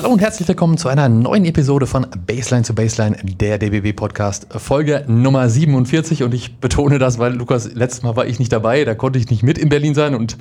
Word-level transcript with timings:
Hallo 0.00 0.14
und 0.14 0.22
herzlich 0.22 0.48
willkommen 0.48 0.78
zu 0.78 0.88
einer 0.88 1.10
neuen 1.10 1.44
Episode 1.44 1.86
von 1.86 2.06
Baseline 2.26 2.64
zu 2.64 2.74
Baseline, 2.74 3.18
der 3.22 3.58
DBB 3.58 3.94
Podcast, 3.94 4.46
Folge 4.48 5.04
Nummer 5.06 5.46
47. 5.50 6.22
Und 6.22 6.32
ich 6.32 6.56
betone 6.56 6.98
das, 6.98 7.18
weil 7.18 7.34
Lukas, 7.34 7.74
letztes 7.74 8.02
Mal 8.02 8.16
war 8.16 8.24
ich 8.24 8.38
nicht 8.38 8.50
dabei, 8.50 8.86
da 8.86 8.94
konnte 8.94 9.18
ich 9.18 9.28
nicht 9.28 9.42
mit 9.42 9.58
in 9.58 9.68
Berlin 9.68 9.94
sein 9.94 10.14
und 10.14 10.38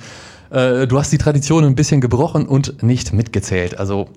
äh, 0.49 0.87
du 0.87 0.97
hast 0.97 1.11
die 1.11 1.17
Tradition 1.17 1.65
ein 1.65 1.75
bisschen 1.75 1.99
gebrochen 1.99 2.45
und 2.47 2.83
nicht 2.83 3.11
mitgezählt. 3.11 3.77
Also 3.77 4.07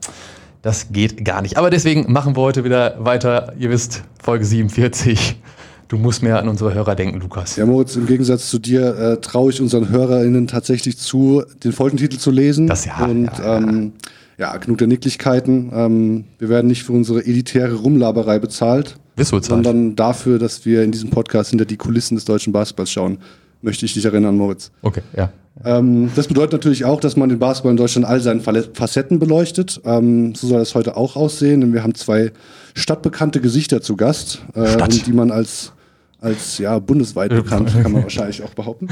das 0.62 0.92
geht 0.92 1.24
gar 1.24 1.42
nicht. 1.42 1.56
Aber 1.56 1.70
deswegen 1.70 2.12
machen 2.12 2.36
wir 2.36 2.40
heute 2.40 2.62
wieder 2.62 2.94
weiter. 3.00 3.52
Ihr 3.58 3.70
wisst, 3.70 4.04
Folge 4.22 4.44
47. 4.44 5.40
Du 5.88 5.98
musst 5.98 6.22
mehr 6.22 6.38
an 6.38 6.48
unsere 6.48 6.72
Hörer 6.72 6.94
denken, 6.94 7.18
Lukas. 7.18 7.56
Ja, 7.56 7.66
Moritz, 7.66 7.96
im 7.96 8.06
Gegensatz 8.06 8.48
zu 8.48 8.60
dir 8.60 8.96
äh, 8.96 9.20
traue 9.20 9.50
ich 9.50 9.60
unseren 9.60 9.88
HörerInnen 9.88 10.46
tatsächlich 10.46 10.98
zu, 10.98 11.42
den 11.64 11.72
Folgentitel 11.72 12.18
zu 12.18 12.30
lesen. 12.30 12.68
Das 12.68 12.84
ja. 12.84 13.04
Und 13.04 13.26
ja, 13.38 13.56
ähm, 13.56 13.92
ja, 14.42 14.56
genug 14.56 14.78
der 14.78 14.88
Nicklichkeiten. 14.88 15.70
Ähm, 15.72 16.24
wir 16.40 16.48
werden 16.48 16.66
nicht 16.66 16.82
für 16.82 16.92
unsere 16.92 17.24
elitäre 17.24 17.74
Rumlaberei 17.76 18.40
bezahlt, 18.40 18.96
sondern 19.16 19.94
dafür, 19.94 20.40
dass 20.40 20.66
wir 20.66 20.82
in 20.82 20.90
diesem 20.90 21.10
Podcast 21.10 21.50
hinter 21.50 21.64
die 21.64 21.76
Kulissen 21.76 22.16
des 22.16 22.24
deutschen 22.24 22.52
Basketballs 22.52 22.90
schauen. 22.90 23.18
Möchte 23.60 23.86
ich 23.86 23.94
dich 23.94 24.04
erinnern, 24.04 24.36
Moritz. 24.36 24.72
Okay, 24.82 25.02
ja. 25.16 25.30
Ähm, 25.64 26.10
das 26.16 26.26
bedeutet 26.26 26.54
natürlich 26.54 26.84
auch, 26.84 26.98
dass 26.98 27.16
man 27.16 27.28
den 27.28 27.38
Basketball 27.38 27.70
in 27.70 27.76
Deutschland 27.76 28.04
all 28.04 28.20
seinen 28.20 28.40
Facetten 28.40 29.20
beleuchtet. 29.20 29.80
Ähm, 29.84 30.34
so 30.34 30.48
soll 30.48 30.58
das 30.58 30.74
heute 30.74 30.96
auch 30.96 31.14
aussehen, 31.14 31.60
denn 31.60 31.72
wir 31.72 31.84
haben 31.84 31.94
zwei 31.94 32.32
stadtbekannte 32.74 33.40
Gesichter 33.40 33.80
zu 33.80 33.94
Gast, 33.94 34.42
äh, 34.54 34.66
Stadt. 34.66 35.06
die 35.06 35.12
man 35.12 35.30
als, 35.30 35.72
als 36.22 36.58
ja, 36.58 36.78
bundesweit 36.78 37.30
bekannt, 37.30 37.72
kann 37.82 37.92
man 37.92 38.02
wahrscheinlich 38.04 38.42
auch 38.42 38.54
behaupten. 38.54 38.88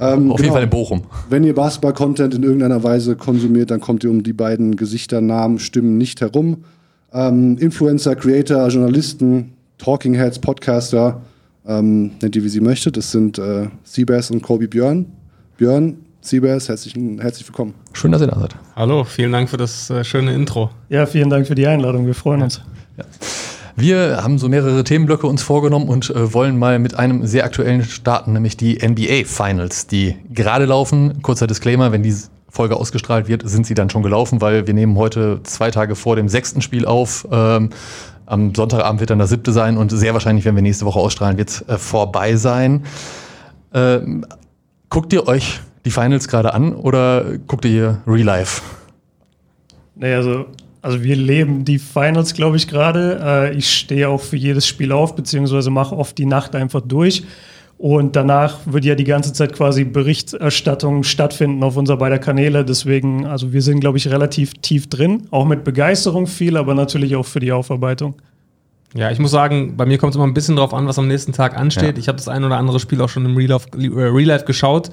Ähm, 0.00 0.32
Auf 0.32 0.40
jeden 0.40 0.52
Fall 0.52 0.62
in 0.62 0.70
Bochum. 0.70 1.02
Wenn 1.28 1.44
ihr 1.44 1.54
Basketball-Content 1.54 2.34
in 2.34 2.42
irgendeiner 2.42 2.82
Weise 2.82 3.16
konsumiert, 3.16 3.70
dann 3.70 3.80
kommt 3.80 4.02
ihr 4.02 4.10
um 4.10 4.22
die 4.22 4.32
beiden 4.32 4.76
Gesichter, 4.76 5.20
Namen, 5.20 5.58
Stimmen 5.58 5.98
nicht 5.98 6.20
herum. 6.22 6.64
Ähm, 7.12 7.58
Influencer, 7.58 8.16
Creator, 8.16 8.68
Journalisten, 8.68 9.52
Talking 9.76 10.14
Heads, 10.14 10.38
Podcaster, 10.38 11.20
ähm, 11.66 12.12
nennt 12.22 12.34
ihr 12.34 12.44
wie 12.44 12.48
sie 12.48 12.60
möchtet. 12.60 12.96
Das 12.96 13.10
sind 13.10 13.38
äh, 13.38 13.68
Seabass 13.84 14.30
und 14.30 14.42
Kobe 14.42 14.66
Björn. 14.66 15.06
Björn, 15.58 15.98
Seabass, 16.22 16.70
herzlich, 16.70 16.94
herzlich 17.18 17.46
willkommen. 17.46 17.74
Schön, 17.92 18.12
dass 18.12 18.22
ihr 18.22 18.28
da 18.28 18.38
seid. 18.38 18.56
Hallo, 18.74 19.04
vielen 19.04 19.32
Dank 19.32 19.50
für 19.50 19.58
das 19.58 19.90
äh, 19.90 20.02
schöne 20.02 20.32
Intro. 20.32 20.70
Ja, 20.88 21.04
vielen 21.04 21.28
Dank 21.28 21.46
für 21.46 21.54
die 21.54 21.66
Einladung. 21.66 22.06
Wir 22.06 22.14
freuen 22.14 22.42
uns. 22.42 22.62
Wir 23.80 24.22
haben 24.22 24.36
so 24.38 24.50
mehrere 24.50 24.84
Themenblöcke 24.84 25.26
uns 25.26 25.42
vorgenommen 25.42 25.88
und 25.88 26.10
äh, 26.10 26.34
wollen 26.34 26.58
mal 26.58 26.78
mit 26.78 26.98
einem 26.98 27.26
sehr 27.26 27.46
aktuellen 27.46 27.82
starten, 27.82 28.34
nämlich 28.34 28.58
die 28.58 28.78
NBA 28.86 29.24
Finals, 29.24 29.86
die 29.86 30.16
gerade 30.28 30.66
laufen. 30.66 31.22
Kurzer 31.22 31.46
Disclaimer, 31.46 31.90
wenn 31.90 32.02
die 32.02 32.14
Folge 32.50 32.76
ausgestrahlt 32.76 33.26
wird, 33.26 33.48
sind 33.48 33.64
sie 33.64 33.72
dann 33.72 33.88
schon 33.88 34.02
gelaufen, 34.02 34.42
weil 34.42 34.66
wir 34.66 34.74
nehmen 34.74 34.98
heute 34.98 35.40
zwei 35.44 35.70
Tage 35.70 35.94
vor 35.94 36.14
dem 36.14 36.28
sechsten 36.28 36.60
Spiel 36.60 36.84
auf. 36.84 37.26
Ähm, 37.32 37.70
am 38.26 38.54
Sonntagabend 38.54 39.00
wird 39.00 39.08
dann 39.08 39.18
das 39.18 39.30
siebte 39.30 39.50
sein 39.50 39.78
und 39.78 39.88
sehr 39.88 40.12
wahrscheinlich, 40.12 40.44
wenn 40.44 40.56
wir 40.56 40.62
nächste 40.62 40.84
Woche 40.84 40.98
ausstrahlen, 40.98 41.38
wird 41.38 41.48
es 41.48 41.62
äh, 41.62 41.78
vorbei 41.78 42.36
sein. 42.36 42.84
Ähm, 43.72 44.26
guckt 44.90 45.10
ihr 45.14 45.26
euch 45.26 45.58
die 45.86 45.90
Finals 45.90 46.28
gerade 46.28 46.52
an 46.52 46.74
oder 46.74 47.24
guckt 47.46 47.64
ihr 47.64 47.70
hier 47.70 48.02
Real 48.06 48.26
Life? 48.26 48.60
Nee, 49.94 50.12
also, 50.12 50.44
also 50.82 51.02
wir 51.02 51.16
leben 51.16 51.64
die 51.64 51.78
Finals, 51.78 52.34
glaube 52.34 52.56
ich, 52.56 52.68
gerade. 52.68 53.20
Äh, 53.22 53.56
ich 53.56 53.70
stehe 53.70 54.08
auch 54.08 54.20
für 54.20 54.36
jedes 54.36 54.66
Spiel 54.66 54.92
auf, 54.92 55.14
beziehungsweise 55.14 55.70
mache 55.70 55.96
oft 55.96 56.16
die 56.16 56.26
Nacht 56.26 56.54
einfach 56.54 56.80
durch. 56.80 57.24
Und 57.76 58.14
danach 58.14 58.58
wird 58.66 58.84
ja 58.84 58.94
die 58.94 59.04
ganze 59.04 59.32
Zeit 59.32 59.54
quasi 59.54 59.84
Berichterstattung 59.84 61.02
stattfinden 61.02 61.62
auf 61.62 61.78
unserer 61.78 61.96
beider 61.96 62.18
Kanäle. 62.18 62.62
Deswegen, 62.62 63.24
also 63.24 63.54
wir 63.54 63.62
sind, 63.62 63.80
glaube 63.80 63.96
ich, 63.96 64.08
relativ 64.08 64.52
tief 64.60 64.88
drin. 64.88 65.28
Auch 65.30 65.46
mit 65.46 65.64
Begeisterung 65.64 66.26
viel, 66.26 66.58
aber 66.58 66.74
natürlich 66.74 67.16
auch 67.16 67.24
für 67.24 67.40
die 67.40 67.52
Aufarbeitung. 67.52 68.16
Ja, 68.94 69.10
ich 69.10 69.18
muss 69.18 69.30
sagen, 69.30 69.76
bei 69.76 69.86
mir 69.86 69.98
kommt 69.98 70.10
es 70.10 70.16
immer 70.16 70.26
ein 70.26 70.34
bisschen 70.34 70.56
drauf 70.56 70.74
an, 70.74 70.86
was 70.86 70.98
am 70.98 71.08
nächsten 71.08 71.32
Tag 71.32 71.56
ansteht. 71.56 71.96
Ja. 71.96 71.98
Ich 71.98 72.08
habe 72.08 72.16
das 72.16 72.28
ein 72.28 72.44
oder 72.44 72.58
andere 72.58 72.80
Spiel 72.80 73.00
auch 73.00 73.08
schon 73.08 73.24
im 73.24 73.36
Real 73.36 73.50
Life, 73.50 73.68
äh, 73.74 73.86
Real 73.86 74.26
Life 74.28 74.44
geschaut, 74.44 74.90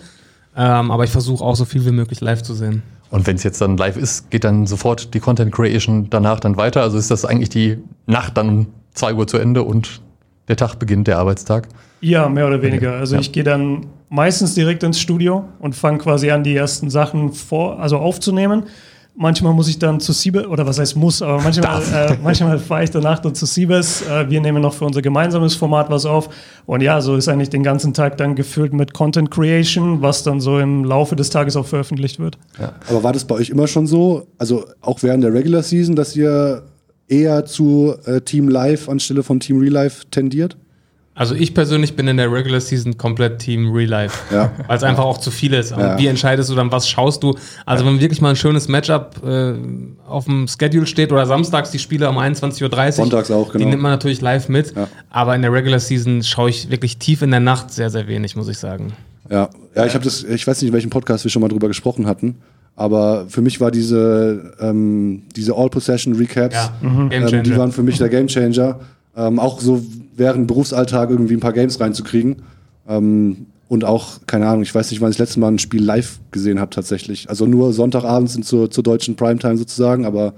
ähm, 0.55 0.91
aber 0.91 1.03
ich 1.03 1.11
versuche 1.11 1.43
auch 1.43 1.55
so 1.55 1.65
viel 1.65 1.85
wie 1.85 1.91
möglich 1.91 2.21
live 2.21 2.43
zu 2.43 2.53
sehen. 2.53 2.83
Und 3.09 3.25
wenn 3.27 3.35
es 3.35 3.43
jetzt 3.43 3.61
dann 3.61 3.77
live 3.77 3.97
ist, 3.97 4.29
geht 4.31 4.43
dann 4.43 4.65
sofort 4.67 5.13
die 5.13 5.19
Content 5.19 5.53
Creation 5.53 6.09
danach 6.09 6.39
dann 6.39 6.57
weiter? 6.57 6.81
Also 6.81 6.97
ist 6.97 7.09
das 7.11 7.25
eigentlich 7.25 7.49
die 7.49 7.77
Nacht 8.05 8.37
dann 8.37 8.49
um 8.49 8.67
2 8.93 9.13
Uhr 9.13 9.27
zu 9.27 9.37
Ende 9.37 9.63
und 9.63 10.01
der 10.47 10.55
Tag 10.57 10.75
beginnt, 10.79 11.07
der 11.07 11.17
Arbeitstag? 11.19 11.67
Ja, 12.01 12.29
mehr 12.29 12.47
oder 12.47 12.61
weniger. 12.61 12.93
Also 12.93 13.15
Ja. 13.15 13.21
ich 13.21 13.31
gehe 13.31 13.43
dann 13.43 13.87
meistens 14.09 14.55
direkt 14.55 14.83
ins 14.83 14.99
Studio 14.99 15.45
und 15.59 15.75
fange 15.75 15.97
quasi 15.97 16.31
an, 16.31 16.43
die 16.43 16.55
ersten 16.55 16.89
Sachen 16.89 17.33
vor, 17.33 17.79
also 17.79 17.97
aufzunehmen. 17.97 18.63
Manchmal 19.19 19.51
muss 19.53 19.67
ich 19.67 19.79
dann 19.79 19.99
zu 19.99 20.13
Siebes, 20.13 20.45
oder 20.45 20.67
was 20.67 20.77
heißt 20.77 20.95
muss, 20.95 21.23
aber 21.23 21.41
manchmal, 21.41 21.81
äh, 21.81 22.15
manchmal 22.21 22.59
fahre 22.59 22.83
ich 22.83 22.91
danach 22.91 23.17
dann 23.17 23.33
zu 23.33 23.47
Siebes. 23.47 24.03
Äh, 24.03 24.29
wir 24.29 24.39
nehmen 24.39 24.61
noch 24.61 24.75
für 24.75 24.85
unser 24.85 25.01
gemeinsames 25.01 25.55
Format 25.55 25.89
was 25.89 26.05
auf. 26.05 26.29
Und 26.67 26.81
ja, 26.81 27.01
so 27.01 27.15
ist 27.15 27.27
eigentlich 27.27 27.49
den 27.49 27.63
ganzen 27.63 27.95
Tag 27.95 28.17
dann 28.17 28.35
gefüllt 28.35 28.73
mit 28.73 28.93
Content 28.93 29.31
Creation, 29.31 30.03
was 30.03 30.21
dann 30.21 30.39
so 30.39 30.59
im 30.59 30.83
Laufe 30.83 31.15
des 31.15 31.31
Tages 31.31 31.55
auch 31.55 31.65
veröffentlicht 31.65 32.19
wird. 32.19 32.37
Aber 32.87 33.01
war 33.01 33.11
das 33.11 33.25
bei 33.25 33.33
euch 33.33 33.49
immer 33.49 33.65
schon 33.65 33.87
so, 33.87 34.27
also 34.37 34.65
auch 34.81 35.01
während 35.01 35.23
der 35.23 35.33
Regular 35.33 35.63
Season, 35.63 35.95
dass 35.95 36.15
ihr 36.15 36.61
eher 37.07 37.43
zu 37.45 37.95
äh, 38.05 38.21
Team 38.21 38.49
Live 38.49 38.87
anstelle 38.87 39.23
von 39.23 39.39
Team 39.39 39.59
Real 39.59 39.73
Life 39.73 40.05
tendiert? 40.11 40.57
Also 41.17 41.33
ich 41.33 41.55
persönlich 41.55 41.95
bin 41.95 42.07
in 42.07 42.17
der 42.17 42.31
Regular 42.31 42.61
Season 42.61 42.95
komplett 42.95 43.39
Team 43.39 43.71
Real 43.73 43.89
Life, 43.89 44.19
Ja. 44.33 44.51
weil 44.67 44.77
es 44.77 44.83
einfach 44.83 45.03
auch 45.03 45.17
zu 45.17 45.31
viel 45.31 45.51
ist. 45.53 45.71
Ja. 45.71 45.97
Wie 45.97 46.05
entscheidest 46.05 46.51
du 46.51 46.55
dann, 46.55 46.71
was 46.71 46.87
schaust 46.87 47.23
du? 47.23 47.35
Also 47.65 47.85
wenn 47.87 47.99
wirklich 47.99 48.21
mal 48.21 48.29
ein 48.29 48.35
schönes 48.35 48.67
Matchup 48.67 49.15
äh, 49.25 49.53
auf 50.07 50.25
dem 50.25 50.47
Schedule 50.47 50.85
steht 50.85 51.11
oder 51.11 51.25
samstags 51.25 51.71
die 51.71 51.79
Spiele 51.79 52.07
um 52.07 52.19
21.30 52.19 52.63
Uhr, 52.85 52.91
Sonntags 52.91 53.31
auch, 53.31 53.51
die 53.51 53.57
genau. 53.57 53.71
nimmt 53.71 53.81
man 53.81 53.91
natürlich 53.91 54.21
live 54.21 54.47
mit. 54.47 54.75
Ja. 54.75 54.87
Aber 55.09 55.35
in 55.35 55.41
der 55.41 55.51
Regular 55.51 55.79
Season 55.79 56.21
schaue 56.21 56.51
ich 56.51 56.69
wirklich 56.69 56.97
tief 56.97 57.23
in 57.23 57.31
der 57.31 57.39
Nacht 57.39 57.71
sehr, 57.71 57.89
sehr 57.89 58.07
wenig, 58.07 58.35
muss 58.35 58.47
ich 58.47 58.59
sagen. 58.59 58.93
Ja, 59.29 59.49
ja, 59.75 59.85
ich 59.85 59.95
habe 59.95 60.03
das, 60.03 60.23
ich 60.23 60.45
weiß 60.45 60.61
nicht, 60.61 60.69
in 60.69 60.73
welchem 60.73 60.91
Podcast 60.91 61.23
wir 61.25 61.31
schon 61.31 61.41
mal 61.41 61.49
drüber 61.49 61.67
gesprochen 61.67 62.05
hatten, 62.05 62.35
aber 62.75 63.25
für 63.27 63.41
mich 63.41 63.59
war 63.59 63.71
diese, 63.71 64.53
ähm, 64.59 65.23
diese 65.35 65.55
All-Possession-Recaps, 65.55 66.71
Game 66.81 67.11
ähm, 67.11 67.43
die 67.43 67.57
waren 67.57 67.71
für 67.71 67.81
mich 67.81 67.97
der 67.97 68.09
Gamechanger. 68.09 68.79
Ähm, 69.17 69.39
auch 69.39 69.59
so 69.59 69.83
während 70.15 70.47
Berufsalltag 70.47 71.09
irgendwie 71.09 71.33
ein 71.33 71.39
paar 71.39 71.53
Games 71.53 71.79
reinzukriegen. 71.79 72.43
Ähm, 72.87 73.47
und 73.67 73.83
auch, 73.83 74.19
keine 74.27 74.47
Ahnung, 74.47 74.61
ich 74.61 74.73
weiß 74.73 74.91
nicht, 74.91 75.01
wann 75.01 75.09
ich 75.09 75.17
das 75.17 75.27
letzte 75.27 75.39
Mal 75.41 75.49
ein 75.49 75.59
Spiel 75.59 75.83
live 75.83 76.19
gesehen 76.31 76.59
habe 76.59 76.69
tatsächlich. 76.69 77.29
Also 77.29 77.45
nur 77.45 77.73
Sonntagabends 77.73 78.39
zur, 78.41 78.71
zur 78.71 78.83
deutschen 78.83 79.17
Primetime 79.17 79.57
sozusagen, 79.57 80.05
aber 80.05 80.33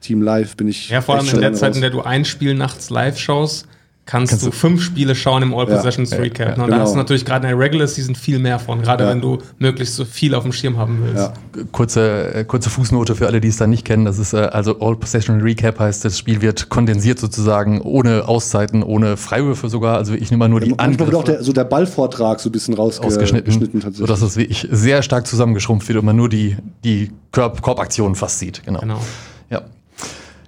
Team 0.00 0.22
Live 0.22 0.56
bin 0.56 0.68
ich. 0.68 0.88
Ja, 0.88 1.00
vor 1.00 1.16
allem 1.16 1.28
in 1.28 1.40
der 1.40 1.52
Zeit, 1.52 1.70
raus. 1.70 1.76
in 1.76 1.82
der 1.82 1.90
du 1.90 2.00
ein 2.02 2.24
Spiel 2.24 2.54
nachts 2.54 2.90
live 2.90 3.18
schaust, 3.18 3.66
kannst, 4.04 4.30
Kannst 4.30 4.44
du 4.46 4.50
du- 4.50 4.56
fünf 4.56 4.82
Spiele 4.82 5.14
schauen 5.14 5.42
im 5.44 5.54
All 5.54 5.66
Possessions 5.66 6.10
ja, 6.10 6.18
Recap. 6.18 6.40
ja, 6.40 6.56
ne? 6.56 6.62
Und 6.62 6.64
genau. 6.66 6.76
da 6.78 6.82
hast 6.82 6.92
du 6.94 6.96
natürlich 6.98 7.24
gerade 7.24 7.46
in 7.46 7.56
der 7.56 7.64
Regular 7.64 7.86
Season 7.86 8.14
viel 8.16 8.38
mehr 8.40 8.58
von, 8.58 8.82
gerade 8.82 9.04
Ja. 9.04 9.10
wenn 9.10 9.20
du 9.20 9.38
möglichst 9.58 9.94
so 9.94 10.04
viel 10.04 10.34
auf 10.34 10.42
dem 10.42 10.52
Schirm 10.52 10.76
haben 10.76 11.00
willst. 11.04 11.16
Ja. 11.18 11.32
Kurze, 11.70 12.34
äh, 12.34 12.44
kurze 12.44 12.68
Fußnote 12.68 13.14
für 13.14 13.26
alle, 13.28 13.40
die 13.40 13.48
es 13.48 13.56
dann 13.58 13.70
nicht 13.70 13.84
kennen. 13.84 14.04
Das 14.04 14.18
ist 14.18 14.32
äh, 14.32 14.38
also 14.38 14.80
All 14.80 14.96
Possession 14.96 15.40
Recap 15.40 15.78
heißt, 15.78 16.04
das 16.04 16.18
Spiel 16.18 16.42
wird 16.42 16.68
kondensiert 16.68 17.20
sozusagen, 17.20 17.80
ohne 17.80 18.26
Auszeiten, 18.28 18.82
ohne 18.82 19.16
Freiwürfe 19.16 19.68
sogar. 19.68 19.96
Also 19.98 20.14
ich 20.14 20.30
nehme 20.30 20.38
mal 20.40 20.48
nur 20.48 20.60
die 20.60 20.70
Manchmal 20.70 20.98
wird 21.06 21.14
auch 21.14 21.20
Angriffe 21.20 21.36
der, 21.38 21.44
so 21.44 21.52
der 21.52 21.64
Ballvortrag 21.64 22.40
so 22.40 22.48
ein 22.48 22.52
bisschen 22.52 22.74
rausge 22.74 23.06
ausgeschnitten, 23.06 23.46
geschnitten 23.46 23.80
tatsächlich. 23.80 23.98
sodass 24.08 24.22
es 24.22 24.36
wirklich 24.36 24.66
sehr 24.70 25.02
stark 25.02 25.26
zusammengeschrumpft 25.28 25.86
wird 25.88 25.98
und 26.00 26.04
man 26.06 26.16
nur 26.16 26.28
die, 26.28 26.56
die 26.82 27.12
Korb 27.30 27.62
Korbaktionen 27.62 28.16
fast 28.16 28.40
sieht. 28.40 28.64
Genau. 28.64 28.80
Genau. 28.80 29.00
Ja. 29.48 29.62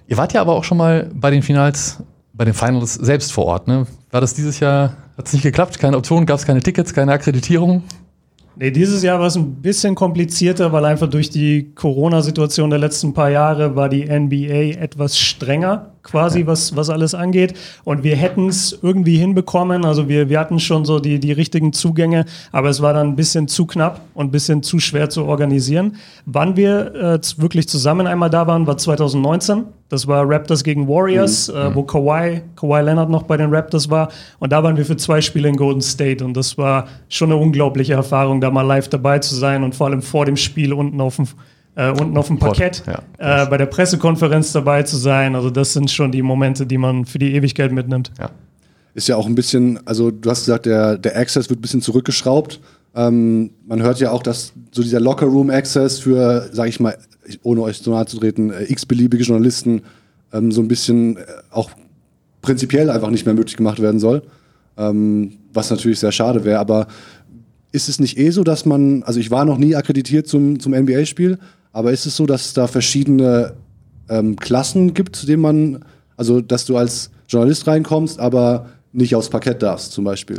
Ihr 0.07 0.17
wart 0.17 0.33
ja 0.33 0.41
aber 0.41 0.53
auch 0.53 0.63
schon 0.63 0.77
mal 0.77 1.09
bei 1.13 1.31
den 1.31 1.41
Finals, 1.41 1.97
bei 2.37 2.45
den 2.45 2.53
Finals 2.53 2.95
selbst 2.95 3.31
vor 3.31 3.45
Ort. 3.45 3.67
Ne? 3.67 3.87
War 4.11 4.21
das 4.21 4.33
dieses 4.33 4.59
Jahr, 4.59 4.97
hat 5.17 5.27
es 5.27 5.33
nicht 5.33 5.43
geklappt? 5.43 5.79
Keine 5.79 5.97
Option, 5.97 6.25
gab 6.25 6.37
es 6.37 6.45
keine 6.45 6.61
Tickets, 6.61 6.93
keine 6.93 7.13
Akkreditierung? 7.13 7.83
Nee, 8.57 8.71
dieses 8.71 9.03
Jahr 9.03 9.19
war 9.19 9.27
es 9.27 9.35
ein 9.35 9.55
bisschen 9.61 9.95
komplizierter, 9.95 10.71
weil 10.71 10.85
einfach 10.85 11.09
durch 11.09 11.29
die 11.29 11.73
Corona-Situation 11.75 12.69
der 12.69 12.79
letzten 12.79 13.13
paar 13.13 13.29
Jahre 13.29 13.75
war 13.75 13.89
die 13.89 14.05
NBA 14.05 14.79
etwas 14.79 15.19
strenger, 15.19 15.94
quasi, 16.05 16.45
was, 16.45 16.75
was 16.75 16.89
alles 16.89 17.13
angeht. 17.13 17.55
Und 17.83 18.03
wir 18.03 18.15
hätten 18.15 18.47
es 18.47 18.77
irgendwie 18.81 19.17
hinbekommen. 19.17 19.83
Also 19.83 20.07
wir, 20.07 20.29
wir 20.29 20.39
hatten 20.39 20.59
schon 20.59 20.85
so 20.85 20.99
die, 20.99 21.19
die 21.19 21.33
richtigen 21.33 21.73
Zugänge, 21.73 22.25
aber 22.51 22.69
es 22.69 22.81
war 22.81 22.93
dann 22.93 23.09
ein 23.09 23.15
bisschen 23.15 23.47
zu 23.47 23.65
knapp 23.65 24.01
und 24.13 24.27
ein 24.27 24.31
bisschen 24.31 24.63
zu 24.63 24.79
schwer 24.79 25.09
zu 25.09 25.25
organisieren. 25.25 25.97
Wann 26.25 26.55
wir 26.55 26.95
äh, 26.95 27.19
wirklich 27.37 27.67
zusammen 27.67 28.07
einmal 28.07 28.29
da 28.29 28.47
waren, 28.47 28.65
war 28.67 28.77
2019. 28.77 29.65
Das 29.89 30.07
war 30.07 30.27
Raptors 30.27 30.63
gegen 30.63 30.87
Warriors, 30.87 31.49
äh, 31.49 31.75
wo 31.75 31.83
Kawhi, 31.83 32.41
Kawhi 32.55 32.81
Leonard 32.81 33.09
noch 33.09 33.23
bei 33.23 33.37
den 33.37 33.53
Raptors 33.53 33.89
war. 33.89 34.09
Und 34.39 34.51
da 34.51 34.63
waren 34.63 34.77
wir 34.77 34.85
für 34.85 34.97
zwei 34.97 35.21
Spiele 35.21 35.49
in 35.49 35.57
Golden 35.57 35.81
State. 35.81 36.23
Und 36.23 36.35
das 36.35 36.57
war 36.57 36.87
schon 37.09 37.31
eine 37.31 37.39
unglaubliche 37.39 37.93
Erfahrung, 37.93 38.41
da 38.41 38.49
mal 38.49 38.63
live 38.63 38.87
dabei 38.87 39.19
zu 39.19 39.35
sein 39.35 39.63
und 39.63 39.75
vor 39.75 39.87
allem 39.87 40.01
vor 40.01 40.25
dem 40.25 40.37
Spiel 40.37 40.73
unten 40.73 41.01
auf 41.01 41.17
dem, 41.17 41.27
äh, 41.75 41.91
unten 41.91 42.17
auf 42.17 42.27
dem 42.27 42.39
Parkett 42.39 42.83
ja. 42.87 43.43
äh, 43.43 43.47
bei 43.47 43.57
der 43.57 43.65
Pressekonferenz 43.65 44.51
dabei 44.51 44.83
zu 44.83 44.97
sein. 44.97 45.35
Also 45.35 45.49
das 45.49 45.73
sind 45.73 45.91
schon 45.91 46.11
die 46.11 46.21
Momente, 46.21 46.65
die 46.65 46.77
man 46.77 47.05
für 47.05 47.19
die 47.19 47.33
Ewigkeit 47.35 47.71
mitnimmt. 47.71 48.11
Ja. 48.19 48.29
Ist 48.93 49.07
ja 49.07 49.17
auch 49.17 49.25
ein 49.25 49.35
bisschen, 49.35 49.79
also 49.85 50.09
du 50.09 50.29
hast 50.29 50.45
gesagt, 50.45 50.65
der, 50.65 50.97
der 50.97 51.17
Access 51.17 51.49
wird 51.49 51.59
ein 51.59 51.61
bisschen 51.61 51.81
zurückgeschraubt. 51.81 52.61
Ähm, 52.95 53.51
man 53.67 53.81
hört 53.81 53.99
ja 53.99 54.11
auch, 54.11 54.23
dass 54.23 54.53
so 54.71 54.81
dieser 54.81 55.01
Locker 55.01 55.25
Room 55.25 55.49
Access 55.49 55.99
für, 55.99 56.49
sage 56.53 56.69
ich 56.69 56.79
mal, 56.79 56.97
ohne 57.43 57.61
euch 57.61 57.81
zu 57.83 57.89
nahe 57.91 58.05
zu 58.05 58.17
treten, 58.17 58.51
äh, 58.51 58.63
x-beliebige 58.71 59.23
Journalisten 59.23 59.81
ähm, 60.31 60.51
so 60.51 60.61
ein 60.61 60.69
bisschen 60.69 61.17
äh, 61.17 61.25
auch 61.51 61.71
prinzipiell 62.41 62.89
einfach 62.89 63.09
nicht 63.09 63.25
mehr 63.25 63.35
möglich 63.35 63.57
gemacht 63.57 63.81
werden 63.81 63.99
soll. 63.99 64.23
Ähm, 64.77 65.33
was 65.53 65.71
natürlich 65.71 65.99
sehr 65.99 66.11
schade 66.11 66.45
wäre. 66.45 66.59
Aber 66.59 66.87
ist 67.71 67.89
es 67.89 67.99
nicht 67.99 68.17
eh 68.17 68.29
so, 68.29 68.43
dass 68.43 68.65
man, 68.65 69.03
also 69.03 69.19
ich 69.19 69.31
war 69.31 69.43
noch 69.43 69.57
nie 69.57 69.75
akkreditiert 69.75 70.27
zum, 70.27 70.59
zum 70.59 70.73
NBA-Spiel, 70.73 71.37
aber 71.75 71.91
ist 71.91 72.05
es 72.05 72.15
so, 72.15 72.25
dass 72.25 72.45
es 72.45 72.53
da 72.53 72.67
verschiedene 72.67 73.53
ähm, 74.07 74.37
Klassen 74.37 74.93
gibt, 74.93 75.17
zu 75.17 75.25
denen 75.25 75.41
man, 75.41 75.83
also 76.15 76.39
dass 76.39 76.63
du 76.63 76.77
als 76.77 77.11
Journalist 77.27 77.67
reinkommst, 77.67 78.17
aber 78.17 78.67
nicht 78.93 79.13
aufs 79.13 79.29
Parkett 79.29 79.61
darfst, 79.61 79.91
zum 79.91 80.05
Beispiel? 80.05 80.37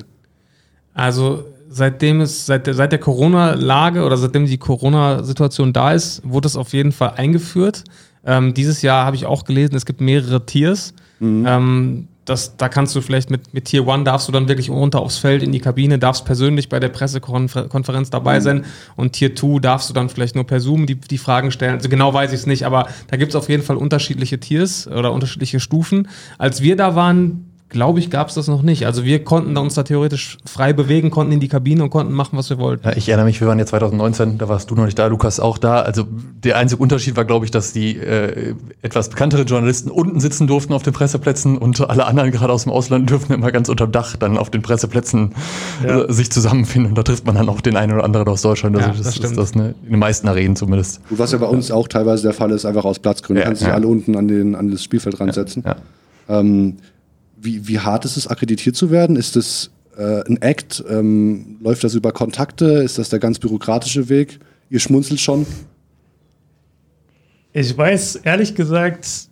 Also 0.95 1.45
seitdem 1.69 2.23
es, 2.23 2.47
seit 2.47 2.67
der, 2.67 2.73
seit 2.73 2.91
der 2.91 3.01
Corona-Lage 3.01 4.03
oder 4.03 4.17
seitdem 4.17 4.47
die 4.47 4.57
Corona-Situation 4.57 5.75
da 5.75 5.93
ist, 5.93 6.23
wurde 6.25 6.49
es 6.49 6.57
auf 6.57 6.73
jeden 6.73 6.93
Fall 6.93 7.13
eingeführt. 7.17 7.85
Ähm, 8.25 8.55
dieses 8.55 8.81
Jahr 8.81 9.05
habe 9.05 9.17
ich 9.17 9.27
auch 9.27 9.45
gelesen, 9.45 9.77
es 9.77 9.85
gibt 9.85 10.01
mehrere 10.01 10.47
Tiers. 10.47 10.95
Mhm. 11.21 11.45
Ähm, 11.47 12.09
das, 12.27 12.57
da 12.57 12.69
kannst 12.69 12.95
du 12.95 13.01
vielleicht 13.01 13.31
mit, 13.31 13.55
mit 13.55 13.67
Tier 13.67 13.87
One 13.87 14.05
darfst 14.05 14.29
du 14.29 14.33
dann 14.33 14.49
wirklich 14.49 14.69
runter 14.69 15.01
aufs 15.01 15.17
Feld 15.17 15.43
in 15.43 15.53
die 15.53 15.61
Kabine, 15.61 15.99
darfst 15.99 16.25
persönlich 16.25 16.69
bei 16.69 16.81
der 16.81 16.89
Pressekonferenz 16.89 18.11
dabei 18.11 18.41
mhm. 18.41 18.43
sein 18.43 18.65
und 18.97 19.13
Tier 19.13 19.35
2 19.35 19.61
darfst 19.61 19.89
du 19.89 19.95
dann 19.95 20.09
vielleicht 20.09 20.35
nur 20.35 20.45
per 20.45 20.61
Zoom 20.61 20.87
die, 20.87 20.97
die 20.97 21.19
Fragen 21.19 21.51
stellen. 21.51 21.77
Also 21.77 21.89
genau 21.89 22.13
weiß 22.13 22.33
ich 22.33 22.41
es 22.41 22.47
nicht, 22.47 22.65
aber 22.65 22.89
da 23.09 23.17
gibt 23.17 23.31
es 23.31 23.37
auf 23.37 23.49
jeden 23.49 23.63
Fall 23.63 23.77
unterschiedliche 23.77 24.39
Tiers 24.39 24.89
oder 24.89 25.13
unterschiedliche 25.13 25.61
Stufen. 25.61 26.09
Als 26.37 26.61
wir 26.61 26.77
da 26.77 26.97
waren, 26.97 27.56
glaube 27.69 27.99
ich, 27.99 28.11
gab 28.11 28.29
es 28.29 28.35
das 28.35 28.47
noch 28.47 28.63
nicht. 28.63 28.87
Also 28.87 29.05
wir 29.05 29.25
konnten 29.25 29.57
uns 29.57 29.75
da 29.75 29.83
theoretisch 29.83 30.39
frei 30.45 30.73
bewegen, 30.73 31.11
konnten 31.11 31.33
in 31.33 31.41
die 31.41 31.49
Kabine 31.49 31.83
und 31.83 31.91
konnten 31.91 32.13
machen, 32.13 32.39
was 32.39 32.49
wir 32.49 32.59
wollten. 32.59 32.87
Ja, 32.87 32.97
ich 32.97 33.09
erinnere 33.09 33.27
mich, 33.27 33.41
wir 33.41 33.49
waren 33.49 33.59
ja 33.59 33.67
2019, 33.67 34.39
da 34.39 34.49
warst 34.49 34.71
du 34.71 34.77
noch 34.77 34.85
nicht 34.85 34.99
da, 34.99 35.07
Lukas 35.07 35.41
auch 35.41 35.59
da. 35.59 35.81
Also 35.81 36.05
der 36.45 36.57
einzige 36.57 36.81
Unterschied 36.81 37.17
war, 37.17 37.25
glaube 37.25 37.45
ich, 37.45 37.51
dass 37.51 37.73
die 37.73 37.97
äh, 37.97 38.55
etwas 38.83 39.09
bekanntere 39.09 39.43
Journalisten 39.43 39.91
unten 39.91 40.21
sitzen 40.21 40.47
durften 40.47 40.73
auf 40.73 40.85
den 40.85 40.93
Presseplätzen 40.93 41.59
und 41.59 41.81
alle 41.89 42.07
anderen 42.07 42.31
gerade 42.31 42.53
aus 42.53 42.63
dem 42.63 42.73
Ausland 42.73 43.11
dürfen 43.11 43.33
immer 43.33 43.51
ganz 43.51 43.69
unterm 43.69 43.91
Dach 43.91 44.17
dann 44.17 44.39
auf 44.39 44.51
den 44.51 44.63
Presseplätzen 44.63 45.35
ja. 45.85 46.03
äh, 46.03 46.13
sich 46.13 46.31
zusammenfinden. 46.31 46.93
Und 46.93 46.99
da 46.99 47.03
trifft 47.03 47.27
man 47.27 47.35
dann 47.35 47.49
auch 47.49 47.61
den 47.61 47.77
einen 47.77 47.93
oder 47.95 48.05
anderen 48.05 48.29
aus 48.29 48.43
Deutschland. 48.43 48.77
Also 48.77 48.89
ja, 48.89 48.95
das, 48.97 49.19
das 49.19 49.31
ist 49.31 49.37
das 49.37 49.55
ne, 49.57 49.75
in 49.85 49.91
den 49.91 49.99
meisten 49.99 50.29
Arenen 50.29 50.55
zumindest. 50.55 51.01
Was 51.11 51.33
ja 51.33 51.39
bei 51.39 51.47
uns 51.47 51.73
auch 51.73 51.89
teilweise 51.89 52.23
der 52.23 52.33
Fall 52.33 52.53
ist, 52.53 52.65
einfach 52.65 52.85
aus 52.85 53.01
Platzgründen. 53.01 53.43
Ja, 53.43 53.49
kannst 53.49 53.63
sich 53.63 53.73
alle 53.73 53.89
unten 53.89 54.17
an, 54.17 54.29
den, 54.29 54.55
an 54.55 54.71
das 54.71 54.85
Spielfeld 54.85 55.19
ransetzen. 55.19 55.65
Ähm, 56.29 56.77
wie, 57.37 57.69
wie 57.69 57.79
hart 57.79 58.05
ist 58.05 58.17
es, 58.17 58.27
akkreditiert 58.27 58.77
zu 58.77 58.91
werden? 58.91 59.17
Ist 59.17 59.37
das 59.37 59.71
äh, 59.97 60.23
ein 60.27 60.41
Act? 60.43 60.85
Ähm, 60.89 61.59
läuft 61.61 61.85
das 61.85 61.95
über 61.95 62.13
Kontakte? 62.13 62.67
Ist 62.83 62.99
das 62.99 63.09
der 63.09 63.19
ganz 63.19 63.39
bürokratische 63.39 64.09
Weg? 64.09 64.39
Ihr 64.71 64.81
schmunzelt 64.81 65.21
schon. 65.21 65.47
Ich 67.53 67.77
weiß 67.77 68.17
ehrlich 68.17 68.55
gesagt 68.55 69.29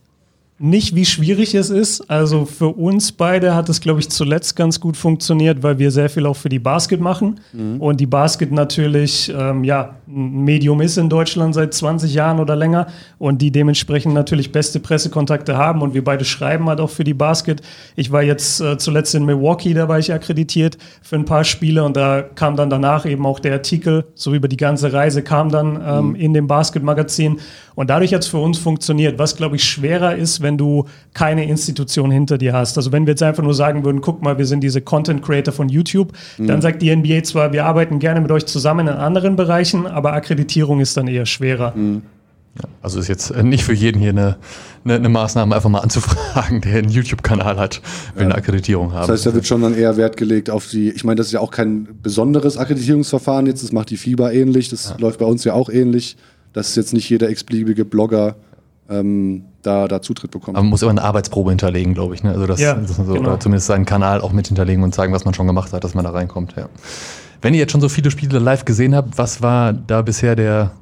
nicht, 0.64 0.94
wie 0.94 1.04
schwierig 1.04 1.54
es 1.54 1.68
ist. 1.68 2.10
Also 2.10 2.46
für 2.46 2.68
uns 2.68 3.12
beide 3.12 3.54
hat 3.54 3.68
es, 3.68 3.82
glaube 3.82 4.00
ich, 4.00 4.08
zuletzt 4.08 4.56
ganz 4.56 4.80
gut 4.80 4.96
funktioniert, 4.96 5.62
weil 5.62 5.78
wir 5.78 5.90
sehr 5.90 6.08
viel 6.08 6.24
auch 6.24 6.36
für 6.36 6.48
die 6.48 6.58
Basket 6.58 7.02
machen. 7.02 7.40
Mhm. 7.52 7.82
Und 7.82 8.00
die 8.00 8.06
Basket 8.06 8.50
natürlich, 8.50 9.30
ähm, 9.36 9.62
ja, 9.62 9.96
ein 10.08 10.42
Medium 10.42 10.80
ist 10.80 10.96
in 10.96 11.10
Deutschland 11.10 11.54
seit 11.54 11.74
20 11.74 12.14
Jahren 12.14 12.40
oder 12.40 12.56
länger 12.56 12.86
und 13.18 13.42
die 13.42 13.50
dementsprechend 13.50 14.14
natürlich 14.14 14.52
beste 14.52 14.80
Pressekontakte 14.80 15.58
haben. 15.58 15.82
Und 15.82 15.92
wir 15.92 16.02
beide 16.02 16.24
schreiben 16.24 16.66
halt 16.66 16.80
auch 16.80 16.90
für 16.90 17.04
die 17.04 17.14
Basket. 17.14 17.60
Ich 17.94 18.10
war 18.10 18.22
jetzt 18.22 18.62
äh, 18.62 18.78
zuletzt 18.78 19.14
in 19.14 19.26
Milwaukee, 19.26 19.74
da 19.74 19.88
war 19.88 19.98
ich 19.98 20.14
akkreditiert 20.14 20.78
für 21.02 21.16
ein 21.16 21.26
paar 21.26 21.44
Spiele 21.44 21.84
und 21.84 21.94
da 21.94 22.22
kam 22.22 22.56
dann 22.56 22.70
danach 22.70 23.04
eben 23.04 23.26
auch 23.26 23.38
der 23.38 23.52
Artikel, 23.52 24.06
so 24.14 24.32
über 24.32 24.48
die 24.48 24.56
ganze 24.56 24.94
Reise 24.94 25.20
kam 25.22 25.50
dann 25.50 25.78
ähm, 25.86 26.08
mhm. 26.08 26.14
in 26.14 26.32
dem 26.32 26.46
Basket-Magazin. 26.46 27.38
Und 27.74 27.90
dadurch 27.90 28.14
hat 28.14 28.22
es 28.22 28.28
für 28.28 28.38
uns 28.38 28.58
funktioniert. 28.58 29.18
Was, 29.18 29.36
glaube 29.36 29.56
ich, 29.56 29.64
schwerer 29.64 30.14
ist, 30.14 30.42
wenn 30.42 30.56
du 30.56 30.86
keine 31.12 31.46
Institution 31.46 32.10
hinter 32.10 32.38
dir 32.38 32.52
hast. 32.52 32.76
Also 32.76 32.92
wenn 32.92 33.06
wir 33.06 33.12
jetzt 33.12 33.22
einfach 33.22 33.42
nur 33.42 33.54
sagen 33.54 33.84
würden, 33.84 34.00
guck 34.00 34.22
mal, 34.22 34.38
wir 34.38 34.46
sind 34.46 34.60
diese 34.60 34.80
Content 34.80 35.22
Creator 35.22 35.52
von 35.52 35.68
YouTube, 35.68 36.12
mhm. 36.38 36.46
dann 36.46 36.62
sagt 36.62 36.82
die 36.82 36.94
NBA 36.94 37.24
zwar, 37.24 37.52
wir 37.52 37.64
arbeiten 37.66 37.98
gerne 37.98 38.20
mit 38.20 38.30
euch 38.30 38.46
zusammen 38.46 38.86
in 38.86 38.94
anderen 38.94 39.36
Bereichen, 39.36 39.86
aber 39.86 40.12
Akkreditierung 40.12 40.80
ist 40.80 40.96
dann 40.96 41.08
eher 41.08 41.26
schwerer. 41.26 41.74
Mhm. 41.74 42.02
Also 42.82 43.00
ist 43.00 43.08
jetzt 43.08 43.34
nicht 43.42 43.64
für 43.64 43.72
jeden 43.72 44.00
hier 44.00 44.10
eine, 44.10 44.36
eine, 44.84 44.94
eine 44.94 45.08
Maßnahme, 45.08 45.56
einfach 45.56 45.70
mal 45.70 45.80
anzufragen, 45.80 46.60
der 46.64 46.76
einen 46.76 46.88
YouTube-Kanal 46.88 47.56
hat, 47.56 47.82
will 48.14 48.22
ja. 48.22 48.28
eine 48.28 48.34
Akkreditierung 48.36 48.92
haben. 48.92 49.08
Das 49.08 49.10
heißt, 49.10 49.26
da 49.26 49.34
wird 49.34 49.46
schon 49.46 49.62
dann 49.62 49.74
eher 49.74 49.96
Wert 49.96 50.16
gelegt 50.16 50.50
auf 50.50 50.68
die, 50.68 50.90
ich 50.90 51.02
meine, 51.02 51.16
das 51.16 51.26
ist 51.26 51.32
ja 51.32 51.40
auch 51.40 51.50
kein 51.50 51.88
besonderes 52.02 52.56
Akkreditierungsverfahren 52.56 53.46
jetzt, 53.46 53.64
das 53.64 53.72
macht 53.72 53.90
die 53.90 53.96
FIBA 53.96 54.30
ähnlich, 54.30 54.68
das 54.68 54.90
ja. 54.90 54.96
läuft 54.98 55.18
bei 55.18 55.26
uns 55.26 55.42
ja 55.42 55.52
auch 55.54 55.68
ähnlich 55.68 56.16
dass 56.54 56.74
jetzt 56.76 56.94
nicht 56.94 57.10
jeder 57.10 57.28
x-beliebige 57.28 57.84
Blogger 57.84 58.36
ähm, 58.88 59.44
da, 59.62 59.88
da 59.88 60.00
Zutritt 60.00 60.30
bekommt. 60.30 60.56
Aber 60.56 60.62
man 60.62 60.70
muss 60.70 60.82
immer 60.82 60.92
eine 60.92 61.02
Arbeitsprobe 61.02 61.50
hinterlegen, 61.50 61.94
glaube 61.94 62.14
ich. 62.14 62.22
Ne? 62.22 62.30
Also 62.30 62.46
das, 62.46 62.60
ja, 62.60 62.74
das 62.74 62.96
so, 62.96 63.04
genau. 63.04 63.20
oder 63.20 63.40
zumindest 63.40 63.66
seinen 63.66 63.84
Kanal 63.84 64.20
auch 64.20 64.32
mit 64.32 64.46
hinterlegen 64.46 64.82
und 64.82 64.94
zeigen, 64.94 65.12
was 65.12 65.24
man 65.24 65.34
schon 65.34 65.46
gemacht 65.46 65.72
hat, 65.72 65.84
dass 65.84 65.94
man 65.94 66.04
da 66.04 66.10
reinkommt. 66.10 66.54
Ja. 66.56 66.68
Wenn 67.42 67.54
ihr 67.54 67.60
jetzt 67.60 67.72
schon 67.72 67.80
so 67.80 67.88
viele 67.88 68.10
Spiele 68.10 68.38
live 68.38 68.64
gesehen 68.64 68.94
habt, 68.94 69.18
was 69.18 69.42
war 69.42 69.72
da 69.72 70.02
bisher 70.02 70.36
der 70.36 70.72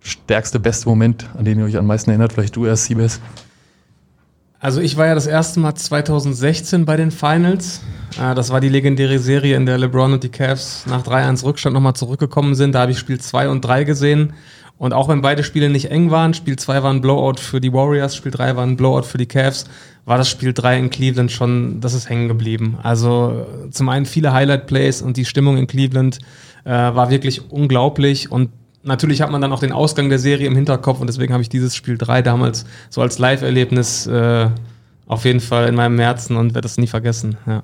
stärkste, 0.00 0.58
beste 0.60 0.88
Moment, 0.88 1.28
an 1.38 1.44
den 1.44 1.58
ihr 1.58 1.64
euch 1.64 1.76
am 1.76 1.86
meisten 1.86 2.10
erinnert? 2.10 2.32
Vielleicht 2.32 2.56
du 2.56 2.66
erst, 2.66 2.84
Siebes? 2.84 3.20
Also 4.58 4.80
ich 4.80 4.96
war 4.96 5.06
ja 5.06 5.14
das 5.14 5.26
erste 5.26 5.60
Mal 5.60 5.74
2016 5.74 6.86
bei 6.86 6.96
den 6.96 7.10
Finals. 7.10 7.82
Äh, 8.18 8.34
das 8.34 8.50
war 8.50 8.60
die 8.60 8.70
legendäre 8.70 9.18
Serie, 9.18 9.56
in 9.56 9.66
der 9.66 9.78
LeBron 9.78 10.14
und 10.14 10.24
die 10.24 10.30
Cavs 10.30 10.84
nach 10.86 11.04
3-1 11.04 11.44
Rückstand 11.44 11.74
nochmal 11.74 11.94
zurückgekommen 11.94 12.54
sind. 12.54 12.74
Da 12.74 12.80
habe 12.80 12.92
ich 12.92 12.98
Spiel 12.98 13.20
2 13.20 13.50
und 13.50 13.60
3 13.60 13.84
gesehen 13.84 14.32
und 14.78 14.92
auch 14.92 15.08
wenn 15.08 15.22
beide 15.22 15.42
Spiele 15.42 15.70
nicht 15.70 15.90
eng 15.90 16.10
waren, 16.10 16.34
Spiel 16.34 16.56
2 16.56 16.82
war 16.82 16.92
ein 16.92 17.00
Blowout 17.00 17.40
für 17.40 17.60
die 17.60 17.72
Warriors, 17.72 18.14
Spiel 18.14 18.32
3 18.32 18.56
war 18.56 18.64
ein 18.64 18.76
Blowout 18.76 19.04
für 19.04 19.18
die 19.18 19.26
Cavs, 19.26 19.64
war 20.04 20.18
das 20.18 20.28
Spiel 20.28 20.52
3 20.52 20.78
in 20.78 20.90
Cleveland 20.90 21.32
schon, 21.32 21.80
das 21.80 21.94
ist 21.94 22.10
hängen 22.10 22.28
geblieben. 22.28 22.78
Also 22.82 23.46
zum 23.70 23.88
einen 23.88 24.04
viele 24.04 24.32
Highlight-Plays 24.32 25.00
und 25.00 25.16
die 25.16 25.24
Stimmung 25.24 25.56
in 25.56 25.66
Cleveland 25.66 26.18
äh, 26.64 26.70
war 26.70 27.10
wirklich 27.10 27.50
unglaublich 27.50 28.30
und 28.30 28.50
natürlich 28.82 29.22
hat 29.22 29.30
man 29.30 29.40
dann 29.40 29.52
auch 29.52 29.60
den 29.60 29.72
Ausgang 29.72 30.10
der 30.10 30.18
Serie 30.18 30.46
im 30.46 30.54
Hinterkopf 30.54 31.00
und 31.00 31.06
deswegen 31.06 31.32
habe 31.32 31.42
ich 31.42 31.48
dieses 31.48 31.74
Spiel 31.74 31.96
3 31.96 32.20
damals 32.22 32.66
so 32.90 33.00
als 33.00 33.18
Live-Erlebnis 33.18 34.06
äh, 34.06 34.48
auf 35.06 35.24
jeden 35.24 35.40
Fall 35.40 35.68
in 35.68 35.74
meinem 35.74 35.98
Herzen 35.98 36.36
und 36.36 36.54
werde 36.54 36.62
das 36.62 36.76
nie 36.76 36.86
vergessen. 36.86 37.36
Ja. 37.46 37.62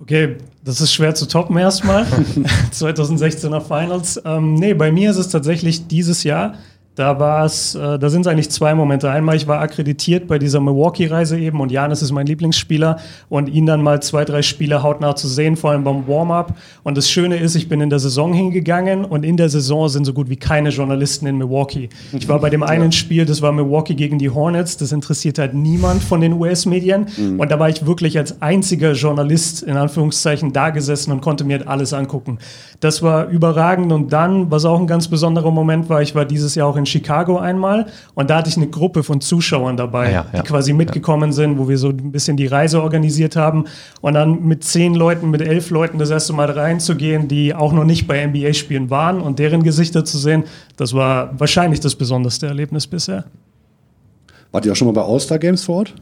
Okay, 0.00 0.36
das 0.62 0.80
ist 0.80 0.92
schwer 0.92 1.14
zu 1.14 1.26
toppen 1.26 1.56
erstmal. 1.56 2.02
2016er 2.72 3.60
Finals. 3.60 4.20
Ähm, 4.24 4.54
nee, 4.54 4.74
bei 4.74 4.92
mir 4.92 5.10
ist 5.10 5.16
es 5.16 5.28
tatsächlich 5.28 5.86
dieses 5.86 6.22
Jahr 6.24 6.54
da 6.96 7.20
war 7.20 7.44
es, 7.44 7.74
äh, 7.74 7.98
da 7.98 8.08
sind 8.08 8.22
es 8.22 8.26
eigentlich 8.26 8.48
zwei 8.48 8.74
Momente. 8.74 9.10
Einmal, 9.10 9.36
ich 9.36 9.46
war 9.46 9.60
akkreditiert 9.60 10.26
bei 10.26 10.38
dieser 10.38 10.60
Milwaukee-Reise 10.60 11.38
eben 11.38 11.60
und 11.60 11.70
Janis 11.70 12.00
ist 12.00 12.10
mein 12.10 12.26
Lieblingsspieler 12.26 12.98
und 13.28 13.48
ihn 13.48 13.66
dann 13.66 13.82
mal 13.82 14.02
zwei, 14.02 14.24
drei 14.24 14.40
Spiele 14.40 14.82
hautnah 14.82 15.14
zu 15.14 15.28
sehen, 15.28 15.56
vor 15.56 15.70
allem 15.72 15.84
beim 15.84 16.08
Warm-up. 16.08 16.54
Und 16.84 16.96
das 16.96 17.10
Schöne 17.10 17.36
ist, 17.36 17.54
ich 17.54 17.68
bin 17.68 17.82
in 17.82 17.90
der 17.90 17.98
Saison 17.98 18.32
hingegangen 18.32 19.04
und 19.04 19.24
in 19.24 19.36
der 19.36 19.50
Saison 19.50 19.90
sind 19.90 20.06
so 20.06 20.14
gut 20.14 20.30
wie 20.30 20.36
keine 20.36 20.70
Journalisten 20.70 21.26
in 21.26 21.36
Milwaukee. 21.36 21.90
Ich 22.18 22.28
war 22.30 22.40
bei 22.40 22.48
dem 22.48 22.62
einen 22.62 22.92
Spiel, 22.92 23.26
das 23.26 23.42
war 23.42 23.52
Milwaukee 23.52 23.94
gegen 23.94 24.18
die 24.18 24.30
Hornets, 24.30 24.78
das 24.78 24.90
interessiert 24.90 25.38
halt 25.38 25.52
niemand 25.52 26.02
von 26.02 26.22
den 26.22 26.32
US-Medien. 26.32 27.08
Mhm. 27.18 27.38
Und 27.38 27.50
da 27.50 27.60
war 27.60 27.68
ich 27.68 27.84
wirklich 27.84 28.16
als 28.16 28.40
einziger 28.40 28.92
Journalist 28.92 29.62
in 29.62 29.76
Anführungszeichen 29.76 30.54
da 30.54 30.70
gesessen 30.70 31.12
und 31.12 31.20
konnte 31.20 31.44
mir 31.44 31.58
halt 31.58 31.68
alles 31.68 31.92
angucken. 31.92 32.38
Das 32.80 33.02
war 33.02 33.26
überragend 33.28 33.92
und 33.92 34.14
dann, 34.14 34.50
was 34.50 34.64
auch 34.64 34.80
ein 34.80 34.86
ganz 34.86 35.08
besonderer 35.08 35.50
Moment 35.50 35.90
war, 35.90 36.00
ich 36.00 36.14
war 36.14 36.24
dieses 36.24 36.54
Jahr 36.54 36.68
auch 36.68 36.76
in 36.76 36.85
Chicago 36.86 37.38
einmal 37.38 37.86
und 38.14 38.30
da 38.30 38.38
hatte 38.38 38.48
ich 38.48 38.56
eine 38.56 38.68
Gruppe 38.68 39.02
von 39.02 39.20
Zuschauern 39.20 39.76
dabei, 39.76 40.12
ja, 40.12 40.26
ja, 40.32 40.40
die 40.40 40.46
quasi 40.46 40.72
mitgekommen 40.72 41.32
sind, 41.32 41.58
wo 41.58 41.68
wir 41.68 41.78
so 41.78 41.88
ein 41.88 42.12
bisschen 42.12 42.36
die 42.36 42.46
Reise 42.46 42.82
organisiert 42.82 43.36
haben 43.36 43.64
und 44.00 44.14
dann 44.14 44.46
mit 44.46 44.64
zehn 44.64 44.94
Leuten, 44.94 45.30
mit 45.30 45.42
elf 45.42 45.70
Leuten 45.70 45.98
das 45.98 46.10
erste 46.10 46.32
Mal 46.32 46.50
reinzugehen, 46.50 47.28
die 47.28 47.54
auch 47.54 47.72
noch 47.72 47.84
nicht 47.84 48.06
bei 48.06 48.26
NBA-Spielen 48.26 48.90
waren 48.90 49.20
und 49.20 49.38
deren 49.38 49.62
Gesichter 49.62 50.04
zu 50.04 50.18
sehen, 50.18 50.44
das 50.76 50.94
war 50.94 51.38
wahrscheinlich 51.38 51.80
das 51.80 51.94
besonderste 51.94 52.46
Erlebnis 52.46 52.86
bisher. 52.86 53.24
Wart 54.52 54.64
ihr 54.64 54.72
auch 54.72 54.76
schon 54.76 54.88
mal 54.88 54.94
bei 54.94 55.02
All-Star 55.02 55.38
Games 55.38 55.64
vor 55.64 55.76
Ort? 55.76 55.94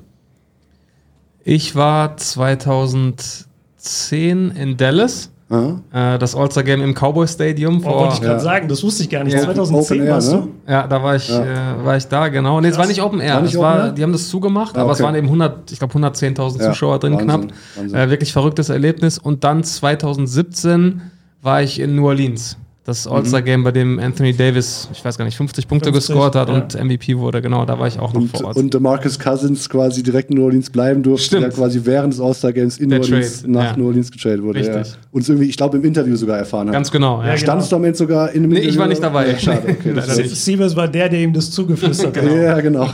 Ich 1.42 1.76
war 1.76 2.16
2010 2.16 4.50
in 4.50 4.76
Dallas 4.76 5.30
äh, 5.50 6.18
das 6.18 6.34
All-Star 6.34 6.64
Game 6.64 6.82
im 6.82 6.94
Cowboy 6.94 7.26
Stadium. 7.28 7.82
Oh, 7.84 7.90
wollte 7.90 8.14
ich 8.14 8.20
gerade 8.20 8.34
ja. 8.34 8.40
sagen, 8.40 8.68
das 8.68 8.82
wusste 8.82 9.02
ich 9.02 9.10
gar 9.10 9.24
nicht. 9.24 9.34
Ja. 9.34 9.42
2010 9.42 10.02
Air, 10.02 10.12
warst 10.12 10.32
du? 10.32 10.36
Ne? 10.36 10.48
Ja, 10.66 10.86
da 10.86 11.02
war 11.02 11.16
ich, 11.16 11.28
ja. 11.28 11.74
Äh, 11.80 11.84
war 11.84 11.96
ich 11.96 12.06
da, 12.06 12.28
genau. 12.28 12.60
Nee, 12.60 12.68
es 12.68 12.78
war 12.78 12.86
nicht 12.86 13.02
Open 13.02 13.20
Air. 13.20 13.34
War 13.34 13.42
nicht 13.42 13.56
Open 13.56 13.64
war, 13.64 13.86
Air? 13.86 13.92
Die 13.92 14.02
haben 14.02 14.12
das 14.12 14.28
zugemacht, 14.28 14.76
ah, 14.76 14.82
aber 14.82 14.92
es 14.92 15.00
waren 15.00 15.14
eben 15.14 15.26
100, 15.26 15.70
ich 15.70 15.78
glaube 15.78 15.94
110.000 15.94 16.60
Zuschauer 16.60 16.98
drin 16.98 17.12
Wahnsinn, 17.12 17.28
knapp. 17.28 17.46
Wahnsinn. 17.76 17.98
Äh, 17.98 18.10
wirklich 18.10 18.32
verrücktes 18.32 18.70
Erlebnis. 18.70 19.18
Und 19.18 19.44
dann 19.44 19.62
2017 19.64 21.02
war 21.42 21.62
ich 21.62 21.78
in 21.78 21.94
New 21.94 22.06
Orleans. 22.06 22.56
Das 22.86 23.06
All-Star-Game, 23.06 23.64
bei 23.64 23.72
dem 23.72 23.98
Anthony 23.98 24.34
Davis, 24.34 24.90
ich 24.92 25.02
weiß 25.02 25.16
gar 25.16 25.24
nicht, 25.24 25.38
50 25.38 25.66
Punkte 25.66 25.90
50, 25.90 26.06
gescored 26.06 26.34
hat 26.34 26.50
ja. 26.50 26.54
und 26.54 26.74
MVP 26.74 27.16
wurde, 27.16 27.40
genau, 27.40 27.64
da 27.64 27.78
war 27.78 27.88
ich 27.88 27.98
auch 27.98 28.12
noch 28.12 28.20
und, 28.20 28.28
vor 28.28 28.44
Ort. 28.44 28.56
Und 28.58 28.78
Marcus 28.78 29.18
Cousins 29.18 29.70
quasi 29.70 30.02
direkt 30.02 30.28
in 30.28 30.36
New 30.36 30.44
Orleans 30.44 30.68
bleiben 30.68 31.02
durfte, 31.02 31.24
Stimmt. 31.24 31.44
der 31.44 31.50
quasi 31.50 31.80
während 31.82 32.12
des 32.12 32.20
All-Star-Games 32.20 32.76
in 32.76 32.90
New 32.90 32.96
Orleans 32.96 33.40
Trade, 33.40 33.52
nach 33.52 33.64
ja. 33.70 33.76
New 33.78 33.86
Orleans 33.86 34.12
getradet 34.12 34.42
wurde. 34.42 34.58
Richtig. 34.58 34.86
Ja. 34.86 34.98
Und 35.12 35.26
irgendwie, 35.26 35.48
ich 35.48 35.56
glaube, 35.56 35.78
im 35.78 35.84
Interview 35.84 36.14
sogar 36.14 36.36
erfahren 36.36 36.66
hat. 36.68 36.74
Ganz 36.74 36.90
genau, 36.90 37.22
ja. 37.22 37.34
Standst 37.38 37.72
du 37.72 37.76
am 37.76 37.84
Ende 37.84 37.96
sogar 37.96 38.30
in 38.32 38.42
einem 38.42 38.50
Nee, 38.50 38.56
Interview? 38.56 38.70
ich 38.70 38.78
war 38.78 38.86
nicht 38.86 39.02
dabei. 39.02 39.30
Ja, 39.30 39.38
schade, 39.38 39.62
okay. 39.62 39.92
das 39.94 40.08
ist- 40.08 40.18
nicht. 40.18 40.36
Sievers 40.36 40.76
war 40.76 40.86
der, 40.86 41.08
der 41.08 41.20
ihm 41.20 41.32
das 41.32 41.50
zugeflüstert 41.52 42.14
hat. 42.22 42.24
Ja, 42.30 42.60
genau. 42.60 42.90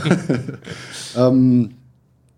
ähm, 1.17 1.71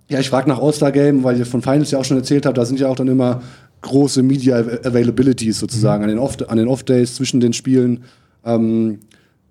ja, 0.10 0.20
ich 0.20 0.30
frage 0.30 0.50
nach 0.50 0.60
All-Star-Game, 0.60 1.24
weil 1.24 1.38
ihr 1.38 1.46
von 1.46 1.62
Finals 1.62 1.92
ja 1.92 2.00
auch 2.00 2.06
schon 2.06 2.18
erzählt 2.18 2.48
habt, 2.48 2.58
da 2.58 2.66
sind 2.66 2.80
ja 2.80 2.88
auch 2.88 2.96
dann 2.96 3.08
immer 3.08 3.44
große 3.84 4.24
Media 4.24 4.58
Availabilities 4.58 5.60
sozusagen 5.60 6.04
an 6.04 6.10
den 6.10 6.20
Off- 6.20 6.50
an 6.50 6.58
den 6.58 6.68
Off-Days 6.68 7.16
zwischen 7.16 7.40
den 7.40 7.54
Spielen. 7.54 8.02
Ähm, 8.44 9.00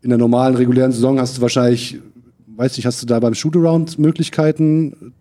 in 0.02 0.08
der 0.10 0.18
normalen, 0.18 0.56
regulären 0.56 0.90
Saison 0.90 1.20
hast 1.20 1.36
du 1.36 1.42
wahrscheinlich, 1.42 1.98
weiß 2.56 2.76
nicht, 2.76 2.86
hast 2.86 3.00
du 3.00 3.06
da 3.06 3.20
beim 3.20 3.34
Shootaround 3.34 3.98
Möglichkeiten, 3.98 5.14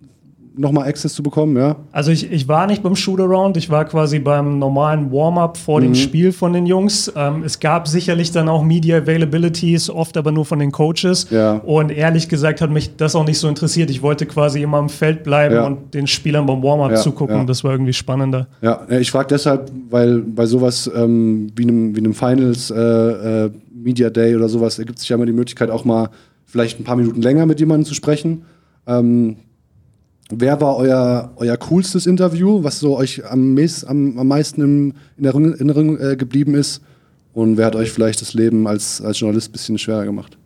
nochmal 0.58 0.88
Access 0.88 1.14
zu 1.14 1.24
bekommen, 1.24 1.56
ja? 1.56 1.78
Also 1.94 2.12
ich, 2.12 2.30
ich 2.32 2.48
war 2.48 2.68
nicht 2.68 2.84
beim 2.84 2.96
Shootaround, 2.96 3.56
ich 3.56 3.70
war 3.70 3.86
quasi 3.86 4.20
beim 4.20 4.60
normalen 4.60 5.12
Warm-up 5.12 5.58
vor 5.58 5.80
Mhm. 5.80 5.84
dem 5.86 5.96
Spiel 5.96 6.32
von 6.34 6.52
den 6.54 6.66
Jungs. 6.66 7.12
Ähm, 7.16 7.44
es 7.44 7.60
gab 7.60 7.88
sicherlich 7.88 8.32
dann 8.32 8.50
auch 8.50 8.62
Media 8.64 8.98
Availabilities, 8.98 9.90
oft 9.90 10.18
aber 10.18 10.32
nur 10.32 10.44
von 10.46 10.60
den 10.60 10.72
Coaches. 10.72 11.28
Ja. 11.30 11.54
Und 11.54 11.90
ehrlich 11.92 12.28
gesagt 12.28 12.60
hat 12.62 12.70
mich 12.70 12.98
das 12.98 13.16
auch 13.16 13.26
nicht 13.26 13.40
so 13.40 13.48
interessiert. 13.48 13.90
Ich 13.90 14.02
wollte 14.02 14.26
quasi 14.26 14.62
immer 14.62 14.80
im 14.80 14.90
Feld 14.90 15.24
bleiben 15.24 15.56
Ja. 15.56 15.66
und 15.66 15.94
den 15.94 16.06
Spielern 16.08 16.46
beim 16.46 16.62
Warm-up 16.62 16.92
Ja, 16.92 16.98
zugucken. 16.98 17.48
Das 17.48 17.64
war 17.64 17.72
irgendwie 17.72 17.94
spannender. 17.94 18.48
Ja, 18.62 18.82
ja, 18.90 19.00
ich 19.00 19.10
frage 19.10 19.28
deshalb, 19.30 19.72
weil 19.90 20.20
bei 20.20 20.46
sowas 20.46 20.92
ähm, 20.94 21.48
wie 21.56 21.64
einem, 21.64 21.96
wie 21.96 22.00
einem 22.00 22.14
Finals 22.14 22.70
äh, 22.72 22.76
äh, 23.46 23.52
Media 23.74 24.10
Day 24.10 24.36
oder 24.36 24.50
sowas 24.50 24.78
ergibt 24.80 25.00
sich 25.00 25.08
ja 25.10 25.16
immer 25.16 25.26
die 25.26 25.32
Möglichkeit, 25.34 25.70
auch 25.70 25.86
mal 25.86 26.10
vielleicht 26.46 26.80
ein 26.80 26.84
paar 26.84 26.98
Minuten 26.98 27.22
länger 27.22 27.46
mit 27.46 27.60
jemandem 27.62 27.86
zu 27.86 27.94
sprechen. 27.96 28.44
Ähm, 28.86 29.38
wer 30.32 30.60
war 30.62 30.78
euer, 30.78 31.32
euer 31.36 31.58
coolstes 31.58 32.06
Interview, 32.06 32.64
was 32.64 32.80
so 32.80 32.98
euch 32.98 33.24
am, 33.30 33.54
meist, 33.54 33.88
am, 33.88 34.18
am 34.18 34.28
meisten 34.28 34.62
im, 34.62 34.94
in 35.18 35.24
der 35.24 35.34
Erinnerung 35.34 36.00
äh, 36.00 36.16
geblieben 36.16 36.56
ist? 36.56 36.82
Und 37.34 37.58
wer 37.58 37.68
hat 37.68 37.76
euch 37.76 37.92
vielleicht 37.92 38.22
das 38.22 38.34
Leben 38.34 38.68
als, 38.68 39.02
als 39.02 39.20
Journalist 39.20 39.50
ein 39.50 39.52
bisschen 39.54 39.78
schwerer 39.78 40.06
gemacht? 40.06 40.38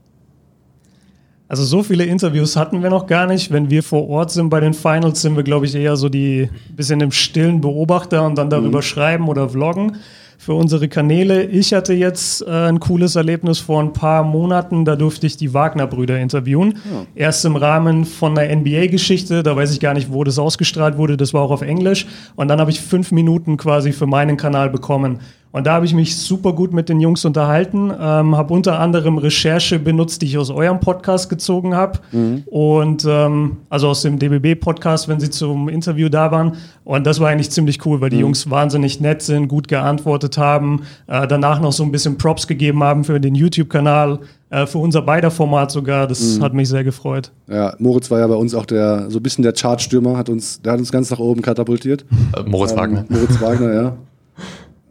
Also 1.47 1.63
so 1.63 1.83
viele 1.83 2.05
Interviews 2.05 2.55
hatten 2.55 2.81
wir 2.81 2.89
noch 2.89 3.05
gar 3.05 3.27
nicht. 3.27 3.51
Wenn 3.51 3.69
wir 3.69 3.83
vor 3.83 4.09
Ort 4.09 4.31
sind 4.31 4.49
bei 4.49 4.59
den 4.59 4.73
Finals, 4.73 5.21
sind 5.21 5.35
wir, 5.35 5.43
glaube 5.43 5.65
ich, 5.65 5.75
eher 5.75 5.95
so 5.95 6.09
die 6.09 6.49
bisschen 6.75 7.01
im 7.01 7.11
stillen 7.11 7.61
Beobachter 7.61 8.25
und 8.25 8.35
dann 8.35 8.49
darüber 8.49 8.81
schreiben 8.81 9.27
oder 9.27 9.49
vloggen 9.49 9.97
für 10.37 10.53
unsere 10.53 10.87
Kanäle. 10.87 11.43
Ich 11.43 11.73
hatte 11.73 11.93
jetzt 11.93 12.41
äh, 12.41 12.49
ein 12.49 12.79
cooles 12.79 13.15
Erlebnis 13.15 13.59
vor 13.59 13.81
ein 13.81 13.93
paar 13.93 14.23
Monaten. 14.23 14.85
Da 14.85 14.95
durfte 14.95 15.27
ich 15.27 15.37
die 15.37 15.53
Wagner-Brüder 15.53 16.19
interviewen. 16.19 16.79
Erst 17.15 17.45
im 17.45 17.55
Rahmen 17.55 18.05
von 18.05 18.37
einer 18.37 18.53
NBA-Geschichte. 18.55 19.43
Da 19.43 19.55
weiß 19.55 19.71
ich 19.71 19.79
gar 19.79 19.93
nicht, 19.93 20.11
wo 20.11 20.23
das 20.23 20.39
ausgestrahlt 20.39 20.97
wurde. 20.97 21.17
Das 21.17 21.33
war 21.33 21.41
auch 21.41 21.51
auf 21.51 21.61
Englisch. 21.61 22.05
Und 22.35 22.47
dann 22.47 22.59
habe 22.59 22.71
ich 22.71 22.81
fünf 22.81 23.11
Minuten 23.11 23.57
quasi 23.57 23.91
für 23.91 24.05
meinen 24.07 24.37
Kanal 24.37 24.69
bekommen. 24.69 25.19
Und 25.55 25.67
da 25.67 25.75
habe 25.75 25.85
ich 25.85 25.93
mich 25.93 26.17
super 26.17 26.51
gut 26.51 26.73
mit 26.73 26.89
den 26.89 26.99
Jungs 26.99 27.23
unterhalten, 27.23 27.89
ähm, 27.89 28.35
habe 28.35 28.53
unter 28.53 28.77
anderem 28.77 29.17
Recherche 29.17 29.79
benutzt, 29.79 30.21
die 30.21 30.25
ich 30.25 30.37
aus 30.37 30.49
eurem 30.49 30.81
Podcast 30.81 31.29
gezogen 31.29 31.73
habe 31.73 31.99
und 32.47 33.05
ähm, 33.07 33.55
also 33.69 33.87
aus 33.87 34.01
dem 34.01 34.19
DBB-Podcast, 34.19 35.07
wenn 35.07 35.21
sie 35.21 35.29
zum 35.29 35.69
Interview 35.69 36.09
da 36.09 36.29
waren. 36.29 36.57
Und 36.83 37.07
das 37.07 37.21
war 37.21 37.29
eigentlich 37.29 37.51
ziemlich 37.51 37.85
cool, 37.85 38.01
weil 38.01 38.09
die 38.09 38.17
Jungs 38.17 38.49
wahnsinnig 38.49 38.99
nett 38.99 39.21
sind, 39.21 39.47
gut 39.47 39.69
geantwortet 39.69 40.37
haben, 40.37 40.81
äh, 41.07 41.25
danach 41.25 41.61
noch 41.61 41.71
so 41.71 41.83
ein 41.83 41.91
bisschen 41.93 42.17
Props 42.17 42.47
gegeben 42.47 42.83
haben 42.83 43.05
für 43.05 43.21
den 43.21 43.33
YouTube-Kanal, 43.33 44.19
äh, 44.49 44.65
für 44.65 44.79
unser 44.79 45.03
beider 45.03 45.31
Format 45.31 45.71
sogar. 45.71 46.05
Das 46.05 46.37
hat 46.41 46.53
mich 46.53 46.67
sehr 46.67 46.83
gefreut. 46.83 47.31
Ja, 47.47 47.73
Moritz 47.79 48.11
war 48.11 48.19
ja 48.19 48.27
bei 48.27 48.35
uns 48.35 48.53
auch 48.53 48.65
der, 48.65 49.09
so 49.09 49.19
ein 49.19 49.23
bisschen 49.23 49.43
der 49.43 49.53
Chartstürmer, 49.53 50.17
hat 50.17 50.27
uns, 50.27 50.61
der 50.61 50.73
hat 50.73 50.79
uns 50.79 50.91
ganz 50.91 51.09
nach 51.11 51.19
oben 51.19 51.41
katapultiert. 51.41 52.03
Äh, 52.35 52.43
Moritz 52.43 52.75
Wagner. 52.75 53.05
Ähm, 53.09 53.17
Moritz 53.17 53.39
Wagner, 53.39 53.73
ja. 53.73 53.97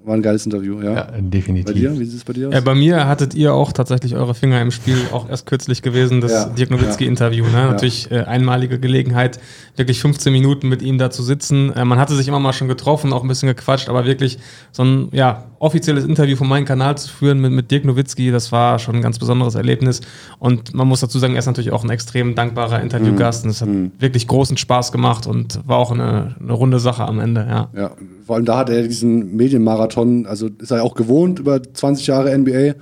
War 0.04 0.14
ein 0.14 0.22
geiles 0.22 0.44
Interview, 0.44 0.82
ja. 0.82 0.92
Ja, 0.92 1.02
Bei 1.12 1.20
definitiv. 1.20 1.74
dir? 1.74 1.98
Wie 1.98 2.04
sieht 2.04 2.18
es 2.18 2.24
bei 2.24 2.34
dir 2.34 2.48
aus? 2.48 2.54
Ja, 2.54 2.60
bei 2.60 2.74
mir 2.74 3.06
hattet 3.08 3.34
ihr 3.34 3.54
auch 3.54 3.72
tatsächlich 3.72 4.14
eure 4.14 4.34
Finger 4.34 4.60
im 4.60 4.70
Spiel, 4.70 4.98
auch 5.12 5.30
erst 5.30 5.46
kürzlich 5.46 5.80
gewesen, 5.80 6.20
das 6.20 6.30
Ja, 6.32 6.44
Dirk 6.46 6.70
Nowitzki-Interview. 6.70 7.44
Ne? 7.44 7.68
Natürlich 7.70 8.10
äh, 8.10 8.20
einmalige 8.20 8.78
Gelegenheit, 8.78 9.40
wirklich 9.76 10.00
15 10.00 10.32
Minuten 10.32 10.68
mit 10.68 10.82
ihm 10.82 10.98
da 10.98 11.10
zu 11.10 11.22
sitzen. 11.22 11.72
Äh, 11.72 11.84
man 11.84 11.98
hatte 11.98 12.14
sich 12.14 12.28
immer 12.28 12.38
mal 12.38 12.52
schon 12.52 12.68
getroffen, 12.68 13.12
auch 13.12 13.22
ein 13.22 13.28
bisschen 13.28 13.48
gequatscht, 13.48 13.88
aber 13.88 14.04
wirklich 14.04 14.38
so 14.72 14.84
ein 14.84 15.08
ja, 15.12 15.46
offizielles 15.58 16.04
Interview 16.04 16.36
von 16.36 16.48
meinem 16.48 16.64
Kanal 16.64 16.96
zu 16.96 17.08
führen 17.08 17.40
mit, 17.40 17.52
mit 17.52 17.70
Dirk 17.70 17.84
Nowitzki, 17.84 18.30
das 18.30 18.52
war 18.52 18.78
schon 18.78 18.96
ein 18.96 19.02
ganz 19.02 19.18
besonderes 19.18 19.54
Erlebnis. 19.54 20.00
Und 20.38 20.74
man 20.74 20.86
muss 20.86 21.00
dazu 21.00 21.18
sagen, 21.18 21.34
er 21.34 21.40
ist 21.40 21.46
natürlich 21.46 21.72
auch 21.72 21.84
ein 21.84 21.90
extrem 21.90 22.34
dankbarer 22.34 22.80
Interviewgast 22.80 23.44
und 23.44 23.50
es 23.50 23.62
hat 23.62 23.68
wirklich 23.98 24.28
großen 24.28 24.56
Spaß 24.56 24.92
gemacht 24.92 25.26
und 25.26 25.60
war 25.66 25.78
auch 25.78 25.90
eine, 25.90 26.36
eine 26.40 26.52
runde 26.52 26.78
Sache 26.78 27.04
am 27.04 27.18
Ende. 27.18 27.46
Ja. 27.48 27.68
Ja, 27.76 27.90
vor 28.26 28.36
allem 28.36 28.44
da 28.44 28.58
hat 28.58 28.70
er 28.70 28.82
diesen 28.82 29.36
Medienmarathon, 29.36 30.26
also 30.26 30.48
ist 30.58 30.70
er 30.70 30.84
auch 30.84 30.94
gewohnt 30.94 31.38
über 31.40 31.62
20 31.62 32.06
Jahre 32.06 32.36
NBA, 32.36 32.74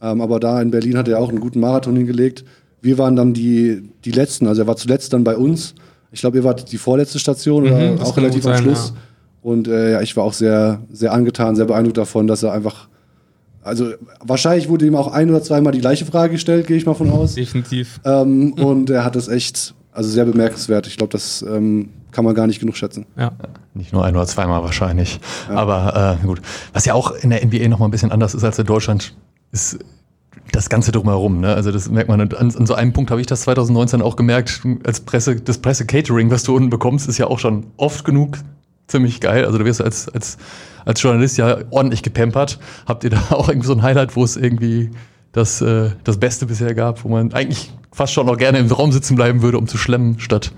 ähm, 0.00 0.20
aber 0.20 0.40
da 0.40 0.62
in 0.62 0.70
Berlin 0.70 0.96
hat 0.96 1.08
er 1.08 1.18
auch 1.18 1.28
einen 1.28 1.40
guten 1.40 1.60
Marathon 1.60 1.96
hingelegt. 1.96 2.44
Wir 2.80 2.96
waren 2.98 3.16
dann 3.16 3.34
die, 3.34 3.90
die 4.04 4.12
Letzten, 4.12 4.46
also 4.46 4.62
er 4.62 4.66
war 4.66 4.76
zuletzt 4.76 5.12
dann 5.12 5.24
bei 5.24 5.36
uns. 5.36 5.74
Ich 6.10 6.20
glaube, 6.20 6.38
ihr 6.38 6.44
wart 6.44 6.70
die 6.72 6.78
vorletzte 6.78 7.18
Station 7.18 7.64
oder 7.66 7.92
Mhm, 7.92 8.00
auch 8.00 8.16
relativ 8.16 8.46
am 8.46 8.54
sein, 8.54 8.62
Schluss. 8.62 8.92
ja. 8.94 9.00
Und 9.42 9.68
äh, 9.68 9.92
ja, 9.92 10.00
ich 10.02 10.16
war 10.16 10.24
auch 10.24 10.32
sehr, 10.32 10.80
sehr 10.90 11.12
angetan, 11.12 11.54
sehr 11.56 11.64
beeindruckt 11.66 11.96
davon, 11.98 12.26
dass 12.26 12.42
er 12.42 12.52
einfach, 12.52 12.88
also 13.62 13.92
wahrscheinlich 14.20 14.68
wurde 14.68 14.86
ihm 14.86 14.96
auch 14.96 15.12
ein 15.12 15.30
oder 15.30 15.42
zweimal 15.42 15.72
die 15.72 15.80
gleiche 15.80 16.04
Frage 16.06 16.32
gestellt, 16.32 16.66
gehe 16.66 16.76
ich 16.76 16.86
mal 16.86 16.94
von 16.94 17.10
aus. 17.10 17.34
Definitiv. 17.34 18.00
Ähm, 18.04 18.52
Und 18.58 18.90
er 18.90 19.04
hat 19.04 19.16
das 19.16 19.28
echt, 19.28 19.74
also 19.92 20.10
sehr 20.10 20.24
bemerkenswert. 20.24 20.86
Ich 20.86 20.96
glaube, 20.96 21.12
das 21.12 21.42
ähm, 21.42 21.90
kann 22.10 22.24
man 22.24 22.34
gar 22.34 22.46
nicht 22.46 22.58
genug 22.60 22.76
schätzen. 22.76 23.06
Ja. 23.16 23.32
Nicht 23.74 23.92
nur 23.92 24.04
ein 24.04 24.16
oder 24.16 24.26
zweimal 24.26 24.62
wahrscheinlich. 24.62 25.20
Aber 25.48 26.18
äh, 26.22 26.26
gut. 26.26 26.40
Was 26.72 26.84
ja 26.84 26.94
auch 26.94 27.12
in 27.12 27.30
der 27.30 27.44
NBA 27.46 27.68
noch 27.68 27.78
mal 27.78 27.86
ein 27.86 27.90
bisschen 27.90 28.10
anders 28.10 28.34
ist 28.34 28.44
als 28.44 28.58
in 28.58 28.66
Deutschland, 28.66 29.14
ist 29.52 29.78
das 30.52 30.68
Ganze 30.68 30.92
drumherum. 30.92 31.40
Ne? 31.40 31.54
Also 31.54 31.72
das 31.72 31.88
merkt 31.90 32.08
man. 32.08 32.20
Und 32.20 32.36
an, 32.36 32.54
an 32.54 32.66
so 32.66 32.74
einem 32.74 32.92
Punkt 32.92 33.10
habe 33.10 33.20
ich 33.20 33.26
das 33.26 33.42
2019 33.42 34.02
auch 34.02 34.16
gemerkt. 34.16 34.62
Als 34.84 35.00
Presse, 35.00 35.36
das 35.36 35.58
Presse-Catering, 35.58 36.30
was 36.30 36.42
du 36.42 36.56
unten 36.56 36.70
bekommst, 36.70 37.08
ist 37.08 37.18
ja 37.18 37.26
auch 37.26 37.38
schon 37.38 37.66
oft 37.76 38.04
genug 38.04 38.38
ziemlich 38.88 39.20
geil. 39.20 39.44
Also 39.44 39.58
du 39.58 39.64
wirst 39.64 39.80
als, 39.80 40.08
als, 40.08 40.38
als 40.84 41.02
Journalist 41.02 41.38
ja 41.38 41.58
ordentlich 41.70 42.02
gepampert. 42.02 42.58
Habt 42.86 43.04
ihr 43.04 43.10
da 43.10 43.22
auch 43.30 43.48
irgendwie 43.48 43.66
so 43.66 43.74
ein 43.74 43.82
Highlight, 43.82 44.16
wo 44.16 44.24
es 44.24 44.36
irgendwie 44.36 44.90
das, 45.32 45.60
äh, 45.60 45.90
das 46.04 46.18
Beste 46.18 46.46
bisher 46.46 46.74
gab, 46.74 47.04
wo 47.04 47.08
man 47.08 47.32
eigentlich 47.32 47.72
fast 47.92 48.12
schon 48.12 48.26
noch 48.26 48.36
gerne 48.36 48.58
im 48.58 48.70
Raum 48.70 48.92
sitzen 48.92 49.14
bleiben 49.14 49.42
würde, 49.42 49.58
um 49.58 49.66
zu 49.66 49.76
schlemmen, 49.76 50.18
statt 50.18 50.52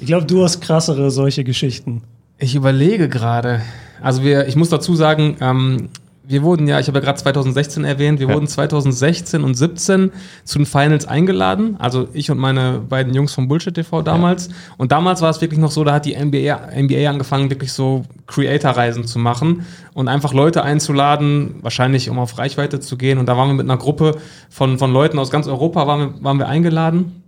Ich 0.00 0.06
glaube, 0.06 0.26
du 0.26 0.42
hast 0.44 0.60
krassere 0.60 1.10
solche 1.10 1.44
Geschichten. 1.44 2.02
Ich 2.38 2.54
überlege 2.54 3.08
gerade. 3.08 3.62
Also 4.02 4.22
wir, 4.22 4.46
ich 4.48 4.56
muss 4.56 4.68
dazu 4.68 4.94
sagen, 4.94 5.36
ähm, 5.40 5.88
wir 6.26 6.42
wurden 6.42 6.66
ja, 6.66 6.80
ich 6.80 6.86
habe 6.88 6.98
ja 6.98 7.04
gerade 7.04 7.18
2016 7.18 7.84
erwähnt, 7.84 8.18
wir 8.18 8.28
Ja. 8.28 8.34
wurden 8.34 8.46
2016 8.46 9.44
und 9.44 9.54
17 9.54 10.10
zu 10.44 10.58
den 10.58 10.66
Finals 10.66 11.06
eingeladen. 11.06 11.76
Also 11.78 12.08
ich 12.14 12.30
und 12.30 12.38
meine 12.38 12.80
beiden 12.88 13.12
Jungs 13.14 13.34
vom 13.34 13.46
Bullshit 13.46 13.74
TV 13.74 14.00
damals. 14.02 14.48
Und 14.78 14.90
damals 14.90 15.20
war 15.20 15.30
es 15.30 15.40
wirklich 15.40 15.60
noch 15.60 15.70
so, 15.70 15.84
da 15.84 15.92
hat 15.94 16.06
die 16.06 16.14
NBA, 16.14 16.70
NBA 16.74 17.10
angefangen, 17.10 17.50
wirklich 17.50 17.72
so 17.72 18.04
Creator-Reisen 18.26 19.06
zu 19.06 19.18
machen 19.18 19.66
und 19.92 20.08
einfach 20.08 20.32
Leute 20.32 20.62
einzuladen, 20.62 21.56
wahrscheinlich 21.60 22.08
um 22.08 22.18
auf 22.18 22.38
Reichweite 22.38 22.80
zu 22.80 22.96
gehen. 22.96 23.18
Und 23.18 23.26
da 23.28 23.36
waren 23.36 23.48
wir 23.48 23.54
mit 23.54 23.66
einer 23.68 23.76
Gruppe 23.78 24.16
von, 24.48 24.78
von 24.78 24.92
Leuten 24.92 25.18
aus 25.18 25.30
ganz 25.30 25.46
Europa 25.46 25.86
waren 25.86 26.00
wir, 26.14 26.24
waren 26.24 26.38
wir 26.38 26.48
eingeladen. 26.48 27.22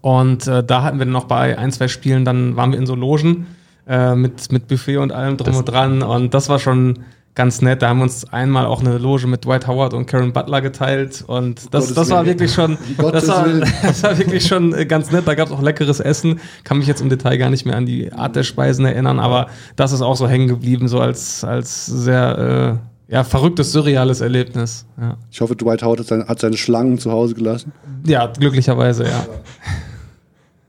Und 0.00 0.46
äh, 0.48 0.64
da 0.64 0.82
hatten 0.82 0.98
wir 0.98 1.04
dann 1.04 1.12
noch 1.12 1.24
bei 1.24 1.58
ein, 1.58 1.70
zwei 1.70 1.86
Spielen, 1.88 2.24
dann 2.24 2.56
waren 2.56 2.72
wir 2.72 2.78
in 2.78 2.86
so 2.86 2.94
Logen 2.94 3.46
äh, 3.86 4.14
mit, 4.14 4.50
mit 4.50 4.68
Buffet 4.68 4.96
und 4.96 5.12
allem 5.12 5.36
drum 5.36 5.46
Das- 5.46 5.58
und 5.58 5.66
dran. 5.66 6.02
Und 6.02 6.34
das 6.34 6.48
war 6.48 6.58
schon 6.58 7.00
ganz 7.34 7.62
nett. 7.62 7.82
Da 7.82 7.88
haben 7.88 7.98
wir 7.98 8.04
uns 8.04 8.24
einmal 8.32 8.66
auch 8.66 8.80
eine 8.80 8.98
Loge 8.98 9.26
mit 9.26 9.44
Dwight 9.44 9.66
Howard 9.66 9.94
und 9.94 10.06
Karen 10.06 10.32
Butler 10.32 10.60
geteilt. 10.60 11.24
Und 11.26 11.72
das, 11.74 11.94
das 11.94 12.10
war 12.10 12.26
wirklich 12.26 12.52
schon, 12.52 12.76
das 12.98 13.28
war, 13.28 13.46
das 13.82 14.02
war 14.02 14.18
wirklich 14.18 14.46
schon 14.46 14.74
äh, 14.74 14.86
ganz 14.86 15.10
nett. 15.10 15.26
Da 15.26 15.34
gab 15.34 15.48
es 15.48 15.52
auch 15.52 15.62
leckeres 15.62 16.00
Essen. 16.00 16.40
Kann 16.64 16.78
mich 16.78 16.86
jetzt 16.86 17.00
im 17.00 17.08
Detail 17.08 17.38
gar 17.38 17.50
nicht 17.50 17.64
mehr 17.64 17.76
an 17.76 17.86
die 17.86 18.12
Art 18.12 18.36
der 18.36 18.42
Speisen 18.42 18.84
erinnern, 18.84 19.18
aber 19.18 19.48
das 19.76 19.92
ist 19.92 20.02
auch 20.02 20.16
so 20.16 20.28
hängen 20.28 20.48
geblieben, 20.48 20.88
so 20.88 21.00
als, 21.00 21.44
als 21.44 21.86
sehr 21.86 22.78
äh, 23.08 23.12
ja, 23.12 23.24
verrücktes, 23.24 23.72
surreales 23.72 24.20
Erlebnis. 24.20 24.86
Ja, 25.00 25.16
Ich 25.30 25.40
hoffe, 25.40 25.56
Dwight 25.56 25.82
Howard 25.82 26.00
hat 26.00 26.06
seine, 26.06 26.26
hat 26.26 26.40
seine 26.40 26.56
Schlangen 26.56 26.98
zu 26.98 27.10
Hause 27.12 27.34
gelassen. 27.34 27.72
ja 28.06 28.26
glücklicherweise, 28.26 29.04
ja. 29.04 29.26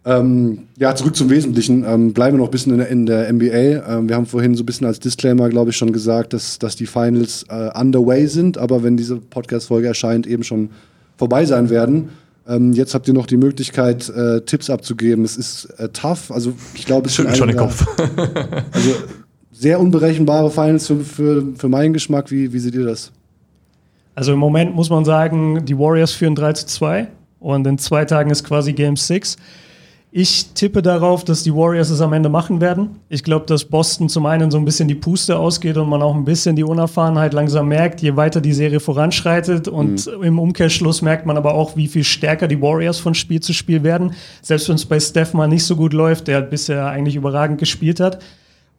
Ähm, 0.06 0.64
ja, 0.78 0.94
zurück 0.96 1.16
zum 1.16 1.30
Wesentlichen. 1.30 1.86
Ähm, 1.88 2.14
bleiben 2.14 2.36
wir 2.36 2.40
noch 2.40 2.50
ein 2.50 2.52
bisschen 2.52 2.74
in 2.74 2.80
der, 2.80 2.90
in 2.90 3.06
der 3.06 3.32
NBA. 3.32 3.98
Ähm, 3.98 4.10
wir 4.10 4.16
haben 4.16 4.26
vorhin 4.26 4.56
so 4.56 4.64
ein 4.64 4.66
bisschen 4.66 4.86
als 4.86 5.00
Disclaimer, 5.00 5.50
glaube 5.50 5.70
ich, 5.70 5.78
schon 5.78 5.94
gesagt, 5.94 6.34
dass, 6.34 6.60
dass 6.60 6.76
die 6.76 6.86
Finals 6.86 7.46
äh, 7.50 7.70
underway 7.80 8.28
sind, 8.28 8.58
aber 8.58 8.84
wenn 8.84 8.98
diese 8.98 9.18
Podcast-Folge 9.18 9.88
erscheint, 9.88 10.28
eben 10.28 10.44
schon 10.44 10.72
vorbei 11.18 11.46
sein 11.46 11.70
werden. 11.70 12.10
Ähm, 12.46 12.74
jetzt 12.74 12.94
habt 12.94 13.08
ihr 13.08 13.14
noch 13.14 13.28
die 13.28 13.38
Möglichkeit, 13.38 14.10
äh, 14.10 14.42
Tipps 14.42 14.70
abzugeben. 14.70 15.24
Es 15.24 15.38
ist 15.38 15.66
äh, 15.78 15.88
tough. 15.90 16.32
Also, 16.32 16.54
ich 16.74 16.86
glaube, 16.86 17.08
es 17.08 17.14
ist 17.14 17.16
Schüttelt 17.16 17.38
schon 17.38 17.48
den 17.48 17.58
Kopf. 17.58 17.86
Also, 18.72 18.96
sehr 19.54 19.80
unberechenbare 19.80 20.52
Finals 20.52 20.88
für, 20.88 21.00
für, 21.00 21.54
für 21.56 21.70
meinen 21.70 21.94
Geschmack. 21.94 22.32
Wie, 22.32 22.52
wie 22.52 22.60
seht 22.60 22.76
ihr 22.76 22.86
das? 22.86 23.14
Also 24.16 24.34
im 24.34 24.40
Moment 24.40 24.76
muss 24.76 24.90
man 24.90 25.06
sagen, 25.06 25.66
die 25.66 25.78
Warriors 25.78 26.12
führen 26.12 26.36
3 26.36 26.54
zu 26.54 26.66
2 26.68 27.08
und 27.40 27.66
in 27.66 27.78
zwei 27.78 28.06
Tagen 28.06 28.30
ist 28.30 28.44
quasi 28.44 28.74
Game 28.74 28.96
6. 28.96 29.38
Ich 30.16 30.54
tippe 30.54 30.84
darauf, 30.84 31.24
dass 31.24 31.42
die 31.42 31.56
Warriors 31.56 31.90
es 31.90 32.00
am 32.00 32.14
Ende 32.14 32.30
machen 32.30 32.62
werden. 32.62 32.98
Ich 33.10 33.24
glaube, 33.24 33.48
dass 33.48 33.66
Boston 33.66 34.10
zum 34.10 34.28
einen 34.28 34.52
so 34.52 34.60
ein 34.60 34.66
bisschen 34.66 34.88
die 34.88 34.94
Puste 34.94 35.40
ausgeht 35.40 35.76
und 35.76 35.90
man 35.90 36.04
auch 36.04 36.14
ein 36.14 36.24
bisschen 36.24 36.56
die 36.56 36.64
Unerfahrenheit 36.64 37.34
langsam 37.34 37.68
merkt, 37.68 38.00
je 38.04 38.16
weiter 38.16 38.40
die 38.40 38.54
Serie 38.54 38.80
voranschreitet. 38.80 39.68
Und 39.68 40.06
mhm. 40.06 40.24
im 40.24 40.38
Umkehrschluss 40.38 41.02
merkt 41.02 41.26
man 41.26 41.36
aber 41.36 41.56
auch, 41.56 41.76
wie 41.76 41.88
viel 41.88 42.04
stärker 42.04 42.48
die 42.48 42.62
Warriors 42.62 43.00
von 43.00 43.16
Spiel 43.16 43.40
zu 43.40 43.54
Spiel 43.54 43.82
werden. 43.82 44.14
Selbst 44.44 44.70
wenn 44.70 44.76
es 44.76 44.86
bei 44.86 45.00
Steph 45.00 45.34
mal 45.34 45.48
nicht 45.48 45.66
so 45.66 45.76
gut 45.76 45.94
läuft, 45.94 46.28
der 46.28 46.42
bisher 46.42 46.86
eigentlich 46.86 47.16
überragend 47.16 47.58
gespielt 47.58 48.00
hat. 48.00 48.20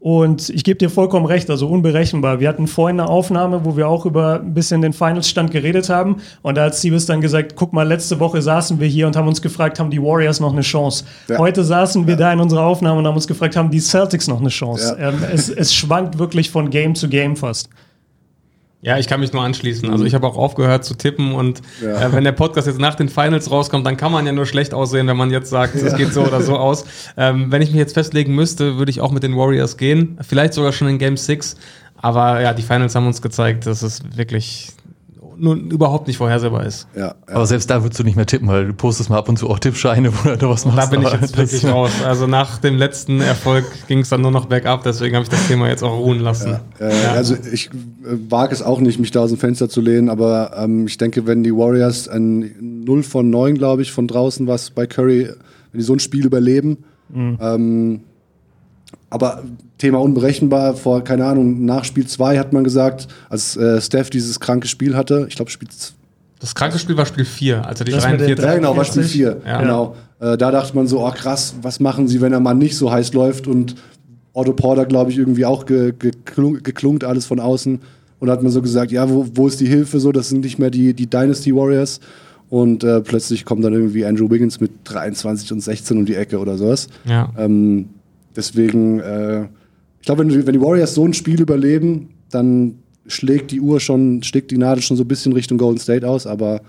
Und 0.05 0.51
ich 0.51 0.65
gebe 0.65 0.77
dir 0.77 0.91
vollkommen 0.91 1.25
recht, 1.25 1.49
also 1.49 1.67
unberechenbar. 1.67 2.39
Wir 2.39 2.51
hatten 2.51 2.67
vorhin 2.67 3.01
eine 3.01 3.09
Aufnahme, 3.09 3.65
wo 3.65 3.75
wir 3.75 3.89
auch 3.89 4.05
über 4.05 4.39
ein 4.39 4.53
bisschen 4.53 4.83
den 4.83 4.93
Finals-Stand 4.93 5.51
geredet 5.51 5.89
haben. 5.89 6.17
Und 6.43 6.59
da 6.59 6.65
hat 6.65 6.75
Siebes 6.75 7.07
dann 7.07 7.23
gesagt, 7.23 7.57
guck 7.57 7.73
mal, 7.73 7.89
letzte 7.89 8.21
Woche 8.21 8.43
saßen 8.43 8.79
wir 8.81 8.87
hier 8.87 9.07
und 9.07 9.17
haben 9.17 9.29
uns 9.29 9.41
gefragt, 9.41 9.81
haben 9.81 9.91
die 9.91 10.03
Warriors 10.03 10.41
noch 10.41 10.53
eine 10.53 10.61
Chance? 10.61 11.07
Ja. 11.27 11.39
Heute 11.39 11.65
saßen 11.65 12.07
wir 12.07 12.13
ja. 12.13 12.19
da 12.19 12.33
in 12.35 12.41
unserer 12.41 12.67
Aufnahme 12.67 12.99
und 12.99 13.07
haben 13.07 13.15
uns 13.15 13.27
gefragt, 13.27 13.57
haben 13.57 13.71
die 13.71 13.81
Celtics 13.81 14.29
noch 14.29 14.41
eine 14.41 14.51
Chance? 14.51 14.95
Ja. 15.01 15.09
Ähm, 15.09 15.23
es, 15.33 15.49
es 15.49 15.75
schwankt 15.75 16.19
wirklich 16.19 16.51
von 16.51 16.69
Game 16.69 16.95
zu 16.95 17.09
Game 17.09 17.35
fast. 17.35 17.71
Ja, 18.85 18.99
ich 18.99 19.09
kann 19.09 19.21
mich 19.21 19.33
nur 19.33 19.43
anschließen. 19.43 19.91
Also 19.91 20.05
ich 20.05 20.15
habe 20.15 20.27
auch 20.27 20.37
aufgehört 20.37 20.85
zu 20.85 20.95
tippen 20.95 21.33
und 21.33 21.63
ja. 21.83 22.03
äh, 22.03 22.13
wenn 22.13 22.23
der 22.23 22.33
Podcast 22.33 22.67
jetzt 22.67 22.79
nach 22.79 22.95
den 22.95 23.09
Finals 23.09 23.51
rauskommt, 23.51 23.87
dann 23.87 23.97
kann 23.97 24.13
man 24.13 24.27
ja 24.27 24.33
nur 24.33 24.45
schlecht 24.45 24.75
aussehen, 24.75 25.07
wenn 25.07 25.17
man 25.17 25.31
jetzt 25.31 25.49
sagt, 25.49 25.75
es 25.75 25.93
ja. 25.93 25.97
geht 25.97 26.13
so 26.13 26.23
oder 26.23 26.43
so 26.43 26.59
aus. 26.59 26.85
Ähm, 27.17 27.51
wenn 27.51 27.63
ich 27.63 27.71
mich 27.71 27.79
jetzt 27.79 27.95
festlegen 27.95 28.35
müsste, 28.35 28.77
würde 28.77 28.91
ich 28.91 29.01
auch 29.01 29.11
mit 29.11 29.23
den 29.23 29.37
Warriors 29.37 29.79
gehen. 29.79 30.19
Vielleicht 30.21 30.53
sogar 30.53 30.73
schon 30.73 30.89
in 30.89 30.99
Game 30.99 31.17
6. 31.17 31.57
Aber 31.97 32.43
ja, 32.43 32.53
die 32.53 32.61
Finals 32.61 32.95
haben 32.95 33.07
uns 33.07 33.23
gezeigt, 33.23 33.65
dass 33.65 33.81
es 33.81 34.03
wirklich 34.17 34.69
nun 35.39 35.71
überhaupt 35.71 36.07
nicht 36.07 36.17
vorhersehbar 36.17 36.65
ist. 36.65 36.87
Ja, 36.95 37.01
ja, 37.01 37.15
Aber 37.27 37.47
selbst 37.47 37.71
da 37.71 37.83
würdest 37.83 37.99
du 37.99 38.05
nicht 38.05 38.17
mehr 38.17 38.27
tippen, 38.27 38.49
weil 38.49 38.67
du 38.67 38.73
postest 38.73 39.11
mal 39.11 39.19
ab 39.19 39.29
und 39.29 39.39
zu 39.39 39.49
auch 39.49 39.59
Tippscheine, 39.59 40.13
wo 40.25 40.35
du 40.35 40.49
was 40.49 40.65
machst. 40.65 40.79
Da 40.79 40.87
bin 40.87 41.03
ich 41.03 41.13
jetzt 41.13 41.37
wirklich 41.37 41.65
raus. 41.67 41.91
Also 42.05 42.27
nach 42.27 42.59
dem 42.59 42.77
letzten 42.77 43.21
Erfolg 43.21 43.65
ging 43.89 44.01
es 44.01 44.09
dann 44.09 44.21
nur 44.21 44.31
noch 44.31 44.47
bergab, 44.47 44.83
deswegen 44.83 45.17
habe 45.17 45.25
ich 45.25 45.29
das 45.29 45.47
Thema 45.47 45.69
jetzt 45.69 45.83
auch 45.83 45.97
ruhen 45.99 46.21
lassen. 46.21 46.59
Ja, 46.79 46.87
äh, 46.87 47.03
ja. 47.03 47.13
Also 47.13 47.37
ich 47.53 47.69
äh, 47.69 47.71
wage 48.29 48.53
es 48.53 48.63
auch 48.63 48.81
nicht, 48.81 48.99
mich 48.99 49.11
da 49.11 49.21
aus 49.21 49.31
dem 49.31 49.39
Fenster 49.39 49.69
zu 49.69 49.81
lehnen, 49.81 50.09
aber 50.09 50.53
ähm, 50.57 50.87
ich 50.87 50.99
denke, 50.99 51.27
wenn 51.27 51.43
die 51.43 51.55
Warriors 51.55 52.09
ein 52.09 52.85
0 52.85 53.03
von 53.03 53.31
9, 53.31 53.57
glaube 53.57 53.83
ich, 53.83 53.93
von 53.93 54.07
draußen 54.07 54.47
was 54.47 54.71
bei 54.71 54.87
Curry, 54.87 55.29
wenn 55.73 55.79
die 55.79 55.85
so 55.85 55.93
ein 55.93 56.01
Spiel 56.01 56.27
überleben, 56.27 56.85
mhm. 57.09 57.39
ähm, 57.41 58.01
aber 59.11 59.43
Thema 59.79 60.01
unberechenbar, 60.01 60.75
vor, 60.75 61.05
keine 61.05 61.25
Ahnung, 61.27 61.65
nach 61.65 61.85
Spiel 61.85 62.07
2 62.07 62.39
hat 62.39 62.53
man 62.53 62.65
gesagt, 62.65 63.09
als 63.29 63.57
äh, 63.57 63.81
Steph 63.81 64.11
dieses 64.11 64.41
kranke 64.41 64.69
Spiel 64.69 64.97
hatte, 64.97 65.27
ich 65.29 65.37
glaube, 65.37 65.51
Spiel 65.51 65.69
das 66.41 66.55
kranke 66.55 66.79
Spiel 66.79 66.97
war 66.97 67.07
Spiel 67.07 67.25
4, 67.25 67.67
als 67.67 67.81
er 67.81 67.87
die 67.87 67.93
43. 67.93 68.39
Ja, 68.39 68.55
genau, 68.55 68.77
war 68.77 68.85
Spiel 68.85 69.05
4. 69.05 69.41
Ja. 69.47 69.63
Genau. 69.63 69.97
Äh, 70.21 70.37
da 70.37 70.51
dachte 70.51 70.77
man 70.77 70.87
so, 70.87 71.07
oh 71.07 71.11
krass, 71.11 71.55
was 71.63 71.81
machen 71.81 72.07
sie, 72.07 72.21
wenn 72.21 72.33
der 72.33 72.41
Mann 72.41 72.59
nicht 72.59 72.77
so 72.77 72.91
heiß 72.93 73.15
läuft 73.15 73.47
und 73.47 73.77
Otto 74.35 74.53
Porter, 74.53 74.85
glaube 74.85 75.11
ich, 75.11 75.17
irgendwie 75.17 75.47
auch 75.47 75.65
ge 75.65 75.95
geklungt, 75.99 76.65
geklungt, 76.65 77.05
alles 77.05 77.25
von 77.25 77.41
außen. 77.41 77.81
Und 78.19 78.27
da 78.27 78.33
hat 78.33 78.43
man 78.43 78.53
so 78.53 78.61
gesagt, 78.61 78.91
ja, 78.93 79.09
wo, 79.09 79.27
wo 79.35 79.47
ist 79.47 79.61
die 79.61 79.67
Hilfe 79.67 80.01
so? 80.01 80.13
Das 80.13 80.29
sind 80.29 80.45
nicht 80.45 80.59
mehr 80.59 80.71
die, 80.71 80.93
die 80.93 81.07
Dynasty 81.07 81.55
Warriors. 81.55 82.01
Und 82.51 82.85
äh, 82.85 83.01
plötzlich 83.01 83.45
kommt 83.45 83.65
dann 83.65 83.73
irgendwie 83.73 84.05
Andrew 84.05 84.31
Wiggins 84.31 84.61
mit 84.61 84.73
23 84.85 85.53
und 85.53 85.61
16 85.61 85.97
um 85.97 86.05
die 86.05 86.15
Ecke 86.15 86.39
oder 86.39 86.59
sowas. 86.59 86.89
Ja. 87.05 87.33
Ähm, 87.39 87.89
deswegen, 88.37 89.01
äh, 89.01 89.45
ich 90.01 90.07
glaube, 90.07 90.27
wenn, 90.27 90.47
wenn 90.47 90.53
die 90.53 90.61
Warriors 90.61 90.95
so 90.95 91.05
ein 91.05 91.15
Spiel 91.15 91.41
überleben, 91.41 92.11
dann 92.31 92.77
schlägt 93.07 93.51
die 93.51 93.61
Uhr 93.61 93.81
schon, 93.81 94.23
schlägt 94.23 94.51
die 94.51 94.59
Nadel 94.59 94.83
schon 94.83 94.97
so 94.97 95.05
ein 95.05 95.09
bisschen 95.09 95.33
Richtung 95.33 95.59
Golden 95.59 95.81
State 95.81 96.09
aus, 96.09 96.27
aber 96.27 96.61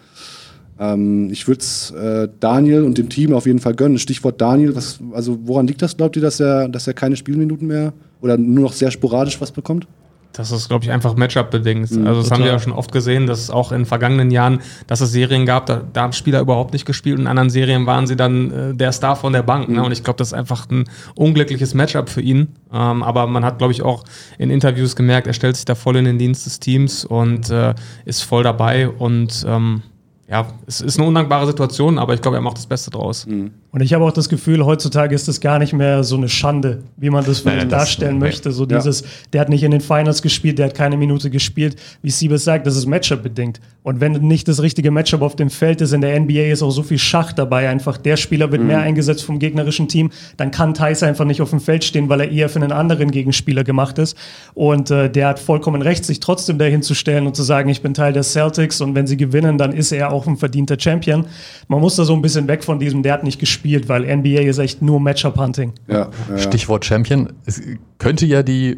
ähm, 0.80 1.30
ich 1.32 1.48
würde 1.48 1.62
es 1.62 1.92
äh, 1.92 2.28
Daniel 2.40 2.84
und 2.84 2.98
dem 2.98 3.10
Team 3.10 3.34
auf 3.34 3.46
jeden 3.46 3.60
Fall 3.60 3.74
gönnen. 3.74 3.98
Stichwort 3.98 4.42
Daniel, 4.42 4.76
was, 4.76 5.00
also 5.14 5.40
woran 5.44 5.68
liegt 5.68 5.82
das, 5.82 5.96
glaubt 5.96 6.16
ihr, 6.16 6.22
dass 6.22 6.40
er, 6.40 6.68
dass 6.68 6.88
er 6.88 6.94
keine 6.94 7.16
Spielminuten 7.16 7.68
mehr 7.68 7.94
oder 8.22 8.38
nur 8.38 8.66
noch 8.66 8.74
sehr 8.74 8.92
sporadisch 8.92 9.40
was 9.40 9.52
bekommt? 9.52 9.88
Das 10.38 10.52
ist, 10.52 10.68
glaube 10.68 10.84
ich, 10.84 10.92
einfach 10.92 11.16
Matchup-bedingt. 11.16 11.92
Mhm, 11.92 12.08
also, 12.08 12.20
das 12.20 12.30
total. 12.30 12.38
haben 12.38 12.46
wir 12.46 12.52
ja 12.52 12.60
schon 12.60 12.74
oft 12.74 12.92
gesehen, 12.92 13.26
dass 13.26 13.40
es 13.40 13.50
auch 13.50 13.72
in 13.72 13.86
vergangenen 13.86 14.32
Jahren, 14.32 14.60
dass 14.88 15.02
es 15.02 15.12
Serien 15.12 15.46
gab, 15.46 15.66
da, 15.66 15.82
da 15.94 16.02
haben 16.02 16.14
Spieler 16.14 16.42
überhaupt 16.42 16.74
nicht 16.74 16.86
gespielt 16.86 17.16
und 17.18 17.24
in 17.24 17.28
anderen 17.28 17.50
Serien 17.50 17.86
waren 17.86 18.06
sie 18.08 18.16
dann 18.16 18.52
äh, 18.52 18.76
der 18.76 18.92
Star 18.92 19.16
von 19.16 19.34
der 19.34 19.44
Bank. 19.44 19.68
Ne? 19.68 19.76
Mhm. 19.76 19.80
Ne? 19.80 19.86
Und 19.86 19.92
ich 19.92 20.04
glaube, 20.04 20.18
das 20.18 20.30
ist 20.30 20.34
einfach 20.34 20.70
ein 20.70 20.86
unglückliches 21.16 21.74
Matchup 21.74 22.10
für 22.10 22.22
ihn. 22.22 22.50
Ähm, 22.74 23.04
aber 23.04 23.28
man 23.28 23.46
hat, 23.46 23.58
glaube 23.58 23.72
ich, 23.72 23.82
auch 23.82 24.04
in 24.38 24.50
Interviews 24.50 24.96
gemerkt, 24.96 25.28
er 25.28 25.34
stellt 25.34 25.56
sich 25.56 25.66
da 25.66 25.76
voll 25.76 25.96
in 25.96 26.06
den 26.06 26.18
Dienst 26.18 26.46
des 26.46 26.60
Teams 26.60 27.06
und 27.06 27.50
äh, 27.50 27.74
ist 28.04 28.24
voll 28.24 28.44
dabei 28.44 28.90
und 28.90 29.46
ähm, 29.48 29.82
ja, 30.28 30.48
es 30.66 30.82
ist 30.82 30.98
eine 30.98 31.08
undankbare 31.08 31.46
Situation, 31.46 32.00
aber 32.00 32.14
ich 32.16 32.22
glaube, 32.22 32.38
er 32.38 32.42
macht 32.42 32.58
das 32.58 32.66
Beste 32.66 32.90
draus. 32.90 33.28
Mhm. 33.28 33.52
Und 33.76 33.82
ich 33.82 33.94
habe 33.94 34.06
auch 34.06 34.14
das 34.14 34.30
Gefühl, 34.30 34.66
heutzutage 34.66 35.14
ist 35.14 35.28
das 35.28 35.42
gar 35.42 35.60
nicht 35.60 35.74
mehr 35.74 36.06
so 36.06 36.16
eine 36.16 36.30
Schande, 36.30 36.84
wie 36.96 37.10
man 37.10 37.26
das 37.26 37.42
vielleicht 37.42 37.70
darstellen 37.70 38.22
das, 38.22 38.30
möchte. 38.30 38.54
So 38.54 38.66
dieses, 38.66 39.02
ja. 39.02 39.08
der 39.34 39.42
hat 39.42 39.50
nicht 39.50 39.64
in 39.64 39.72
den 39.72 39.82
Finals 39.82 40.22
gespielt, 40.22 40.60
der 40.60 40.68
hat 40.68 40.76
keine 40.76 40.96
Minute 40.96 41.30
gespielt. 41.30 41.76
Wie 42.02 42.10
Siebes 42.10 42.46
sagt, 42.46 42.66
das 42.66 42.78
ist 42.78 42.86
Matchup-bedingt. 42.86 43.60
Und 43.84 44.00
wenn 44.00 44.14
nicht 44.14 44.48
das 44.48 44.62
richtige 44.62 44.92
Matchup 44.92 45.22
auf 45.22 45.36
dem 45.36 45.50
Feld 45.50 45.82
ist, 45.82 45.92
in 45.92 46.00
der 46.00 46.18
NBA 46.18 46.54
ist 46.54 46.64
auch 46.64 46.72
so 46.72 46.84
viel 46.84 46.98
Schach 46.98 47.34
dabei. 47.34 47.68
Einfach 47.68 47.98
der 47.98 48.16
Spieler 48.16 48.50
wird 48.50 48.62
mhm. 48.62 48.70
mehr 48.70 48.80
eingesetzt 48.80 49.26
vom 49.26 49.40
gegnerischen 49.40 49.90
Team, 49.90 50.10
dann 50.38 50.52
kann 50.52 50.74
Thais 50.74 51.04
einfach 51.04 51.26
nicht 51.26 51.42
auf 51.42 51.50
dem 51.50 51.60
Feld 51.60 51.84
stehen, 51.84 52.08
weil 52.08 52.22
er 52.22 52.32
eher 52.32 52.48
für 52.48 52.62
einen 52.62 52.72
anderen 52.72 53.12
Gegenspieler 53.12 53.66
gemacht 53.66 53.98
ist. 53.98 54.16
Und 54.54 54.90
äh, 54.90 55.10
der 55.10 55.28
hat 55.28 55.40
vollkommen 55.40 55.82
recht, 55.82 56.06
sich 56.06 56.22
trotzdem 56.22 56.58
dahin 56.58 56.82
zu 56.82 56.94
stellen 56.94 57.28
und 57.28 57.36
zu 57.36 57.44
sagen, 57.44 57.68
ich 57.68 57.82
bin 57.82 57.94
Teil 57.94 58.14
der 58.14 58.24
Celtics 58.24 58.80
und 58.80 58.96
wenn 58.96 59.06
sie 59.06 59.18
gewinnen, 59.18 59.58
dann 59.58 59.74
ist 59.74 59.92
er 59.92 60.14
auch 60.14 60.28
ein 60.28 60.38
verdienter 60.38 60.80
Champion. 60.80 61.26
Man 61.68 61.82
muss 61.82 61.98
da 61.98 62.06
so 62.06 62.14
ein 62.14 62.22
bisschen 62.22 62.48
weg 62.48 62.64
von 62.64 62.80
diesem, 62.80 63.04
der 63.04 63.12
hat 63.12 63.26
nicht 63.26 63.38
gespielt 63.38 63.65
gespielt, 63.66 63.90
weil 63.90 64.04
NBA 64.16 64.42
ist 64.42 64.60
echt 64.60 64.82
nur 64.82 65.00
Matchup-Hunting. 65.00 65.74
Ja, 65.88 66.10
ja, 66.30 66.38
Stichwort 66.38 66.86
Champion. 66.86 67.34
Es 67.46 67.62
könnte 67.98 68.26
ja 68.26 68.44
die 68.44 68.78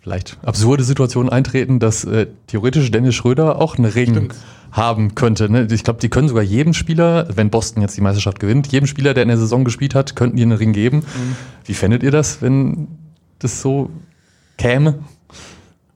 vielleicht 0.00 0.38
absurde 0.42 0.84
Situation 0.84 1.28
eintreten, 1.28 1.78
dass 1.78 2.04
äh, 2.04 2.26
theoretisch 2.46 2.90
Dennis 2.90 3.14
Schröder 3.14 3.60
auch 3.60 3.76
einen 3.76 3.90
Ring 3.90 4.10
Stimmt. 4.10 4.34
haben 4.72 5.14
könnte. 5.14 5.50
Ne? 5.50 5.68
Ich 5.70 5.84
glaube, 5.84 6.00
die 6.00 6.08
können 6.08 6.28
sogar 6.28 6.42
jedem 6.42 6.72
Spieler, 6.72 7.28
wenn 7.34 7.50
Boston 7.50 7.82
jetzt 7.82 7.96
die 7.96 8.00
Meisterschaft 8.00 8.40
gewinnt, 8.40 8.66
jedem 8.68 8.86
Spieler, 8.86 9.14
der 9.14 9.22
in 9.22 9.28
der 9.28 9.38
Saison 9.38 9.64
gespielt 9.64 9.94
hat, 9.94 10.16
könnten 10.16 10.36
die 10.36 10.42
einen 10.42 10.52
Ring 10.52 10.72
geben. 10.72 10.98
Mhm. 10.98 11.36
Wie 11.66 11.74
fändet 11.74 12.02
ihr 12.02 12.10
das, 12.10 12.40
wenn 12.40 12.88
das 13.38 13.60
so 13.60 13.90
käme? 14.56 14.98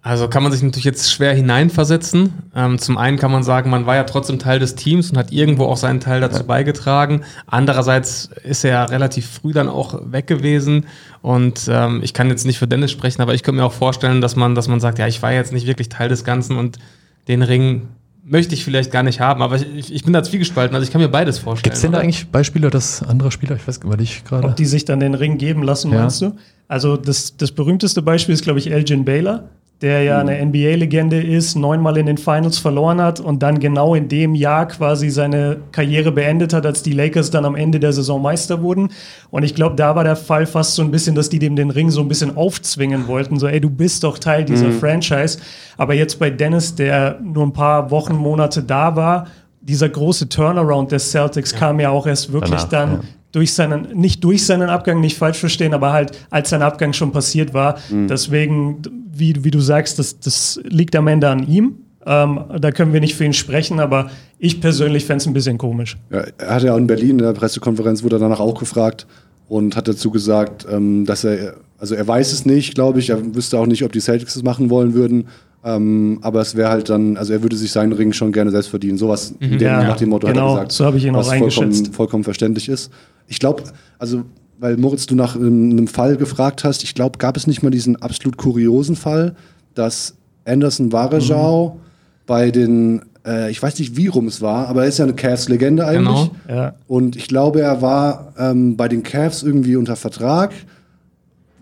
Also 0.06 0.28
kann 0.28 0.44
man 0.44 0.52
sich 0.52 0.62
natürlich 0.62 0.84
jetzt 0.84 1.10
schwer 1.10 1.34
hineinversetzen. 1.34 2.32
Ähm, 2.54 2.78
zum 2.78 2.96
einen 2.96 3.18
kann 3.18 3.32
man 3.32 3.42
sagen, 3.42 3.70
man 3.70 3.86
war 3.86 3.96
ja 3.96 4.04
trotzdem 4.04 4.38
Teil 4.38 4.60
des 4.60 4.76
Teams 4.76 5.10
und 5.10 5.18
hat 5.18 5.32
irgendwo 5.32 5.64
auch 5.64 5.76
seinen 5.76 5.98
Teil 5.98 6.20
dazu 6.20 6.44
beigetragen. 6.44 7.22
Andererseits 7.48 8.30
ist 8.44 8.62
er 8.62 8.70
ja 8.70 8.84
relativ 8.84 9.28
früh 9.28 9.52
dann 9.52 9.68
auch 9.68 10.00
weg 10.04 10.28
gewesen. 10.28 10.86
Und 11.22 11.68
ähm, 11.68 12.02
ich 12.04 12.14
kann 12.14 12.28
jetzt 12.28 12.46
nicht 12.46 12.56
für 12.56 12.68
Dennis 12.68 12.92
sprechen, 12.92 13.20
aber 13.20 13.34
ich 13.34 13.42
könnte 13.42 13.60
mir 13.60 13.66
auch 13.66 13.72
vorstellen, 13.72 14.20
dass 14.20 14.36
man, 14.36 14.54
dass 14.54 14.68
man 14.68 14.78
sagt, 14.78 15.00
ja, 15.00 15.08
ich 15.08 15.22
war 15.22 15.32
jetzt 15.32 15.52
nicht 15.52 15.66
wirklich 15.66 15.88
Teil 15.88 16.08
des 16.08 16.22
Ganzen 16.22 16.56
und 16.56 16.78
den 17.26 17.42
Ring 17.42 17.88
möchte 18.24 18.54
ich 18.54 18.62
vielleicht 18.64 18.92
gar 18.92 19.02
nicht 19.02 19.18
haben, 19.18 19.42
aber 19.42 19.56
ich, 19.56 19.92
ich 19.92 20.04
bin 20.04 20.12
da 20.12 20.22
zwiegespalten, 20.22 20.76
also 20.76 20.84
ich 20.84 20.92
kann 20.92 21.00
mir 21.00 21.08
beides 21.08 21.40
vorstellen. 21.40 21.64
Gibt 21.64 21.76
es 21.76 21.82
denn 21.82 21.90
da 21.90 21.98
eigentlich 21.98 22.28
Beispiele, 22.28 22.70
dass 22.70 23.02
andere 23.02 23.32
Spieler, 23.32 23.56
ich 23.56 23.66
weiß 23.66 23.78
über 23.78 23.96
dich 23.96 24.22
gerade. 24.24 24.46
Ob 24.46 24.54
die 24.54 24.66
sich 24.66 24.84
dann 24.84 25.00
den 25.00 25.14
Ring 25.14 25.36
geben 25.36 25.64
lassen, 25.64 25.90
ja. 25.90 25.98
meinst 25.98 26.22
du? 26.22 26.36
Also 26.68 26.96
das, 26.96 27.36
das 27.36 27.50
berühmteste 27.50 28.02
Beispiel 28.02 28.34
ist, 28.34 28.44
glaube 28.44 28.60
ich, 28.60 28.70
Elgin 28.70 29.04
Baylor 29.04 29.48
der 29.82 30.02
ja 30.02 30.18
eine 30.18 30.42
NBA-Legende 30.42 31.22
ist, 31.22 31.54
neunmal 31.54 31.98
in 31.98 32.06
den 32.06 32.16
Finals 32.16 32.58
verloren 32.58 32.98
hat 33.00 33.20
und 33.20 33.42
dann 33.42 33.58
genau 33.58 33.94
in 33.94 34.08
dem 34.08 34.34
Jahr 34.34 34.66
quasi 34.68 35.10
seine 35.10 35.58
Karriere 35.70 36.12
beendet 36.12 36.54
hat, 36.54 36.64
als 36.64 36.82
die 36.82 36.92
Lakers 36.92 37.30
dann 37.30 37.44
am 37.44 37.54
Ende 37.54 37.78
der 37.78 37.92
Saison 37.92 38.22
Meister 38.22 38.62
wurden. 38.62 38.88
Und 39.30 39.42
ich 39.42 39.54
glaube, 39.54 39.76
da 39.76 39.94
war 39.94 40.02
der 40.02 40.16
Fall 40.16 40.46
fast 40.46 40.76
so 40.76 40.82
ein 40.82 40.90
bisschen, 40.90 41.14
dass 41.14 41.28
die 41.28 41.38
dem 41.38 41.56
den 41.56 41.70
Ring 41.70 41.90
so 41.90 42.00
ein 42.00 42.08
bisschen 42.08 42.38
aufzwingen 42.38 43.06
wollten. 43.06 43.38
So, 43.38 43.48
ey, 43.48 43.60
du 43.60 43.68
bist 43.68 44.02
doch 44.02 44.18
Teil 44.18 44.46
dieser 44.46 44.68
mhm. 44.68 44.78
Franchise. 44.78 45.38
Aber 45.76 45.92
jetzt 45.92 46.18
bei 46.18 46.30
Dennis, 46.30 46.74
der 46.74 47.20
nur 47.22 47.44
ein 47.44 47.52
paar 47.52 47.90
Wochen, 47.90 48.14
Monate 48.14 48.62
da 48.62 48.96
war, 48.96 49.26
dieser 49.60 49.90
große 49.90 50.30
Turnaround 50.30 50.90
des 50.90 51.10
Celtics 51.10 51.52
ja. 51.52 51.58
kam 51.58 51.80
ja 51.80 51.90
auch 51.90 52.06
erst 52.06 52.32
wirklich 52.32 52.62
Danach, 52.62 52.68
dann 52.68 52.92
ja 52.92 53.08
durch 53.36 53.52
seinen, 53.52 53.88
nicht 53.92 54.24
durch 54.24 54.46
seinen 54.46 54.70
Abgang, 54.70 54.98
nicht 55.02 55.18
falsch 55.18 55.38
verstehen, 55.38 55.74
aber 55.74 55.92
halt 55.92 56.18
als 56.30 56.48
sein 56.48 56.62
Abgang 56.62 56.94
schon 56.94 57.12
passiert 57.12 57.52
war. 57.52 57.78
Mhm. 57.90 58.08
Deswegen, 58.08 58.80
wie, 59.12 59.44
wie 59.44 59.50
du 59.50 59.60
sagst, 59.60 59.98
das, 59.98 60.18
das 60.18 60.58
liegt 60.64 60.96
am 60.96 61.06
Ende 61.06 61.28
an 61.28 61.46
ihm. 61.46 61.74
Ähm, 62.06 62.40
da 62.58 62.70
können 62.70 62.94
wir 62.94 63.00
nicht 63.00 63.14
für 63.14 63.24
ihn 63.24 63.34
sprechen, 63.34 63.78
aber 63.78 64.10
ich 64.38 64.62
persönlich 64.62 65.04
fände 65.04 65.20
es 65.20 65.26
ein 65.26 65.34
bisschen 65.34 65.58
komisch. 65.58 65.98
Ja, 66.10 66.24
er 66.38 66.54
hat 66.54 66.62
ja 66.62 66.74
in 66.78 66.86
Berlin 66.86 67.10
in 67.10 67.18
der 67.18 67.34
Pressekonferenz, 67.34 68.02
wurde 68.02 68.16
er 68.16 68.20
danach 68.20 68.40
auch 68.40 68.58
gefragt 68.58 69.06
und 69.48 69.76
hat 69.76 69.86
dazu 69.86 70.10
gesagt, 70.10 70.66
ähm, 70.70 71.04
dass 71.04 71.22
er, 71.24 71.56
also 71.76 71.94
er 71.94 72.08
weiß 72.08 72.32
es 72.32 72.46
nicht, 72.46 72.74
glaube 72.74 73.00
ich, 73.00 73.10
er 73.10 73.34
wüsste 73.34 73.58
auch 73.58 73.66
nicht, 73.66 73.84
ob 73.84 73.92
die 73.92 74.00
Celtics 74.00 74.34
es 74.34 74.44
machen 74.44 74.70
wollen 74.70 74.94
würden. 74.94 75.26
Ähm, 75.66 76.18
aber 76.22 76.42
es 76.42 76.54
wäre 76.54 76.68
halt 76.70 76.88
dann, 76.88 77.16
also 77.16 77.32
er 77.32 77.42
würde 77.42 77.56
sich 77.56 77.72
seinen 77.72 77.92
Ring 77.92 78.12
schon 78.12 78.30
gerne 78.30 78.52
selbst 78.52 78.68
verdienen. 78.68 78.98
Sowas 78.98 79.34
mhm, 79.40 79.58
ja, 79.58 79.82
nach 79.82 79.96
dem 79.96 80.10
Motto 80.10 80.28
genau, 80.28 80.28
hat 80.28 80.36
er 80.36 80.42
genau, 80.42 80.54
gesagt. 80.54 80.72
So 80.72 80.84
habe 80.84 80.96
ich 80.96 81.04
ihn 81.04 81.16
auch 81.16 81.28
eingeschätzt. 81.28 81.56
Vollkommen, 81.56 81.92
vollkommen 81.92 82.24
verständlich 82.24 82.68
ist. 82.68 82.92
Ich 83.26 83.40
glaube, 83.40 83.64
also 83.98 84.22
weil 84.58 84.76
Moritz, 84.76 85.06
du 85.06 85.16
nach 85.16 85.34
einem 85.34 85.88
Fall 85.88 86.16
gefragt 86.16 86.62
hast, 86.62 86.84
ich 86.84 86.94
glaube, 86.94 87.18
gab 87.18 87.36
es 87.36 87.48
nicht 87.48 87.64
mal 87.64 87.70
diesen 87.70 87.96
absolut 87.96 88.36
kuriosen 88.36 88.94
Fall, 88.94 89.34
dass 89.74 90.14
Anderson 90.44 90.92
Varejao 90.92 91.74
mhm. 91.74 91.80
bei 92.26 92.52
den 92.52 93.02
äh, 93.26 93.50
ich 93.50 93.60
weiß 93.60 93.76
nicht, 93.80 93.96
wie 93.96 94.06
rum 94.06 94.28
es 94.28 94.40
war, 94.40 94.68
aber 94.68 94.84
er 94.84 94.88
ist 94.88 94.98
ja 94.98 95.04
eine 95.04 95.14
Cavs-Legende 95.14 95.84
eigentlich. 95.84 96.30
Genau. 96.46 96.56
Ja. 96.56 96.74
Und 96.86 97.16
ich 97.16 97.26
glaube, 97.26 97.60
er 97.60 97.82
war 97.82 98.34
ähm, 98.38 98.76
bei 98.76 98.86
den 98.86 99.02
Cavs 99.02 99.42
irgendwie 99.42 99.74
unter 99.74 99.96
Vertrag, 99.96 100.52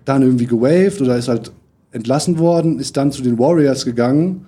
dann 0.04 0.20
irgendwie 0.20 0.46
gewaved 0.46 1.00
oder 1.00 1.16
ist 1.16 1.28
halt 1.28 1.52
entlassen 1.94 2.38
worden, 2.38 2.78
ist 2.78 2.96
dann 2.96 3.12
zu 3.12 3.22
den 3.22 3.38
Warriors 3.38 3.84
gegangen 3.84 4.46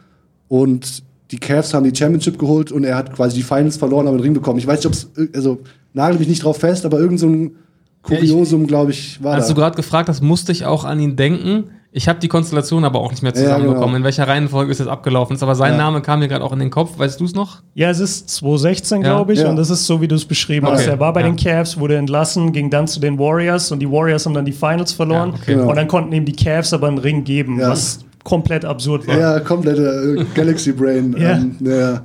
und 0.49 1.03
die 1.31 1.39
Cavs 1.39 1.75
haben 1.75 1.91
die 1.91 1.97
Championship 1.97 2.39
geholt 2.39 2.71
und 2.71 2.85
er 2.85 2.97
hat 2.97 3.13
quasi 3.15 3.37
die 3.37 3.43
Finals 3.43 3.77
verloren, 3.77 4.07
aber 4.07 4.17
den 4.19 4.23
Ring 4.23 4.35
bekommen. 4.35 4.59
Ich 4.59 4.67
weiß 4.67 4.79
nicht, 4.79 4.87
ob 4.87 4.93
es, 4.93 5.11
also 5.35 5.59
nagel 5.93 6.19
mich 6.19 6.29
nicht 6.29 6.45
drauf 6.45 6.59
fest, 6.59 6.85
aber 6.85 7.01
irgend 7.01 7.19
so 7.19 7.29
ein 7.29 7.57
Kuriosum, 8.03 8.67
glaube 8.67 8.93
ich, 8.93 9.23
war 9.23 9.35
Als 9.35 9.49
da. 9.49 9.55
du 9.55 9.61
gerade 9.61 9.75
gefragt 9.77 10.09
hast, 10.09 10.23
musste 10.23 10.53
ich 10.53 10.65
auch 10.65 10.85
an 10.85 11.01
ihn 11.01 11.17
denken. 11.17 11.65
Ich 11.99 12.09
habe 12.09 12.19
die 12.21 12.29
Konstellation 12.29 12.85
aber 12.85 13.01
auch 13.01 13.11
nicht 13.11 13.23
mehr 13.23 13.33
Ja, 13.33 13.41
zusammenbekommen. 13.41 13.85
genau. 13.87 13.97
In 13.97 14.05
welcher 14.05 14.29
Reihenfolge 14.29 14.71
ist 14.71 14.81
das 14.81 14.87
abgelaufen 14.87 15.35
ist. 15.35 15.43
Aber 15.43 15.55
sein 15.55 15.73
Ja. 15.73 15.79
Name 15.79 16.03
kam 16.03 16.19
mir 16.19 16.29
gerade 16.29 16.45
auch 16.45 16.53
in 16.53 16.59
den 16.59 16.69
Kopf. 16.69 16.99
Weißt 16.99 17.19
du 17.19 17.25
es 17.25 17.35
noch? 17.35 17.63
Ja, 17.73 17.89
es 17.89 18.01
ist 18.01 18.29
2016, 18.29 19.01
Ja. 19.01 19.09
glaube 19.15 19.33
ich, 19.33 19.39
Ja. 19.41 19.49
und 19.49 19.57
das 19.57 19.71
ist 19.71 19.87
so, 19.87 20.03
wie 20.03 20.07
du 20.07 20.15
es 20.15 20.27
beschrieben 20.27 20.67
Okay. 20.67 20.77
hast. 20.77 20.87
Er 20.89 21.01
war 21.01 21.15
bei 21.15 21.23
Ja. 21.23 21.27
den 21.29 21.37
Cavs, 21.37 21.79
wurde 21.79 21.97
entlassen, 21.97 22.53
ging 22.53 22.69
dann 22.69 22.87
zu 22.87 23.01
den 23.01 23.19
Warriors 23.19 23.73
und 23.73 23.79
die 23.79 23.91
Warriors 23.91 24.27
haben 24.27 24.35
dann 24.35 24.45
die 24.45 24.53
Finals 24.53 24.93
verloren. 24.93 25.31
Ja, 25.31 25.35
okay. 25.41 25.55
Genau. 25.55 25.71
Und 25.71 25.77
dann 25.77 25.89
konnten 25.89 26.13
ihm 26.13 26.27
die 26.27 26.37
Cavs 26.37 26.75
aber 26.75 26.89
einen 26.89 26.99
Ring 26.99 27.25
geben, 27.25 27.59
Ja. 27.59 27.71
was 27.71 28.01
komplett 28.25 28.67
absurd 28.67 29.09
war. 29.09 29.17
Ja, 29.19 29.41
komplette 29.41 30.17
äh, 30.19 30.25
Galaxy 30.35 30.73
Brain. 30.73 31.17
Ja. 31.19 31.31
Ähm, 31.33 31.57
ja. 31.61 32.03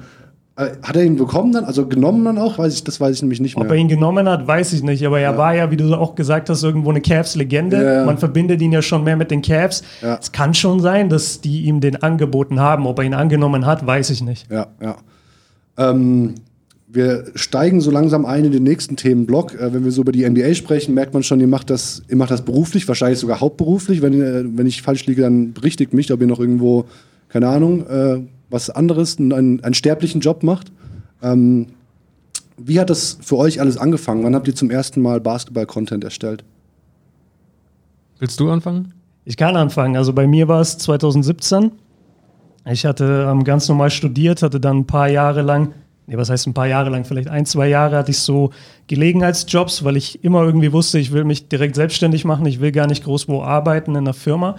Äh, 0.62 0.72
Hat 0.84 0.96
er 0.96 1.04
ihn 1.04 1.16
bekommen 1.16 1.52
dann? 1.54 1.64
Also 1.66 1.88
genommen 1.88 2.24
dann 2.26 2.38
auch? 2.38 2.58
Weiß 2.58 2.74
ich, 2.74 2.84
das 2.84 3.00
weiß 3.00 3.16
ich 3.16 3.22
nämlich 3.22 3.40
nicht 3.40 3.56
mehr. 3.58 3.66
Ob 3.66 3.72
er 3.72 3.78
ihn 3.78 3.88
genommen 3.88 4.28
hat, 4.30 4.46
weiß 4.48 4.74
ich 4.74 4.84
nicht. 4.84 5.06
Aber 5.06 5.20
er 5.20 5.32
Ja. 5.32 5.38
war 5.38 5.56
ja, 5.56 5.72
wie 5.72 5.78
du 5.78 5.94
auch 5.96 6.16
gesagt 6.16 6.50
hast, 6.50 6.64
irgendwo 6.64 6.90
eine 6.90 7.02
Cavs-Legende. 7.02 7.84
Ja. 7.84 8.06
Man 8.06 8.18
verbindet 8.18 8.62
ihn 8.62 8.72
ja 8.72 8.82
schon 8.82 9.04
mehr 9.04 9.16
mit 9.16 9.32
den 9.32 9.42
Cavs. 9.42 9.82
Es 10.20 10.32
kann 10.32 10.54
schon 10.54 10.80
sein, 10.80 11.10
dass 11.10 11.42
die 11.42 11.62
ihm 11.64 11.80
den 11.80 12.02
angeboten 12.04 12.60
haben. 12.60 12.86
Ob 12.86 13.00
er 13.00 13.06
ihn 13.06 13.14
angenommen 13.14 13.66
hat, 13.66 13.86
weiß 13.88 14.10
ich 14.12 14.22
nicht. 14.22 14.52
Ja, 14.52 14.68
ja. 14.82 14.96
Ähm, 15.78 16.36
wir 16.94 17.26
steigen 17.36 17.80
so 17.80 17.90
langsam 17.90 18.26
ein 18.26 18.44
in 18.44 18.52
den 18.52 18.64
nächsten 18.64 18.98
Themenblock. 18.98 19.56
Äh, 19.60 19.74
wenn 19.74 19.84
wir 19.86 19.92
so 19.92 20.02
über 20.02 20.12
die 20.12 20.30
NBA 20.30 20.54
sprechen, 20.56 20.94
merkt 20.94 21.14
man 21.14 21.24
schon, 21.24 21.40
ihr 21.40 21.48
macht 21.48 21.70
das, 21.70 22.04
ihr 22.10 22.18
macht 22.18 22.32
das 22.32 22.42
beruflich, 22.42 22.88
wahrscheinlich 22.88 23.20
sogar 23.20 23.40
hauptberuflich. 23.40 24.02
Wenn, 24.02 24.14
ihr, 24.14 24.46
wenn 24.56 24.68
ich 24.68 24.82
falsch 24.82 25.06
liege, 25.06 25.22
dann 25.22 25.54
berichtigt 25.54 25.94
mich, 25.94 26.12
ob 26.12 26.20
ihr 26.22 26.28
noch 26.28 26.40
irgendwo, 26.40 26.86
keine 27.30 27.48
Ahnung, 27.48 27.86
äh, 27.88 28.20
was 28.52 28.70
anderes, 28.70 29.18
einen, 29.18 29.64
einen 29.64 29.74
sterblichen 29.74 30.22
Job 30.22 30.44
macht. 30.44 30.72
Ähm, 31.24 31.68
wie 32.58 32.80
hat 32.80 32.90
das 32.90 33.18
für 33.22 33.38
euch 33.38 33.60
alles 33.60 33.78
angefangen? 33.78 34.24
Wann 34.24 34.36
habt 34.36 34.48
ihr 34.48 34.56
zum 34.56 34.70
ersten 34.70 35.02
Mal 35.02 35.20
Basketball-Content 35.20 36.04
erstellt? 36.04 36.44
Willst 38.20 38.40
du 38.40 38.52
anfangen? 38.52 38.94
Ich 39.26 39.38
kann 39.38 39.56
anfangen. 39.56 39.96
Also 39.98 40.14
bei 40.14 40.28
mir 40.28 40.48
war 40.48 40.62
es 40.62 40.78
2017. 40.78 41.72
Ich 42.66 42.86
hatte 42.86 43.28
ähm, 43.30 43.44
ganz 43.44 43.68
normal 43.68 43.90
studiert, 43.90 44.44
hatte 44.44 44.60
dann 44.60 44.80
ein 44.80 44.86
paar 44.86 45.10
Jahre 45.10 45.42
lang, 45.42 45.74
nee, 46.08 46.18
was 46.18 46.30
heißt 46.30 46.48
ein 46.48 46.54
paar 46.54 46.68
Jahre 46.68 46.90
lang, 46.90 47.06
vielleicht 47.06 47.30
ein, 47.30 47.46
zwei 47.46 47.68
Jahre 47.68 47.98
hatte 47.98 48.12
ich 48.12 48.20
so 48.20 48.52
Gelegenheitsjobs, 48.88 49.84
weil 49.84 49.96
ich 49.96 50.24
immer 50.24 50.44
irgendwie 50.44 50.74
wusste, 50.74 51.00
ich 51.00 51.12
will 51.12 51.24
mich 51.24 51.48
direkt 51.48 51.76
selbstständig 51.76 52.26
machen, 52.26 52.46
ich 52.46 52.60
will 52.60 52.72
gar 52.72 52.88
nicht 52.88 53.04
groß 53.04 53.30
wo 53.30 53.42
arbeiten 53.42 53.92
in 53.92 53.98
einer 53.98 54.14
Firma. 54.14 54.58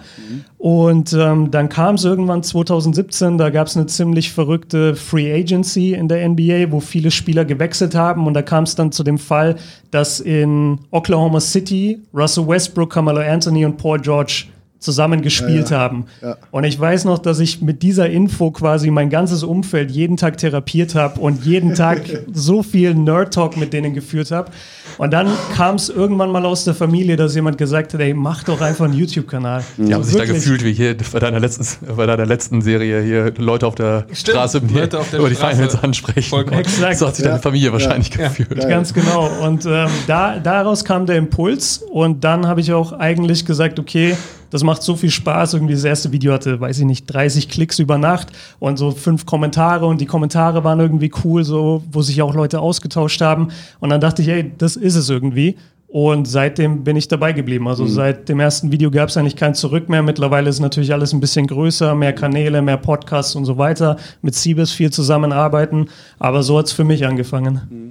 Und 0.57 1.13
ähm, 1.13 1.51
dann 1.51 1.69
kam 1.69 1.95
es 1.95 2.03
irgendwann 2.03 2.41
2017, 2.41 3.37
da 3.37 3.49
gab 3.49 3.67
es 3.67 3.77
eine 3.77 3.85
ziemlich 3.85 4.31
verrückte 4.31 4.95
Free 4.95 5.31
Agency 5.31 5.93
in 5.93 6.07
der 6.07 6.27
NBA, 6.27 6.71
wo 6.71 6.79
viele 6.79 7.11
Spieler 7.11 7.45
gewechselt 7.45 7.93
haben. 7.93 8.25
Und 8.25 8.33
da 8.33 8.41
kam 8.41 8.63
es 8.63 8.75
dann 8.75 8.91
zu 8.91 9.03
dem 9.03 9.19
Fall, 9.19 9.57
dass 9.91 10.19
in 10.19 10.79
Oklahoma 10.89 11.39
City 11.39 12.01
Russell 12.13 12.47
Westbrook, 12.47 12.91
Carmelo 12.91 13.21
Anthony 13.21 13.65
und 13.65 13.77
Paul 13.77 13.99
George 13.99 14.45
zusammen 14.83 15.21
gespielt 15.21 15.69
Ja, 15.69 15.77
ja. 15.77 15.81
haben. 15.81 16.05
Ja. 16.21 16.37
Und 16.51 16.63
ich 16.65 16.79
weiß 16.79 17.05
noch, 17.05 17.17
dass 17.19 17.39
ich 17.39 17.61
mit 17.61 17.81
dieser 17.81 18.09
Info 18.09 18.51
quasi 18.51 18.91
mein 18.91 19.09
ganzes 19.09 19.43
Umfeld 19.43 19.89
jeden 19.91 20.17
Tag 20.17 20.37
therapiert 20.37 20.93
habe 20.95 21.19
und 21.19 21.45
jeden 21.45 21.73
Tag 21.73 22.01
so 22.33 22.61
viel 22.63 22.93
Nerd-Talk 22.93 23.57
mit 23.57 23.73
denen 23.73 23.93
geführt 23.93 24.31
habe. 24.31 24.51
Und 24.97 25.11
dann 25.11 25.27
kam 25.55 25.75
es 25.75 25.89
irgendwann 25.89 26.29
mal 26.31 26.45
aus 26.45 26.65
der 26.65 26.75
Familie, 26.75 27.15
dass 27.15 27.33
jemand 27.33 27.57
gesagt 27.57 27.93
hat, 27.93 28.01
ey, 28.01 28.13
mach 28.13 28.43
doch 28.43 28.61
einfach 28.61 28.85
einen 28.85 28.93
YouTube-Kanal. 28.93 29.63
Die 29.77 29.93
haben 29.93 30.03
sich 30.03 30.15
da 30.17 30.25
gefühlt 30.25 30.63
wie 30.63 30.73
hier 30.73 30.95
bei 31.11 31.19
deiner 31.19 31.39
letzten, 31.39 31.65
bei 31.95 32.05
deiner 32.05 32.25
letzten 32.25 32.61
Serie 32.61 33.01
hier 33.01 33.33
Leute 33.37 33.65
auf 33.65 33.75
der 33.75 34.05
Stimmt, 34.11 34.35
Straße 34.37 34.61
die 34.61 34.73
Leute 34.73 34.99
auf 34.99 35.09
der 35.09 35.19
über 35.19 35.29
die. 35.29 35.35
Finals 35.35 35.81
ansprechen. 35.81 36.29
Vollkommen. 36.29 36.59
Exakt. 36.59 36.97
So 36.97 37.07
hat 37.07 37.15
sich 37.15 37.25
Ja. 37.25 37.31
deine 37.31 37.41
Familie 37.41 37.71
wahrscheinlich 37.71 38.13
Ja. 38.15 38.27
gefühlt. 38.27 38.67
Ganz 38.69 38.93
genau. 38.93 39.29
Und 39.41 39.65
ähm, 39.65 39.87
da, 40.07 40.37
daraus 40.39 40.83
kam 40.85 41.05
der 41.05 41.15
Impuls. 41.15 41.77
Und 41.91 42.23
dann 42.23 42.47
habe 42.47 42.59
ich 42.61 42.71
auch 42.73 42.91
eigentlich 42.93 43.45
gesagt, 43.45 43.79
okay, 43.79 44.15
das 44.53 44.63
macht 44.63 44.83
so 44.83 44.95
viel 44.95 45.09
Spaß. 45.09 45.55
Irgendwie 45.55 45.73
das 45.73 45.83
erste 45.83 46.11
Video 46.11 46.31
hatte, 46.31 46.61
weiß 46.61 46.77
ich 46.77 46.85
nicht, 46.85 47.07
30 47.07 47.49
Klicks 47.49 47.79
über 47.79 47.97
Nacht 47.97 48.27
und 48.59 48.77
so 48.77 48.91
fünf 48.91 49.25
Kommentare. 49.25 49.87
Und 49.87 49.99
die 49.99 50.05
Kommentare 50.05 50.63
waren 50.63 50.79
irgendwie 50.79 51.11
cool, 51.23 51.43
so, 51.43 51.81
wo 51.91 52.03
sich 52.03 52.21
auch 52.21 52.35
Leute 52.35 52.59
ausgetauscht 52.59 53.19
haben. 53.21 53.47
Und 53.79 53.89
dann 53.89 53.99
dachte 53.99 54.21
ich, 54.21 54.27
ey, 54.27 54.51
das 54.55 54.75
ist 54.75 54.93
es 54.93 55.09
irgendwie. 55.09 55.57
Und 55.87 56.27
seitdem 56.27 56.83
bin 56.83 56.95
ich 56.95 57.07
dabei 57.07 57.33
geblieben. 57.33 57.67
Also 57.67 57.87
seit 57.87 58.29
dem 58.29 58.39
ersten 58.39 58.71
Video 58.71 58.91
gab 58.91 59.09
es 59.09 59.17
eigentlich 59.17 59.35
kein 59.35 59.55
Zurück 59.55 59.89
mehr. 59.89 60.03
Mittlerweile 60.03 60.51
ist 60.51 60.59
natürlich 60.59 60.93
alles 60.93 61.13
ein 61.13 61.19
bisschen 61.19 61.47
größer, 61.47 61.95
mehr 61.95 62.13
Kanäle, 62.13 62.61
mehr 62.61 62.77
Podcasts 62.77 63.35
und 63.35 63.45
so 63.45 63.57
weiter. 63.57 63.97
Mit 64.21 64.35
Siebes 64.35 64.71
viel 64.71 64.91
zusammenarbeiten. 64.91 65.87
Aber 66.19 66.43
so 66.43 66.59
hat 66.59 66.67
es 66.67 66.73
für 66.73 66.83
mich 66.83 67.07
angefangen. 67.07 67.82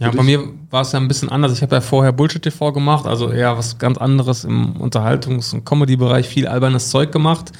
Ja, 0.00 0.10
bei 0.10 0.22
mir 0.22 0.48
war 0.70 0.82
es 0.82 0.92
ja 0.92 1.00
ein 1.00 1.08
bisschen 1.08 1.28
anders. 1.28 1.52
Ich 1.52 1.62
habe 1.62 1.74
ja 1.74 1.80
vorher 1.80 2.12
Bullshit 2.12 2.42
TV 2.42 2.72
gemacht, 2.72 3.06
also 3.06 3.30
eher 3.30 3.58
was 3.58 3.78
ganz 3.78 3.98
anderes 3.98 4.44
im 4.44 4.74
Unterhaltungs- 4.76 5.52
und 5.52 5.64
Comedy-Bereich, 5.64 6.28
viel 6.28 6.46
albernes 6.46 6.90
Zeug 6.90 7.10
gemacht 7.10 7.52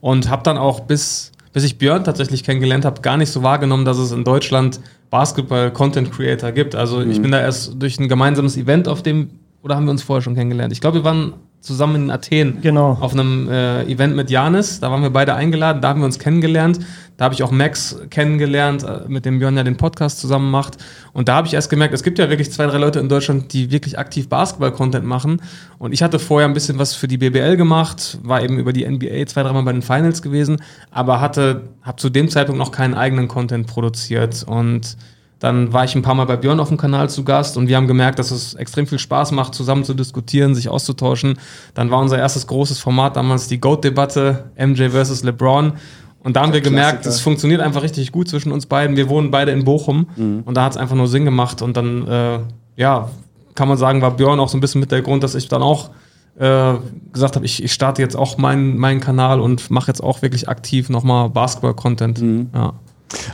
und 0.00 0.30
habe 0.30 0.42
dann 0.42 0.56
auch 0.56 0.80
bis, 0.80 1.32
bis 1.52 1.64
ich 1.64 1.76
Björn 1.78 2.04
tatsächlich 2.04 2.44
kennengelernt 2.44 2.84
habe, 2.84 3.02
gar 3.02 3.18
nicht 3.18 3.30
so 3.30 3.42
wahrgenommen, 3.42 3.84
dass 3.84 3.98
es 3.98 4.10
in 4.10 4.24
Deutschland 4.24 4.80
Basketball-Content-Creator 5.10 6.52
gibt. 6.52 6.74
Also 6.74 7.02
ich 7.02 7.20
bin 7.20 7.30
da 7.30 7.40
erst 7.40 7.74
durch 7.80 8.00
ein 8.00 8.08
gemeinsames 8.08 8.56
Event 8.56 8.88
auf 8.88 9.02
dem, 9.02 9.28
oder 9.62 9.76
haben 9.76 9.84
wir 9.84 9.90
uns 9.90 10.02
vorher 10.02 10.22
schon 10.22 10.34
kennengelernt? 10.34 10.72
Ich 10.72 10.80
glaube, 10.80 11.00
wir 11.00 11.04
waren 11.04 11.34
zusammen 11.62 11.94
in 12.04 12.10
Athen 12.10 12.58
Genau. 12.60 12.98
auf 13.00 13.12
einem 13.12 13.48
äh, 13.48 13.84
Event 13.84 14.14
mit 14.16 14.30
Janis. 14.30 14.80
Da 14.80 14.90
waren 14.90 15.00
wir 15.02 15.10
beide 15.10 15.34
eingeladen, 15.34 15.80
da 15.80 15.88
haben 15.88 16.00
wir 16.00 16.06
uns 16.06 16.18
kennengelernt. 16.18 16.80
Da 17.16 17.26
habe 17.26 17.34
ich 17.34 17.42
auch 17.44 17.52
Max 17.52 17.96
kennengelernt, 18.10 18.82
äh, 18.82 19.02
mit 19.06 19.24
dem 19.24 19.38
Björn 19.38 19.56
ja 19.56 19.62
den 19.62 19.76
Podcast 19.76 20.18
zusammen 20.18 20.50
macht. 20.50 20.78
Und 21.12 21.28
da 21.28 21.34
habe 21.36 21.46
ich 21.46 21.54
erst 21.54 21.70
gemerkt, 21.70 21.94
es 21.94 22.02
gibt 22.02 22.18
ja 22.18 22.28
wirklich 22.28 22.50
zwei, 22.50 22.66
drei 22.66 22.78
Leute 22.78 22.98
in 22.98 23.08
Deutschland, 23.08 23.52
die 23.52 23.70
wirklich 23.70 23.96
aktiv 23.98 24.28
Basketball-Content 24.28 25.06
machen. 25.06 25.40
Und 25.78 25.92
ich 25.92 26.02
hatte 26.02 26.18
vorher 26.18 26.48
ein 26.48 26.54
bisschen 26.54 26.78
was 26.78 26.94
für 26.94 27.06
die 27.06 27.18
BBL 27.18 27.56
gemacht, 27.56 28.18
war 28.22 28.42
eben 28.42 28.58
über 28.58 28.72
die 28.72 28.84
NBA 28.84 29.24
zwei, 29.26 29.44
dreimal 29.44 29.62
bei 29.62 29.72
den 29.72 29.82
Finals 29.82 30.20
gewesen, 30.22 30.62
aber 30.90 31.20
hatte, 31.20 31.68
habe 31.82 31.96
zu 31.98 32.10
dem 32.10 32.28
Zeitpunkt 32.28 32.58
noch 32.58 32.72
keinen 32.72 32.94
eigenen 32.94 33.28
Content 33.28 33.68
produziert. 33.68 34.42
Und 34.42 34.96
dann 35.42 35.72
war 35.72 35.82
ich 35.82 35.96
ein 35.96 36.02
paar 36.02 36.14
Mal 36.14 36.26
bei 36.26 36.36
Björn 36.36 36.60
auf 36.60 36.68
dem 36.68 36.76
Kanal 36.76 37.10
zu 37.10 37.24
Gast 37.24 37.56
und 37.56 37.66
wir 37.66 37.76
haben 37.76 37.88
gemerkt, 37.88 38.20
dass 38.20 38.30
es 38.30 38.54
extrem 38.54 38.86
viel 38.86 39.00
Spaß 39.00 39.32
macht, 39.32 39.56
zusammen 39.56 39.82
zu 39.82 39.92
diskutieren, 39.92 40.54
sich 40.54 40.68
auszutauschen. 40.68 41.36
Dann 41.74 41.90
war 41.90 41.98
unser 41.98 42.16
erstes 42.16 42.46
großes 42.46 42.78
Format 42.78 43.16
damals 43.16 43.48
die 43.48 43.58
GOAT-Debatte, 43.58 44.52
MJ 44.56 44.90
versus 44.90 45.24
LeBron. 45.24 45.72
Und 46.20 46.36
da 46.36 46.42
haben 46.42 46.52
wir 46.52 46.60
gemerkt, 46.60 47.06
es 47.06 47.18
funktioniert 47.18 47.60
einfach 47.60 47.82
richtig 47.82 48.12
gut 48.12 48.28
zwischen 48.28 48.52
uns 48.52 48.66
beiden. 48.66 48.96
Wir 48.96 49.08
wohnen 49.08 49.32
beide 49.32 49.50
in 49.50 49.64
Bochum 49.64 50.06
und 50.44 50.56
da 50.56 50.62
hat 50.62 50.72
es 50.72 50.78
einfach 50.78 50.94
nur 50.94 51.08
Sinn 51.08 51.24
gemacht. 51.24 51.60
Und 51.60 51.76
dann, 51.76 52.06
äh, 52.06 52.38
ja, 52.76 53.10
kann 53.56 53.66
man 53.66 53.76
sagen, 53.76 54.00
war 54.00 54.12
Björn 54.12 54.38
auch 54.38 54.48
so 54.48 54.56
ein 54.56 54.60
bisschen 54.60 54.80
mit 54.80 54.92
der 54.92 55.02
Grund, 55.02 55.24
dass 55.24 55.34
ich 55.34 55.48
dann 55.48 55.62
auch 55.62 55.90
äh, 56.38 56.74
gesagt 57.12 57.34
habe, 57.34 57.44
ich, 57.44 57.64
ich 57.64 57.72
starte 57.72 58.00
jetzt 58.00 58.14
auch 58.14 58.38
meinen 58.38 58.78
meinen 58.78 59.00
Kanal 59.00 59.40
und 59.40 59.72
mache 59.72 59.88
jetzt 59.88 60.04
auch 60.04 60.22
wirklich 60.22 60.48
aktiv 60.48 60.88
nochmal 60.88 61.30
Basketball-Content. 61.30 62.22
Ja. 62.54 62.74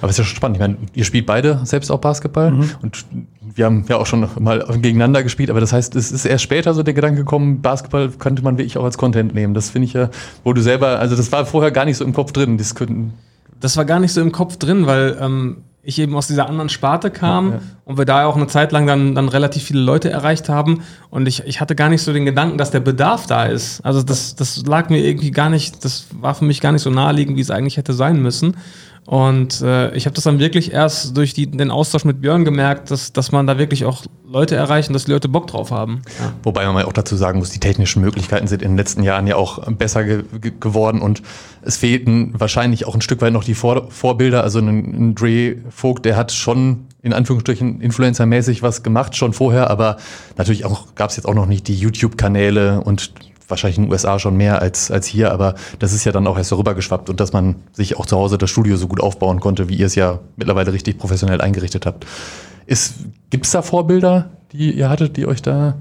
Aber 0.00 0.10
es 0.10 0.14
ist 0.14 0.18
ja 0.18 0.24
schon 0.24 0.36
spannend. 0.36 0.56
Ich 0.56 0.60
meine, 0.60 0.76
ihr 0.94 1.04
spielt 1.04 1.26
beide 1.26 1.60
selbst 1.64 1.90
auch 1.90 1.98
Basketball 2.00 2.50
Mhm. 2.50 2.70
und 2.82 3.04
wir 3.54 3.64
haben 3.64 3.84
ja 3.88 3.96
auch 3.96 4.06
schon 4.06 4.28
mal 4.38 4.64
gegeneinander 4.80 5.22
gespielt, 5.22 5.50
aber 5.50 5.60
das 5.60 5.72
heißt, 5.72 5.96
es 5.96 6.12
ist 6.12 6.24
erst 6.24 6.44
später 6.44 6.74
so 6.74 6.82
der 6.82 6.94
Gedanke 6.94 7.18
gekommen, 7.20 7.60
Basketball 7.62 8.10
könnte 8.10 8.42
man 8.42 8.58
wirklich 8.58 8.78
auch 8.78 8.84
als 8.84 8.98
Content 8.98 9.34
nehmen. 9.34 9.54
Das 9.54 9.70
finde 9.70 9.86
ich 9.86 9.92
ja, 9.94 10.10
wo 10.44 10.52
du 10.52 10.60
selber, 10.62 10.98
also 10.98 11.16
das 11.16 11.32
war 11.32 11.44
vorher 11.46 11.70
gar 11.70 11.84
nicht 11.84 11.96
so 11.96 12.04
im 12.04 12.12
Kopf 12.12 12.32
drin. 12.32 12.58
Das 12.58 12.74
könnten, 12.74 13.14
Das 13.60 13.76
war 13.76 13.84
gar 13.84 13.98
nicht 14.00 14.12
so 14.12 14.20
im 14.20 14.30
Kopf 14.32 14.56
drin, 14.58 14.86
weil 14.86 15.16
ähm, 15.20 15.58
ich 15.82 15.98
eben 15.98 16.14
aus 16.16 16.26
dieser 16.26 16.48
anderen 16.48 16.68
Sparte 16.68 17.10
kam 17.10 17.46
Ja, 17.48 17.54
ja. 17.56 17.60
und 17.86 17.96
wir 17.98 18.04
da 18.04 18.26
auch 18.26 18.36
eine 18.36 18.46
Zeit 18.46 18.72
lang 18.72 18.86
dann, 18.86 19.14
dann 19.14 19.28
relativ 19.28 19.62
viele 19.62 19.80
Leute 19.80 20.10
erreicht 20.10 20.48
haben. 20.50 20.82
Und 21.10 21.26
ich, 21.26 21.44
ich 21.46 21.60
hatte 21.62 21.74
gar 21.74 21.88
nicht 21.88 22.02
so 22.02 22.12
den 22.12 22.26
Gedanken, 22.26 22.58
dass 22.58 22.70
der 22.70 22.80
Bedarf 22.80 23.26
da 23.26 23.44
ist. 23.46 23.80
Also 23.84 24.02
das, 24.02 24.34
das 24.36 24.64
lag 24.66 24.90
mir 24.90 24.98
irgendwie 24.98 25.30
gar 25.30 25.48
nicht, 25.48 25.84
das 25.84 26.06
war 26.20 26.34
für 26.34 26.44
mich 26.44 26.60
gar 26.60 26.72
nicht 26.72 26.82
so 26.82 26.90
naheliegend, 26.90 27.36
wie 27.36 27.40
es 27.40 27.50
eigentlich 27.50 27.78
hätte 27.78 27.94
sein 27.94 28.20
müssen. 28.20 28.56
Und 29.08 29.62
äh, 29.62 29.94
ich 29.94 30.04
habe 30.04 30.12
das 30.14 30.24
dann 30.24 30.38
wirklich 30.38 30.70
erst 30.70 31.16
durch 31.16 31.32
die, 31.32 31.50
den 31.50 31.70
Austausch 31.70 32.04
mit 32.04 32.20
Björn 32.20 32.44
gemerkt, 32.44 32.90
dass, 32.90 33.10
dass 33.10 33.32
man 33.32 33.46
da 33.46 33.56
wirklich 33.56 33.86
auch 33.86 34.04
Leute 34.26 34.54
erreicht 34.54 34.90
und 34.90 34.92
dass 34.92 35.06
die 35.06 35.12
Leute 35.12 35.30
Bock 35.30 35.46
drauf 35.46 35.70
haben. 35.70 36.02
Ja. 36.18 36.34
Wobei 36.42 36.66
man 36.66 36.74
mal 36.74 36.84
auch 36.84 36.92
dazu 36.92 37.16
sagen 37.16 37.38
muss, 37.38 37.48
die 37.48 37.58
technischen 37.58 38.02
Möglichkeiten 38.02 38.48
sind 38.48 38.60
in 38.60 38.72
den 38.72 38.76
letzten 38.76 39.02
Jahren 39.02 39.26
ja 39.26 39.36
auch 39.36 39.64
besser 39.72 40.04
ge 40.04 40.24
ge 40.42 40.52
geworden 40.60 41.00
und 41.00 41.22
es 41.62 41.78
fehlten 41.78 42.34
wahrscheinlich 42.38 42.84
auch 42.84 42.94
ein 42.94 43.00
Stück 43.00 43.22
weit 43.22 43.32
noch 43.32 43.44
die 43.44 43.54
Vor 43.54 43.90
Vorbilder. 43.90 44.42
Also 44.42 44.58
ein, 44.58 44.68
ein 44.68 45.14
Dre 45.14 45.56
Vogt, 45.70 46.04
der 46.04 46.14
hat 46.14 46.30
schon 46.30 46.88
in 47.00 47.14
Anführungsstrichen 47.14 47.80
influencermäßig 47.80 48.62
was 48.62 48.82
gemacht, 48.82 49.16
schon 49.16 49.32
vorher, 49.32 49.70
aber 49.70 49.96
natürlich 50.36 50.66
auch 50.66 50.94
gab 50.96 51.08
es 51.08 51.16
jetzt 51.16 51.24
auch 51.24 51.34
noch 51.34 51.46
nicht 51.46 51.66
die 51.66 51.76
YouTube-Kanäle 51.76 52.82
und 52.82 53.12
wahrscheinlich 53.48 53.78
in 53.78 53.84
den 53.84 53.92
USA 53.92 54.18
schon 54.18 54.36
mehr 54.36 54.60
als, 54.60 54.90
als 54.90 55.06
hier, 55.06 55.32
aber 55.32 55.54
das 55.78 55.92
ist 55.92 56.04
ja 56.04 56.12
dann 56.12 56.26
auch 56.26 56.36
erst 56.36 56.50
so 56.50 56.56
rübergeschwappt 56.56 57.10
und 57.10 57.20
dass 57.20 57.32
man 57.32 57.56
sich 57.72 57.96
auch 57.96 58.06
zu 58.06 58.16
Hause 58.16 58.38
das 58.38 58.50
Studio 58.50 58.76
so 58.76 58.88
gut 58.88 59.00
aufbauen 59.00 59.40
konnte, 59.40 59.68
wie 59.68 59.76
ihr 59.76 59.86
es 59.86 59.94
ja 59.94 60.20
mittlerweile 60.36 60.72
richtig 60.72 60.98
professionell 60.98 61.40
eingerichtet 61.40 61.86
habt. 61.86 62.06
Gibt 63.30 63.46
es 63.46 63.52
da 63.52 63.62
Vorbilder, 63.62 64.30
die 64.52 64.72
ihr 64.72 64.88
hattet, 64.90 65.16
die 65.16 65.26
euch 65.26 65.42
da 65.42 65.76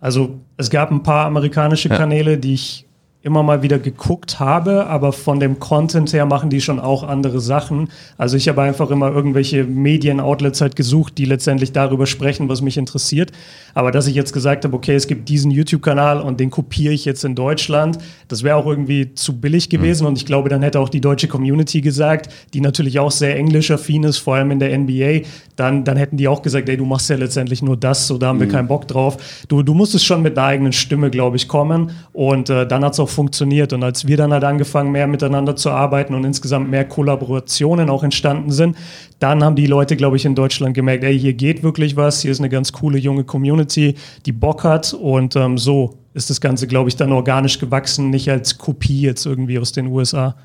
also 0.00 0.40
es 0.56 0.70
gab 0.70 0.90
ein 0.90 1.02
paar 1.02 1.26
amerikanische 1.26 1.90
Kanäle, 1.90 2.38
die 2.38 2.54
ich 2.54 2.86
immer 3.22 3.42
mal 3.42 3.62
wieder 3.62 3.78
geguckt 3.78 4.40
habe, 4.40 4.86
aber 4.86 5.12
von 5.12 5.40
dem 5.40 5.58
Content 5.58 6.10
her 6.14 6.24
machen 6.24 6.48
die 6.48 6.62
schon 6.62 6.80
auch 6.80 7.02
andere 7.02 7.40
Sachen. 7.40 7.90
Also 8.16 8.38
ich 8.38 8.48
habe 8.48 8.62
einfach 8.62 8.90
immer 8.90 9.12
irgendwelche 9.12 9.64
Medienoutlets 9.64 10.62
halt 10.62 10.74
gesucht, 10.74 11.18
die 11.18 11.26
letztendlich 11.26 11.72
darüber 11.72 12.06
sprechen, 12.06 12.48
was 12.48 12.62
mich 12.62 12.78
interessiert. 12.78 13.30
Aber 13.74 13.90
dass 13.90 14.06
ich 14.06 14.14
jetzt 14.14 14.32
gesagt 14.32 14.64
habe, 14.64 14.74
okay, 14.74 14.94
es 14.94 15.06
gibt 15.06 15.28
diesen 15.28 15.50
YouTube-Kanal 15.50 16.22
und 16.22 16.40
den 16.40 16.50
kopiere 16.50 16.94
ich 16.94 17.04
jetzt 17.04 17.22
in 17.24 17.34
Deutschland, 17.34 17.98
das 18.28 18.42
wäre 18.42 18.56
auch 18.56 18.66
irgendwie 18.66 19.14
zu 19.14 19.38
billig 19.38 19.68
gewesen. 19.68 20.04
Mhm. 20.04 20.08
Und 20.08 20.16
ich 20.16 20.24
glaube, 20.24 20.48
dann 20.48 20.62
hätte 20.62 20.80
auch 20.80 20.88
die 20.88 21.02
deutsche 21.02 21.28
Community 21.28 21.82
gesagt, 21.82 22.32
die 22.54 22.62
natürlich 22.62 23.00
auch 23.00 23.10
sehr 23.10 23.36
englisch-affin 23.36 24.04
ist, 24.04 24.16
vor 24.16 24.36
allem 24.36 24.50
in 24.50 24.60
der 24.60 24.76
NBA, 24.78 25.26
dann, 25.56 25.84
dann 25.84 25.98
hätten 25.98 26.16
die 26.16 26.26
auch 26.26 26.40
gesagt, 26.40 26.70
ey, 26.70 26.76
du 26.78 26.86
machst 26.86 27.10
ja 27.10 27.16
letztendlich 27.16 27.60
nur 27.60 27.76
das, 27.76 28.06
so 28.06 28.16
da 28.16 28.28
haben 28.28 28.36
mhm. 28.36 28.42
wir 28.42 28.48
keinen 28.48 28.68
Bock 28.68 28.88
drauf. 28.88 29.44
Du, 29.48 29.62
du 29.62 29.74
musstest 29.74 30.06
schon 30.06 30.22
mit 30.22 30.38
einer 30.38 30.46
eigenen 30.46 30.72
Stimme, 30.72 31.10
glaube 31.10 31.36
ich, 31.36 31.48
kommen. 31.48 31.90
Und 32.14 32.48
äh, 32.48 32.66
dann 32.66 32.82
hat 32.82 32.94
es 32.94 33.00
auch 33.00 33.09
funktioniert. 33.10 33.72
Und 33.72 33.82
als 33.82 34.06
wir 34.06 34.16
dann 34.16 34.32
halt 34.32 34.44
angefangen, 34.44 34.92
mehr 34.92 35.06
miteinander 35.06 35.56
zu 35.56 35.70
arbeiten 35.70 36.14
und 36.14 36.24
insgesamt 36.24 36.70
mehr 36.70 36.84
Kollaborationen 36.84 37.90
auch 37.90 38.02
entstanden 38.02 38.50
sind, 38.50 38.76
dann 39.18 39.44
haben 39.44 39.56
die 39.56 39.66
Leute, 39.66 39.96
glaube 39.96 40.16
ich, 40.16 40.24
in 40.24 40.34
Deutschland 40.34 40.74
gemerkt, 40.74 41.04
ey, 41.04 41.18
hier 41.18 41.34
geht 41.34 41.62
wirklich 41.62 41.96
was, 41.96 42.22
hier 42.22 42.30
ist 42.30 42.40
eine 42.40 42.48
ganz 42.48 42.72
coole 42.72 42.98
junge 42.98 43.24
Community, 43.24 43.96
die 44.26 44.32
Bock 44.32 44.64
hat. 44.64 44.94
Und 44.94 45.36
ähm, 45.36 45.58
so 45.58 45.98
ist 46.14 46.30
das 46.30 46.40
Ganze, 46.40 46.66
glaube 46.66 46.88
ich, 46.88 46.96
dann 46.96 47.12
organisch 47.12 47.58
gewachsen, 47.58 48.10
nicht 48.10 48.30
als 48.30 48.58
Kopie 48.58 49.02
jetzt 49.02 49.26
irgendwie 49.26 49.58
aus 49.58 49.72
den 49.72 49.86
USA. 49.86 50.36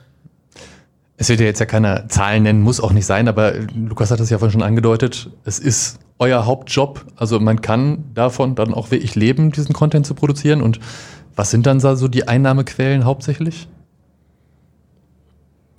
Es 1.17 1.29
wird 1.29 1.39
ja 1.39 1.45
jetzt 1.45 1.59
ja 1.59 1.65
keine 1.65 2.05
Zahlen 2.09 2.43
nennen, 2.43 2.61
muss 2.61 2.81
auch 2.81 2.91
nicht 2.91 3.05
sein, 3.05 3.27
aber 3.27 3.53
Lukas 3.73 4.11
hat 4.11 4.19
es 4.19 4.29
ja 4.29 4.37
vorhin 4.37 4.59
schon 4.59 4.67
angedeutet. 4.67 5.29
Es 5.45 5.59
ist 5.59 5.99
euer 6.19 6.45
Hauptjob. 6.45 7.05
Also 7.15 7.39
man 7.39 7.61
kann 7.61 8.05
davon 8.13 8.55
dann 8.55 8.73
auch 8.73 8.91
wirklich 8.91 9.15
leben, 9.15 9.51
diesen 9.51 9.73
Content 9.73 10.05
zu 10.05 10.13
produzieren. 10.13 10.61
Und 10.61 10.79
was 11.35 11.51
sind 11.51 11.65
dann 11.65 11.79
so 11.79 12.07
die 12.07 12.27
Einnahmequellen 12.27 13.05
hauptsächlich? 13.05 13.67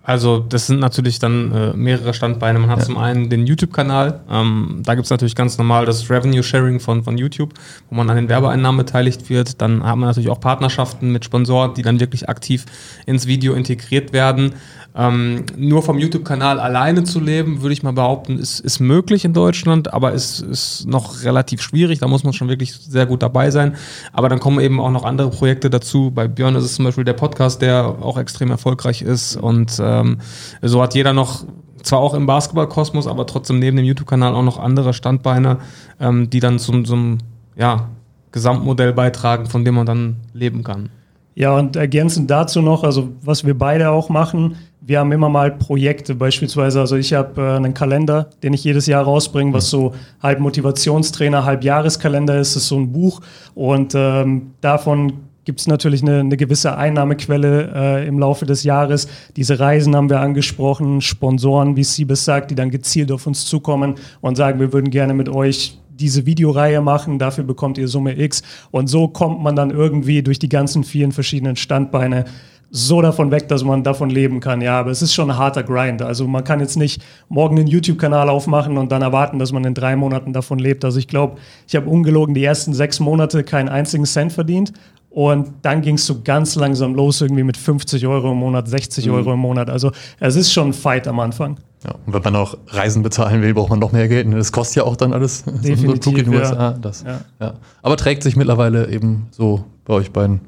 Also 0.06 0.38
das 0.38 0.68
sind 0.68 0.78
natürlich 0.78 1.18
dann 1.18 1.50
äh, 1.50 1.72
mehrere 1.72 2.14
Standbeine. 2.14 2.60
Man 2.60 2.70
hat 2.70 2.78
ja. 2.78 2.84
zum 2.84 2.96
einen 2.96 3.28
den 3.28 3.44
YouTube-Kanal. 3.44 4.20
Ähm, 4.30 4.82
da 4.84 4.94
gibt 4.94 5.06
es 5.06 5.10
natürlich 5.10 5.34
ganz 5.34 5.58
normal 5.58 5.84
das 5.84 6.08
Revenue-Sharing 6.08 6.78
von, 6.78 7.02
von 7.02 7.18
YouTube, 7.18 7.54
wo 7.90 7.96
man 7.96 8.08
an 8.08 8.14
den 8.14 8.28
Werbeeinnahmen 8.28 8.78
beteiligt 8.78 9.28
wird. 9.28 9.60
Dann 9.60 9.82
haben 9.82 9.98
wir 9.98 10.06
natürlich 10.06 10.30
auch 10.30 10.38
Partnerschaften 10.38 11.10
mit 11.10 11.24
Sponsoren, 11.24 11.74
die 11.74 11.82
dann 11.82 11.98
wirklich 11.98 12.28
aktiv 12.28 12.66
ins 13.04 13.26
Video 13.26 13.54
integriert 13.54 14.12
werden. 14.12 14.54
Ähm, 14.98 15.44
nur 15.56 15.82
vom 15.82 15.98
YouTube-Kanal 15.98 16.58
alleine 16.58 17.04
zu 17.04 17.20
leben, 17.20 17.60
würde 17.60 17.74
ich 17.74 17.82
mal 17.82 17.92
behaupten, 17.92 18.38
ist, 18.38 18.60
ist 18.60 18.80
möglich 18.80 19.26
in 19.26 19.34
Deutschland, 19.34 19.92
aber 19.92 20.12
ist, 20.12 20.40
ist 20.40 20.86
noch 20.86 21.22
relativ 21.22 21.60
schwierig. 21.60 21.98
Da 21.98 22.08
muss 22.08 22.24
man 22.24 22.32
schon 22.32 22.48
wirklich 22.48 22.72
sehr 22.72 23.04
gut 23.04 23.22
dabei 23.22 23.50
sein. 23.50 23.76
Aber 24.12 24.30
dann 24.30 24.40
kommen 24.40 24.58
eben 24.60 24.80
auch 24.80 24.90
noch 24.90 25.04
andere 25.04 25.28
Projekte 25.28 25.68
dazu. 25.68 26.10
Bei 26.10 26.28
Björn 26.28 26.56
ist 26.56 26.64
es 26.64 26.76
zum 26.76 26.86
Beispiel 26.86 27.04
der 27.04 27.12
Podcast, 27.12 27.60
der 27.60 27.84
auch 28.00 28.16
extrem 28.16 28.50
erfolgreich 28.50 29.02
ist. 29.02 29.36
Und 29.36 29.78
ähm, 29.82 30.18
so 30.62 30.82
hat 30.82 30.94
jeder 30.94 31.12
noch 31.12 31.44
zwar 31.82 32.00
auch 32.00 32.14
im 32.14 32.26
Basketballkosmos, 32.26 33.06
aber 33.06 33.26
trotzdem 33.26 33.58
neben 33.58 33.76
dem 33.76 33.86
YouTube-Kanal 33.86 34.34
auch 34.34 34.42
noch 34.42 34.58
andere 34.58 34.94
Standbeine, 34.94 35.58
ähm, 36.00 36.30
die 36.30 36.40
dann 36.40 36.58
zum, 36.58 36.84
zum 36.84 37.18
ja, 37.54 37.88
Gesamtmodell 38.32 38.92
beitragen, 38.92 39.46
von 39.46 39.64
dem 39.64 39.74
man 39.74 39.86
dann 39.86 40.16
leben 40.32 40.64
kann. 40.64 40.88
Ja, 41.34 41.54
und 41.54 41.76
ergänzend 41.76 42.30
dazu 42.30 42.62
noch, 42.62 42.82
also 42.82 43.10
was 43.20 43.44
wir 43.44 43.56
beide 43.56 43.90
auch 43.90 44.08
machen, 44.08 44.56
wir 44.86 45.00
haben 45.00 45.10
immer 45.10 45.28
mal 45.28 45.50
Projekte, 45.50 46.14
beispielsweise, 46.14 46.78
also 46.80 46.96
ich 46.96 47.12
habe 47.12 47.40
äh, 47.40 47.56
einen 47.56 47.74
Kalender, 47.74 48.30
den 48.42 48.52
ich 48.52 48.62
jedes 48.62 48.86
Jahr 48.86 49.02
rausbringe, 49.02 49.52
was 49.52 49.68
so 49.68 49.94
halb 50.22 50.38
Motivationstrainer, 50.38 51.44
halb 51.44 51.64
Jahreskalender 51.64 52.38
ist, 52.38 52.54
das 52.54 52.62
ist 52.62 52.68
so 52.68 52.78
ein 52.78 52.92
Buch 52.92 53.20
und 53.54 53.94
ähm, 53.96 54.52
davon 54.60 55.14
gibt 55.44 55.60
es 55.60 55.66
natürlich 55.66 56.02
eine, 56.02 56.20
eine, 56.20 56.36
gewisse 56.36 56.76
Einnahmequelle 56.76 57.72
äh, 57.74 58.06
im 58.06 58.18
Laufe 58.18 58.46
des 58.46 58.64
Jahres. 58.64 59.06
Diese 59.36 59.60
Reisen 59.60 59.94
haben 59.94 60.10
wir 60.10 60.20
angesprochen, 60.20 61.00
Sponsoren, 61.00 61.76
wie 61.76 61.84
Siebes 61.84 62.24
sagt, 62.24 62.50
die 62.50 62.56
dann 62.56 62.70
gezielt 62.70 63.12
auf 63.12 63.26
uns 63.28 63.46
zukommen 63.46 63.94
und 64.20 64.36
sagen, 64.36 64.58
wir 64.58 64.72
würden 64.72 64.90
gerne 64.90 65.14
mit 65.14 65.28
euch 65.28 65.78
diese 65.96 66.26
Videoreihe 66.26 66.80
machen, 66.80 67.18
dafür 67.18 67.44
bekommt 67.44 67.78
ihr 67.78 67.88
Summe 67.88 68.18
X. 68.18 68.42
Und 68.70 68.88
so 68.88 69.08
kommt 69.08 69.42
man 69.42 69.56
dann 69.56 69.70
irgendwie 69.70 70.22
durch 70.22 70.38
die 70.38 70.48
ganzen 70.48 70.84
vielen 70.84 71.12
verschiedenen 71.12 71.56
Standbeine 71.56 72.26
so 72.70 73.00
davon 73.00 73.30
weg, 73.30 73.48
dass 73.48 73.64
man 73.64 73.84
davon 73.84 74.10
leben 74.10 74.40
kann. 74.40 74.60
Ja, 74.60 74.80
aber 74.80 74.90
es 74.90 75.02
ist 75.02 75.14
schon 75.14 75.30
ein 75.30 75.38
harter 75.38 75.62
Grind. 75.62 76.02
Also 76.02 76.26
man 76.26 76.44
kann 76.44 76.60
jetzt 76.60 76.76
nicht 76.76 77.02
morgen 77.28 77.58
einen 77.58 77.68
YouTube-Kanal 77.68 78.28
aufmachen 78.28 78.76
und 78.76 78.92
dann 78.92 79.02
erwarten, 79.02 79.38
dass 79.38 79.52
man 79.52 79.64
in 79.64 79.74
drei 79.74 79.96
Monaten 79.96 80.32
davon 80.32 80.58
lebt. 80.58 80.84
Also 80.84 80.98
ich 80.98 81.08
glaube, 81.08 81.36
ich 81.68 81.76
habe 81.76 81.88
ungelogen 81.88 82.34
die 82.34 82.44
ersten 82.44 82.74
sechs 82.74 83.00
Monate 83.00 83.44
keinen 83.44 83.68
einzigen 83.68 84.04
Cent 84.04 84.32
verdient. 84.32 84.72
Und 85.16 85.50
dann 85.62 85.80
ging 85.80 85.94
es 85.94 86.04
so 86.04 86.20
ganz 86.22 86.56
langsam 86.56 86.94
los, 86.94 87.22
irgendwie 87.22 87.42
mit 87.42 87.56
50 87.56 88.06
Euro 88.06 88.32
im 88.32 88.36
Monat, 88.36 88.68
60 88.68 89.06
mhm. 89.06 89.14
Euro 89.14 89.32
im 89.32 89.38
Monat. 89.38 89.70
Also 89.70 89.92
es 90.20 90.36
ist 90.36 90.52
schon 90.52 90.68
ein 90.68 90.72
Fight 90.74 91.08
am 91.08 91.20
Anfang. 91.20 91.56
Ja, 91.84 91.94
und 92.04 92.12
wenn 92.12 92.22
man 92.22 92.36
auch 92.36 92.58
Reisen 92.68 93.02
bezahlen 93.02 93.40
will, 93.40 93.54
braucht 93.54 93.70
man 93.70 93.78
noch 93.78 93.92
mehr 93.92 94.08
Geld. 94.08 94.30
Das 94.30 94.52
kostet 94.52 94.76
ja 94.76 94.84
auch 94.84 94.96
dann 94.96 95.14
alles. 95.14 95.44
Definitiv, 95.64 96.26
so 96.26 96.32
USA. 96.32 96.72
Das, 96.72 97.02
ja. 97.02 97.20
Ja. 97.40 97.54
Aber 97.82 97.96
trägt 97.96 98.24
sich 98.24 98.36
mittlerweile 98.36 98.90
eben 98.90 99.28
so 99.30 99.64
bei 99.86 99.94
euch 99.94 100.10
beiden 100.10 100.40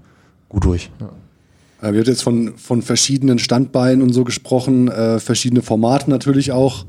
gut 0.50 0.66
durch. 0.66 0.90
Ja. 1.00 1.08
Äh, 1.80 1.92
wir 1.92 2.00
haben 2.00 2.06
jetzt 2.06 2.22
von, 2.22 2.56
von 2.56 2.82
verschiedenen 2.82 3.38
Standbeinen 3.38 4.02
und 4.02 4.12
so 4.12 4.24
gesprochen, 4.24 4.88
äh, 4.88 5.18
verschiedene 5.20 5.62
Formate 5.62 6.10
natürlich 6.10 6.52
auch 6.52 6.86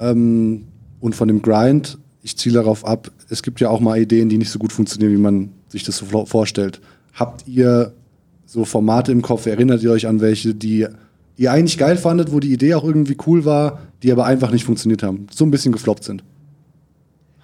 ähm, 0.00 0.64
und 1.00 1.14
von 1.14 1.28
dem 1.28 1.42
Grind. 1.42 1.98
Ich 2.22 2.36
ziele 2.36 2.56
darauf 2.56 2.84
ab, 2.84 3.10
es 3.28 3.42
gibt 3.42 3.60
ja 3.60 3.70
auch 3.70 3.80
mal 3.80 3.98
Ideen, 3.98 4.28
die 4.28 4.38
nicht 4.38 4.50
so 4.50 4.58
gut 4.58 4.72
funktionieren, 4.72 5.12
wie 5.12 5.20
man 5.20 5.50
sich 5.68 5.84
das 5.84 5.98
so 5.98 6.26
vorstellt. 6.26 6.80
Habt 7.14 7.46
ihr 7.46 7.92
so 8.46 8.64
Formate 8.64 9.12
im 9.12 9.22
Kopf? 9.22 9.46
Erinnert 9.46 9.82
ihr 9.82 9.90
euch 9.90 10.06
an 10.06 10.20
welche, 10.20 10.54
die 10.54 10.86
ihr 11.36 11.52
eigentlich 11.52 11.78
geil 11.78 11.96
fandet, 11.96 12.32
wo 12.32 12.40
die 12.40 12.52
Idee 12.52 12.74
auch 12.74 12.84
irgendwie 12.84 13.16
cool 13.26 13.44
war, 13.44 13.80
die 14.02 14.10
aber 14.10 14.24
einfach 14.24 14.50
nicht 14.50 14.64
funktioniert 14.64 15.02
haben, 15.02 15.26
so 15.32 15.44
ein 15.44 15.50
bisschen 15.50 15.72
gefloppt 15.72 16.04
sind? 16.04 16.24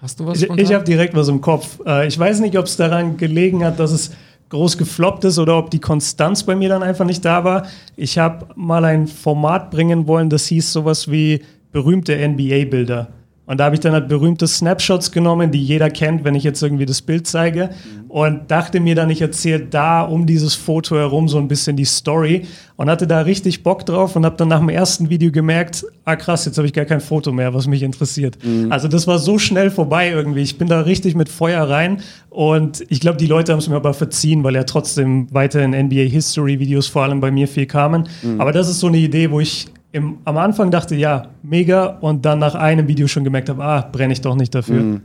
Hast 0.01 0.19
du 0.19 0.25
was? 0.25 0.41
Ich, 0.41 0.49
ich 0.49 0.73
habe 0.73 0.83
direkt 0.83 1.15
was 1.15 1.29
im 1.29 1.39
Kopf. 1.39 1.79
Äh, 1.85 2.07
ich 2.07 2.19
weiß 2.19 2.41
nicht, 2.41 2.57
ob 2.57 2.65
es 2.65 2.75
daran 2.75 3.15
gelegen 3.15 3.63
hat, 3.63 3.79
dass 3.79 3.91
es 3.91 4.11
groß 4.53 4.77
gefloppt 4.77 5.25
ist 5.25 5.39
oder 5.39 5.57
ob 5.57 5.71
die 5.71 5.79
Konstanz 5.79 6.43
bei 6.43 6.55
mir 6.55 6.69
dann 6.69 6.83
einfach 6.83 7.05
nicht 7.05 7.25
da 7.25 7.43
war. 7.43 7.65
Ich 7.95 8.17
habe 8.19 8.47
mal 8.55 8.85
ein 8.85 9.07
Format 9.07 9.71
bringen 9.71 10.07
wollen, 10.07 10.29
das 10.29 10.45
hieß 10.45 10.71
sowas 10.71 11.09
wie 11.11 11.41
berühmte 11.71 12.15
NBA-Bilder. 12.15 13.07
Und 13.45 13.59
da 13.59 13.65
habe 13.65 13.75
ich 13.75 13.81
dann 13.81 13.91
halt 13.91 14.07
berühmte 14.07 14.47
Snapshots 14.47 15.11
genommen, 15.11 15.51
die 15.51 15.61
jeder 15.61 15.89
kennt, 15.89 16.23
wenn 16.23 16.33
ich 16.33 16.45
jetzt 16.45 16.63
irgendwie 16.63 16.85
das 16.85 17.01
Bild 17.01 17.27
zeige. 17.27 17.71
Mhm. 17.71 18.09
Und 18.09 18.51
dachte 18.51 18.79
mir 18.79 18.95
dann, 18.95 19.09
ich 19.09 19.21
erzähle 19.21 19.65
da 19.65 20.03
um 20.03 20.25
dieses 20.25 20.55
Foto 20.55 20.95
herum 20.95 21.27
so 21.27 21.39
ein 21.39 21.49
bisschen 21.49 21.75
die 21.75 21.83
Story. 21.83 22.45
Und 22.77 22.89
hatte 22.89 23.05
da 23.05 23.21
richtig 23.21 23.61
Bock 23.61 23.85
drauf 23.85 24.15
und 24.15 24.25
habe 24.25 24.37
dann 24.37 24.47
nach 24.47 24.59
dem 24.59 24.69
ersten 24.69 25.09
Video 25.09 25.31
gemerkt, 25.31 25.85
ah 26.05 26.15
krass, 26.15 26.45
jetzt 26.45 26.57
habe 26.57 26.67
ich 26.67 26.73
gar 26.73 26.85
kein 26.85 27.01
Foto 27.01 27.31
mehr, 27.31 27.53
was 27.53 27.67
mich 27.67 27.83
interessiert. 27.83 28.37
Mhm. 28.43 28.71
Also 28.71 28.87
das 28.87 29.07
war 29.07 29.19
so 29.19 29.37
schnell 29.37 29.69
vorbei 29.69 30.09
irgendwie. 30.09 30.41
Ich 30.41 30.57
bin 30.57 30.69
da 30.69 30.81
richtig 30.81 31.13
mit 31.13 31.27
Feuer 31.27 31.69
rein. 31.69 32.01
Und 32.29 32.83
ich 32.89 33.01
glaube, 33.01 33.17
die 33.17 33.27
Leute 33.27 33.51
haben 33.51 33.59
es 33.59 33.67
mir 33.67 33.75
aber 33.75 33.93
verziehen, 33.93 34.43
weil 34.43 34.55
ja 34.55 34.63
trotzdem 34.63 35.27
weiterhin 35.31 35.71
NBA-History-Videos 35.71 36.87
vor 36.87 37.03
allem 37.03 37.19
bei 37.19 37.29
mir 37.29 37.49
viel 37.49 37.65
kamen. 37.65 38.07
Mhm. 38.23 38.39
Aber 38.39 38.53
das 38.53 38.69
ist 38.69 38.79
so 38.79 38.87
eine 38.87 38.97
Idee, 38.97 39.29
wo 39.31 39.41
ich 39.41 39.67
im, 39.93 40.17
am 40.25 40.37
Anfang 40.37 40.71
dachte, 40.71 40.95
ja, 40.95 41.27
mega, 41.43 41.85
und 42.01 42.25
dann 42.25 42.39
nach 42.39 42.55
einem 42.55 42.87
Video 42.87 43.07
schon 43.07 43.23
gemerkt 43.23 43.49
habe, 43.49 43.63
ah, 43.63 43.87
brenne 43.89 44.11
ich 44.11 44.21
doch 44.21 44.35
nicht 44.35 44.53
dafür. 44.53 44.81
Mhm. 44.81 45.01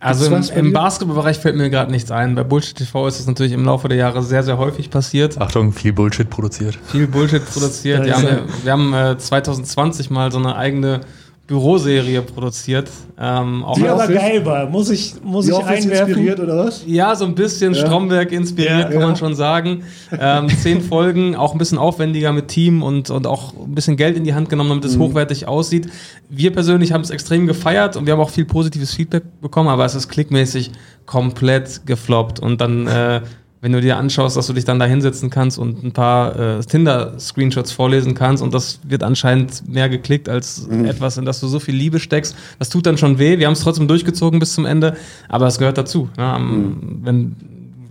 Also 0.00 0.34
im, 0.34 0.42
im 0.56 0.72
Basketballbereich 0.72 1.38
fällt 1.38 1.56
mir 1.56 1.68
gerade 1.68 1.92
nichts 1.92 2.10
ein. 2.10 2.34
Bei 2.34 2.42
Bullshit 2.42 2.74
TV 2.74 3.06
ist 3.06 3.20
das 3.20 3.26
natürlich 3.26 3.52
im 3.52 3.64
Laufe 3.64 3.86
der 3.86 3.98
Jahre 3.98 4.22
sehr, 4.22 4.42
sehr 4.42 4.56
häufig 4.56 4.90
passiert. 4.90 5.38
Achtung, 5.40 5.72
viel 5.72 5.92
Bullshit 5.92 6.28
produziert. 6.28 6.78
Viel 6.86 7.06
Bullshit 7.06 7.44
produziert. 7.44 8.06
wir 8.06 8.16
haben, 8.16 8.38
wir 8.62 8.72
haben 8.72 8.94
äh, 8.94 9.18
2020 9.18 10.08
mal 10.08 10.32
so 10.32 10.38
eine 10.38 10.56
eigene 10.56 11.02
Büroserie 11.50 12.22
produziert. 12.22 12.88
Ähm, 13.18 13.64
die 13.76 13.88
aber 13.88 14.06
geil 14.06 14.46
war, 14.46 14.70
muss 14.70 14.88
ich, 14.88 15.14
muss 15.20 15.46
die 15.46 15.50
ich 15.50 15.58
einwerfen. 15.58 15.90
inspiriert 15.90 16.38
oder 16.38 16.58
was? 16.58 16.84
Ja, 16.86 17.16
so 17.16 17.24
ein 17.24 17.34
bisschen 17.34 17.74
ja. 17.74 17.80
Stromberg 17.84 18.30
inspiriert, 18.30 18.78
ja, 18.78 18.84
kann 18.84 19.00
ja. 19.00 19.06
man 19.08 19.16
schon 19.16 19.34
sagen. 19.34 19.82
Ähm, 20.16 20.48
zehn 20.48 20.80
Folgen, 20.88 21.34
auch 21.34 21.50
ein 21.50 21.58
bisschen 21.58 21.76
aufwendiger 21.76 22.32
mit 22.32 22.46
Team 22.46 22.84
und, 22.84 23.10
und 23.10 23.26
auch 23.26 23.52
ein 23.52 23.74
bisschen 23.74 23.96
Geld 23.96 24.16
in 24.16 24.22
die 24.22 24.32
Hand 24.32 24.48
genommen, 24.48 24.70
damit 24.70 24.84
es 24.84 24.96
mhm. 24.96 25.02
hochwertig 25.02 25.48
aussieht. 25.48 25.88
Wir 26.28 26.52
persönlich 26.52 26.92
haben 26.92 27.00
es 27.00 27.10
extrem 27.10 27.48
gefeiert 27.48 27.96
und 27.96 28.06
wir 28.06 28.12
haben 28.12 28.20
auch 28.20 28.30
viel 28.30 28.44
positives 28.44 28.94
Feedback 28.94 29.24
bekommen, 29.40 29.70
aber 29.70 29.84
es 29.84 29.96
ist 29.96 30.08
klickmäßig 30.08 30.70
komplett 31.04 31.84
gefloppt. 31.84 32.38
Und 32.38 32.60
dann 32.60 32.86
äh, 32.86 33.22
wenn 33.60 33.72
du 33.72 33.80
dir 33.80 33.98
anschaust, 33.98 34.36
dass 34.36 34.46
du 34.46 34.54
dich 34.54 34.64
dann 34.64 34.78
da 34.78 34.86
hinsetzen 34.86 35.28
kannst 35.28 35.58
und 35.58 35.84
ein 35.84 35.92
paar 35.92 36.38
äh, 36.38 36.60
Tinder-Screenshots 36.60 37.72
vorlesen 37.72 38.14
kannst 38.14 38.42
und 38.42 38.54
das 38.54 38.80
wird 38.84 39.02
anscheinend 39.02 39.68
mehr 39.68 39.88
geklickt 39.88 40.28
als 40.28 40.66
mhm. 40.66 40.86
etwas, 40.86 41.18
in 41.18 41.26
das 41.26 41.40
du 41.40 41.46
so 41.46 41.60
viel 41.60 41.74
Liebe 41.74 42.00
steckst. 42.00 42.34
Das 42.58 42.70
tut 42.70 42.86
dann 42.86 42.96
schon 42.96 43.18
weh. 43.18 43.38
Wir 43.38 43.46
haben 43.46 43.52
es 43.52 43.60
trotzdem 43.60 43.86
durchgezogen 43.86 44.40
bis 44.40 44.54
zum 44.54 44.64
Ende, 44.64 44.96
aber 45.28 45.46
es 45.46 45.58
gehört 45.58 45.76
dazu. 45.76 46.08
Ja, 46.16 46.38
mhm. 46.38 47.00
Wenn 47.02 47.36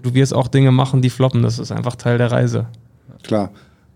du 0.01 0.13
wirst 0.13 0.33
auch 0.33 0.47
Dinge 0.47 0.71
machen, 0.71 1.01
die 1.01 1.09
floppen, 1.09 1.43
das 1.43 1.59
ist 1.59 1.71
einfach 1.71 1.95
Teil 1.95 2.17
der 2.17 2.31
Reise. 2.31 2.65
Klar. 3.23 3.51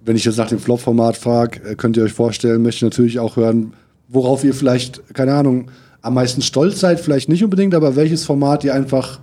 Wenn 0.05 0.17
ich 0.17 0.25
jetzt 0.25 0.37
nach 0.37 0.49
dem 0.49 0.59
Flop-Format 0.59 1.17
frage, 1.17 1.61
äh, 1.63 1.75
könnt 1.75 1.97
ihr 1.97 2.03
euch 2.03 2.13
vorstellen, 2.13 2.61
möchte 2.61 2.77
ich 2.77 2.91
natürlich 2.91 3.19
auch 3.19 3.35
hören, 3.35 3.73
worauf 4.09 4.43
ihr 4.43 4.53
vielleicht, 4.53 5.01
keine 5.15 5.33
Ahnung, 5.33 5.71
am 6.01 6.13
meisten 6.13 6.41
stolz 6.41 6.81
seid, 6.81 6.99
vielleicht 6.99 7.29
nicht 7.29 7.43
unbedingt, 7.43 7.73
aber 7.73 7.95
welches 7.95 8.25
Format 8.25 8.63
ihr 8.65 8.75
einfach 8.75 9.21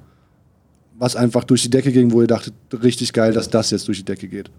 was 1.00 1.16
einfach 1.16 1.44
durch 1.44 1.62
die 1.62 1.70
Decke 1.70 1.90
ging, 1.90 2.12
wo 2.12 2.20
ihr 2.20 2.28
dachtet, 2.28 2.54
richtig 2.82 3.12
geil, 3.12 3.32
dass 3.32 3.48
das 3.48 3.70
jetzt 3.70 3.88
durch 3.88 3.98
die 3.98 4.04
Decke 4.04 4.28
geht? 4.28 4.50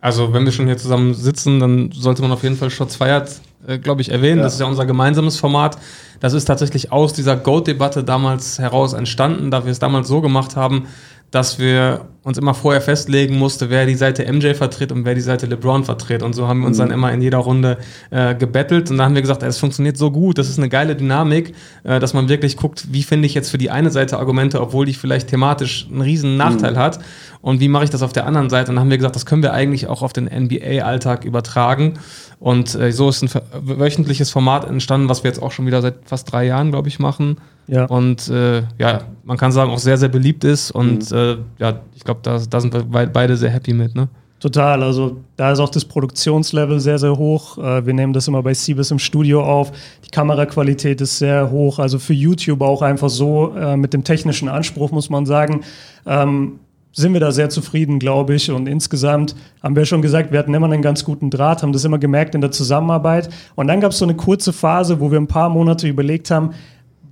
Also, 0.00 0.32
wenn 0.32 0.44
wir 0.44 0.50
schon 0.50 0.66
hier 0.66 0.76
zusammen 0.76 1.14
sitzen, 1.14 1.60
dann 1.60 1.92
sollte 1.92 2.22
man 2.22 2.32
auf 2.32 2.42
jeden 2.42 2.56
Fall 2.56 2.68
Shots 2.68 2.96
Feiert, 2.96 3.40
äh, 3.68 3.78
glaube 3.78 4.02
ich, 4.02 4.10
erwähnen. 4.10 4.38
Ja. 4.38 4.42
Das 4.42 4.54
ist 4.54 4.60
ja 4.60 4.66
unser 4.66 4.84
gemeinsames 4.84 5.38
Format. 5.38 5.78
Das 6.18 6.32
ist 6.32 6.44
tatsächlich 6.46 6.90
aus 6.90 7.12
dieser 7.12 7.36
Goat-Debatte 7.36 8.02
damals 8.02 8.58
heraus 8.58 8.94
entstanden, 8.94 9.52
da 9.52 9.64
wir 9.64 9.70
es 9.70 9.78
damals 9.78 10.08
so 10.08 10.20
gemacht 10.20 10.56
haben, 10.56 10.88
dass 11.32 11.58
wir 11.58 12.02
uns 12.24 12.38
immer 12.38 12.52
vorher 12.52 12.82
festlegen 12.82 13.36
mussten, 13.36 13.70
wer 13.70 13.86
die 13.86 13.94
Seite 13.94 14.30
MJ 14.30 14.52
vertritt 14.54 14.92
und 14.92 15.06
wer 15.06 15.14
die 15.14 15.22
Seite 15.22 15.46
LeBron 15.46 15.82
vertritt. 15.82 16.22
Und 16.22 16.34
so 16.34 16.46
haben 16.46 16.60
wir 16.60 16.66
uns 16.68 16.76
mhm. 16.76 16.82
dann 16.82 16.90
immer 16.92 17.10
in 17.10 17.22
jeder 17.22 17.38
Runde 17.38 17.78
äh, 18.10 18.34
gebettelt. 18.34 18.90
Und 18.90 18.98
dann 18.98 19.06
haben 19.06 19.14
wir 19.14 19.22
gesagt, 19.22 19.42
es 19.42 19.58
funktioniert 19.58 19.96
so 19.96 20.10
gut, 20.10 20.36
das 20.36 20.48
ist 20.48 20.58
eine 20.58 20.68
geile 20.68 20.94
Dynamik, 20.94 21.54
äh, 21.84 21.98
dass 21.98 22.12
man 22.12 22.28
wirklich 22.28 22.58
guckt, 22.58 22.92
wie 22.92 23.02
finde 23.02 23.26
ich 23.26 23.34
jetzt 23.34 23.50
für 23.50 23.58
die 23.58 23.70
eine 23.70 23.90
Seite 23.90 24.18
Argumente, 24.18 24.60
obwohl 24.60 24.84
die 24.84 24.92
vielleicht 24.92 25.28
thematisch 25.28 25.88
einen 25.90 26.02
riesen 26.02 26.36
Nachteil 26.36 26.72
mhm. 26.72 26.78
hat. 26.78 27.00
Und 27.40 27.60
wie 27.60 27.68
mache 27.68 27.84
ich 27.84 27.90
das 27.90 28.02
auf 28.02 28.12
der 28.12 28.26
anderen 28.26 28.50
Seite? 28.50 28.70
Und 28.70 28.76
dann 28.76 28.84
haben 28.84 28.90
wir 28.90 28.98
gesagt, 28.98 29.16
das 29.16 29.26
können 29.26 29.42
wir 29.42 29.54
eigentlich 29.54 29.86
auch 29.86 30.02
auf 30.02 30.12
den 30.12 30.26
NBA-Alltag 30.26 31.24
übertragen. 31.24 31.94
Und 32.38 32.74
äh, 32.74 32.92
so 32.92 33.08
ist 33.08 33.22
ein 33.22 33.30
wöchentliches 33.54 34.30
Format 34.30 34.68
entstanden, 34.68 35.08
was 35.08 35.24
wir 35.24 35.30
jetzt 35.30 35.42
auch 35.42 35.50
schon 35.50 35.66
wieder 35.66 35.80
seit 35.80 35.94
fast 36.04 36.30
drei 36.30 36.44
Jahren, 36.44 36.70
glaube 36.70 36.88
ich, 36.88 36.98
machen. 36.98 37.38
Ja. 37.72 37.86
Und 37.86 38.28
äh, 38.28 38.64
ja, 38.78 39.00
man 39.24 39.38
kann 39.38 39.50
sagen, 39.50 39.70
auch 39.70 39.78
sehr, 39.78 39.96
sehr 39.96 40.10
beliebt 40.10 40.44
ist. 40.44 40.70
Und 40.72 41.10
mhm. 41.10 41.16
äh, 41.16 41.36
ja, 41.58 41.80
ich 41.96 42.04
glaube, 42.04 42.20
da, 42.22 42.38
da 42.38 42.60
sind 42.60 42.74
wir 42.74 42.84
beide 42.84 43.34
sehr 43.34 43.48
happy 43.48 43.72
mit. 43.72 43.94
Ne? 43.94 44.08
Total, 44.40 44.82
also 44.82 45.22
da 45.36 45.52
ist 45.52 45.58
auch 45.58 45.70
das 45.70 45.86
Produktionslevel 45.86 46.80
sehr, 46.80 46.98
sehr 46.98 47.16
hoch. 47.16 47.56
Äh, 47.56 47.86
wir 47.86 47.94
nehmen 47.94 48.12
das 48.12 48.28
immer 48.28 48.42
bei 48.42 48.52
Siebes 48.52 48.90
im 48.90 48.98
Studio 48.98 49.42
auf. 49.42 49.72
Die 50.04 50.10
Kameraqualität 50.10 51.00
ist 51.00 51.16
sehr 51.16 51.50
hoch, 51.50 51.78
also 51.78 51.98
für 51.98 52.12
YouTube 52.12 52.60
auch 52.60 52.82
einfach 52.82 53.08
so 53.08 53.54
äh, 53.56 53.74
mit 53.78 53.94
dem 53.94 54.04
technischen 54.04 54.50
Anspruch, 54.50 54.90
muss 54.90 55.08
man 55.08 55.24
sagen. 55.24 55.62
Ähm, 56.04 56.58
sind 56.94 57.14
wir 57.14 57.20
da 57.20 57.32
sehr 57.32 57.48
zufrieden, 57.48 57.98
glaube 57.98 58.34
ich. 58.34 58.50
Und 58.50 58.66
insgesamt 58.66 59.34
haben 59.62 59.76
wir 59.76 59.86
schon 59.86 60.02
gesagt, 60.02 60.30
wir 60.30 60.38
hatten 60.38 60.52
immer 60.52 60.66
einen 60.66 60.82
ganz 60.82 61.04
guten 61.04 61.30
Draht, 61.30 61.62
haben 61.62 61.72
das 61.72 61.86
immer 61.86 61.98
gemerkt 61.98 62.34
in 62.34 62.42
der 62.42 62.50
Zusammenarbeit. 62.50 63.30
Und 63.54 63.68
dann 63.68 63.80
gab 63.80 63.92
es 63.92 63.98
so 63.98 64.04
eine 64.04 64.14
kurze 64.14 64.52
Phase, 64.52 65.00
wo 65.00 65.10
wir 65.10 65.18
ein 65.18 65.26
paar 65.26 65.48
Monate 65.48 65.88
überlegt 65.88 66.30
haben, 66.30 66.50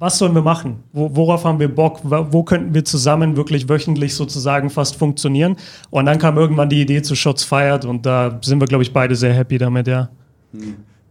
was 0.00 0.16
sollen 0.16 0.34
wir 0.34 0.42
machen? 0.42 0.82
Wo, 0.92 1.14
worauf 1.14 1.44
haben 1.44 1.60
wir 1.60 1.72
Bock? 1.72 2.00
Wo 2.02 2.42
könnten 2.42 2.74
wir 2.74 2.84
zusammen 2.84 3.36
wirklich 3.36 3.68
wöchentlich 3.68 4.14
sozusagen 4.14 4.70
fast 4.70 4.96
funktionieren? 4.96 5.56
Und 5.90 6.06
dann 6.06 6.18
kam 6.18 6.38
irgendwann 6.38 6.70
die 6.70 6.80
Idee 6.80 7.02
zu 7.02 7.14
Shots 7.14 7.44
Fired 7.44 7.84
und 7.84 8.06
da 8.06 8.38
sind 8.42 8.60
wir, 8.60 8.66
glaube 8.66 8.82
ich, 8.82 8.94
beide 8.94 9.14
sehr 9.14 9.34
happy 9.34 9.58
damit, 9.58 9.86
ja. 9.86 10.08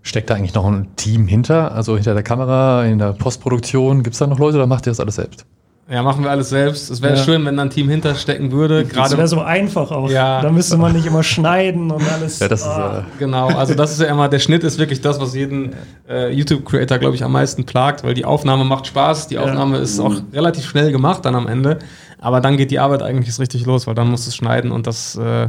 Steckt 0.02 0.32
da 0.32 0.36
eigentlich 0.36 0.56
noch 0.56 0.66
ein 0.66 0.88
Team 0.96 1.28
hinter? 1.28 1.72
Also 1.72 1.96
hinter 1.96 2.16
der 2.16 2.24
Kamera, 2.24 2.84
in 2.86 2.98
der 2.98 3.14
Postproduktion? 3.14 4.02
Gibt 4.02 4.16
es 4.16 4.20
da 4.20 4.26
noch 4.26 4.40
Leute 4.40 4.58
oder 4.58 4.66
macht 4.66 4.88
ihr 4.88 4.92
das 4.92 5.00
alles 5.00 5.16
selbst? 5.16 5.46
Ja, 5.92 6.04
machen 6.04 6.24
wir 6.24 6.30
alles 6.30 6.50
selbst. 6.50 6.92
Es 6.92 7.02
wäre 7.02 7.16
ja. 7.16 7.24
schön, 7.24 7.44
wenn 7.46 7.58
da 7.58 7.64
ein 7.64 7.72
Team 7.72 7.90
hinterstecken 7.90 8.52
würde. 8.52 8.86
Das 8.86 9.18
wäre 9.18 9.28
so 9.28 9.42
einfach 9.42 9.90
auch. 9.90 10.08
Ja. 10.12 10.40
Da 10.40 10.52
müsste 10.52 10.78
man 10.78 10.94
nicht 10.94 11.08
immer 11.08 11.24
schneiden 11.24 11.90
und 11.90 12.04
alles. 12.12 12.38
Ja, 12.38 12.48
das 12.48 12.64
oh. 12.64 12.70
ist, 12.70 12.78
äh 12.78 13.02
genau, 13.18 13.48
also 13.48 13.74
das 13.74 13.94
ist 13.94 14.02
ja 14.02 14.06
immer, 14.06 14.30
der 14.30 14.38
Schnitt 14.38 14.64
ist 14.64 14.78
wirklich 14.78 15.02
das, 15.02 15.20
was 15.20 15.34
jeden 15.34 15.76
äh, 16.08 16.32
YouTube-Creator, 16.32 17.00
glaube 17.00 17.16
ich, 17.16 17.24
am 17.24 17.32
meisten 17.32 17.66
plagt, 17.66 18.04
weil 18.04 18.14
die 18.14 18.24
Aufnahme 18.24 18.66
macht 18.66 18.86
Spaß, 18.86 19.30
die 19.30 19.40
Aufnahme 19.40 19.78
ja. 19.78 19.84
ist 19.84 20.00
auch 20.00 20.14
relativ 20.32 20.66
schnell 20.66 20.92
gemacht 20.92 21.26
dann 21.26 21.34
am 21.34 21.48
Ende. 21.48 21.80
Aber 22.20 22.40
dann 22.40 22.56
geht 22.58 22.70
die 22.70 22.78
Arbeit 22.78 23.02
eigentlich 23.02 23.40
richtig 23.40 23.66
los, 23.66 23.88
weil 23.88 23.96
dann 23.96 24.12
musst 24.12 24.28
du 24.28 24.30
es 24.30 24.36
schneiden 24.36 24.72
und 24.72 24.86
das 24.86 25.16
äh, 25.16 25.48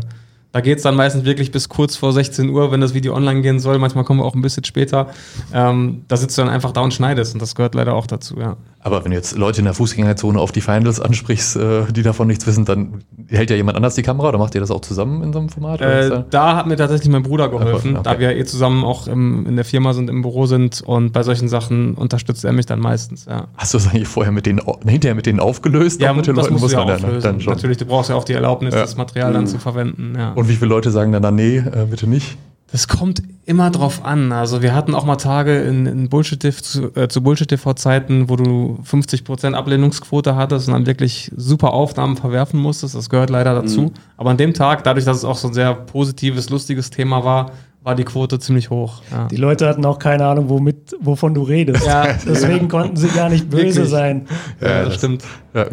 da 0.52 0.60
geht 0.60 0.78
es 0.78 0.82
dann 0.82 0.96
meistens 0.96 1.24
wirklich 1.24 1.52
bis 1.52 1.68
kurz 1.68 1.96
vor 1.96 2.12
16 2.12 2.48
Uhr, 2.48 2.72
wenn 2.72 2.80
das 2.80 2.92
Video 2.92 3.14
online 3.14 3.40
gehen 3.40 3.60
soll. 3.60 3.78
Manchmal 3.78 4.04
kommen 4.04 4.20
wir 4.20 4.24
auch 4.24 4.34
ein 4.34 4.42
bisschen 4.42 4.64
später. 4.64 5.08
Ähm, 5.52 6.04
da 6.08 6.16
sitzt 6.16 6.36
du 6.36 6.42
dann 6.42 6.50
einfach 6.50 6.72
da 6.72 6.80
und 6.80 6.92
schneidest 6.92 7.34
und 7.34 7.40
das 7.40 7.54
gehört 7.54 7.74
leider 7.74 7.94
auch 7.94 8.06
dazu, 8.06 8.36
ja. 8.38 8.56
Aber 8.82 9.04
wenn 9.04 9.10
du 9.10 9.16
jetzt 9.16 9.36
Leute 9.36 9.58
in 9.58 9.66
der 9.66 9.74
Fußgängerzone 9.74 10.40
auf 10.40 10.52
die 10.52 10.62
Finals 10.62 11.00
ansprichst, 11.00 11.56
äh, 11.56 11.92
die 11.92 12.02
davon 12.02 12.26
nichts 12.26 12.46
wissen, 12.46 12.64
dann 12.64 13.04
hält 13.28 13.50
ja 13.50 13.56
jemand 13.56 13.76
anders 13.76 13.94
die 13.94 14.02
Kamera 14.02 14.28
oder 14.28 14.38
macht 14.38 14.54
ihr 14.54 14.60
das 14.60 14.70
auch 14.70 14.80
zusammen 14.80 15.22
in 15.22 15.34
so 15.34 15.38
einem 15.38 15.50
Format? 15.50 15.82
Äh, 15.82 16.24
da 16.30 16.56
hat 16.56 16.66
mir 16.66 16.76
tatsächlich 16.76 17.10
mein 17.10 17.22
Bruder 17.22 17.50
geholfen, 17.50 17.96
okay. 17.96 18.02
da 18.04 18.18
wir 18.18 18.34
eh 18.34 18.44
zusammen 18.46 18.82
auch 18.84 19.06
im, 19.06 19.44
in 19.46 19.56
der 19.56 19.66
Firma 19.66 19.92
sind, 19.92 20.08
im 20.08 20.22
Büro 20.22 20.46
sind 20.46 20.80
und 20.80 21.12
bei 21.12 21.22
solchen 21.22 21.48
Sachen 21.48 21.94
unterstützt 21.94 22.44
er 22.44 22.52
mich 22.52 22.64
dann 22.64 22.80
meistens, 22.80 23.26
ja. 23.26 23.48
Hast 23.54 23.74
du 23.74 23.78
das 23.78 23.88
eigentlich 23.88 24.08
vorher 24.08 24.32
mit 24.32 24.46
denen, 24.46 24.62
hinterher 24.86 25.14
mit 25.14 25.26
denen 25.26 25.40
aufgelöst? 25.40 26.00
Ja, 26.00 26.14
mit 26.14 26.26
den 26.26 26.36
Leuten 26.36 26.54
musst 26.54 26.72
du 26.72 26.78
ja 26.78 26.82
auflösen. 26.82 27.20
Dann, 27.20 27.38
dann 27.38 27.46
Natürlich, 27.46 27.76
du 27.76 27.84
brauchst 27.84 28.08
ja 28.08 28.16
auch 28.16 28.24
die 28.24 28.32
Erlaubnis, 28.32 28.74
ja. 28.74 28.80
das 28.80 28.96
Material 28.96 29.34
dann 29.34 29.42
mhm. 29.42 29.48
zu 29.48 29.58
verwenden, 29.58 30.14
ja. 30.16 30.32
Und 30.32 30.48
wie 30.48 30.54
viele 30.54 30.70
Leute 30.70 30.90
sagen 30.90 31.12
dann, 31.12 31.34
nee, 31.34 31.58
äh, 31.58 31.86
bitte 31.88 32.06
nicht? 32.06 32.38
Das 32.72 32.86
kommt 32.86 33.22
immer 33.46 33.70
drauf 33.70 34.04
an. 34.04 34.30
Also 34.30 34.62
wir 34.62 34.74
hatten 34.74 34.94
auch 34.94 35.04
mal 35.04 35.16
Tage 35.16 35.60
in, 35.62 35.86
in 35.86 36.08
Bullshit 36.08 36.40
zu, 36.40 36.94
äh, 36.94 37.08
zu 37.08 37.22
Bullshit 37.22 37.48
TV 37.48 37.72
Zeiten, 37.74 38.28
wo 38.28 38.36
du 38.36 38.78
50% 38.88 39.54
Ablehnungsquote 39.54 40.36
hattest 40.36 40.68
und 40.68 40.74
dann 40.74 40.86
wirklich 40.86 41.32
super 41.36 41.72
Aufnahmen 41.72 42.16
verwerfen 42.16 42.60
musstest. 42.60 42.94
Das 42.94 43.10
gehört 43.10 43.30
leider 43.30 43.54
dazu. 43.54 43.82
Mhm. 43.82 43.92
Aber 44.16 44.30
an 44.30 44.36
dem 44.36 44.54
Tag, 44.54 44.84
dadurch, 44.84 45.04
dass 45.04 45.16
es 45.16 45.24
auch 45.24 45.36
so 45.36 45.48
ein 45.48 45.54
sehr 45.54 45.74
positives, 45.74 46.48
lustiges 46.48 46.90
Thema 46.90 47.24
war, 47.24 47.50
war 47.82 47.94
die 47.94 48.04
Quote 48.04 48.38
ziemlich 48.38 48.70
hoch. 48.70 49.02
Ja. 49.10 49.26
Die 49.28 49.36
Leute 49.36 49.66
hatten 49.66 49.84
auch 49.86 49.98
keine 49.98 50.26
Ahnung, 50.26 50.48
womit, 50.48 50.94
wovon 51.00 51.34
du 51.34 51.42
redest. 51.42 51.84
Ja. 51.84 52.06
Deswegen 52.26 52.68
konnten 52.68 52.96
sie 52.96 53.08
gar 53.08 53.30
nicht 53.30 53.50
böse 53.50 53.64
Wirklich? 53.64 53.88
sein. 53.88 54.28
Ja, 54.60 54.68
ja 54.68 54.78
das, 54.80 54.88
das, 54.88 54.94
stimmt. 54.98 55.24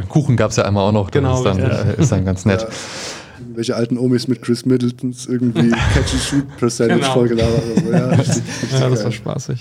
Kuchen 0.07 0.35
gab 0.35 0.51
es 0.51 0.55
ja 0.55 0.63
einmal 0.63 0.87
auch 0.87 0.93
noch. 0.93 1.11
Das 1.11 1.21
genau, 1.21 1.37
ist 1.37 1.43
dann, 1.43 1.59
ist 1.97 2.11
dann 2.11 2.25
ganz 2.25 2.45
nett 2.45 2.65
welche 3.57 3.75
alten 3.75 3.97
Omis 3.97 4.27
mit 4.27 4.43
Chris 4.43 4.65
Middletons 4.65 5.25
irgendwie 5.25 5.71
Catchy 5.93 6.17
Shoot 6.17 6.57
Percentage 6.57 6.99
genau. 7.01 7.13
vollgelabert. 7.13 7.63
Also, 7.75 7.91
ja, 7.91 8.07
richtig, 8.09 8.43
richtig 8.61 8.79
ja, 8.79 8.89
das 8.89 9.03
war 9.03 9.11
spaßig. 9.11 9.59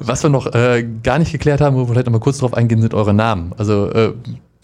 Was 0.00 0.22
wir 0.24 0.30
noch 0.30 0.52
äh, 0.52 0.84
gar 1.04 1.20
nicht 1.20 1.30
geklärt 1.30 1.60
haben, 1.60 1.76
wo 1.76 1.82
wir 1.82 1.86
vielleicht 1.86 2.06
noch 2.06 2.12
mal 2.12 2.18
kurz 2.18 2.38
drauf 2.38 2.52
eingehen, 2.52 2.82
sind 2.82 2.94
eure 2.94 3.14
Namen. 3.14 3.52
Also 3.56 3.90
äh, 3.90 4.12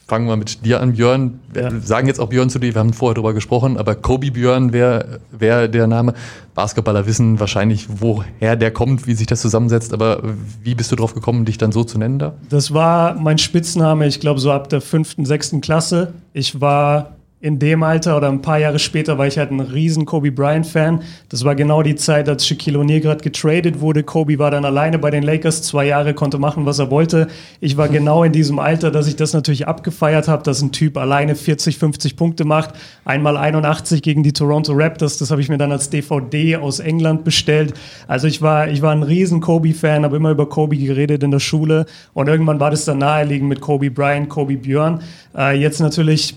fangen 0.08 0.26
wir 0.26 0.37
mit 0.37 0.66
dir 0.66 0.80
an, 0.80 0.94
Björn. 0.94 1.38
Wir 1.52 1.70
sagen 1.82 2.08
jetzt 2.08 2.18
auch 2.18 2.30
Björn 2.30 2.50
zu 2.50 2.58
dir, 2.58 2.74
wir 2.74 2.80
haben 2.80 2.92
vorher 2.92 3.14
darüber 3.14 3.32
gesprochen, 3.32 3.76
aber 3.76 3.94
Kobe 3.94 4.32
Björn 4.32 4.72
wäre 4.72 5.20
wär 5.30 5.68
der 5.68 5.87
Name. 5.87 6.14
Basketballer 6.56 7.06
wissen 7.06 7.38
wahrscheinlich, 7.38 7.87
woher 8.00 8.56
der 8.56 8.72
kommt, 8.72 9.06
wie 9.06 9.14
sich 9.14 9.28
das 9.28 9.40
zusammensetzt, 9.40 9.92
aber 9.92 10.20
wie 10.64 10.74
bist 10.74 10.90
du 10.90 10.96
drauf 10.96 11.14
gekommen, 11.14 11.44
dich 11.44 11.58
dann 11.58 11.70
so 11.70 11.84
zu 11.84 11.96
nennen 11.96 12.18
da? 12.18 12.34
Das 12.50 12.74
war 12.74 13.14
mein 13.14 13.38
Spitzname, 13.38 14.08
ich 14.08 14.18
glaube 14.18 14.40
so 14.40 14.50
ab 14.50 14.68
der 14.68 14.80
fünften, 14.80 15.26
sechsten 15.26 15.60
Klasse. 15.60 16.12
Ich 16.32 16.60
war 16.60 17.14
in 17.44 17.59
dem 17.59 17.83
Alter 17.83 18.16
oder 18.16 18.30
ein 18.30 18.40
paar 18.40 18.59
Jahre 18.59 18.78
später 18.78 19.18
war 19.18 19.26
ich 19.26 19.37
halt 19.37 19.50
ein 19.50 19.61
riesen 19.61 20.07
Kobe 20.07 20.33
Bryant-Fan. 20.33 21.02
Das 21.28 21.44
war 21.44 21.54
genau 21.54 21.83
die 21.83 21.94
Zeit, 21.94 22.26
als 22.26 22.46
Shaquille 22.46 22.78
O'Neal 22.78 23.00
gerade 23.00 23.22
getradet 23.22 23.83
wurde. 23.83 24.02
Kobe 24.02 24.38
war 24.38 24.50
dann 24.50 24.64
alleine 24.64 24.98
bei 24.98 25.11
den 25.11 25.22
Lakers, 25.22 25.62
zwei 25.62 25.85
Jahre, 25.85 26.14
konnte 26.14 26.38
machen, 26.38 26.64
was 26.64 26.78
er 26.78 26.90
wollte. 26.90 27.26
Ich 27.61 27.76
war 27.76 27.90
genau 27.90 28.24
in 28.24 28.33
diesem 28.33 28.59
Alter, 28.59 28.90
dass 28.90 29.07
ich 29.09 29.16
das 29.16 29.35
natürlich 29.35 29.68
abgefeiert 29.68 30.26
habe, 30.26 30.42
dass 30.42 30.62
ein 30.62 30.72
Typ 30.72 30.96
alleine 30.96 31.35
40, 31.35 31.76
50 31.76 32.16
Punkte 32.16 32.46
macht. 32.46 32.70
Einmal 33.04 33.37
81 33.37 34.00
gegen 34.00 34.22
die 34.22 34.33
Toronto 34.33 34.72
Raptors, 34.72 35.18
das 35.18 35.30
habe 35.30 35.42
ich 35.42 35.50
mir 35.50 35.59
dann 35.59 35.70
als 35.70 35.90
DVD 35.90 36.57
aus 36.57 36.78
England 36.80 37.24
bestellt. 37.24 37.74
Also 38.09 38.26
ich 38.26 38.40
war, 38.40 38.68
ich 38.68 38.80
war 38.80 38.92
ein 38.92 39.02
riesen 39.02 39.42
Kobe-Fan, 39.42 40.04
habe 40.04 40.16
immer 40.16 40.30
über 40.30 40.48
Kobe 40.48 40.78
geredet 40.78 41.22
in 41.22 41.30
der 41.30 41.40
Schule 41.40 41.85
und 42.14 42.26
irgendwann 42.26 42.59
war 42.59 42.70
das 42.70 42.87
dann 42.87 42.96
naheliegend 42.96 43.50
mit 43.50 43.61
Kobe 43.61 43.90
Bryant, 43.90 44.30
Kobe 44.30 44.57
Björn. 44.57 45.02
Äh, 45.37 45.61
jetzt 45.61 45.80
natürlich 45.80 46.37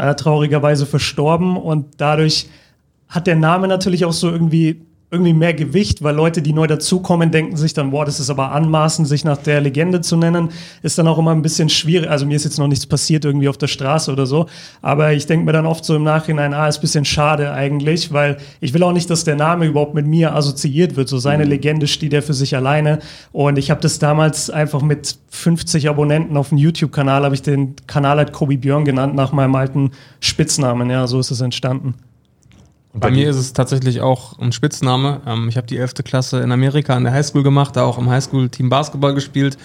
äh, 0.00 0.14
traurigerweise 0.14 0.86
verstorben. 0.86 1.56
Und 1.56 1.86
dadurch 1.98 2.48
hat 3.08 3.26
der 3.26 3.36
Name 3.36 3.68
natürlich 3.68 4.04
auch 4.04 4.12
so 4.12 4.30
irgendwie 4.30 4.82
irgendwie 5.10 5.32
mehr 5.32 5.54
Gewicht, 5.54 6.02
weil 6.02 6.14
Leute, 6.14 6.40
die 6.40 6.52
neu 6.52 6.68
dazukommen, 6.68 7.32
denken 7.32 7.56
sich 7.56 7.74
dann, 7.74 7.90
boah, 7.90 8.04
das 8.04 8.20
ist 8.20 8.30
aber 8.30 8.52
anmaßend, 8.52 9.08
sich 9.08 9.24
nach 9.24 9.38
der 9.38 9.60
Legende 9.60 10.00
zu 10.00 10.16
nennen, 10.16 10.50
ist 10.82 10.98
dann 10.98 11.08
auch 11.08 11.18
immer 11.18 11.32
ein 11.32 11.42
bisschen 11.42 11.68
schwierig. 11.68 12.08
Also 12.08 12.26
mir 12.26 12.36
ist 12.36 12.44
jetzt 12.44 12.58
noch 12.58 12.68
nichts 12.68 12.86
passiert 12.86 13.24
irgendwie 13.24 13.48
auf 13.48 13.58
der 13.58 13.66
Straße 13.66 14.12
oder 14.12 14.26
so, 14.26 14.46
aber 14.82 15.12
ich 15.12 15.26
denke 15.26 15.46
mir 15.46 15.52
dann 15.52 15.66
oft 15.66 15.84
so 15.84 15.96
im 15.96 16.04
Nachhinein, 16.04 16.54
ah, 16.54 16.68
ist 16.68 16.78
ein 16.78 16.82
bisschen 16.82 17.04
schade 17.04 17.52
eigentlich, 17.52 18.12
weil 18.12 18.36
ich 18.60 18.72
will 18.72 18.84
auch 18.84 18.92
nicht, 18.92 19.10
dass 19.10 19.24
der 19.24 19.36
Name 19.36 19.66
überhaupt 19.66 19.94
mit 19.94 20.06
mir 20.06 20.34
assoziiert 20.34 20.96
wird. 20.96 21.08
So 21.08 21.18
seine 21.18 21.44
mhm. 21.44 21.50
Legende 21.50 21.88
steht 21.88 22.12
er 22.12 22.22
für 22.22 22.34
sich 22.34 22.54
alleine 22.54 23.00
und 23.32 23.58
ich 23.58 23.70
habe 23.70 23.80
das 23.80 23.98
damals 23.98 24.48
einfach 24.48 24.82
mit 24.82 25.16
50 25.30 25.88
Abonnenten 25.88 26.36
auf 26.36 26.50
dem 26.50 26.58
YouTube-Kanal, 26.58 27.24
habe 27.24 27.34
ich 27.34 27.42
den 27.42 27.74
Kanal 27.88 28.18
halt 28.18 28.32
Kobe 28.32 28.58
Björn 28.58 28.84
genannt, 28.84 29.16
nach 29.16 29.32
meinem 29.32 29.56
alten 29.56 29.90
Spitznamen. 30.20 30.88
Ja, 30.88 31.06
so 31.08 31.18
ist 31.18 31.30
es 31.32 31.40
entstanden. 31.40 31.94
Und 32.92 33.00
bei 33.00 33.10
mir 33.10 33.30
ist 33.30 33.36
es 33.36 33.52
tatsächlich 33.52 34.00
auch 34.00 34.38
ein 34.38 34.52
Spitzname. 34.52 35.20
Ähm, 35.26 35.48
ich 35.48 35.56
habe 35.56 35.66
die 35.66 35.76
11. 35.76 35.94
Klasse 36.04 36.40
in 36.40 36.50
Amerika 36.50 36.94
an 36.94 37.04
der 37.04 37.12
Highschool 37.12 37.42
gemacht, 37.42 37.76
da 37.76 37.84
auch 37.84 37.98
im 37.98 38.10
Highschool-Team 38.10 38.68
Basketball 38.68 39.14
gespielt. 39.14 39.56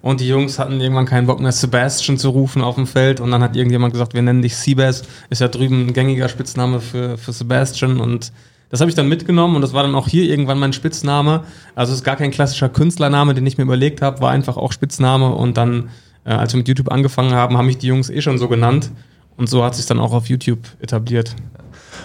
Und 0.00 0.20
die 0.20 0.28
Jungs 0.28 0.60
hatten 0.60 0.80
irgendwann 0.80 1.06
keinen 1.06 1.26
Bock 1.26 1.40
mehr, 1.40 1.50
Sebastian 1.50 2.18
zu 2.18 2.28
rufen 2.30 2.62
auf 2.62 2.76
dem 2.76 2.86
Feld. 2.86 3.20
Und 3.20 3.32
dann 3.32 3.42
hat 3.42 3.56
irgendjemand 3.56 3.92
gesagt, 3.92 4.14
wir 4.14 4.22
nennen 4.22 4.42
dich 4.42 4.56
Seabass. 4.56 5.02
Ist 5.28 5.40
ja 5.40 5.48
drüben 5.48 5.88
ein 5.88 5.92
gängiger 5.92 6.28
Spitzname 6.28 6.80
für, 6.80 7.18
für 7.18 7.32
Sebastian. 7.32 7.98
Und 7.98 8.32
das 8.70 8.80
habe 8.80 8.90
ich 8.90 8.94
dann 8.94 9.08
mitgenommen 9.08 9.56
und 9.56 9.62
das 9.62 9.72
war 9.72 9.82
dann 9.82 9.96
auch 9.96 10.06
hier 10.06 10.24
irgendwann 10.24 10.60
mein 10.60 10.72
Spitzname. 10.72 11.42
Also 11.74 11.92
es 11.92 12.00
ist 12.00 12.04
gar 12.04 12.16
kein 12.16 12.30
klassischer 12.30 12.68
Künstlername, 12.68 13.34
den 13.34 13.46
ich 13.46 13.58
mir 13.58 13.64
überlegt 13.64 14.02
habe, 14.02 14.20
war 14.20 14.30
einfach 14.30 14.56
auch 14.56 14.70
Spitzname. 14.70 15.34
Und 15.34 15.56
dann, 15.56 15.88
äh, 16.24 16.30
als 16.30 16.52
wir 16.52 16.58
mit 16.58 16.68
YouTube 16.68 16.92
angefangen 16.92 17.32
haben, 17.32 17.58
haben 17.58 17.66
mich 17.66 17.78
die 17.78 17.88
Jungs 17.88 18.08
eh 18.08 18.20
schon 18.20 18.38
so 18.38 18.46
genannt. 18.46 18.92
Und 19.36 19.48
so 19.48 19.64
hat 19.64 19.74
sich 19.74 19.86
dann 19.86 19.98
auch 19.98 20.12
auf 20.12 20.28
YouTube 20.28 20.60
etabliert. 20.80 21.34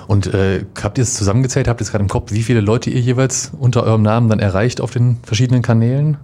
Und 0.08 0.28
äh, 0.28 0.66
habt 0.82 0.98
ihr 0.98 1.04
es 1.04 1.16
zusammengezählt? 1.16 1.68
Habt 1.68 1.82
ihr 1.82 1.86
es 1.86 1.92
gerade 1.92 2.04
im 2.04 2.10
Kopf, 2.10 2.32
wie 2.32 2.44
viele 2.44 2.62
Leute 2.62 2.90
ihr 2.90 3.02
jeweils 3.02 3.52
unter 3.58 3.84
eurem 3.84 4.02
Namen 4.02 4.30
dann 4.30 4.40
erreicht 4.40 4.82
auf 4.82 4.92
den 4.92 5.18
verschiedenen 5.24 5.62
Kanälen? 5.62 6.18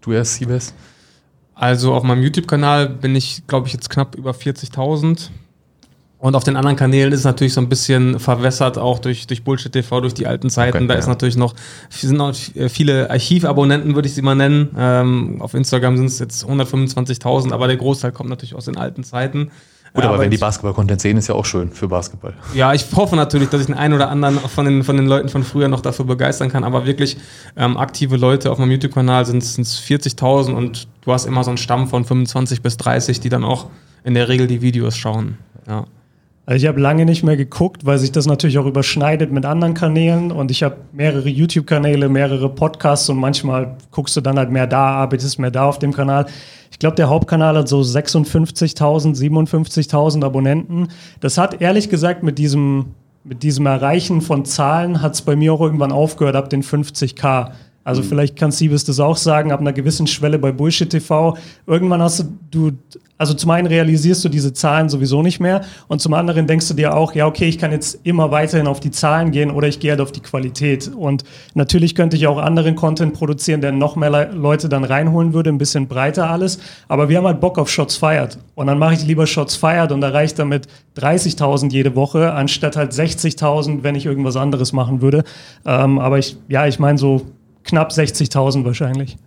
Du 0.00 0.12
erst, 0.12 0.34
Siebes? 0.34 0.74
Also 1.54 1.94
auf 1.94 2.02
meinem 2.02 2.22
YouTube-Kanal 2.22 2.88
bin 2.88 3.16
ich, 3.16 3.46
glaube 3.46 3.66
ich, 3.66 3.72
jetzt 3.72 3.88
knapp 3.90 4.14
über 4.14 4.32
40.000. 4.32 5.30
Und 6.18 6.34
auf 6.34 6.44
den 6.44 6.56
anderen 6.56 6.76
Kanälen 6.76 7.12
ist 7.12 7.20
es 7.20 7.24
natürlich 7.24 7.52
so 7.52 7.60
ein 7.60 7.68
bisschen 7.68 8.18
verwässert, 8.18 8.78
auch 8.78 8.98
durch, 8.98 9.26
durch 9.26 9.44
Bullshit 9.44 9.70
TV, 9.70 10.00
durch 10.00 10.14
die 10.14 10.26
alten 10.26 10.48
Zeiten. 10.48 10.78
Okay, 10.78 10.86
da 10.86 10.94
ja. 10.94 11.00
ist 11.00 11.08
natürlich 11.08 11.36
noch, 11.36 11.54
sind 11.90 12.16
noch 12.16 12.34
viele 12.68 13.10
Archivabonnenten, 13.10 13.94
würde 13.94 14.08
ich 14.08 14.14
sie 14.14 14.22
mal 14.22 14.34
nennen. 14.34 14.70
Ähm, 14.78 15.42
auf 15.42 15.54
Instagram 15.54 15.96
sind 15.96 16.06
es 16.06 16.18
jetzt 16.18 16.44
125.000, 16.46 17.52
aber 17.52 17.66
der 17.66 17.76
Großteil 17.76 18.12
kommt 18.12 18.30
natürlich 18.30 18.54
aus 18.54 18.64
den 18.64 18.78
alten 18.78 19.04
Zeiten. 19.04 19.50
Gut, 19.96 20.04
aber, 20.04 20.14
aber 20.14 20.22
wenn 20.22 20.30
die 20.30 20.36
Basketball-Content 20.36 21.00
sehen, 21.00 21.16
ist 21.16 21.26
ja 21.26 21.34
auch 21.34 21.46
schön 21.46 21.72
für 21.72 21.88
Basketball. 21.88 22.34
Ja, 22.52 22.74
ich 22.74 22.84
hoffe 22.94 23.16
natürlich, 23.16 23.48
dass 23.48 23.62
ich 23.62 23.66
den 23.66 23.74
einen 23.74 23.94
oder 23.94 24.10
anderen 24.10 24.38
von 24.38 24.66
den, 24.66 24.84
von 24.84 24.96
den 24.96 25.06
Leuten 25.06 25.30
von 25.30 25.42
früher 25.42 25.68
noch 25.68 25.80
dafür 25.80 26.04
begeistern 26.04 26.50
kann. 26.50 26.64
Aber 26.64 26.84
wirklich 26.84 27.16
ähm, 27.56 27.78
aktive 27.78 28.18
Leute 28.18 28.50
auf 28.52 28.58
meinem 28.58 28.72
YouTube-Kanal 28.72 29.24
sind 29.24 29.42
es 29.42 29.58
40.000 29.58 30.52
und 30.52 30.86
du 31.00 31.12
hast 31.12 31.24
immer 31.24 31.42
so 31.44 31.50
einen 31.50 31.56
Stamm 31.56 31.88
von 31.88 32.04
25 32.04 32.60
bis 32.60 32.76
30, 32.76 33.20
die 33.20 33.30
dann 33.30 33.42
auch 33.42 33.68
in 34.04 34.12
der 34.12 34.28
Regel 34.28 34.46
die 34.46 34.60
Videos 34.60 34.96
schauen. 34.96 35.38
Ja. 35.66 35.86
Also 36.48 36.62
ich 36.62 36.68
habe 36.68 36.80
lange 36.80 37.04
nicht 37.04 37.24
mehr 37.24 37.36
geguckt, 37.36 37.86
weil 37.86 37.98
sich 37.98 38.12
das 38.12 38.26
natürlich 38.26 38.56
auch 38.58 38.66
überschneidet 38.66 39.32
mit 39.32 39.44
anderen 39.44 39.74
Kanälen 39.74 40.30
und 40.30 40.52
ich 40.52 40.62
habe 40.62 40.76
mehrere 40.92 41.28
YouTube-Kanäle, 41.28 42.08
mehrere 42.08 42.48
Podcasts 42.48 43.08
und 43.08 43.18
manchmal 43.18 43.76
guckst 43.90 44.16
du 44.16 44.20
dann 44.20 44.38
halt 44.38 44.52
mehr 44.52 44.68
da, 44.68 44.90
arbeitest 44.90 45.40
mehr 45.40 45.50
da 45.50 45.64
auf 45.64 45.80
dem 45.80 45.92
Kanal. 45.92 46.26
Ich 46.70 46.78
glaube, 46.78 46.94
der 46.94 47.08
Hauptkanal 47.08 47.56
hat 47.56 47.66
so 47.66 47.80
56.000, 47.80 49.16
57.000 49.16 50.24
Abonnenten. 50.24 50.86
Das 51.18 51.36
hat 51.36 51.60
ehrlich 51.60 51.88
gesagt 51.88 52.22
mit 52.22 52.38
diesem, 52.38 52.94
mit 53.24 53.42
diesem 53.42 53.66
Erreichen 53.66 54.20
von 54.20 54.44
Zahlen 54.44 55.02
hat 55.02 55.14
es 55.14 55.22
bei 55.22 55.34
mir 55.34 55.52
auch 55.52 55.60
irgendwann 55.60 55.90
aufgehört 55.90 56.36
ab 56.36 56.48
den 56.48 56.62
50k. 56.62 57.50
Also 57.86 58.02
mhm. 58.02 58.06
vielleicht 58.06 58.36
kann 58.36 58.50
Siebes 58.50 58.84
das 58.84 58.98
auch 58.98 59.16
sagen, 59.16 59.52
ab 59.52 59.60
einer 59.60 59.72
gewissen 59.72 60.08
Schwelle 60.08 60.40
bei 60.40 60.50
Bullshit 60.50 60.90
TV. 60.90 61.36
Irgendwann 61.68 62.02
hast 62.02 62.18
du, 62.18 62.24
du 62.50 62.72
also 63.16 63.32
zum 63.32 63.50
einen 63.50 63.68
realisierst 63.68 64.24
du 64.24 64.28
diese 64.28 64.52
Zahlen 64.52 64.88
sowieso 64.88 65.22
nicht 65.22 65.38
mehr 65.38 65.62
und 65.86 66.00
zum 66.00 66.12
anderen 66.12 66.48
denkst 66.48 66.66
du 66.66 66.74
dir 66.74 66.96
auch, 66.96 67.14
ja, 67.14 67.28
okay, 67.28 67.48
ich 67.48 67.58
kann 67.58 67.70
jetzt 67.70 68.00
immer 68.02 68.32
weiterhin 68.32 68.66
auf 68.66 68.80
die 68.80 68.90
Zahlen 68.90 69.30
gehen 69.30 69.52
oder 69.52 69.68
ich 69.68 69.78
gehe 69.78 69.92
halt 69.92 70.00
auf 70.00 70.10
die 70.10 70.20
Qualität. 70.20 70.90
Und 70.94 71.22
natürlich 71.54 71.94
könnte 71.94 72.16
ich 72.16 72.26
auch 72.26 72.38
anderen 72.38 72.74
Content 72.74 73.14
produzieren, 73.14 73.60
der 73.60 73.70
noch 73.70 73.94
mehr 73.94 74.10
Le 74.10 74.30
Leute 74.34 74.68
dann 74.68 74.82
reinholen 74.82 75.32
würde, 75.32 75.50
ein 75.50 75.58
bisschen 75.58 75.86
breiter 75.86 76.28
alles. 76.28 76.58
Aber 76.88 77.08
wir 77.08 77.18
haben 77.18 77.26
halt 77.26 77.40
Bock 77.40 77.56
auf 77.56 77.70
Shots 77.70 77.96
Fired. 77.96 78.36
Und 78.56 78.66
dann 78.66 78.80
mache 78.80 78.94
ich 78.94 79.06
lieber 79.06 79.28
Shots 79.28 79.54
Fired 79.54 79.92
und 79.92 80.02
erreiche 80.02 80.34
damit 80.34 80.66
30.000 80.98 81.70
jede 81.70 81.94
Woche, 81.94 82.32
anstatt 82.32 82.76
halt 82.76 82.92
60.000, 82.92 83.84
wenn 83.84 83.94
ich 83.94 84.06
irgendwas 84.06 84.34
anderes 84.34 84.72
machen 84.72 85.00
würde. 85.02 85.22
Ähm, 85.64 86.00
aber 86.00 86.18
ich, 86.18 86.36
ja, 86.48 86.66
ich 86.66 86.80
meine 86.80 86.98
so 86.98 87.22
knapp 87.66 87.90
60.000 87.90 88.64
wahrscheinlich. 88.64 89.18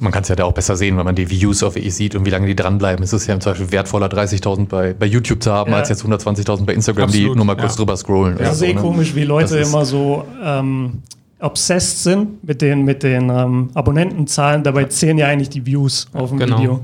Man 0.00 0.12
kann 0.12 0.22
es 0.22 0.28
ja 0.28 0.36
da 0.36 0.44
auch 0.44 0.52
besser 0.52 0.76
sehen, 0.76 0.96
wenn 0.96 1.04
man 1.04 1.14
die 1.14 1.30
Views 1.30 1.62
auf 1.62 1.76
EE 1.76 1.90
sieht 1.90 2.14
und 2.14 2.24
wie 2.24 2.30
lange 2.30 2.46
die 2.46 2.56
dranbleiben. 2.56 3.04
Es 3.04 3.12
ist 3.12 3.26
ja 3.26 3.34
im 3.34 3.40
Zweifel 3.40 3.70
wertvoller, 3.70 4.08
30.000 4.08 4.66
bei, 4.66 4.94
bei 4.94 5.06
YouTube 5.06 5.42
zu 5.42 5.52
haben, 5.52 5.70
ja. 5.70 5.78
als 5.78 5.88
jetzt 5.88 6.04
120.000 6.04 6.64
bei 6.64 6.74
Instagram, 6.74 7.04
Absolut, 7.04 7.30
die 7.30 7.36
nur 7.36 7.44
mal 7.44 7.56
kurz 7.56 7.72
ja. 7.72 7.78
drüber 7.78 7.96
scrollen. 7.96 8.36
Das 8.38 8.56
ist 8.56 8.62
eh 8.62 8.68
so, 8.68 8.74
ne? 8.74 8.80
komisch, 8.80 9.14
wie 9.14 9.24
Leute 9.24 9.58
immer 9.58 9.84
so 9.84 10.24
ähm, 10.42 11.02
obsessed 11.40 12.02
sind 12.02 12.44
mit 12.46 12.62
den, 12.62 12.84
mit 12.84 13.02
den 13.02 13.30
ähm, 13.30 13.70
Abonnentenzahlen. 13.74 14.62
Dabei 14.62 14.84
zählen 14.84 15.18
ja 15.18 15.28
eigentlich 15.28 15.50
die 15.50 15.64
Views 15.64 16.08
auf 16.12 16.30
dem 16.30 16.38
genau. 16.38 16.58
Video. 16.58 16.80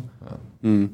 Hm. 0.63 0.91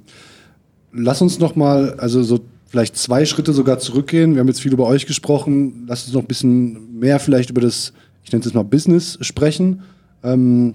Lass 0.92 1.20
uns 1.20 1.38
noch 1.38 1.56
mal, 1.56 1.94
also 1.98 2.22
so 2.22 2.40
vielleicht 2.66 2.96
zwei 2.96 3.24
Schritte 3.24 3.52
sogar 3.52 3.78
zurückgehen. 3.78 4.34
Wir 4.34 4.40
haben 4.40 4.48
jetzt 4.48 4.60
viel 4.60 4.72
über 4.72 4.86
euch 4.86 5.06
gesprochen. 5.06 5.84
Lass 5.86 6.04
uns 6.04 6.14
noch 6.14 6.22
ein 6.22 6.26
bisschen 6.26 6.98
mehr 6.98 7.18
vielleicht 7.18 7.50
über 7.50 7.60
das, 7.60 7.92
ich 8.24 8.32
nenne 8.32 8.40
es 8.40 8.46
jetzt 8.46 8.54
mal 8.54 8.64
Business 8.64 9.18
sprechen. 9.20 9.82
Ähm, 10.22 10.74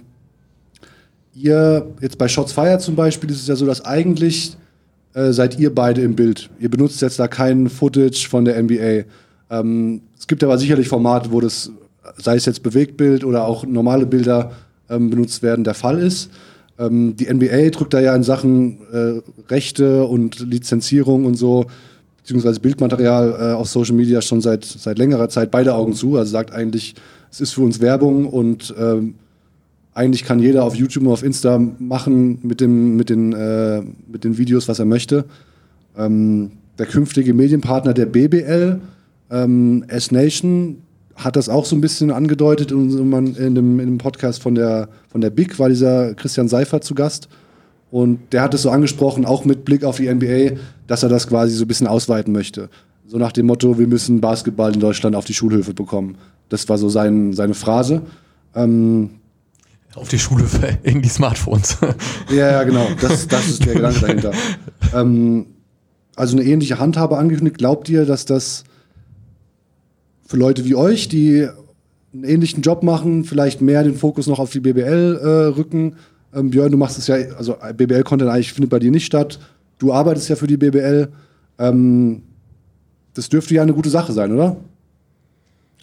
ihr, 1.36 1.88
jetzt 2.02 2.18
bei 2.18 2.28
Shots 2.28 2.54
Fire 2.54 2.80
zum 2.80 2.96
Beispiel, 2.96 3.30
ist 3.30 3.41
es 3.41 3.48
ja 3.48 3.56
so, 3.56 3.66
dass 3.66 3.84
eigentlich 3.86 4.58
äh, 5.14 5.32
seid 5.32 5.60
ihr 5.60 5.74
beide 5.74 6.02
im 6.02 6.16
Bild. 6.16 6.50
Ihr 6.60 6.70
benutzt 6.70 7.02
jetzt 7.02 7.20
da 7.20 7.28
kein 7.28 7.70
Footage 7.70 8.28
von 8.28 8.46
der 8.46 8.62
NBA. 8.62 9.04
Ähm, 9.50 10.02
es 10.18 10.28
gibt 10.28 10.44
aber 10.44 10.58
sicherlich 10.58 10.88
Formate, 10.88 11.32
wo 11.32 11.39
das, 11.39 11.72
sei 12.18 12.36
es 12.36 12.46
jetzt 12.46 12.64
Bewegtbild 12.64 13.24
oder 13.24 13.46
auch 13.46 13.66
normale 13.66 14.06
Bilder 14.06 14.52
ähm, 14.89 15.10
benutzt 15.10 15.44
werden, 15.44 15.64
der 15.64 15.74
Fall 15.74 16.00
ist. 16.00 16.32
Ähm, 16.80 17.16
die 17.16 17.32
NBA 17.32 17.70
drückt 17.70 17.94
da 17.94 18.00
ja 18.00 18.16
in 18.16 18.24
Sachen 18.24 18.80
äh, 18.91 19.22
Rechte 19.52 20.06
und 20.06 20.39
Lizenzierung 20.39 21.26
und 21.26 21.36
so, 21.36 21.66
beziehungsweise 22.18 22.60
Bildmaterial 22.60 23.36
äh, 23.39 23.54
auf 23.54 23.70
Social 23.70 23.96
Media 23.96 24.22
schon 24.22 24.41
seit, 24.41 24.66
seit 24.66 24.98
längerer 24.98 25.30
Zeit 25.30 25.52
beide 25.52 25.76
Augen 25.76 25.94
zu. 25.94 26.18
Also 26.18 26.32
sagt 26.32 26.52
eigentlich, 26.52 26.96
es 27.32 27.41
ist 27.41 27.54
für 27.54 27.62
uns 27.62 27.80
Werbung 27.80 28.26
und 28.26 28.74
ähm, 28.80 29.16
eigentlich 29.94 30.24
kann 30.24 30.39
jeder 30.39 30.64
auf 30.64 30.76
YouTube 30.76 31.04
und 31.04 31.12
auf 31.12 31.24
Insta 31.24 31.60
machen 31.80 32.39
mit, 32.41 32.62
dem, 32.62 32.96
mit, 32.96 33.10
den, 33.10 33.34
äh, 33.34 33.82
mit 34.08 34.24
den 34.24 34.38
Videos, 34.38 34.68
was 34.68 34.80
er 34.80 34.86
möchte. 34.86 35.26
Ähm, 35.98 36.52
der 36.80 36.88
künftige 36.88 37.34
Medienpartner 37.34 37.94
der 37.94 38.08
BBL, 38.08 38.80
ähm, 39.30 39.86
S-Nation, 39.88 40.78
hat 41.16 41.36
das 41.36 41.48
auch 41.48 41.66
so 41.66 41.76
ein 41.76 41.82
bisschen 41.82 42.10
angedeutet 42.10 42.72
in, 42.72 42.89
in, 43.36 43.56
dem, 43.56 43.80
in 43.80 43.86
dem 43.86 43.98
Podcast 44.00 44.41
von 44.41 44.56
der, 44.56 44.89
von 45.10 45.22
der 45.22 45.30
BIG, 45.30 45.60
war 45.60 45.70
dieser 45.70 46.16
Christian 46.16 46.48
Seifert 46.48 46.84
zu 46.84 46.96
Gast. 46.96 47.30
Und 47.91 48.34
der 48.34 48.41
hat 48.41 48.56
es 48.56 48.64
so 48.64 48.72
angesprochen, 48.72 49.24
auch 49.24 49.46
mit 49.46 49.66
Blick 49.66 49.84
auf 49.84 49.98
die 49.98 50.12
NBA, 50.12 50.58
dass 50.88 51.04
er 51.04 51.10
das 51.10 51.28
quasi 51.28 51.54
so 51.54 51.66
ein 51.66 51.68
bisschen 51.68 51.86
ausweiten 51.86 52.34
möchte. 52.34 52.70
So 53.06 53.20
nach 53.20 53.32
dem 53.32 53.46
Motto, 53.46 53.78
wir 53.78 53.86
müssen 53.86 54.22
Basketball 54.22 54.74
in 54.74 54.80
Deutschland 54.80 55.16
auf 55.16 55.26
die 55.26 55.36
Schulhöfe 55.36 55.76
bekommen. 55.76 56.18
Das 56.50 56.68
war 56.70 56.80
so 56.80 56.89
sein, 56.89 57.34
seine 57.34 57.54
Phrase. 57.54 58.02
Ähm, 58.56 59.12
auf 59.96 60.10
die 60.10 60.20
Schule 60.20 60.46
in 60.84 61.02
die 61.02 61.10
Smartphones. 61.10 61.78
Ja, 62.30 62.52
ja, 62.52 62.64
genau. 62.64 62.88
Das, 63.00 63.28
das 63.28 63.48
ist 63.48 63.66
der 63.66 63.76
Gedanke 63.76 64.00
dahinter. 64.02 64.32
Ähm, 64.94 65.48
also 66.16 66.38
eine 66.38 66.46
ähnliche 66.46 66.78
Handhabe 66.78 67.18
angekündigt. 67.18 67.58
Glaubt 67.58 67.89
ihr, 67.89 68.06
dass 68.06 68.26
das 68.26 68.64
für 70.28 70.38
Leute 70.38 70.66
wie 70.66 70.76
euch, 70.76 71.08
die 71.08 71.48
einen 72.14 72.24
ähnlichen 72.24 72.62
Job 72.62 72.84
machen, 72.84 73.24
vielleicht 73.24 73.62
mehr 73.62 73.84
den 73.84 73.96
Fokus 73.96 74.28
noch 74.28 74.38
auf 74.38 74.52
die 74.52 74.60
BBL 74.60 75.20
äh, 75.20 75.28
rücken? 75.56 75.96
Ähm, 76.34 76.52
Björn, 76.52 76.72
du 76.72 76.78
machst 76.78 77.00
es 77.00 77.08
ja, 77.08 77.16
also 77.38 77.56
BBL-Content 77.76 78.30
eigentlich 78.30 78.54
findet 78.54 78.70
bei 78.70 78.78
dir 78.78 78.91
nicht 78.91 79.06
statt. 79.06 79.39
Du 79.80 79.91
arbeitest 79.91 80.30
ja 80.30 80.36
für 80.36 80.48
die 80.48 80.58
BBL. 80.58 81.10
Ähm, 81.58 82.22
das 83.16 83.30
dürfte 83.30 83.56
ja 83.56 83.64
eine 83.64 83.74
gute 83.74 83.89
Sache 83.89 84.14
sein, 84.14 84.32
oder? 84.32 84.58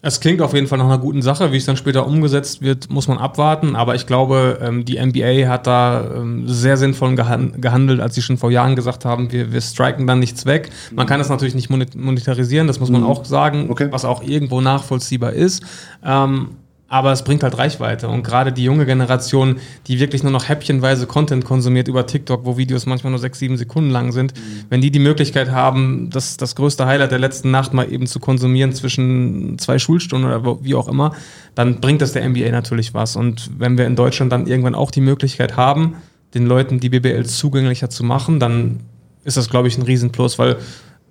Es 0.02 0.20
klingt 0.20 0.40
auf 0.40 0.54
jeden 0.54 0.66
Fall 0.66 0.78
nach 0.78 0.86
einer 0.86 0.98
guten 0.98 1.20
Sache. 1.20 1.52
Wie 1.52 1.58
es 1.58 1.66
dann 1.66 1.76
später 1.76 2.06
umgesetzt 2.06 2.62
wird, 2.62 2.88
muss 2.90 3.06
man 3.06 3.18
abwarten. 3.18 3.76
Aber 3.76 3.94
ich 3.94 4.06
glaube, 4.06 4.58
ähm, 4.62 4.86
die 4.86 4.98
NBA 4.98 5.46
hat 5.46 5.66
da 5.66 6.04
ähm, 6.16 6.48
sehr 6.48 6.78
sinnvoll 6.78 7.14
gehandelt, 7.16 8.00
als 8.00 8.14
sie 8.14 8.22
schon 8.22 8.38
vor 8.38 8.50
Jahren 8.50 8.76
gesagt 8.76 9.04
haben, 9.04 9.30
wir, 9.30 9.52
wir 9.52 9.60
striken 9.60 10.06
dann 10.06 10.18
nichts 10.18 10.46
weg. 10.46 10.70
Man 10.90 11.06
kann 11.06 11.18
das 11.18 11.28
natürlich 11.28 11.54
nicht 11.54 11.68
monetarisieren, 11.68 12.66
das 12.66 12.80
muss 12.80 12.90
man 12.90 13.02
mhm. 13.02 13.08
auch 13.08 13.24
sagen, 13.26 13.68
okay. 13.68 13.88
was 13.90 14.06
auch 14.06 14.22
irgendwo 14.22 14.62
nachvollziehbar 14.62 15.34
ist. 15.34 15.62
Ähm, 16.02 16.56
aber 16.90 17.12
es 17.12 17.22
bringt 17.22 17.44
halt 17.44 17.56
Reichweite. 17.56 18.08
Und 18.08 18.24
gerade 18.24 18.52
die 18.52 18.64
junge 18.64 18.84
Generation, 18.84 19.60
die 19.86 20.00
wirklich 20.00 20.24
nur 20.24 20.32
noch 20.32 20.48
häppchenweise 20.48 21.06
Content 21.06 21.44
konsumiert 21.44 21.86
über 21.86 22.04
TikTok, 22.04 22.44
wo 22.44 22.56
Videos 22.56 22.84
manchmal 22.84 23.12
nur 23.12 23.20
sechs, 23.20 23.38
sieben 23.38 23.56
Sekunden 23.56 23.90
lang 23.90 24.10
sind, 24.10 24.34
mhm. 24.34 24.64
wenn 24.70 24.80
die 24.80 24.90
die 24.90 24.98
Möglichkeit 24.98 25.52
haben, 25.52 26.10
das, 26.10 26.36
das 26.36 26.56
größte 26.56 26.86
Highlight 26.86 27.12
der 27.12 27.20
letzten 27.20 27.52
Nacht 27.52 27.72
mal 27.72 27.90
eben 27.90 28.08
zu 28.08 28.18
konsumieren 28.18 28.72
zwischen 28.72 29.56
zwei 29.60 29.78
Schulstunden 29.78 30.28
oder 30.28 30.58
wie 30.64 30.74
auch 30.74 30.88
immer, 30.88 31.12
dann 31.54 31.80
bringt 31.80 32.02
das 32.02 32.12
der 32.12 32.28
NBA 32.28 32.50
natürlich 32.50 32.92
was. 32.92 33.14
Und 33.14 33.52
wenn 33.56 33.78
wir 33.78 33.86
in 33.86 33.94
Deutschland 33.94 34.32
dann 34.32 34.48
irgendwann 34.48 34.74
auch 34.74 34.90
die 34.90 35.00
Möglichkeit 35.00 35.56
haben, 35.56 35.94
den 36.34 36.46
Leuten 36.46 36.80
die 36.80 36.88
BBL 36.88 37.24
zugänglicher 37.24 37.88
zu 37.88 38.02
machen, 38.02 38.40
dann 38.40 38.80
ist 39.22 39.36
das, 39.36 39.48
glaube 39.48 39.68
ich, 39.68 39.78
ein 39.78 39.82
Riesenplus, 39.82 40.40
weil 40.40 40.56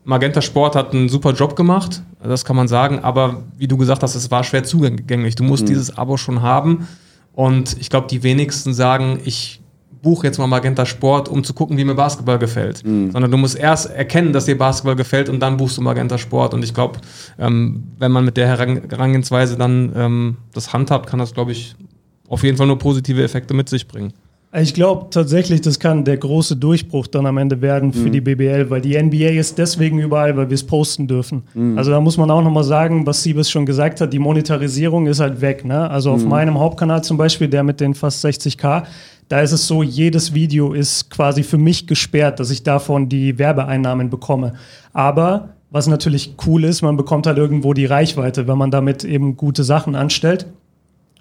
Magenta 0.03 0.41
Sport 0.41 0.75
hat 0.75 0.93
einen 0.93 1.09
super 1.09 1.33
Job 1.33 1.55
gemacht, 1.55 2.01
das 2.23 2.45
kann 2.45 2.55
man 2.55 2.67
sagen, 2.67 2.99
aber 2.99 3.43
wie 3.57 3.67
du 3.67 3.77
gesagt 3.77 4.01
hast, 4.01 4.15
es 4.15 4.31
war 4.31 4.43
schwer 4.43 4.63
zugänglich. 4.63 5.35
Du 5.35 5.43
musst 5.43 5.63
mhm. 5.63 5.67
dieses 5.67 5.97
Abo 5.97 6.17
schon 6.17 6.41
haben 6.41 6.87
und 7.33 7.77
ich 7.79 7.89
glaube, 7.89 8.07
die 8.07 8.23
wenigsten 8.23 8.73
sagen, 8.73 9.19
ich 9.23 9.61
buche 10.01 10.27
jetzt 10.27 10.37
mal 10.37 10.47
Magenta 10.47 10.85
Sport, 10.85 11.29
um 11.29 11.43
zu 11.43 11.53
gucken, 11.53 11.77
wie 11.77 11.83
mir 11.83 11.95
Basketball 11.95 12.39
gefällt. 12.39 12.85
Mhm. 12.85 13.11
Sondern 13.11 13.31
du 13.31 13.37
musst 13.37 13.57
erst 13.57 13.89
erkennen, 13.89 14.33
dass 14.33 14.45
dir 14.45 14.57
Basketball 14.57 14.95
gefällt 14.95 15.29
und 15.29 15.39
dann 15.39 15.57
buchst 15.57 15.77
du 15.77 15.81
Magenta 15.81 16.17
Sport. 16.17 16.53
Und 16.53 16.63
ich 16.63 16.73
glaube, 16.73 16.99
ähm, 17.37 17.83
wenn 17.97 18.11
man 18.11 18.25
mit 18.25 18.37
der 18.37 18.47
Herangehensweise 18.47 19.57
dann 19.57 19.91
ähm, 19.95 20.37
das 20.53 20.73
handhabt, 20.73 21.09
kann 21.09 21.19
das, 21.19 21.33
glaube 21.33 21.51
ich, 21.51 21.75
auf 22.27 22.43
jeden 22.43 22.57
Fall 22.57 22.67
nur 22.67 22.77
positive 22.77 23.23
Effekte 23.23 23.53
mit 23.53 23.69
sich 23.69 23.87
bringen. 23.87 24.13
Ich 24.51 24.73
glaube 24.73 25.11
tatsächlich, 25.11 25.61
das 25.61 25.79
kann 25.79 26.05
der 26.05 26.17
große 26.17 26.55
Durchbruch 26.55 27.05
dann 27.05 27.27
am 27.27 27.37
Ende 27.37 27.61
werden 27.61 27.93
für 27.93 28.07
mhm. 28.07 28.11
die 28.13 28.21
BBL, 28.21 28.69
weil 28.71 28.81
die 28.81 28.99
NBA 28.99 29.39
ist 29.39 29.59
deswegen 29.59 29.99
überall, 29.99 30.35
weil 30.37 30.49
wir 30.49 30.55
es 30.55 30.63
posten 30.63 31.07
dürfen. 31.07 31.43
Mhm. 31.53 31.77
Also 31.77 31.91
da 31.91 32.01
muss 32.01 32.17
man 32.17 32.31
auch 32.31 32.41
nochmal 32.41 32.63
sagen, 32.63 33.05
was 33.05 33.21
Siebes 33.21 33.51
schon 33.51 33.67
gesagt 33.67 34.01
hat, 34.01 34.11
die 34.11 34.17
Monetarisierung 34.17 35.05
ist 35.05 35.19
halt 35.19 35.41
weg. 35.41 35.65
Ne? 35.65 35.87
Also 35.91 36.11
auf 36.11 36.23
mhm. 36.23 36.29
meinem 36.29 36.59
Hauptkanal 36.59 37.03
zum 37.03 37.17
Beispiel, 37.17 37.47
der 37.47 37.63
mit 37.63 37.79
den 37.79 37.93
fast 37.93 38.25
60k, 38.25 38.85
da 39.27 39.41
ist 39.41 39.51
es 39.51 39.67
so, 39.67 39.83
jedes 39.83 40.33
Video 40.33 40.73
ist 40.73 41.11
quasi 41.11 41.43
für 41.43 41.59
mich 41.59 41.85
gesperrt, 41.85 42.39
dass 42.39 42.49
ich 42.49 42.63
davon 42.63 43.07
die 43.07 43.37
Werbeeinnahmen 43.37 44.09
bekomme. 44.09 44.53
Aber 44.93 45.49
was 45.69 45.85
natürlich 45.85 46.33
cool 46.47 46.63
ist, 46.63 46.81
man 46.81 46.97
bekommt 46.97 47.27
halt 47.27 47.37
irgendwo 47.37 47.73
die 47.73 47.85
Reichweite, 47.85 48.47
wenn 48.47 48.57
man 48.57 48.71
damit 48.71 49.03
eben 49.03 49.37
gute 49.37 49.63
Sachen 49.63 49.93
anstellt. 49.93 50.47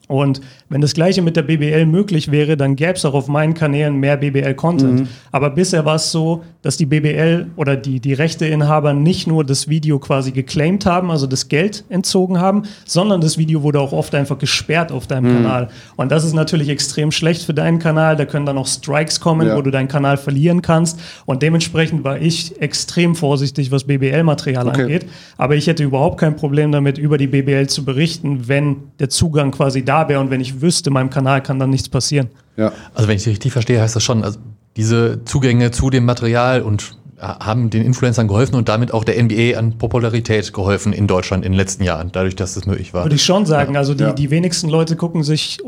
Und 0.09 0.41
wenn 0.71 0.81
das 0.81 0.95
gleiche 0.95 1.23
mit 1.23 1.37
der 1.37 1.43
BBL 1.43 1.85
möglich 1.87 2.31
wäre, 2.31 2.57
dann 2.57 2.77
gäbe 2.77 2.95
es 2.95 3.05
auch 3.05 3.15
auf 3.15 3.29
meinen 3.29 3.53
Kanälen 3.55 3.97
mehr 3.97 4.17
BBL-Content. 4.17 5.01
Mhm. 5.01 5.09
Aber 5.33 5.51
bisher 5.51 5.85
war 5.85 5.97
es 5.97 6.11
so, 6.11 6.43
dass 6.63 6.79
die 6.79 6.87
BBL 6.87 7.47
oder 7.57 7.77
die, 7.77 8.01
die 8.01 8.15
Rechteinhaber 8.15 8.95
nicht 8.95 9.27
nur 9.27 9.45
das 9.45 9.69
Video 9.69 9.99
quasi 9.99 10.33
geclaimed 10.33 10.87
haben, 10.87 11.11
also 11.11 11.27
das 11.27 11.49
Geld 11.49 11.85
entzogen 11.91 12.41
haben, 12.41 12.63
sondern 12.87 13.21
das 13.21 13.37
Video 13.37 13.63
wurde 13.63 13.81
auch 13.81 13.93
oft 13.93 14.15
einfach 14.15 14.39
gesperrt 14.39 14.91
auf 14.93 15.07
deinem 15.07 15.31
mhm. 15.31 15.43
Kanal. 15.43 15.69
Und 15.97 16.11
das 16.11 16.25
ist 16.25 16.33
natürlich 16.33 16.71
extrem 16.71 17.13
schlecht 17.13 17.43
für 17.43 17.55
deinen 17.55 17.79
Kanal. 17.79 18.17
Da 18.17 18.25
können 18.25 18.47
dann 18.47 18.57
auch 18.57 18.67
Strikes 18.67 19.21
kommen, 19.21 19.47
ja. 19.47 19.57
wo 19.57 19.63
du 19.63 19.71
deinen 19.71 19.89
Kanal 19.89 20.17
verlieren 20.17 20.63
kannst. 20.63 20.99
Und 21.27 21.43
dementsprechend 21.43 22.03
war 22.03 22.19
ich 22.19 22.61
extrem 22.63 23.15
vorsichtig, 23.15 23.71
was 23.71 23.85
BBL-Material 23.85 24.69
okay. 24.69 24.83
angeht. 24.83 25.07
Aber 25.37 25.55
ich 25.55 25.67
hätte 25.67 25.85
überhaupt 25.85 26.19
kein 26.19 26.35
Problem 26.35 26.73
damit, 26.73 26.97
über 26.97 27.19
die 27.19 27.27
BBL 27.27 27.67
zu 27.67 27.85
berichten, 27.85 28.49
wenn 28.49 28.77
der 28.99 29.11
Zugang 29.11 29.51
quasi 29.51 29.85
da 29.85 29.98
wäre 30.09 30.21
und 30.21 30.31
wenn 30.31 30.41
ich 30.41 30.61
wüsste, 30.61 30.91
meinem 30.91 31.09
Kanal 31.09 31.43
kann 31.43 31.59
dann 31.59 31.71
nichts 31.71 31.89
passieren. 31.89 32.29
Ja. 32.57 32.73
Also 32.95 33.09
wenn 33.09 33.17
ich 33.17 33.27
richtig 33.27 33.53
verstehe, 33.53 33.81
heißt 33.81 33.97
das 33.97 34.03
schon, 34.03 34.23
also 34.23 34.39
diese 34.77 35.25
Zugänge 35.25 35.71
zu 35.71 35.91
dem 35.91 36.05
Material 36.05 36.63
und 36.63 36.97
äh, 37.17 37.23
haben 37.23 37.71
den 37.71 37.83
Influencern 37.85 38.29
geholfen 38.29 38.55
und 38.55 38.69
damit 38.69 38.93
auch 38.95 39.03
der 39.03 39.21
NBA 39.21 39.59
an 39.59 39.79
Popularität 39.79 40.53
geholfen 40.53 40.93
in 40.93 41.07
Deutschland 41.09 41.45
in 41.45 41.53
den 41.53 41.57
letzten 41.57 41.83
Jahren, 41.83 42.11
dadurch, 42.13 42.37
dass 42.37 42.55
das 42.55 42.67
möglich 42.67 42.95
war. 42.95 43.05
Würde 43.05 43.17
ich 43.17 43.25
schon 43.25 43.47
sagen. 43.47 43.77
Also 43.77 43.95
die, 43.95 44.05
ja. 44.05 44.13
die 44.13 44.31
wenigsten 44.31 44.69
Leute 44.69 44.95
gucken 44.95 45.25
sich 45.25 45.59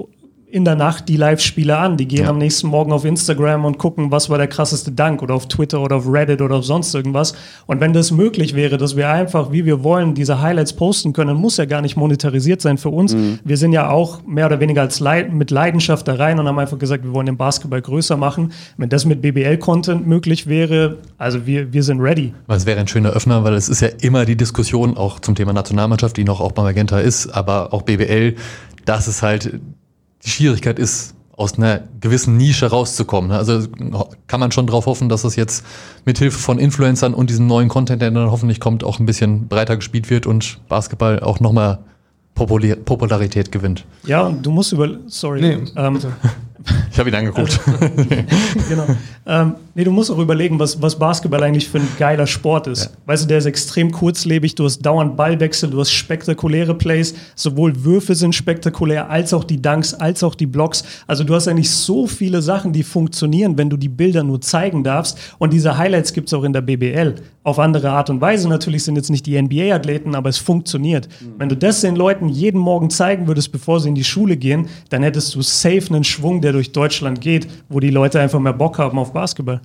in 0.51 0.65
der 0.65 0.75
Nacht 0.75 1.09
die 1.09 1.17
Live-Spiele 1.17 1.77
an. 1.77 1.97
Die 1.97 2.09
gehen 2.09 2.25
ja. 2.25 2.31
am 2.31 2.39
nächsten 2.39 2.67
Morgen 2.67 2.93
auf 2.93 3.05
Instagram 3.05 3.65
und 3.65 3.79
gucken, 3.79 4.11
was 4.11 4.29
war 4.31 4.39
der 4.39 4.49
krasseste 4.49 4.91
Dank 4.91 5.23
oder 5.23 5.35
auf 5.35 5.47
Twitter 5.49 5.81
oder 5.81 5.97
auf 5.97 6.07
Reddit 6.07 6.43
oder 6.43 6.57
auf 6.57 6.65
sonst 6.65 6.95
irgendwas. 6.95 7.35
Und 7.67 7.81
wenn 7.81 7.93
das 7.93 8.11
möglich 8.11 8.55
wäre, 8.55 8.77
dass 8.77 8.97
wir 8.97 9.09
einfach, 9.09 9.53
wie 9.53 9.65
wir 9.65 9.85
wollen, 9.85 10.15
diese 10.15 10.41
Highlights 10.41 10.73
posten 10.73 11.13
können, 11.13 11.37
muss 11.37 11.57
ja 11.57 11.67
gar 11.67 11.81
nicht 11.81 11.97
monetarisiert 11.97 12.61
sein 12.61 12.79
für 12.79 12.89
uns. 12.89 13.15
Mhm. 13.15 13.39
Wir 13.45 13.57
sind 13.57 13.73
ja 13.73 13.91
auch 13.91 14.25
mehr 14.27 14.47
oder 14.47 14.61
weniger 14.61 14.83
als 14.83 14.99
Leid 15.01 15.33
mit 15.33 15.51
Leidenschaft 15.51 16.09
da 16.09 16.15
rein 16.15 16.39
und 16.39 16.49
haben 16.49 16.59
einfach 16.59 16.79
gesagt, 16.79 17.05
wir 17.05 17.13
wollen 17.13 17.27
den 17.27 17.37
Basketball 17.37 17.81
größer 17.81 18.17
machen. 18.17 18.53
Wenn 18.77 18.89
das 18.89 19.05
mit 19.05 19.23
BBL-Content 19.23 20.07
möglich 20.07 20.49
wäre, 20.49 20.99
also 21.17 21.47
wir, 21.47 21.73
wir 21.73 21.83
sind 21.83 22.01
ready. 22.01 22.35
Es 22.49 22.67
wäre 22.67 22.81
ein 22.81 22.89
schöner 22.89 23.11
Öffner, 23.11 23.45
weil 23.45 23.55
es 23.55 23.69
ist 23.69 23.81
ja 23.81 23.89
immer 24.01 24.25
die 24.25 24.37
Diskussion 24.37 24.97
auch 24.97 25.21
zum 25.21 25.35
Thema 25.35 25.53
Nationalmannschaft, 25.53 26.17
die 26.17 26.25
noch 26.25 26.41
auch 26.41 26.53
bei 26.53 26.63
Magenta 26.63 26.99
ist, 26.99 27.29
aber 27.29 27.73
auch 27.73 27.83
BBL, 27.83 28.35
dass 28.85 29.07
es 29.07 29.23
halt 29.23 29.61
die 30.25 30.31
Schwierigkeit 30.31 30.79
ist, 30.79 31.15
aus 31.41 31.57
einer 31.57 31.81
gewissen 32.01 32.37
Nische 32.37 32.67
rauszukommen. 32.67 33.31
Also 33.31 33.67
kann 34.27 34.41
man 34.41 34.53
schon 34.53 34.67
darauf 34.67 34.85
hoffen, 34.85 35.09
dass 35.09 35.23
das 35.23 35.37
jetzt 35.37 35.65
mit 36.05 36.19
Hilfe 36.19 36.39
von 36.39 36.59
Influencern 36.59 37.15
und 37.15 37.31
diesem 37.31 37.47
neuen 37.47 37.69
Content, 37.69 38.03
der 38.03 38.11
dann 38.11 38.31
hoffentlich 38.31 38.61
kommt, 38.61 38.85
auch 38.85 38.99
ein 38.99 39.07
bisschen 39.07 39.49
breiter 39.49 39.77
gespielt 39.77 40.11
wird 40.11 40.27
und 40.27 40.59
Basketball 40.69 41.21
auch 41.21 41.41
nochmal 41.41 41.79
Popularität 42.35 43.53
gewinnt. 43.53 43.87
Ja, 44.05 44.31
du 44.31 44.51
musst 44.51 44.73
über. 44.73 44.99
Sorry. 45.07 45.41
Nee, 45.41 45.59
ähm, 45.77 45.99
ich 46.91 46.99
habe 46.99 47.09
ihn 47.09 47.15
angeguckt. 47.15 47.61
Also, 47.67 47.79
genau. 48.69 48.87
Ähm, 49.27 49.55
nee, 49.75 49.85
du 49.85 49.91
musst 49.91 50.11
auch 50.11 50.19
überlegen, 50.19 50.59
was, 50.59 50.81
was 50.83 50.99
Basketball 50.99 51.43
eigentlich 51.43 51.69
für 51.69 51.79
ein 51.79 51.89
geiler 51.99 52.27
Sport 52.27 52.67
ist. 52.67 52.85
Ja. 52.85 52.91
Weißt 53.07 53.25
du, 53.25 53.29
der 53.29 53.39
ist 53.39 53.47
extrem 53.47 53.91
kurzlebig, 53.93 54.55
du 54.55 54.65
hast 54.65 54.81
dauernd 54.83 55.17
Ballwechsel, 55.17 55.71
du 55.71 55.81
hast 55.81 55.93
spektakuläre 55.93 56.75
Plays, 56.75 57.15
sowohl 57.35 57.85
Würfe 57.85 58.15
sind 58.15 58.35
spektakulär, 58.35 59.11
als 59.11 59.33
auch 59.33 59.45
die 59.45 59.61
Dunks, 59.61 59.95
als 59.95 60.23
auch 60.23 60.35
die 60.35 60.47
Blocks. 60.47 60.85
Also 61.07 61.25
du 61.25 61.35
hast 61.35 61.49
eigentlich 61.49 61.71
so 61.71 62.07
viele 62.07 62.43
Sachen, 62.43 62.73
die 62.73 62.83
funktionieren, 62.83 63.57
wenn 63.57 63.71
du 63.71 63.77
die 63.77 63.89
Bilder 63.89 64.23
nur 64.23 64.41
zeigen 64.41 64.85
darfst. 64.85 65.19
Und 65.39 65.53
diese 65.53 65.77
Highlights 65.77 66.13
gibt 66.13 66.29
es 66.29 66.35
auch 66.35 66.45
in 66.45 66.53
der 66.53 66.63
BBL. 66.63 67.15
Auf 67.43 67.59
andere 67.59 67.91
Art 67.91 68.11
und 68.11 68.21
Weise. 68.21 68.49
Natürlich 68.49 68.85
sind 68.85 68.97
jetzt 68.97 69.11
nicht 69.11 69.25
die 69.25 69.41
NBA-Athleten, 69.41 70.15
aber 70.15 70.29
es 70.29 70.39
funktioniert. 70.39 71.09
Mhm. 71.09 71.27
Wenn 71.39 71.49
du 71.49 71.57
das 71.57 71.81
den 71.81 71.97
Leuten 71.97 72.29
jeden 72.29 72.61
Morgen 72.61 72.91
zeigen 72.91 73.27
würdest, 73.27 73.53
bevor 73.53 73.81
sie 73.81 73.89
in 73.89 73.95
die 73.95 74.05
Schule 74.05 74.37
gehen, 74.37 74.69
dann 74.91 75.03
hättest 75.03 75.35
du 75.35 75.43
safe 75.43 75.87
einen 75.89 76.05
Schwung, 76.05 76.43
der 76.43 76.50
durch 76.53 76.73
Deutschland 76.73 77.21
geht, 77.21 77.49
wo 77.69 77.81
die 77.81 77.91
Leute 77.91 78.21
einfach 78.21 78.41
mehr 78.41 78.53
Bock 78.53 78.79
haben 78.79 78.99
auf 78.99 79.13
Basketball. 79.13 79.61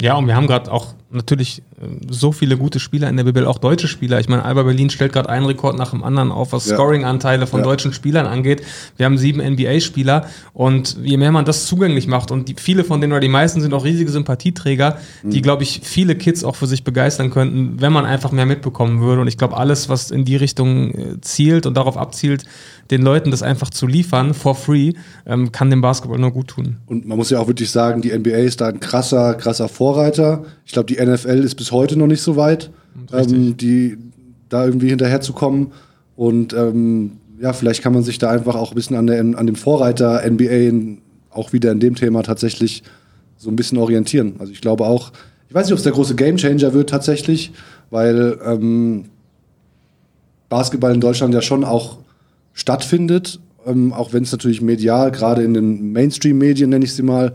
Ja, 0.00 0.14
und 0.14 0.26
wir 0.26 0.34
haben 0.34 0.46
gerade 0.46 0.70
auch 0.70 0.94
natürlich 1.12 1.58
äh, 1.80 1.86
so 2.10 2.32
viele 2.32 2.56
gute 2.56 2.80
Spieler 2.80 3.08
in 3.08 3.16
der 3.16 3.24
BBL, 3.24 3.46
auch 3.46 3.58
deutsche 3.58 3.88
Spieler. 3.88 4.20
Ich 4.20 4.28
meine, 4.28 4.44
Alba 4.44 4.62
Berlin 4.62 4.90
stellt 4.90 5.12
gerade 5.12 5.28
einen 5.28 5.46
Rekord 5.46 5.78
nach 5.78 5.90
dem 5.90 6.02
anderen 6.02 6.32
auf, 6.32 6.52
was 6.52 6.66
ja. 6.66 6.74
Scoring-Anteile 6.74 7.46
von 7.46 7.60
ja. 7.60 7.64
deutschen 7.64 7.92
Spielern 7.92 8.26
angeht. 8.26 8.62
Wir 8.96 9.06
haben 9.06 9.18
sieben 9.18 9.40
NBA-Spieler 9.40 10.26
und 10.52 10.96
je 11.02 11.16
mehr 11.16 11.32
man 11.32 11.44
das 11.44 11.66
zugänglich 11.66 12.06
macht 12.06 12.30
und 12.30 12.48
die, 12.48 12.54
viele 12.58 12.84
von 12.84 13.00
denen 13.00 13.12
oder 13.12 13.20
die 13.20 13.28
meisten 13.28 13.60
sind 13.60 13.74
auch 13.74 13.84
riesige 13.84 14.10
Sympathieträger, 14.10 14.98
mhm. 15.22 15.30
die, 15.30 15.42
glaube 15.42 15.62
ich, 15.62 15.80
viele 15.82 16.14
Kids 16.16 16.44
auch 16.44 16.56
für 16.56 16.66
sich 16.66 16.84
begeistern 16.84 17.30
könnten, 17.30 17.80
wenn 17.80 17.92
man 17.92 18.04
einfach 18.04 18.32
mehr 18.32 18.46
mitbekommen 18.46 19.00
würde. 19.00 19.20
Und 19.20 19.28
ich 19.28 19.38
glaube, 19.38 19.56
alles, 19.56 19.88
was 19.88 20.10
in 20.10 20.24
die 20.24 20.36
Richtung 20.36 20.90
äh, 20.92 21.20
zielt 21.20 21.66
und 21.66 21.76
darauf 21.76 21.96
abzielt, 21.96 22.44
den 22.90 23.02
Leuten 23.02 23.30
das 23.30 23.42
einfach 23.42 23.70
zu 23.70 23.86
liefern, 23.86 24.34
for 24.34 24.54
free, 24.54 24.92
ähm, 25.26 25.50
kann 25.50 25.70
dem 25.70 25.80
Basketball 25.80 26.18
nur 26.18 26.30
gut 26.30 26.48
tun. 26.48 26.76
Und 26.86 27.06
man 27.06 27.16
muss 27.16 27.30
ja 27.30 27.38
auch 27.38 27.46
wirklich 27.46 27.70
sagen, 27.70 28.02
die 28.02 28.16
NBA 28.16 28.36
ist 28.36 28.60
da 28.60 28.68
ein 28.68 28.80
krasser, 28.80 29.34
krasser 29.34 29.68
Vorreiter. 29.68 30.44
Ich 30.66 30.72
glaube, 30.72 30.86
die 30.86 31.01
NFL 31.04 31.44
ist 31.44 31.54
bis 31.56 31.72
heute 31.72 31.96
noch 31.96 32.06
nicht 32.06 32.22
so 32.22 32.36
weit, 32.36 32.70
ähm, 33.12 33.56
die 33.56 33.98
da 34.48 34.64
irgendwie 34.64 34.88
hinterherzukommen. 34.88 35.68
Und 36.16 36.52
ähm, 36.52 37.12
ja, 37.40 37.52
vielleicht 37.52 37.82
kann 37.82 37.92
man 37.92 38.02
sich 38.02 38.18
da 38.18 38.30
einfach 38.30 38.54
auch 38.54 38.72
ein 38.72 38.74
bisschen 38.74 38.96
an, 38.96 39.06
der, 39.06 39.20
an 39.20 39.46
dem 39.46 39.56
Vorreiter 39.56 40.22
NBA 40.28 40.98
auch 41.30 41.52
wieder 41.52 41.72
in 41.72 41.80
dem 41.80 41.94
Thema 41.94 42.22
tatsächlich 42.22 42.82
so 43.36 43.50
ein 43.50 43.56
bisschen 43.56 43.78
orientieren. 43.78 44.34
Also 44.38 44.52
ich 44.52 44.60
glaube 44.60 44.84
auch, 44.84 45.12
ich 45.48 45.54
weiß 45.54 45.66
nicht, 45.66 45.72
ob 45.72 45.78
es 45.78 45.84
der 45.84 45.92
große 45.92 46.14
Gamechanger 46.14 46.72
wird 46.72 46.90
tatsächlich, 46.90 47.52
weil 47.90 48.38
ähm, 48.44 49.06
Basketball 50.48 50.94
in 50.94 51.00
Deutschland 51.00 51.34
ja 51.34 51.42
schon 51.42 51.64
auch 51.64 51.98
stattfindet, 52.52 53.40
ähm, 53.66 53.92
auch 53.92 54.12
wenn 54.12 54.22
es 54.22 54.32
natürlich 54.32 54.60
medial, 54.60 55.10
gerade 55.10 55.42
in 55.42 55.54
den 55.54 55.92
Mainstream-Medien, 55.92 56.70
nenne 56.70 56.84
ich 56.84 56.94
sie 56.94 57.02
mal, 57.02 57.32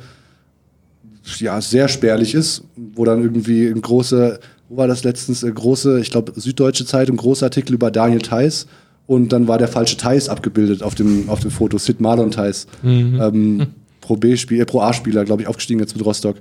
ja, 1.40 1.62
sehr 1.62 1.88
spärlich 1.88 2.34
ist, 2.34 2.64
wo 2.76 3.06
dann 3.06 3.22
irgendwie 3.22 3.68
ein 3.68 3.82
großer, 3.82 4.40
wo 4.70 4.78
war 4.78 4.88
das 4.88 5.04
letztens, 5.04 5.44
eine 5.44 5.54
große, 5.54 6.00
ich 6.00 6.10
glaube, 6.10 6.34
Süddeutsche 6.36 6.86
Zeitung, 6.86 7.18
großer 7.18 7.48
Artikel 7.48 7.74
über 7.74 7.92
Daniel 7.92 8.22
Theiss 8.22 8.68
und 9.06 9.32
dann 9.32 9.48
war 9.48 9.58
der 9.58 9.68
falsche 9.68 9.98
Theiss 9.98 10.30
abgebildet 10.30 10.84
auf 10.84 10.96
dem, 10.96 11.30
auf 11.30 11.40
dem 11.40 11.52
Foto, 11.52 11.78
Sid 11.78 12.02
Marlon 12.02 12.32
Theiss. 12.32 12.68
Mhm. 12.84 13.20
Ähm, 13.22 13.68
Pro 14.02 14.16
B-Spieler, 14.16 14.64
äh, 14.64 14.66
Pro 14.66 14.82
A-Spieler, 14.82 15.26
glaube 15.26 15.42
ich, 15.42 15.48
aufgestiegen 15.48 15.80
jetzt 15.80 15.96
mit 15.96 16.06
Rostock. 16.06 16.38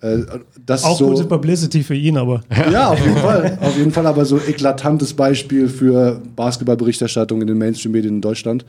Äh, 0.00 0.18
das 0.66 0.84
Auch 0.84 0.98
so, 0.98 1.10
gute 1.10 1.24
Publicity 1.24 1.82
für 1.82 1.94
ihn, 1.94 2.16
aber. 2.16 2.42
Ja, 2.70 2.88
auf 2.88 3.04
jeden 3.04 3.16
Fall. 3.16 3.58
Auf 3.60 3.76
jeden 3.76 3.92
Fall 3.92 4.06
aber 4.06 4.24
so 4.24 4.38
eklatantes 4.38 5.14
Beispiel 5.14 5.68
für 5.68 6.20
Basketballberichterstattung 6.34 7.40
in 7.40 7.46
den 7.46 7.58
Mainstream-Medien 7.58 8.16
in 8.16 8.20
Deutschland. 8.20 8.64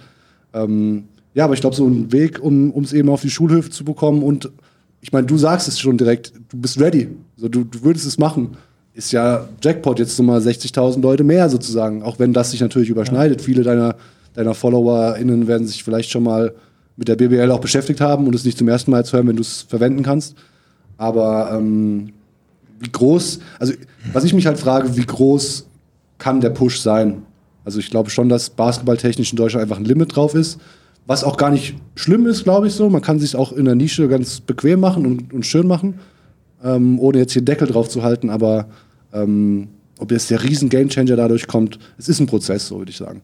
Ähm, 0.54 1.06
ja, 1.34 1.46
aber 1.46 1.56
ich 1.56 1.62
glaube, 1.62 1.76
so 1.76 1.88
ein 1.88 2.12
Weg, 2.12 2.40
um 2.42 2.72
es 2.84 2.94
eben 2.94 3.10
auf 3.10 3.22
die 3.22 3.32
Schulhöfe 3.32 3.72
zu 3.72 3.84
bekommen 3.84 4.22
und 4.22 4.52
ich 5.04 5.12
meine, 5.12 5.28
du 5.28 5.38
sagst 5.38 5.68
es 5.68 5.82
schon 5.82 5.98
direkt, 5.98 6.32
du 6.50 6.58
bist 6.58 6.80
ready. 6.80 7.10
So, 7.36 7.50
du, 7.50 7.66
du 7.66 7.84
würdest 7.84 8.08
es 8.08 8.18
machen. 8.18 8.56
Ist 8.94 9.12
ja 9.12 9.50
Jackpot 9.62 10.00
jetzt 10.00 10.18
nochmal 10.18 10.40
60.000 10.40 11.02
Leute 11.02 11.26
mehr 11.26 11.50
sozusagen. 11.50 12.04
Auch 12.04 12.20
wenn 12.20 12.32
das 12.32 12.52
sich 12.52 12.62
natürlich 12.62 12.90
überschneidet. 12.90 13.42
Ja. 13.42 13.46
Viele 13.46 13.64
deiner, 13.64 13.98
deiner 14.34 14.54
FollowerInnen 14.54 15.46
werden 15.48 15.68
sich 15.68 15.84
vielleicht 15.84 16.10
schon 16.10 16.24
mal 16.24 16.54
mit 16.96 17.10
der 17.10 17.18
BBL 17.18 17.52
auch 17.52 17.60
beschäftigt 17.60 18.00
haben 18.00 18.28
und 18.28 18.34
es 18.34 18.46
nicht 18.46 18.58
zum 18.58 18.70
ersten 18.70 18.92
Mal 18.92 19.04
zu 19.04 19.18
hören, 19.18 19.28
wenn 19.28 19.36
du 19.36 19.42
es 19.42 19.64
verwenden 19.64 20.04
kannst. 20.04 20.36
Aber 20.96 21.52
ähm, 21.52 22.14
wie 22.80 22.90
groß, 22.90 23.40
also 23.60 23.74
was 24.14 24.24
ich 24.24 24.34
mich 24.34 24.48
halt 24.48 24.58
frage, 24.58 24.96
wie 24.96 25.06
groß 25.06 25.68
kann 26.18 26.40
der 26.40 26.52
Push 26.52 26.80
sein? 26.80 27.24
Also 27.66 27.80
ich 27.80 27.90
glaube 27.90 28.10
schon, 28.10 28.30
dass 28.30 28.50
basketballtechnisch 28.50 29.34
in 29.34 29.38
Deutschland 29.38 29.64
einfach 29.64 29.80
ein 29.80 29.86
Limit 29.86 30.16
drauf 30.16 30.34
ist. 30.34 30.62
Was 31.06 31.24
auch 31.24 31.38
gar 31.38 31.52
nicht 31.52 31.76
schlimm 31.96 32.26
ist, 32.28 32.44
glaube 32.44 32.68
ich 32.68 32.74
so. 32.74 32.90
Man 32.90 33.02
kann 33.02 33.20
sich 33.20 33.36
auch 33.36 33.52
in 33.52 33.66
der 33.66 33.76
Nische 33.76 34.08
ganz 34.08 34.40
bequem 34.40 34.80
machen 34.80 35.06
und, 35.06 35.34
und 35.34 35.46
schön 35.46 35.68
machen, 35.68 36.00
ähm, 36.64 37.00
ohne 37.00 37.18
jetzt 37.18 37.34
hier 37.34 37.42
Deckel 37.42 37.68
drauf 37.68 37.90
zu 37.90 38.04
halten. 38.04 38.30
Aber 38.30 38.68
ähm, 39.14 39.68
ob 40.00 40.12
jetzt 40.12 40.30
der 40.30 40.44
riesen 40.44 40.70
Gamechanger 40.70 41.16
dadurch 41.16 41.48
kommt, 41.48 41.80
es 41.98 42.08
ist 42.08 42.20
ein 42.20 42.28
Prozess, 42.28 42.68
so 42.68 42.78
würde 42.78 42.92
ich 42.92 42.98
sagen. 42.98 43.22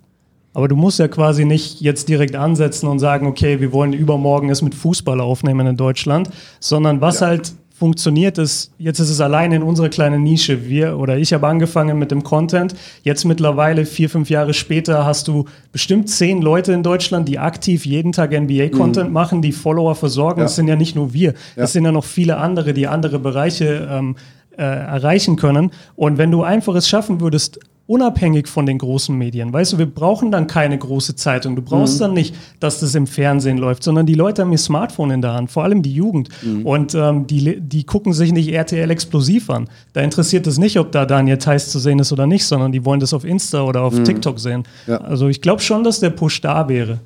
Aber 0.54 0.68
du 0.68 0.76
musst 0.76 1.00
ja 1.00 1.08
quasi 1.08 1.46
nicht 1.46 1.80
jetzt 1.80 2.10
direkt 2.10 2.36
ansetzen 2.36 2.88
und 2.88 3.00
sagen, 3.00 3.28
okay, 3.28 3.60
wir 3.60 3.72
wollen 3.72 3.94
übermorgen 3.94 4.50
es 4.50 4.62
mit 4.62 4.76
Fußball 4.76 5.22
aufnehmen 5.22 5.68
in 5.68 5.78
Deutschland, 5.78 6.30
sondern 6.60 7.02
was 7.02 7.20
ja. 7.20 7.28
halt 7.28 7.54
funktioniert 7.80 8.38
es, 8.38 8.72
jetzt 8.78 9.00
ist 9.00 9.10
es 9.10 9.22
allein 9.22 9.54
in 9.54 9.64
unserer 9.64 9.88
kleinen 9.88 10.22
Nische. 10.22 10.68
Wir 10.68 10.98
oder 10.98 11.18
ich 11.18 11.32
habe 11.32 11.48
angefangen 11.48 11.98
mit 11.98 12.12
dem 12.12 12.24
Content. 12.24 12.76
Jetzt 13.04 13.24
mittlerweile, 13.24 13.86
vier, 13.86 14.10
fünf 14.10 14.30
Jahre 14.30 14.54
später, 14.54 15.06
hast 15.06 15.30
du 15.30 15.46
bestimmt 15.72 16.10
zehn 16.10 16.42
Leute 16.42 16.74
in 16.74 16.84
Deutschland, 16.84 17.30
die 17.30 17.40
aktiv 17.40 17.86
jeden 17.86 18.12
Tag 18.12 18.32
NBA-Content 18.38 19.08
mhm. 19.08 19.14
machen, 19.14 19.42
die 19.42 19.54
Follower 19.54 19.96
versorgen. 19.96 20.42
Ja. 20.42 20.46
Das 20.46 20.58
sind 20.58 20.68
ja 20.68 20.76
nicht 20.76 20.98
nur 20.98 21.14
wir. 21.14 21.34
Ja. 21.56 21.64
Es 21.64 21.72
sind 21.72 21.86
ja 21.86 21.94
noch 21.94 22.04
viele 22.04 22.36
andere, 22.36 22.74
die 22.74 22.88
andere 22.88 23.18
Bereiche 23.18 23.88
ähm, 23.90 24.18
äh, 24.58 24.62
erreichen 24.62 25.38
können. 25.38 25.72
Und 25.96 26.18
wenn 26.18 26.32
du 26.32 26.44
einfach 26.44 26.76
es 26.76 26.90
schaffen 26.90 27.22
würdest, 27.22 27.62
unabhängig 27.90 28.48
von 28.48 28.68
den 28.68 28.78
großen 28.78 29.18
Medien. 29.18 29.52
Weißt 29.52 29.74
du, 29.74 29.80
wir 29.80 29.88
brauchen 29.88 30.32
dann 30.32 30.46
keine 30.46 30.78
große 30.78 31.16
Zeitung. 31.16 31.56
Du 31.56 31.64
brauchst 31.64 31.96
mhm. 31.96 32.00
dann 32.02 32.14
nicht, 32.14 32.36
dass 32.60 32.80
das 32.80 32.94
im 32.94 33.08
Fernsehen 33.08 33.58
läuft, 33.58 33.82
sondern 33.82 34.06
die 34.06 34.14
Leute 34.14 34.44
haben 34.44 34.52
ihr 34.52 34.60
Smartphone 34.60 35.10
in 35.10 35.22
der 35.24 35.34
Hand, 35.34 35.50
vor 35.50 35.64
allem 35.64 35.82
die 35.82 35.94
Jugend. 35.94 36.30
Mhm. 36.44 36.66
Und 36.68 36.94
ähm, 36.94 37.26
die, 37.26 37.60
die 37.60 37.84
gucken 37.86 38.14
sich 38.14 38.32
nicht 38.32 38.50
RTL 38.50 38.92
explosiv 38.92 39.50
an. 39.50 39.68
Da 39.94 40.02
interessiert 40.02 40.46
es 40.46 40.60
nicht, 40.60 40.78
ob 40.78 40.92
da 40.92 41.08
Daniel 41.08 41.40
Theiss 41.40 41.72
zu 41.72 41.80
sehen 41.80 41.98
ist 41.98 42.12
oder 42.12 42.28
nicht, 42.28 42.46
sondern 42.46 42.72
die 42.72 42.86
wollen 42.86 43.00
das 43.00 43.12
auf 43.12 43.24
Insta 43.26 43.64
oder 43.64 43.82
auf 43.82 43.96
mhm. 43.96 44.04
TikTok 44.04 44.40
sehen. 44.40 44.66
Ja. 44.86 44.98
Also 44.98 45.28
ich 45.28 45.42
glaube 45.42 45.64
schon, 45.64 45.84
dass 45.84 46.00
der 46.00 46.12
Push 46.12 46.42
da 46.42 46.70
wäre. 46.70 47.00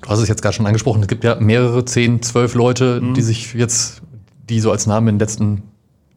Du 0.00 0.08
hast 0.08 0.20
es 0.20 0.28
jetzt 0.28 0.42
gerade 0.42 0.54
schon 0.54 0.66
angesprochen, 0.66 1.02
es 1.02 1.08
gibt 1.08 1.24
ja 1.24 1.34
mehrere, 1.40 1.84
zehn, 1.84 2.22
zwölf 2.22 2.54
Leute, 2.54 3.00
die 3.00 3.20
mhm. 3.20 3.24
sich 3.24 3.54
jetzt, 3.54 4.00
die 4.48 4.60
so 4.60 4.70
als 4.70 4.86
Namen 4.86 5.08
in 5.08 5.14
den 5.16 5.20
letzten 5.20 5.62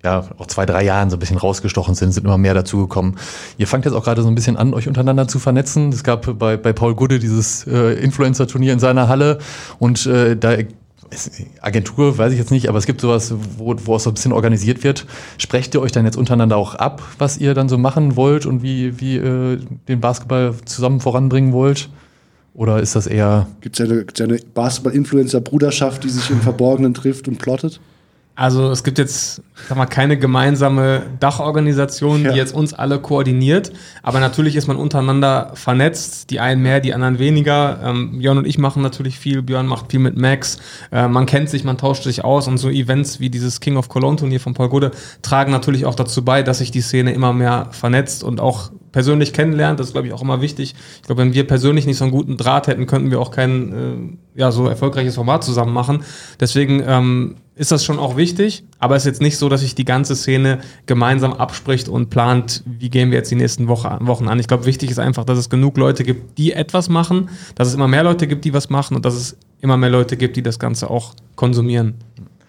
ja, 0.03 0.25
auch 0.37 0.47
zwei, 0.47 0.65
drei 0.65 0.83
Jahren 0.83 1.09
so 1.09 1.15
ein 1.15 1.19
bisschen 1.19 1.37
rausgestochen 1.37 1.95
sind, 1.95 2.11
sind 2.11 2.25
immer 2.25 2.37
mehr 2.37 2.53
dazugekommen. 2.53 3.15
Ihr 3.57 3.67
fangt 3.67 3.85
jetzt 3.85 3.93
auch 3.93 4.03
gerade 4.03 4.21
so 4.21 4.27
ein 4.27 4.35
bisschen 4.35 4.57
an, 4.57 4.73
euch 4.73 4.87
untereinander 4.87 5.27
zu 5.27 5.39
vernetzen. 5.39 5.89
Es 5.89 6.03
gab 6.03 6.37
bei, 6.37 6.57
bei 6.57 6.73
Paul 6.73 6.95
Gude 6.95 7.19
dieses 7.19 7.65
äh, 7.67 7.93
Influencer-Turnier 7.93 8.73
in 8.73 8.79
seiner 8.79 9.07
Halle 9.07 9.39
und 9.79 10.05
äh, 10.05 10.35
da 10.35 10.57
Agentur 11.61 12.17
weiß 12.17 12.33
ich 12.33 12.39
jetzt 12.39 12.51
nicht, 12.51 12.69
aber 12.69 12.79
es 12.79 12.87
gibt 12.87 12.99
sowas, 13.01 13.33
wo, 13.57 13.75
wo 13.85 13.95
es 13.95 14.03
so 14.03 14.09
ein 14.09 14.15
bisschen 14.15 14.31
organisiert 14.31 14.83
wird. 14.83 15.05
Sprecht 15.37 15.73
ihr 15.75 15.81
euch 15.81 15.91
dann 15.91 16.05
jetzt 16.05 16.17
untereinander 16.17 16.57
auch 16.57 16.75
ab, 16.75 17.03
was 17.19 17.37
ihr 17.37 17.53
dann 17.53 17.69
so 17.69 17.77
machen 17.77 18.15
wollt 18.15 18.45
und 18.45 18.63
wie, 18.63 18.99
wie 18.99 19.17
äh, 19.17 19.59
den 19.87 20.01
Basketball 20.01 20.55
zusammen 20.65 20.99
voranbringen 20.99 21.53
wollt? 21.53 21.89
Oder 22.55 22.81
ist 22.81 22.95
das 22.95 23.07
eher. 23.07 23.47
Gibt 23.61 23.79
es 23.79 23.89
eine, 23.89 24.05
eine 24.19 24.39
Basketball-Influencer-Bruderschaft, 24.53 26.03
die 26.03 26.09
sich 26.09 26.29
im 26.29 26.41
Verborgenen 26.41 26.93
trifft 26.93 27.27
und 27.27 27.37
plottet? 27.39 27.79
Also 28.35 28.71
es 28.71 28.83
gibt 28.83 28.97
jetzt, 28.97 29.43
sag 29.69 29.77
mal, 29.77 29.85
keine 29.85 30.17
gemeinsame 30.17 31.03
Dachorganisation, 31.19 32.23
ja. 32.23 32.31
die 32.31 32.37
jetzt 32.37 32.53
uns 32.53 32.73
alle 32.73 32.99
koordiniert. 32.99 33.71
Aber 34.01 34.19
natürlich 34.19 34.55
ist 34.55 34.67
man 34.67 34.75
untereinander 34.75 35.51
vernetzt. 35.53 36.31
Die 36.31 36.39
einen 36.39 36.63
mehr, 36.63 36.79
die 36.79 36.95
anderen 36.95 37.19
weniger. 37.19 37.79
Ähm, 37.83 38.17
Björn 38.17 38.39
und 38.39 38.47
ich 38.47 38.57
machen 38.57 38.81
natürlich 38.81 39.19
viel. 39.19 39.43
Björn 39.43 39.67
macht 39.67 39.91
viel 39.91 39.99
mit 39.99 40.17
Max. 40.17 40.57
Äh, 40.91 41.07
man 41.07 41.27
kennt 41.27 41.49
sich, 41.49 41.63
man 41.63 41.77
tauscht 41.77 42.03
sich 42.03 42.23
aus. 42.23 42.47
Und 42.47 42.57
so 42.57 42.69
Events 42.69 43.19
wie 43.19 43.29
dieses 43.29 43.59
King 43.59 43.77
of 43.77 43.87
Cologne 43.87 44.17
Turnier 44.17 44.39
von 44.39 44.55
Paul 44.55 44.69
Gude 44.69 44.91
tragen 45.21 45.51
natürlich 45.51 45.85
auch 45.85 45.95
dazu 45.95 46.25
bei, 46.25 46.41
dass 46.41 46.57
sich 46.57 46.71
die 46.71 46.81
Szene 46.81 47.13
immer 47.13 47.33
mehr 47.33 47.67
vernetzt 47.69 48.23
und 48.23 48.39
auch 48.39 48.71
persönlich 48.91 49.33
kennenlernt. 49.33 49.79
Das 49.79 49.87
ist, 49.87 49.93
glaube 49.93 50.07
ich, 50.07 50.13
auch 50.13 50.23
immer 50.23 50.41
wichtig. 50.41 50.73
Ich 50.95 51.03
glaube, 51.03 51.21
wenn 51.21 51.33
wir 51.33 51.45
persönlich 51.45 51.85
nicht 51.85 51.97
so 51.97 52.05
einen 52.05 52.11
guten 52.11 52.37
Draht 52.37 52.65
hätten, 52.65 52.87
könnten 52.87 53.11
wir 53.11 53.19
auch 53.19 53.29
kein 53.29 54.17
äh, 54.35 54.39
ja, 54.39 54.51
so 54.51 54.67
erfolgreiches 54.67 55.15
Format 55.15 55.43
zusammen 55.43 55.73
machen. 55.73 56.03
Deswegen 56.39 56.81
ähm, 56.87 57.35
ist 57.55 57.71
das 57.71 57.85
schon 57.85 57.99
auch 57.99 58.17
wichtig, 58.17 58.63
aber 58.79 58.95
es 58.95 59.03
ist 59.03 59.07
jetzt 59.07 59.21
nicht 59.21 59.37
so, 59.37 59.47
dass 59.47 59.61
sich 59.61 59.75
die 59.75 59.85
ganze 59.85 60.15
Szene 60.15 60.59
gemeinsam 60.85 61.33
abspricht 61.33 61.87
und 61.87 62.09
plant, 62.09 62.63
wie 62.65 62.89
gehen 62.89 63.11
wir 63.11 63.19
jetzt 63.19 63.29
die 63.29 63.35
nächsten 63.35 63.67
Woche, 63.67 63.97
Wochen 64.01 64.27
an. 64.27 64.39
Ich 64.39 64.47
glaube, 64.47 64.65
wichtig 64.65 64.89
ist 64.89 64.99
einfach, 64.99 65.23
dass 65.23 65.37
es 65.37 65.49
genug 65.49 65.77
Leute 65.77 66.03
gibt, 66.03 66.37
die 66.37 66.53
etwas 66.53 66.89
machen, 66.89 67.29
dass 67.55 67.67
es 67.67 67.75
immer 67.75 67.87
mehr 67.87 68.03
Leute 68.03 68.27
gibt, 68.27 68.45
die 68.45 68.53
was 68.53 68.69
machen 68.69 68.95
und 68.95 69.05
dass 69.05 69.13
es 69.13 69.37
immer 69.61 69.77
mehr 69.77 69.91
Leute 69.91 70.17
gibt, 70.17 70.35
die 70.35 70.41
das 70.41 70.57
Ganze 70.57 70.89
auch 70.89 71.13
konsumieren. 71.35 71.95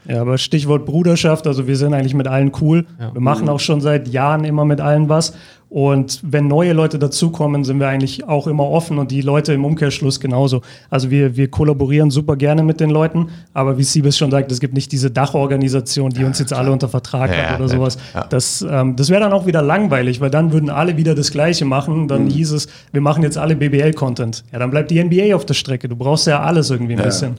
Ja, 0.07 0.21
aber 0.21 0.39
Stichwort 0.39 0.85
Bruderschaft, 0.85 1.47
also 1.47 1.67
wir 1.67 1.77
sind 1.77 1.95
eigentlich 1.95 2.15
mit 2.15 2.27
allen 2.27 2.53
cool. 2.61 2.87
Ja. 3.01 3.15
Wir 3.15 3.21
machen 3.21 3.49
auch 3.49 3.61
schon 3.61 3.81
seit 3.81 4.09
Jahren 4.09 4.45
immer 4.45 4.65
mit 4.65 4.81
allen 4.81 5.09
was. 5.09 5.33
Und 5.75 6.21
wenn 6.23 6.47
neue 6.47 6.73
Leute 6.73 7.01
dazukommen, 7.01 7.65
sind 7.65 7.81
wir 7.81 7.89
eigentlich 7.89 8.29
auch 8.29 8.47
immer 8.47 8.71
offen 8.71 8.97
und 8.99 9.11
die 9.11 9.23
Leute 9.23 9.53
im 9.55 9.65
Umkehrschluss 9.65 10.21
genauso. 10.21 10.61
Also 10.89 11.11
wir, 11.11 11.37
wir 11.37 11.51
kollaborieren 11.51 12.13
super 12.13 12.37
gerne 12.37 12.63
mit 12.63 12.79
den 12.79 12.91
Leuten, 12.91 13.31
aber 13.55 13.77
wie 13.77 13.83
Siebes 13.83 14.17
schon 14.17 14.31
sagt, 14.31 14.53
es 14.53 14.61
gibt 14.61 14.75
nicht 14.75 14.93
diese 14.93 15.11
Dachorganisation, 15.11 16.11
die 16.11 16.23
uns 16.23 16.39
jetzt 16.39 16.53
alle 16.53 16.71
unter 16.71 16.89
Vertrag 16.89 17.31
ja, 17.31 17.51
hat 17.51 17.57
oder 17.57 17.69
ja, 17.69 17.77
sowas. 17.77 17.99
Ja. 18.15 18.25
Das, 18.25 18.65
ähm, 18.71 18.95
das 18.95 19.11
wäre 19.11 19.23
dann 19.23 19.33
auch 19.33 19.47
wieder 19.47 19.63
langweilig, 19.63 20.21
weil 20.21 20.31
dann 20.31 20.53
würden 20.53 20.71
alle 20.71 20.97
wieder 20.97 21.17
das 21.17 21.33
Gleiche 21.33 21.65
machen. 21.65 22.07
Dann 22.07 22.27
mhm. 22.27 22.31
hieß 22.31 22.53
es, 22.53 22.69
wir 22.93 23.01
machen 23.01 23.25
jetzt 23.25 23.37
alle 23.37 23.57
BBL-Content. 23.57 24.45
Ja, 24.53 24.61
dann 24.61 24.71
bleibt 24.71 24.93
die 24.93 25.03
NBA 25.03 25.35
auf 25.35 25.45
der 25.45 25.55
Strecke. 25.55 25.89
Du 25.89 25.97
brauchst 25.97 26.29
ja 26.29 26.41
alles 26.41 26.71
irgendwie 26.71 26.95
ein 26.95 27.03
bisschen. 27.03 27.35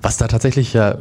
Was 0.00 0.16
da 0.16 0.28
tatsächlich 0.28 0.72
ja 0.72 0.96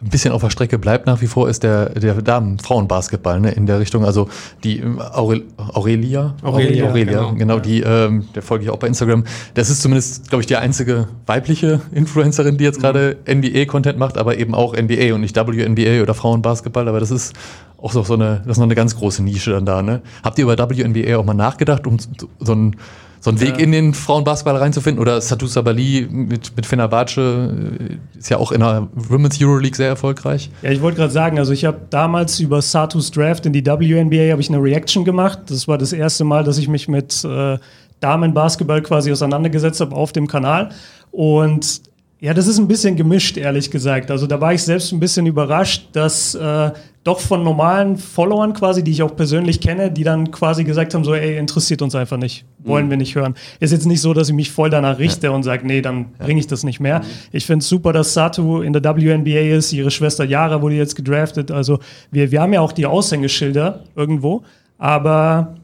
ein 0.00 0.10
bisschen 0.10 0.32
auf 0.32 0.42
der 0.42 0.50
Strecke 0.50 0.78
bleibt 0.78 1.06
nach 1.06 1.20
wie 1.22 1.26
vor, 1.26 1.48
ist 1.48 1.64
der, 1.64 1.90
der 1.90 2.14
Damen-Frauenbasketball, 2.22 3.40
ne, 3.40 3.50
in 3.50 3.66
der 3.66 3.80
Richtung. 3.80 4.04
Also 4.04 4.28
die 4.62 4.78
ähm, 4.78 5.00
Aurel 5.00 5.44
Aurelia, 5.56 6.34
Aurelia, 6.42 6.88
Aurelia, 6.88 7.18
genau, 7.18 7.34
genau 7.34 7.58
die, 7.58 7.80
ähm, 7.80 8.28
der 8.32 8.42
folge 8.42 8.64
ich 8.64 8.70
auch 8.70 8.78
bei 8.78 8.86
Instagram. 8.86 9.24
Das 9.54 9.70
ist 9.70 9.82
zumindest, 9.82 10.28
glaube 10.28 10.42
ich, 10.42 10.46
die 10.46 10.54
einzige 10.54 11.08
weibliche 11.26 11.80
Influencerin, 11.90 12.58
die 12.58 12.64
jetzt 12.64 12.80
gerade 12.80 13.16
mhm. 13.26 13.38
NBA-Content 13.40 13.98
macht, 13.98 14.18
aber 14.18 14.38
eben 14.38 14.54
auch 14.54 14.76
NBA 14.76 15.14
und 15.14 15.20
nicht 15.20 15.36
WNBA 15.36 16.00
oder 16.02 16.14
Frauenbasketball. 16.14 16.86
Aber 16.86 17.00
das 17.00 17.10
ist 17.10 17.34
auch 17.76 17.92
so, 17.92 18.04
so 18.04 18.14
eine, 18.14 18.42
das 18.44 18.52
ist 18.52 18.58
noch 18.58 18.64
eine 18.64 18.76
ganz 18.76 18.96
große 18.96 19.24
Nische 19.24 19.50
dann 19.50 19.66
da. 19.66 19.82
Ne? 19.82 20.02
Habt 20.22 20.38
ihr 20.38 20.44
über 20.44 20.56
WNBA 20.56 21.16
auch 21.16 21.24
mal 21.24 21.34
nachgedacht, 21.34 21.88
um 21.88 21.96
so 22.38 22.52
ein 22.52 22.76
so 23.20 23.30
einen 23.30 23.40
Weg 23.40 23.58
in 23.58 23.72
den 23.72 23.94
Frauenbasketball 23.94 24.56
reinzufinden? 24.56 25.00
Oder 25.00 25.20
Satu 25.20 25.46
Sabali 25.46 26.06
mit, 26.10 26.56
mit 26.56 26.66
Fenerbahce 26.66 27.78
äh, 27.80 28.18
ist 28.18 28.28
ja 28.28 28.38
auch 28.38 28.52
in 28.52 28.60
der 28.60 28.88
Women's 28.94 29.40
Euroleague 29.40 29.76
sehr 29.76 29.88
erfolgreich. 29.88 30.50
Ja, 30.62 30.70
ich 30.70 30.80
wollte 30.80 30.98
gerade 30.98 31.12
sagen, 31.12 31.38
also 31.38 31.52
ich 31.52 31.64
habe 31.64 31.80
damals 31.90 32.40
über 32.40 32.62
Satus 32.62 33.10
Draft 33.10 33.46
in 33.46 33.52
die 33.52 33.64
WNBA 33.64 34.30
habe 34.30 34.40
ich 34.40 34.48
eine 34.48 34.62
Reaction 34.62 35.04
gemacht. 35.04 35.40
Das 35.46 35.68
war 35.68 35.78
das 35.78 35.92
erste 35.92 36.24
Mal, 36.24 36.44
dass 36.44 36.58
ich 36.58 36.68
mich 36.68 36.88
mit 36.88 37.24
äh, 37.24 37.58
Damenbasketball 38.00 38.82
quasi 38.82 39.12
auseinandergesetzt 39.12 39.80
habe 39.80 39.94
auf 39.94 40.12
dem 40.12 40.26
Kanal. 40.26 40.70
Und 41.10 41.82
ja, 42.20 42.34
das 42.34 42.46
ist 42.48 42.58
ein 42.58 42.66
bisschen 42.66 42.96
gemischt, 42.96 43.36
ehrlich 43.36 43.70
gesagt. 43.70 44.10
Also 44.10 44.26
da 44.26 44.40
war 44.40 44.52
ich 44.52 44.62
selbst 44.62 44.92
ein 44.92 45.00
bisschen 45.00 45.26
überrascht, 45.26 45.88
dass 45.92 46.34
äh, 46.34 46.72
doch 47.04 47.20
von 47.20 47.42
normalen 47.42 47.96
Followern 47.96 48.52
quasi, 48.52 48.84
die 48.84 48.90
ich 48.90 49.02
auch 49.02 49.14
persönlich 49.14 49.60
kenne, 49.60 49.90
die 49.90 50.04
dann 50.04 50.30
quasi 50.30 50.64
gesagt 50.64 50.94
haben, 50.94 51.04
so, 51.04 51.14
ey, 51.14 51.38
interessiert 51.38 51.80
uns 51.80 51.94
einfach 51.94 52.16
nicht, 52.16 52.44
wollen 52.58 52.86
mhm. 52.86 52.90
wir 52.90 52.96
nicht 52.98 53.14
hören. 53.14 53.34
Ist 53.60 53.70
jetzt 53.70 53.86
nicht 53.86 54.00
so, 54.00 54.12
dass 54.12 54.28
ich 54.28 54.34
mich 54.34 54.50
voll 54.50 54.68
danach 54.68 54.98
richte 54.98 55.28
ja. 55.28 55.32
und 55.32 55.42
sage, 55.42 55.66
nee, 55.66 55.80
dann 55.80 56.06
ja. 56.18 56.26
bringe 56.26 56.40
ich 56.40 56.46
das 56.46 56.64
nicht 56.64 56.80
mehr. 56.80 57.00
Mhm. 57.00 57.04
Ich 57.32 57.46
finde 57.46 57.62
es 57.62 57.68
super, 57.68 57.92
dass 57.92 58.14
Satu 58.14 58.60
in 58.60 58.72
der 58.72 58.82
WNBA 58.84 59.56
ist, 59.56 59.72
ihre 59.72 59.90
Schwester 59.90 60.24
Yara 60.24 60.60
wurde 60.60 60.74
jetzt 60.74 60.96
gedraftet. 60.96 61.50
Also 61.50 61.78
wir, 62.10 62.30
wir 62.30 62.42
haben 62.42 62.52
ja 62.52 62.60
auch 62.60 62.72
die 62.72 62.86
Aushängeschilder 62.86 63.84
irgendwo, 63.96 64.42
aber 64.76 65.54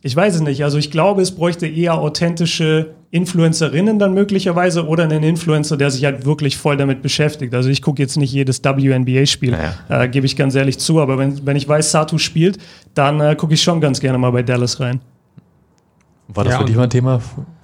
ich 0.00 0.16
weiß 0.16 0.36
es 0.36 0.40
nicht. 0.40 0.64
Also 0.64 0.78
ich 0.78 0.90
glaube, 0.90 1.22
es 1.22 1.32
bräuchte 1.32 1.66
eher 1.66 1.98
authentische 1.98 2.94
Influencerinnen 3.12 3.98
dann 3.98 4.14
möglicherweise 4.14 4.86
oder 4.86 5.04
einen 5.04 5.22
Influencer, 5.22 5.76
der 5.76 5.90
sich 5.90 6.06
halt 6.06 6.24
wirklich 6.24 6.56
voll 6.56 6.78
damit 6.78 7.02
beschäftigt. 7.02 7.52
Also 7.52 7.68
ich 7.68 7.82
gucke 7.82 8.00
jetzt 8.00 8.16
nicht 8.16 8.32
jedes 8.32 8.64
WNBA-Spiel, 8.64 9.50
naja. 9.50 9.74
äh, 9.90 10.08
gebe 10.08 10.24
ich 10.24 10.34
ganz 10.34 10.54
ehrlich 10.54 10.78
zu. 10.78 10.98
Aber 10.98 11.18
wenn, 11.18 11.44
wenn 11.46 11.54
ich 11.54 11.68
weiß, 11.68 11.90
Satu 11.90 12.16
spielt, 12.16 12.56
dann 12.94 13.20
äh, 13.20 13.36
gucke 13.36 13.52
ich 13.52 13.62
schon 13.62 13.82
ganz 13.82 14.00
gerne 14.00 14.16
mal 14.16 14.30
bei 14.30 14.42
Dallas 14.42 14.80
rein. 14.80 15.02
War 16.28 16.44
das 16.44 16.54
ja, 16.54 16.60
für 16.60 16.64
dich 16.64 16.74
mal 16.74 16.84
ein 16.84 16.90
Thema, 16.90 17.20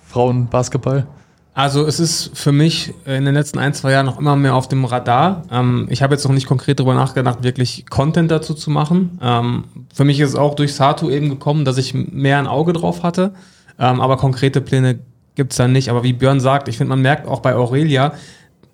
Frauenbasketball? 0.06 1.06
Also 1.54 1.86
es 1.86 1.98
ist 1.98 2.30
für 2.34 2.52
mich 2.52 2.92
in 3.06 3.24
den 3.24 3.32
letzten 3.32 3.58
ein, 3.58 3.72
zwei 3.72 3.92
Jahren 3.92 4.04
noch 4.04 4.18
immer 4.18 4.36
mehr 4.36 4.54
auf 4.54 4.68
dem 4.68 4.84
Radar. 4.84 5.44
Ähm, 5.50 5.86
ich 5.88 6.02
habe 6.02 6.14
jetzt 6.14 6.24
noch 6.24 6.34
nicht 6.34 6.46
konkret 6.46 6.78
darüber 6.78 6.94
nachgedacht, 6.94 7.42
wirklich 7.42 7.86
Content 7.88 8.30
dazu 8.30 8.52
zu 8.52 8.70
machen. 8.70 9.18
Ähm, 9.22 9.64
für 9.94 10.04
mich 10.04 10.20
ist 10.20 10.28
es 10.28 10.36
auch 10.36 10.54
durch 10.54 10.74
Satu 10.74 11.08
eben 11.08 11.30
gekommen, 11.30 11.64
dass 11.64 11.78
ich 11.78 11.94
mehr 11.94 12.38
ein 12.38 12.46
Auge 12.46 12.74
drauf 12.74 13.02
hatte. 13.02 13.32
Ähm, 13.78 14.00
aber 14.00 14.16
konkrete 14.18 14.60
Pläne 14.60 14.98
gibt 15.38 15.52
es 15.52 15.56
da 15.56 15.68
nicht. 15.68 15.88
Aber 15.88 16.02
wie 16.02 16.12
Björn 16.12 16.40
sagt, 16.40 16.68
ich 16.68 16.76
finde, 16.76 16.90
man 16.90 17.00
merkt 17.00 17.26
auch 17.26 17.40
bei 17.40 17.54
Aurelia, 17.54 18.12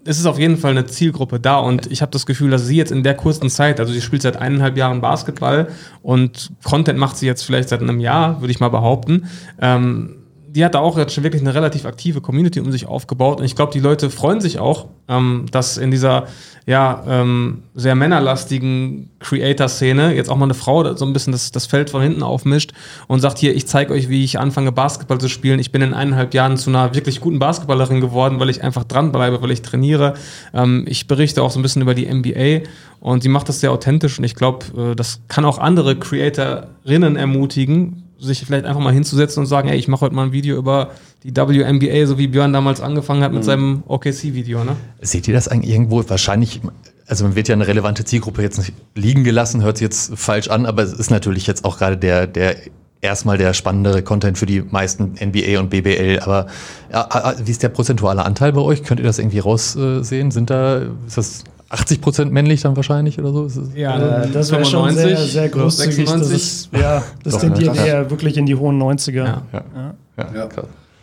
es 0.07 0.19
ist 0.19 0.27
auf 0.27 0.39
jeden 0.39 0.57
Fall 0.57 0.73
eine 0.73 0.87
Zielgruppe 0.87 1.39
da 1.39 1.59
und 1.59 1.91
ich 1.91 2.03
habe 2.03 2.11
das 2.11 2.27
Gefühl, 2.27 2.51
dass 2.51 2.67
sie 2.67 2.77
jetzt 2.77 2.91
in 2.91 3.03
der 3.03 3.15
kurzen 3.15 3.49
Zeit, 3.49 3.81
also 3.81 3.93
sie 3.93 4.01
spielt 4.01 4.23
seit 4.23 4.37
eineinhalb 4.37 4.77
Jahren 4.77 5.01
Basketball 5.01 5.69
und 6.03 6.53
Content 6.63 6.99
macht 6.99 7.17
sie 7.17 7.27
jetzt 7.27 7.43
vielleicht 7.43 7.69
seit 7.69 7.81
einem 7.81 8.01
Jahr, 8.01 8.41
würde 8.41 8.51
ich 8.51 8.61
mal 8.61 8.69
behaupten. 8.69 9.29
Ähm, 9.61 10.24
die 10.55 10.65
hat 10.65 10.75
da 10.75 10.79
auch 10.79 10.97
jetzt 10.97 11.13
schon 11.13 11.25
wirklich 11.25 11.43
eine 11.43 11.53
relativ 11.53 11.85
aktive 11.85 12.21
Community 12.21 12.61
um 12.61 12.71
sich 12.71 12.87
aufgebaut. 12.87 13.41
Und 13.41 13.45
ich 13.45 13.57
glaube, 13.57 13.73
die 13.73 13.81
Leute 13.81 14.09
freuen 14.09 14.41
sich 14.41 14.61
auch, 14.61 14.87
ähm, 15.09 15.47
dass 15.51 15.77
in 15.79 15.91
dieser 15.91 16.29
ja, 16.65 17.03
ähm, 17.09 17.65
sehr 17.75 17.97
männerlastigen 17.97 19.11
Creator-Szene 19.19 20.15
jetzt 20.15 20.31
auch 20.31 20.37
mal 20.37 20.47
eine 20.47 20.55
Frau 20.55 20.95
so 20.95 21.05
ein 21.05 21.13
bisschen 21.13 21.33
das, 21.33 21.51
das 21.51 21.67
Feld 21.67 21.91
von 21.91 22.01
hinten 22.01 22.23
aufmischt 22.23 22.73
und 23.09 23.19
sagt, 23.19 23.39
hier, 23.39 23.55
ich 23.55 23.67
zeige 23.67 23.93
euch, 23.93 24.09
wie 24.09 24.23
ich 24.23 24.39
anfange, 24.39 24.71
Basketball 24.71 25.19
zu 25.19 25.29
spielen. 25.29 25.59
Ich 25.59 25.73
bin 25.73 25.83
in 25.83 25.93
eineinhalb 25.93 26.33
Jahren 26.35 26.57
zu 26.57 26.71
einer 26.71 26.95
wirklich 26.95 27.21
guten 27.21 27.41
Basketballerin 27.41 28.01
geworden, 28.01 28.39
weil 28.39 28.49
ich 28.49 28.63
einfach 28.63 28.85
dranbleibe, 28.85 29.43
weil 29.43 29.51
ich 29.51 29.63
trainiere. 29.63 30.15
Ähm, 30.55 30.85
ich 30.89 31.09
berichte 31.09 31.43
auch 31.43 31.51
so 31.51 31.59
ein 31.59 31.63
bisschen 31.63 31.83
über 31.83 31.95
die 31.95 32.07
NBA 32.07 32.69
und 33.01 33.25
sie 33.25 33.29
macht 33.29 33.49
das 33.49 33.59
sehr 33.59 33.73
authentisch 33.73 34.19
und 34.19 34.25
ich 34.25 34.37
glaube, 34.37 34.93
äh, 34.93 34.95
das 34.95 35.21
kann 35.27 35.45
auch 35.45 35.59
andere 35.59 35.97
Creatorinnen 35.97 37.17
ermutigen, 37.17 38.04
sich 38.19 38.45
vielleicht 38.45 38.65
einfach 38.65 38.81
mal 38.81 38.93
hinzusetzen 38.93 39.41
und 39.41 39.47
sagen, 39.47 39.69
ey, 39.69 39.77
ich 39.77 39.89
mache 39.89 40.03
heute 40.03 40.15
mal 40.15 40.27
ein 40.27 40.33
Video 40.33 40.57
über 40.57 40.91
die 41.23 41.35
WNBA, 41.35 42.07
so 42.07 42.19
wie 42.19 42.29
Björn 42.29 42.53
damals 42.53 42.81
angefangen 42.81 43.23
hat 43.23 43.33
mit 43.33 43.43
mhm. 43.43 43.47
seinem 43.47 43.83
OKC-Video. 43.87 44.65
Ne? 44.65 44.77
Seht 45.01 45.29
ihr 45.29 45.35
das 45.35 45.49
eigentlich 45.49 45.73
irgendwo? 45.73 46.03
Wahrscheinlich 46.09 46.61
also 47.07 47.25
man 47.25 47.35
wird 47.35 47.49
ja 47.49 47.55
eine 47.55 47.67
relevante 47.67 48.05
Zielgruppe 48.05 48.43
jetzt 48.43 48.59
nicht 48.59 48.73
liegen 48.95 49.25
gelassen, 49.25 49.63
hört 49.63 49.77
sich 49.77 49.85
jetzt 49.85 50.19
falsch 50.19 50.49
an, 50.49 50.67
aber 50.67 50.83
es 50.83 50.93
ist 50.93 51.11
natürlich 51.11 51.47
jetzt 51.47 51.65
auch 51.65 51.79
gerade 51.79 51.97
der, 51.97 52.27
der 52.27 52.57
erstmal 53.05 53.37
der 53.37 53.53
spannendere 53.53 54.03
Content 54.03 54.39
für 54.39 54.47
die 54.47 54.63
meisten 54.63 55.15
NBA 55.23 55.61
und 55.61 55.69
BBL. 55.69 56.21
Aber 56.21 56.47
ja, 56.91 57.35
wie 57.45 57.51
ist 57.51 57.63
der 57.63 57.69
prozentuale 57.69 58.25
Anteil 58.25 58.53
bei 58.53 58.63
euch? 58.63 58.83
Könnt 58.83 58.99
ihr 58.99 59.07
das 59.07 59.19
irgendwie 59.19 59.41
raussehen? 59.41 60.31
Sind 60.31 60.51
da, 60.51 60.79
ist 61.07 61.19
das 61.19 61.45
80 61.75 62.01
Prozent 62.01 62.33
männlich 62.33 62.63
dann 62.63 62.77
wahrscheinlich 62.77 63.19
oder 63.19 63.49
so? 63.49 63.63
ja, 63.75 64.23
äh, 64.23 64.31
das 64.31 64.51
wäre 64.51 64.65
schon 64.65 64.95
sehr, 64.95 65.17
sehr 65.17 65.49
großzügig. 65.49 66.09
96. 66.09 66.33
Das 66.33 66.43
ist, 66.43 66.69
ja, 66.73 67.03
das 67.23 67.39
tendiert 67.39 67.77
eher 67.77 68.11
wirklich 68.11 68.37
in 68.37 68.47
die 68.47 68.55
hohen 68.55 68.81
90er. 68.81 69.13
Ja. 69.13 69.43
Ja. 69.53 69.95
Ja. 70.17 70.35
ja. 70.35 70.49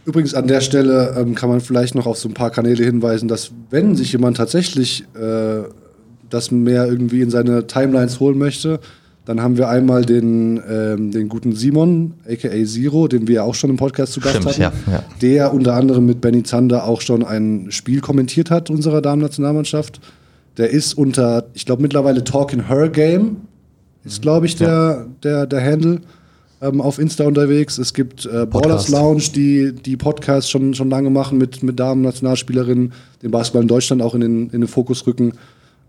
Übrigens 0.05 0.33
an 0.33 0.47
der 0.47 0.61
Stelle 0.61 1.15
ähm, 1.17 1.35
kann 1.35 1.49
man 1.49 1.61
vielleicht 1.61 1.93
noch 1.93 2.07
auf 2.07 2.17
so 2.17 2.27
ein 2.27 2.33
paar 2.33 2.49
Kanäle 2.49 2.83
hinweisen, 2.83 3.27
dass 3.27 3.51
wenn 3.69 3.95
sich 3.95 4.11
jemand 4.13 4.37
tatsächlich 4.37 5.03
äh, 5.13 5.63
das 6.29 6.49
mehr 6.49 6.87
irgendwie 6.87 7.21
in 7.21 7.29
seine 7.29 7.67
Timelines 7.67 8.19
holen 8.19 8.37
möchte, 8.37 8.79
dann 9.25 9.41
haben 9.41 9.57
wir 9.57 9.69
einmal 9.69 10.03
den, 10.03 10.59
ähm, 10.67 11.11
den 11.11 11.29
guten 11.29 11.53
Simon, 11.53 12.15
aka 12.27 12.49
Zero, 12.65 13.07
den 13.07 13.27
wir 13.27 13.43
auch 13.43 13.53
schon 13.53 13.69
im 13.69 13.77
Podcast 13.77 14.13
zu 14.13 14.19
Gast 14.19 14.37
Stimmt, 14.37 14.59
hatten, 14.59 14.61
ja, 14.61 14.93
ja. 14.93 15.03
der 15.21 15.53
unter 15.53 15.75
anderem 15.75 16.07
mit 16.07 16.21
Benny 16.21 16.41
Zander 16.41 16.85
auch 16.85 17.01
schon 17.01 17.23
ein 17.23 17.67
Spiel 17.69 18.01
kommentiert 18.01 18.49
hat 18.49 18.71
unserer 18.71 19.01
Damen-Nationalmannschaft. 19.01 20.01
Der 20.57 20.69
ist 20.69 20.93
unter, 20.93 21.45
ich 21.53 21.65
glaube 21.65 21.81
mittlerweile 21.81 22.23
Talking 22.23 22.67
Her 22.67 22.89
Game, 22.89 23.37
ist 24.03 24.21
glaube 24.21 24.45
ich 24.45 24.55
der, 24.55 25.07
der, 25.23 25.45
der 25.45 25.63
Handle 25.63 26.01
ähm, 26.61 26.81
auf 26.81 26.99
Insta 26.99 27.25
unterwegs. 27.25 27.77
Es 27.77 27.93
gibt 27.93 28.25
äh, 28.25 28.45
Ballers 28.45 28.89
Lounge, 28.89 29.23
die 29.35 29.73
die 29.73 29.97
Podcasts 29.97 30.49
schon, 30.49 30.73
schon 30.73 30.89
lange 30.89 31.09
machen 31.09 31.37
mit, 31.37 31.63
mit 31.63 31.79
Damen-Nationalspielerinnen, 31.79 32.93
den 33.23 33.31
Basketball 33.31 33.63
in 33.63 33.67
Deutschland 33.67 34.01
auch 34.01 34.15
in 34.15 34.21
den, 34.21 34.49
in 34.49 34.61
den 34.61 34.67
Fokus 34.67 35.05
rücken. 35.07 35.33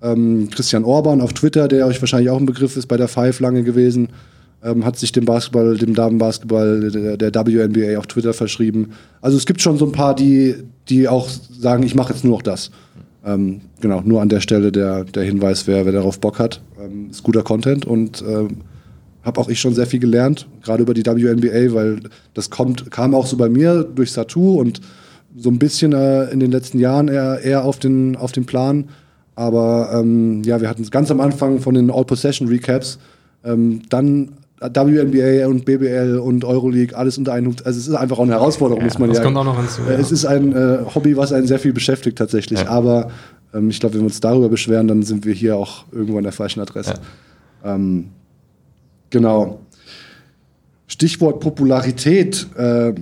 Ähm, 0.03 0.49
Christian 0.51 0.85
Orban 0.85 1.21
auf 1.21 1.33
Twitter, 1.33 1.69
der 1.69 1.87
euch 1.87 2.01
wahrscheinlich 2.01 2.31
auch 2.31 2.39
ein 2.39 2.47
Begriff 2.47 2.77
ist, 2.77 2.87
bei 2.87 2.97
der 2.97 3.09
Five 3.09 3.41
lange 3.41 3.63
gewesen, 3.63 4.09
ähm, 4.65 4.85
hat 4.85 4.99
sich 4.99 5.13
dem 5.13 5.25
Basketball, 5.25 5.77
dem 5.77 5.95
Damenbasketball 5.95 6.91
der, 6.91 7.31
der 7.31 7.47
WNBA 7.47 7.99
auf 7.99 8.07
Twitter 8.07 8.33
verschrieben. 8.33 8.93
Also 9.21 9.37
es 9.37 9.47
gibt 9.47 9.61
schon 9.61 9.79
so 9.79 9.87
ein 9.87 9.93
paar, 9.93 10.15
die, 10.15 10.55
die 10.89 11.09
auch 11.09 11.29
sagen, 11.29 11.83
ich 11.83 11.95
mache 11.95 12.13
jetzt 12.13 12.25
nur 12.25 12.35
noch 12.35 12.43
das. 12.43 12.71
Ähm, 13.25 13.61
genau, 13.81 14.01
nur 14.01 14.21
an 14.21 14.29
der 14.29 14.41
Stelle 14.41 14.73
der, 14.73 15.05
der 15.05 15.23
Hinweis, 15.23 15.67
wer, 15.67 15.85
wer 15.85 15.93
darauf 15.93 16.19
Bock 16.19 16.39
hat. 16.39 16.61
Ähm, 16.81 17.09
ist 17.11 17.23
guter 17.23 17.43
Content 17.43 17.85
und 17.85 18.23
ähm, 18.27 18.59
habe 19.23 19.41
auch 19.41 19.49
ich 19.49 19.61
schon 19.61 19.75
sehr 19.75 19.87
viel 19.87 20.01
gelernt, 20.01 20.49
gerade 20.63 20.83
über 20.83 20.95
die 20.95 21.05
WNBA, 21.05 21.75
weil 21.75 22.01
das 22.35 22.51
kommt, 22.51 22.91
kam 22.91 23.15
auch 23.15 23.27
so 23.27 23.37
bei 23.37 23.49
mir 23.49 23.85
durch 23.85 24.11
Satu 24.11 24.59
und 24.61 24.81
so 25.37 25.51
ein 25.51 25.59
bisschen 25.59 25.93
äh, 25.93 26.25
in 26.31 26.41
den 26.41 26.51
letzten 26.51 26.79
Jahren 26.79 27.09
eher, 27.09 27.41
eher 27.41 27.65
auf, 27.65 27.79
den, 27.79 28.17
auf 28.17 28.33
den 28.33 28.45
Plan. 28.45 28.89
Aber 29.35 29.91
ähm, 29.95 30.43
ja, 30.45 30.61
wir 30.61 30.69
hatten 30.69 30.83
es 30.83 30.91
ganz 30.91 31.11
am 31.11 31.21
Anfang 31.21 31.61
von 31.61 31.75
den 31.75 31.91
All-Possession-Recaps, 31.91 32.99
ähm, 33.45 33.83
dann 33.89 34.33
WNBA 34.63 35.47
und 35.47 35.65
BBL 35.65 36.19
und 36.19 36.45
Euroleague, 36.45 36.97
alles 36.97 37.19
unter 37.19 37.33
einen 37.33 37.47
Hut. 37.49 37.67
Also 37.67 37.79
es 37.79 37.89
ist 37.89 37.95
einfach 37.95 38.19
auch 38.19 38.25
eine 38.25 38.33
Herausforderung, 38.33 38.81
ja, 38.83 38.87
muss 38.87 38.99
man 38.99 39.09
das 39.09 39.19
ja. 39.19 39.25
Das 39.25 39.33
kommt 39.33 39.39
auch 39.39 39.45
noch 39.45 39.59
hinzu. 39.59 39.83
Äh, 39.89 39.95
ja. 39.95 39.99
Es 39.99 40.13
ist 40.13 40.25
ein 40.25 40.53
äh, 40.55 40.79
Hobby, 40.95 41.17
was 41.17 41.33
einen 41.33 41.47
sehr 41.47 41.59
viel 41.59 41.73
beschäftigt 41.73 42.19
tatsächlich. 42.19 42.61
Ja. 42.61 42.69
Aber 42.69 43.11
ähm, 43.55 43.71
ich 43.71 43.81
glaube, 43.81 43.95
wenn 43.95 44.03
wir 44.03 44.07
uns 44.07 44.21
darüber 44.21 44.49
beschweren, 44.49 44.89
dann 44.89 45.03
sind 45.03 45.25
wir 45.25 45.35
hier 45.35 45.57
auch 45.57 45.85
irgendwo 45.93 46.19
an 46.19 46.25
der 46.25 46.33
falschen 46.33 46.61
Adresse. 46.61 46.95
Ähm, 47.65 48.09
genau. 49.11 49.61
Stichwort 50.87 51.41
Popularität. 51.41 52.47
Äh, 52.57 52.95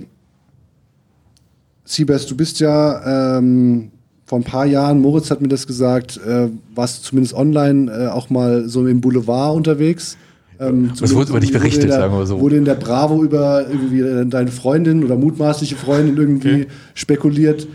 Siebes, 1.83 2.25
du 2.25 2.37
bist 2.37 2.59
ja 2.61 3.37
ähm, 3.37 3.91
vor 4.31 4.39
ein 4.39 4.45
paar 4.45 4.65
Jahren, 4.65 5.01
Moritz 5.01 5.29
hat 5.29 5.41
mir 5.41 5.49
das 5.49 5.67
gesagt, 5.67 6.17
äh, 6.25 6.47
warst 6.73 6.99
du 6.99 7.09
zumindest 7.09 7.33
online 7.33 7.91
äh, 7.91 8.07
auch 8.07 8.29
mal 8.29 8.69
so 8.69 8.87
im 8.87 9.01
Boulevard 9.01 9.57
unterwegs. 9.57 10.15
Ähm, 10.61 10.91
es 11.01 11.15
wurde 11.15 11.31
über 11.31 11.39
dich 11.39 11.51
berichtet, 11.51 11.89
der, 11.89 11.97
sagen 11.97 12.13
wir 12.13 12.25
so. 12.27 12.39
Wurde 12.39 12.57
in 12.57 12.65
der 12.65 12.75
Bravo 12.75 13.23
über 13.23 13.67
irgendwie 13.67 14.29
deine 14.29 14.51
Freundin 14.51 15.03
oder 15.03 15.15
mutmaßliche 15.15 15.75
Freundin 15.75 16.17
irgendwie 16.17 16.63
okay. 16.63 16.67
spekuliert. 16.93 17.67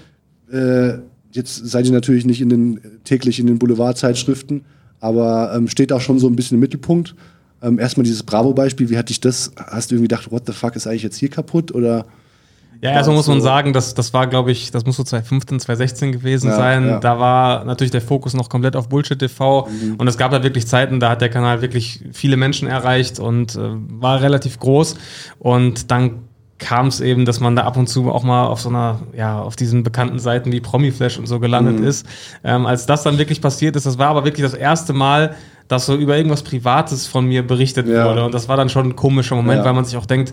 Äh, 0.52 0.98
jetzt 1.32 1.66
seid 1.68 1.86
ihr 1.86 1.92
natürlich 1.92 2.24
nicht 2.24 2.40
in 2.40 2.48
den, 2.48 2.80
täglich 3.02 3.40
in 3.40 3.48
den 3.48 3.58
Boulevardzeitschriften, 3.58 4.64
aber 5.00 5.52
ähm, 5.54 5.66
steht 5.66 5.92
auch 5.92 6.00
schon 6.00 6.20
so 6.20 6.28
ein 6.28 6.36
bisschen 6.36 6.56
im 6.56 6.60
Mittelpunkt. 6.60 7.16
Ähm, 7.60 7.80
erstmal 7.80 8.04
dieses 8.04 8.22
Bravo-Beispiel, 8.22 8.88
wie 8.88 8.98
hat 8.98 9.08
dich 9.08 9.20
das, 9.20 9.50
hast 9.56 9.90
du 9.90 9.96
irgendwie 9.96 10.08
gedacht, 10.08 10.30
what 10.30 10.46
the 10.46 10.52
fuck 10.52 10.76
ist 10.76 10.86
eigentlich 10.86 11.02
jetzt 11.02 11.16
hier 11.16 11.30
kaputt 11.30 11.74
oder 11.74 12.06
ja, 12.82 12.90
erstmal 12.90 12.96
also 12.96 13.12
muss 13.12 13.28
man 13.28 13.40
sagen, 13.40 13.72
dass 13.72 13.94
das 13.94 14.12
war, 14.12 14.26
glaube 14.26 14.52
ich, 14.52 14.70
das 14.70 14.84
muss 14.84 14.96
so 14.96 15.04
2015, 15.04 15.60
2016 15.60 16.12
gewesen 16.12 16.50
ja, 16.50 16.56
sein. 16.56 16.86
Ja. 16.86 17.00
Da 17.00 17.18
war 17.18 17.64
natürlich 17.64 17.90
der 17.90 18.00
Fokus 18.00 18.34
noch 18.34 18.48
komplett 18.48 18.76
auf 18.76 18.88
Bullshit 18.88 19.18
TV 19.18 19.68
mhm. 19.68 19.96
und 19.96 20.08
es 20.08 20.18
gab 20.18 20.30
da 20.30 20.42
wirklich 20.42 20.66
Zeiten, 20.66 21.00
da 21.00 21.10
hat 21.10 21.20
der 21.20 21.30
Kanal 21.30 21.62
wirklich 21.62 22.04
viele 22.12 22.36
Menschen 22.36 22.68
erreicht 22.68 23.18
und 23.18 23.56
äh, 23.56 23.58
war 23.60 24.20
relativ 24.20 24.58
groß. 24.58 24.96
Und 25.38 25.90
dann 25.90 26.26
kam 26.58 26.86
es 26.86 27.00
eben, 27.00 27.24
dass 27.24 27.40
man 27.40 27.54
da 27.54 27.64
ab 27.64 27.76
und 27.76 27.86
zu 27.86 28.10
auch 28.10 28.22
mal 28.22 28.46
auf 28.46 28.60
so 28.60 28.68
einer, 28.68 29.00
ja, 29.14 29.40
auf 29.40 29.56
diesen 29.56 29.82
bekannten 29.82 30.18
Seiten 30.18 30.52
wie 30.52 30.60
Promiflash 30.60 31.18
und 31.18 31.26
so 31.26 31.38
gelandet 31.38 31.80
mhm. 31.80 31.86
ist. 31.86 32.06
Ähm, 32.44 32.66
als 32.66 32.86
das 32.86 33.02
dann 33.02 33.18
wirklich 33.18 33.40
passiert 33.40 33.76
ist, 33.76 33.86
das 33.86 33.98
war 33.98 34.08
aber 34.08 34.24
wirklich 34.24 34.44
das 34.44 34.54
erste 34.54 34.92
Mal, 34.92 35.34
dass 35.68 35.86
so 35.86 35.96
über 35.96 36.16
irgendwas 36.16 36.42
Privates 36.42 37.06
von 37.06 37.26
mir 37.26 37.46
berichtet 37.46 37.88
ja. 37.88 38.08
wurde. 38.08 38.24
Und 38.24 38.32
das 38.32 38.48
war 38.48 38.56
dann 38.56 38.68
schon 38.68 38.86
ein 38.86 38.96
komischer 38.96 39.34
Moment, 39.34 39.64
weil 39.64 39.72
man 39.74 39.84
sich 39.84 39.96
auch 39.96 40.06
denkt, 40.06 40.32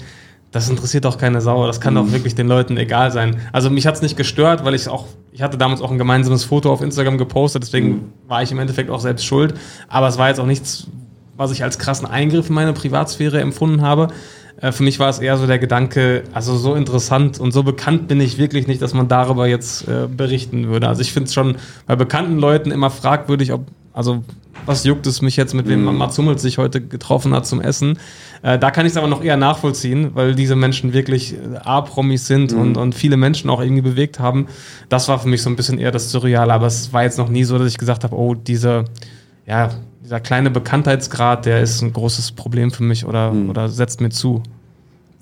das 0.53 0.69
interessiert 0.69 1.03
doch 1.03 1.17
keine 1.17 1.41
Sau. 1.41 1.67
Das 1.67 1.81
kann 1.81 1.95
mhm. 1.95 1.97
doch 1.97 2.11
wirklich 2.13 2.35
den 2.35 2.47
Leuten 2.47 2.77
egal 2.77 3.11
sein. 3.11 3.41
Also 3.51 3.69
mich 3.69 3.85
hat 3.85 3.95
es 3.95 4.01
nicht 4.01 4.15
gestört, 4.15 4.63
weil 4.63 4.75
ich 4.75 4.87
auch, 4.87 5.07
ich 5.33 5.41
hatte 5.41 5.57
damals 5.57 5.81
auch 5.81 5.91
ein 5.91 5.97
gemeinsames 5.97 6.45
Foto 6.45 6.71
auf 6.71 6.81
Instagram 6.81 7.17
gepostet, 7.17 7.63
deswegen 7.63 7.87
mhm. 7.89 8.13
war 8.27 8.43
ich 8.43 8.51
im 8.51 8.59
Endeffekt 8.59 8.89
auch 8.89 9.01
selbst 9.01 9.25
schuld. 9.25 9.55
Aber 9.89 10.07
es 10.07 10.17
war 10.17 10.29
jetzt 10.29 10.39
auch 10.39 10.45
nichts, 10.45 10.87
was 11.35 11.51
ich 11.51 11.63
als 11.63 11.79
krassen 11.79 12.07
Eingriff 12.07 12.47
in 12.49 12.55
meine 12.55 12.71
Privatsphäre 12.71 13.41
empfunden 13.41 13.81
habe. 13.81 14.09
Äh, 14.61 14.71
für 14.71 14.83
mich 14.83 14.99
war 14.99 15.09
es 15.09 15.17
eher 15.17 15.37
so 15.37 15.47
der 15.47 15.57
Gedanke, 15.57 16.23
also 16.33 16.55
so 16.55 16.75
interessant 16.75 17.39
und 17.39 17.51
so 17.51 17.63
bekannt 17.63 18.07
bin 18.07 18.21
ich 18.21 18.37
wirklich 18.37 18.67
nicht, 18.67 18.81
dass 18.81 18.93
man 18.93 19.07
darüber 19.07 19.47
jetzt 19.47 19.87
äh, 19.87 20.07
berichten 20.07 20.67
würde. 20.67 20.87
Also 20.87 21.01
ich 21.01 21.13
finde 21.13 21.27
es 21.27 21.33
schon 21.33 21.57
bei 21.87 21.95
bekannten 21.95 22.37
Leuten 22.37 22.69
immer 22.69 22.91
fragwürdig, 22.91 23.53
ob, 23.53 23.65
also 23.93 24.23
was 24.65 24.83
juckt 24.83 25.07
es 25.07 25.21
mich 25.21 25.35
jetzt, 25.35 25.53
mit 25.53 25.67
wem 25.67 25.85
mhm. 25.85 25.97
Mats 25.97 26.17
Hummels 26.17 26.41
sich 26.41 26.57
heute 26.57 26.81
getroffen 26.81 27.33
hat 27.33 27.45
zum 27.45 27.61
Essen. 27.61 27.99
Äh, 28.41 28.57
da 28.59 28.71
kann 28.71 28.85
ich 28.85 28.93
es 28.93 28.97
aber 28.97 29.07
noch 29.07 29.23
eher 29.23 29.37
nachvollziehen, 29.37 30.11
weil 30.13 30.35
diese 30.35 30.55
Menschen 30.55 30.93
wirklich 30.93 31.33
äh, 31.33 31.57
A-Promis 31.63 32.27
sind 32.27 32.53
mhm. 32.53 32.61
und, 32.61 32.77
und 32.77 32.95
viele 32.95 33.17
Menschen 33.17 33.49
auch 33.49 33.61
irgendwie 33.61 33.81
bewegt 33.81 34.19
haben. 34.19 34.47
Das 34.89 35.07
war 35.09 35.19
für 35.19 35.27
mich 35.27 35.41
so 35.41 35.49
ein 35.49 35.55
bisschen 35.55 35.79
eher 35.79 35.91
das 35.91 36.11
Surreale, 36.11 36.53
aber 36.53 36.67
es 36.67 36.93
war 36.93 37.03
jetzt 37.03 37.17
noch 37.17 37.29
nie 37.29 37.43
so, 37.43 37.57
dass 37.57 37.67
ich 37.67 37.77
gesagt 37.77 38.03
habe, 38.03 38.15
oh, 38.15 38.35
diese, 38.35 38.85
ja, 39.45 39.69
dieser 40.03 40.19
kleine 40.19 40.49
Bekanntheitsgrad, 40.49 41.45
der 41.45 41.61
ist 41.61 41.81
ein 41.81 41.93
großes 41.93 42.33
Problem 42.33 42.71
für 42.71 42.83
mich 42.83 43.05
oder, 43.05 43.31
mhm. 43.31 43.49
oder 43.49 43.69
setzt 43.69 44.01
mir 44.01 44.09
zu. 44.09 44.43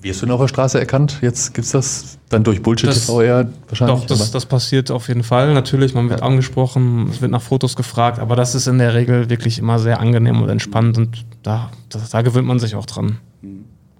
Wirst 0.02 0.20
du 0.20 0.26
denn 0.26 0.34
auf 0.34 0.40
der 0.40 0.48
Straße 0.48 0.80
erkannt? 0.80 1.18
Jetzt 1.22 1.54
gibt 1.54 1.64
es 1.64 1.70
das 1.72 2.18
dann 2.28 2.42
durch 2.42 2.60
Bullshit-TV 2.60 3.22
eher 3.22 3.48
wahrscheinlich? 3.68 4.00
Doch, 4.00 4.06
das, 4.06 4.32
das, 4.32 4.46
passiert 4.46 4.90
auf 4.90 5.06
jeden 5.06 5.22
Fall. 5.22 5.54
Natürlich, 5.54 5.94
man 5.94 6.10
wird 6.10 6.20
ja. 6.20 6.26
angesprochen, 6.26 7.08
es 7.08 7.22
wird 7.22 7.30
nach 7.30 7.40
Fotos 7.40 7.76
gefragt, 7.76 8.18
aber 8.18 8.34
das 8.34 8.56
ist 8.56 8.66
in 8.66 8.78
der 8.78 8.94
Regel 8.94 9.30
wirklich 9.30 9.60
immer 9.60 9.78
sehr 9.78 10.00
angenehm 10.00 10.42
und 10.42 10.48
entspannt 10.48 10.98
und 10.98 11.24
da, 11.44 11.70
das, 11.88 12.10
da 12.10 12.22
gewöhnt 12.22 12.48
man 12.48 12.58
sich 12.58 12.74
auch 12.74 12.86
dran. 12.86 13.18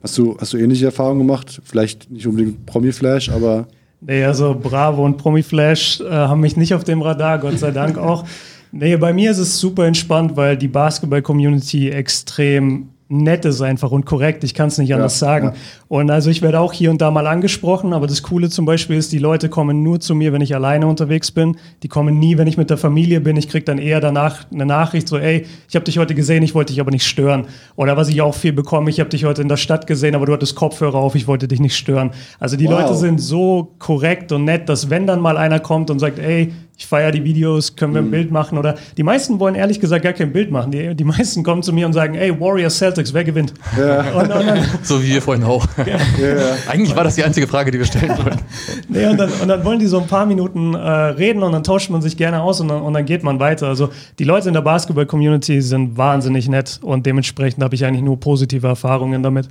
Hast 0.02 0.18
du, 0.18 0.36
hast 0.40 0.52
du 0.52 0.56
ähnliche 0.56 0.86
Erfahrungen 0.86 1.20
gemacht? 1.20 1.62
Vielleicht 1.64 2.10
nicht 2.10 2.26
unbedingt 2.26 2.66
Promi-Flash, 2.66 3.28
aber. 3.28 3.68
Nee, 4.00 4.24
also 4.24 4.56
Bravo 4.60 5.04
und 5.04 5.18
Promi-Flash 5.18 6.00
äh, 6.00 6.10
haben 6.10 6.40
mich 6.40 6.56
nicht 6.56 6.74
auf 6.74 6.82
dem 6.82 7.00
Radar, 7.00 7.38
Gott 7.38 7.60
sei 7.60 7.70
Dank 7.70 7.96
auch. 7.96 8.24
Nee, 8.72 8.96
bei 8.96 9.12
mir 9.12 9.30
ist 9.30 9.38
es 9.38 9.60
super 9.60 9.86
entspannt, 9.86 10.34
weil 10.34 10.56
die 10.56 10.66
Basketball-Community 10.66 11.90
extrem 11.90 12.88
nett 13.12 13.44
ist 13.44 13.60
einfach 13.60 13.90
und 13.90 14.06
korrekt. 14.06 14.42
Ich 14.42 14.54
kann 14.54 14.68
es 14.68 14.78
nicht 14.78 14.94
anders 14.94 15.20
ja, 15.20 15.26
sagen. 15.26 15.46
Ja. 15.48 15.54
Und 15.92 16.10
also 16.10 16.30
ich 16.30 16.40
werde 16.40 16.58
auch 16.58 16.72
hier 16.72 16.90
und 16.90 17.02
da 17.02 17.10
mal 17.10 17.26
angesprochen, 17.26 17.92
aber 17.92 18.06
das 18.06 18.22
Coole 18.22 18.48
zum 18.48 18.64
Beispiel 18.64 18.96
ist, 18.96 19.12
die 19.12 19.18
Leute 19.18 19.50
kommen 19.50 19.82
nur 19.82 20.00
zu 20.00 20.14
mir, 20.14 20.32
wenn 20.32 20.40
ich 20.40 20.54
alleine 20.54 20.86
unterwegs 20.86 21.30
bin. 21.30 21.58
Die 21.82 21.88
kommen 21.88 22.18
nie, 22.18 22.38
wenn 22.38 22.46
ich 22.46 22.56
mit 22.56 22.70
der 22.70 22.78
Familie 22.78 23.20
bin. 23.20 23.36
Ich 23.36 23.46
kriege 23.46 23.66
dann 23.66 23.76
eher 23.76 24.00
danach 24.00 24.50
eine 24.50 24.64
Nachricht 24.64 25.06
so, 25.06 25.18
ey, 25.18 25.44
ich 25.68 25.74
habe 25.74 25.84
dich 25.84 25.98
heute 25.98 26.14
gesehen, 26.14 26.42
ich 26.42 26.54
wollte 26.54 26.72
dich 26.72 26.80
aber 26.80 26.90
nicht 26.90 27.04
stören. 27.04 27.44
Oder 27.76 27.98
was 27.98 28.08
ich 28.08 28.22
auch 28.22 28.34
viel 28.34 28.54
bekomme, 28.54 28.88
ich 28.88 29.00
habe 29.00 29.10
dich 29.10 29.26
heute 29.26 29.42
in 29.42 29.48
der 29.48 29.58
Stadt 29.58 29.86
gesehen, 29.86 30.14
aber 30.14 30.24
du 30.24 30.32
hattest 30.32 30.54
Kopfhörer 30.54 30.94
auf, 30.94 31.14
ich 31.14 31.26
wollte 31.26 31.46
dich 31.46 31.60
nicht 31.60 31.76
stören. 31.76 32.12
Also 32.40 32.56
die 32.56 32.68
wow. 32.68 32.80
Leute 32.80 32.94
sind 32.94 33.20
so 33.20 33.74
korrekt 33.78 34.32
und 34.32 34.46
nett, 34.46 34.70
dass 34.70 34.88
wenn 34.88 35.06
dann 35.06 35.20
mal 35.20 35.36
einer 35.36 35.60
kommt 35.60 35.90
und 35.90 35.98
sagt, 35.98 36.18
ey, 36.18 36.54
ich 36.82 36.86
feiere 36.86 37.12
die 37.12 37.22
Videos, 37.22 37.76
können 37.76 37.94
wir 37.94 38.00
ein 38.00 38.06
mhm. 38.06 38.10
Bild 38.10 38.30
machen? 38.32 38.58
Oder 38.58 38.76
die 38.96 39.04
meisten 39.04 39.38
wollen 39.38 39.54
ehrlich 39.54 39.78
gesagt 39.78 40.02
gar 40.02 40.12
kein 40.12 40.32
Bild 40.32 40.50
machen. 40.50 40.72
Die, 40.72 40.94
die 40.94 41.04
meisten 41.04 41.44
kommen 41.44 41.62
zu 41.62 41.72
mir 41.72 41.86
und 41.86 41.92
sagen, 41.92 42.14
ey, 42.14 42.38
Warriors 42.40 42.78
Celtics, 42.78 43.14
wer 43.14 43.22
gewinnt? 43.24 43.54
Ja. 43.78 44.00
Und, 44.12 44.22
und 44.22 44.28
dann, 44.30 44.66
so 44.82 45.02
wie 45.02 45.10
wir 45.10 45.22
vorhin 45.22 45.44
auch. 45.44 45.66
Ja. 45.86 45.96
Ja. 45.96 46.56
Eigentlich 46.68 46.94
war 46.96 47.04
das 47.04 47.14
die 47.14 47.24
einzige 47.24 47.46
Frage, 47.46 47.70
die 47.70 47.78
wir 47.78 47.86
stellen 47.86 48.10
wollten. 48.10 48.40
nee, 48.88 49.06
und, 49.06 49.16
dann, 49.18 49.30
und 49.30 49.48
dann 49.48 49.64
wollen 49.64 49.78
die 49.78 49.86
so 49.86 50.00
ein 50.00 50.06
paar 50.06 50.26
Minuten 50.26 50.74
äh, 50.74 50.78
reden 50.78 51.42
und 51.42 51.52
dann 51.52 51.64
tauscht 51.64 51.90
man 51.90 52.02
sich 52.02 52.16
gerne 52.16 52.42
aus 52.42 52.60
und 52.60 52.68
dann, 52.68 52.82
und 52.82 52.92
dann 52.94 53.04
geht 53.04 53.22
man 53.22 53.40
weiter. 53.40 53.68
Also 53.68 53.90
die 54.18 54.24
Leute 54.24 54.48
in 54.48 54.54
der 54.54 54.62
Basketball-Community 54.62 55.60
sind 55.62 55.96
wahnsinnig 55.96 56.48
nett 56.48 56.80
und 56.82 57.06
dementsprechend 57.06 57.62
habe 57.62 57.74
ich 57.74 57.84
eigentlich 57.84 58.02
nur 58.02 58.18
positive 58.18 58.66
Erfahrungen 58.66 59.22
damit. 59.22 59.48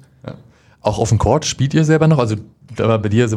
Auch 0.82 0.98
auf 0.98 1.10
dem 1.10 1.20
Court 1.20 1.46
spielt 1.46 1.74
ihr 1.74 1.84
selber 1.86 2.08
noch? 2.08 2.18
Also 2.18 2.36
bei 2.76 2.98
dir 2.98 3.28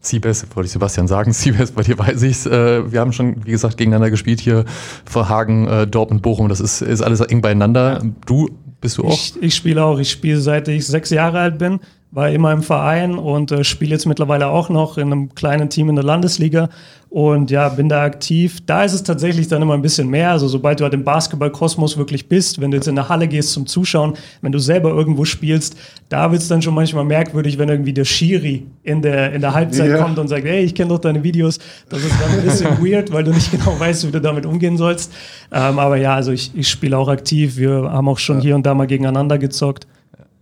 Siebes, 0.00 0.46
wollte 0.54 0.66
ich 0.66 0.72
Sebastian 0.72 1.08
sagen. 1.08 1.32
Siebes, 1.34 1.72
bei 1.72 1.82
dir 1.82 1.98
weiß 1.98 2.22
ich's. 2.22 2.46
Äh, 2.46 2.90
wir 2.90 3.00
haben 3.00 3.12
schon, 3.12 3.44
wie 3.44 3.50
gesagt, 3.50 3.76
gegeneinander 3.76 4.10
gespielt 4.10 4.40
hier 4.40 4.64
vor 5.04 5.28
Hagen, 5.28 5.66
äh, 5.66 5.86
Dortmund, 5.86 6.22
Bochum. 6.22 6.48
Das 6.48 6.60
ist, 6.60 6.80
ist 6.80 7.02
alles 7.02 7.20
eng 7.20 7.42
beieinander. 7.42 8.02
Du, 8.24 8.48
bist 8.80 8.98
du 8.98 9.04
auch? 9.04 9.12
Ich, 9.12 9.34
ich 9.40 9.54
spiele 9.54 9.84
auch. 9.84 9.98
Ich 9.98 10.10
spiele 10.10 10.40
seit 10.40 10.68
ich 10.68 10.86
sechs 10.86 11.10
Jahre 11.10 11.40
alt 11.40 11.58
bin 11.58 11.80
war 12.10 12.30
immer 12.30 12.52
im 12.52 12.62
Verein 12.62 13.16
und 13.16 13.52
äh, 13.52 13.64
spiele 13.64 13.90
jetzt 13.90 14.06
mittlerweile 14.06 14.48
auch 14.48 14.68
noch 14.68 14.96
in 14.96 15.12
einem 15.12 15.34
kleinen 15.34 15.68
Team 15.68 15.88
in 15.88 15.96
der 15.96 16.04
Landesliga 16.04 16.68
und 17.08 17.50
ja, 17.50 17.68
bin 17.68 17.88
da 17.88 18.04
aktiv. 18.04 18.58
Da 18.66 18.84
ist 18.84 18.92
es 18.92 19.02
tatsächlich 19.02 19.48
dann 19.48 19.62
immer 19.62 19.74
ein 19.74 19.82
bisschen 19.82 20.08
mehr. 20.08 20.30
Also 20.30 20.48
sobald 20.48 20.80
du 20.80 20.84
halt 20.84 20.94
im 20.94 21.04
Basketballkosmos 21.04 21.96
wirklich 21.96 22.28
bist, 22.28 22.60
wenn 22.60 22.70
du 22.70 22.76
jetzt 22.76 22.88
in 22.88 22.94
der 22.94 23.08
Halle 23.08 23.28
gehst 23.28 23.52
zum 23.52 23.66
Zuschauen, 23.66 24.14
wenn 24.42 24.52
du 24.52 24.58
selber 24.58 24.90
irgendwo 24.90 25.24
spielst, 25.24 25.76
da 26.08 26.30
wird 26.30 26.42
es 26.42 26.48
dann 26.48 26.62
schon 26.62 26.74
manchmal 26.74 27.04
merkwürdig, 27.04 27.58
wenn 27.58 27.68
irgendwie 27.68 27.92
der 27.92 28.04
Schiri 28.04 28.66
in 28.82 29.02
der, 29.02 29.32
in 29.32 29.40
der 29.40 29.54
Halbzeit 29.54 29.90
ja. 29.90 30.02
kommt 30.02 30.18
und 30.18 30.28
sagt, 30.28 30.44
hey, 30.44 30.64
ich 30.64 30.74
kenne 30.74 30.90
doch 30.90 30.98
deine 30.98 31.22
Videos. 31.22 31.58
Das 31.88 32.00
ist 32.00 32.14
dann 32.20 32.38
ein 32.38 32.44
bisschen 32.44 32.68
weird, 32.84 33.12
weil 33.12 33.24
du 33.24 33.32
nicht 33.32 33.50
genau 33.50 33.78
weißt, 33.78 34.06
wie 34.06 34.12
du 34.12 34.20
damit 34.20 34.44
umgehen 34.44 34.76
sollst. 34.76 35.12
Ähm, 35.52 35.78
aber 35.78 35.96
ja, 35.96 36.14
also 36.14 36.32
ich, 36.32 36.52
ich 36.54 36.68
spiele 36.68 36.98
auch 36.98 37.08
aktiv. 37.08 37.56
Wir 37.56 37.90
haben 37.90 38.08
auch 38.08 38.18
schon 38.18 38.38
ja. 38.38 38.42
hier 38.42 38.54
und 38.56 38.66
da 38.66 38.74
mal 38.74 38.86
gegeneinander 38.86 39.38
gezockt. 39.38 39.86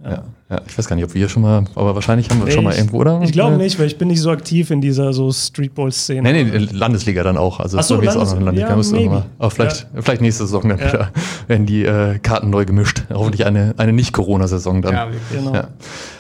Ja. 0.05 0.22
ja. 0.50 0.61
ich 0.66 0.76
weiß 0.76 0.86
gar 0.86 0.96
nicht, 0.96 1.05
ob 1.05 1.14
wir 1.14 1.28
schon 1.28 1.42
mal, 1.42 1.64
aber 1.74 1.94
wahrscheinlich 1.94 2.28
haben 2.28 2.40
wir 2.40 2.46
nee, 2.46 2.52
schon 2.52 2.64
mal 2.64 2.74
irgendwo, 2.74 2.98
oder? 2.98 3.22
Ich 3.22 3.32
glaube 3.32 3.57
nicht, 3.57 3.78
weil 3.78 3.86
ich 3.86 3.96
bin 3.96 4.09
nicht 4.09 4.20
so 4.20 4.30
aktiv 4.30 4.70
in 4.70 4.80
dieser 4.80 5.12
so 5.12 5.32
Streetball-Szene. 5.32 6.22
Nee, 6.30 6.44
nee, 6.44 6.59
Landesliga 6.72 7.22
dann 7.22 7.38
auch. 7.38 7.61
Also 7.61 7.78
Ach 7.78 7.82
so, 7.82 7.94
Landes 7.96 8.16
auch 8.16 8.34
noch 8.34 8.40
Landesliga. 8.40 8.68
Ja, 8.68 8.76
müsste 8.76 9.00
mal, 9.00 9.24
aber 9.38 9.50
vielleicht, 9.50 9.86
ja. 9.94 10.02
vielleicht 10.02 10.20
nächste 10.20 10.44
Saison 10.44 10.68
dann 10.68 10.78
wieder 10.78 11.11
werden 11.46 11.66
die 11.66 11.84
äh, 11.84 12.18
Karten 12.18 12.50
neu 12.50 12.64
gemischt. 12.66 13.05
Hoffentlich 13.12 13.46
eine, 13.46 13.74
eine 13.78 13.92
Nicht-Corona-Saison 13.92 14.82
dann. 14.82 14.92
Ja, 14.92 15.09
genau. 15.32 15.55
Ja. 15.55 15.68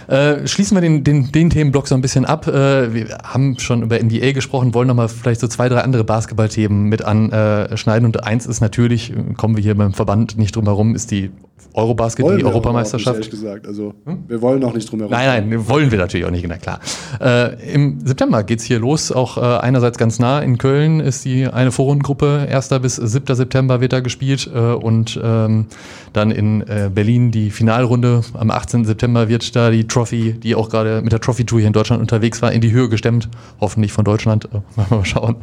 Äh, 0.06 0.46
schließen 0.46 0.76
wir 0.76 0.82
den, 0.82 1.04
den, 1.04 1.32
den 1.32 1.50
Themenblock 1.50 1.88
so 1.88 1.94
ein 1.94 2.00
bisschen 2.00 2.24
ab. 2.24 2.46
Äh, 2.46 2.94
wir 2.94 3.18
haben 3.22 3.58
schon 3.58 3.82
über 3.82 4.02
NBA 4.02 4.32
gesprochen, 4.32 4.74
wollen 4.74 4.88
nochmal 4.88 5.08
vielleicht 5.08 5.40
so 5.40 5.48
zwei, 5.48 5.68
drei 5.68 5.80
andere 5.80 6.04
Basketballthemen 6.04 6.84
mit 6.84 7.02
anschneiden. 7.02 8.06
Und 8.06 8.24
eins 8.24 8.46
ist 8.46 8.60
natürlich, 8.60 9.12
kommen 9.36 9.56
wir 9.56 9.62
hier 9.62 9.74
beim 9.74 9.94
Verband 9.94 10.36
nicht 10.38 10.56
drum 10.56 10.64
herum, 10.64 10.94
ist 10.94 11.10
die 11.10 11.30
Eurobasket, 11.74 12.24
wollen 12.24 12.38
die 12.38 12.44
Europameisterschaft. 12.44 13.18
Nicht, 13.18 13.30
gesagt. 13.30 13.66
Also, 13.66 13.94
hm? 14.04 14.24
Wir 14.28 14.40
wollen 14.40 14.60
noch 14.60 14.74
nicht 14.74 14.90
drum 14.90 15.00
herum. 15.00 15.12
Nein, 15.12 15.48
nein, 15.50 15.68
wollen 15.68 15.90
wir 15.90 15.98
natürlich 15.98 16.24
auch 16.24 16.30
nicht, 16.30 16.46
na 16.46 16.56
klar. 16.56 16.78
Äh, 17.20 17.72
Im 17.72 17.98
September 18.04 18.44
geht 18.44 18.60
es 18.60 18.64
hier 18.64 18.78
los, 18.78 19.10
auch 19.10 19.38
äh, 19.38 19.40
einerseits 19.40 19.98
ganz 19.98 20.20
nah 20.20 20.40
in 20.40 20.58
Köln 20.58 21.00
ist 21.00 21.24
die 21.24 21.48
eine 21.48 21.72
Vorrundengruppe, 21.72 22.46
1. 22.48 22.68
bis 22.80 22.96
7. 22.96 23.34
September 23.34 23.80
wird 23.80 23.92
da 23.92 24.00
gespielt 24.00 24.48
äh, 24.54 24.58
und 24.58 25.18
ähm, 25.22 25.66
dann 26.12 26.30
in 26.30 26.62
äh, 26.62 26.90
Berlin 26.94 27.32
die 27.32 27.50
Finalrunde. 27.50 28.20
Am 28.34 28.50
18. 28.50 28.84
September 28.84 29.28
wird 29.28 29.56
da 29.56 29.70
die 29.70 29.86
Trophy, 29.86 30.34
die 30.34 30.54
auch 30.54 30.68
gerade 30.68 31.02
mit 31.02 31.12
der 31.12 31.20
Trophy 31.20 31.44
Tour 31.44 31.58
hier 31.58 31.66
in 31.66 31.72
Deutschland 31.72 32.00
unterwegs 32.00 32.40
war, 32.40 32.52
in 32.52 32.60
die 32.60 32.70
Höhe 32.70 32.88
gestemmt. 32.88 33.28
Hoffentlich 33.60 33.92
von 33.92 34.04
Deutschland. 34.04 34.48
Äh, 34.52 34.58
mal 34.94 35.04
schauen. 35.04 35.36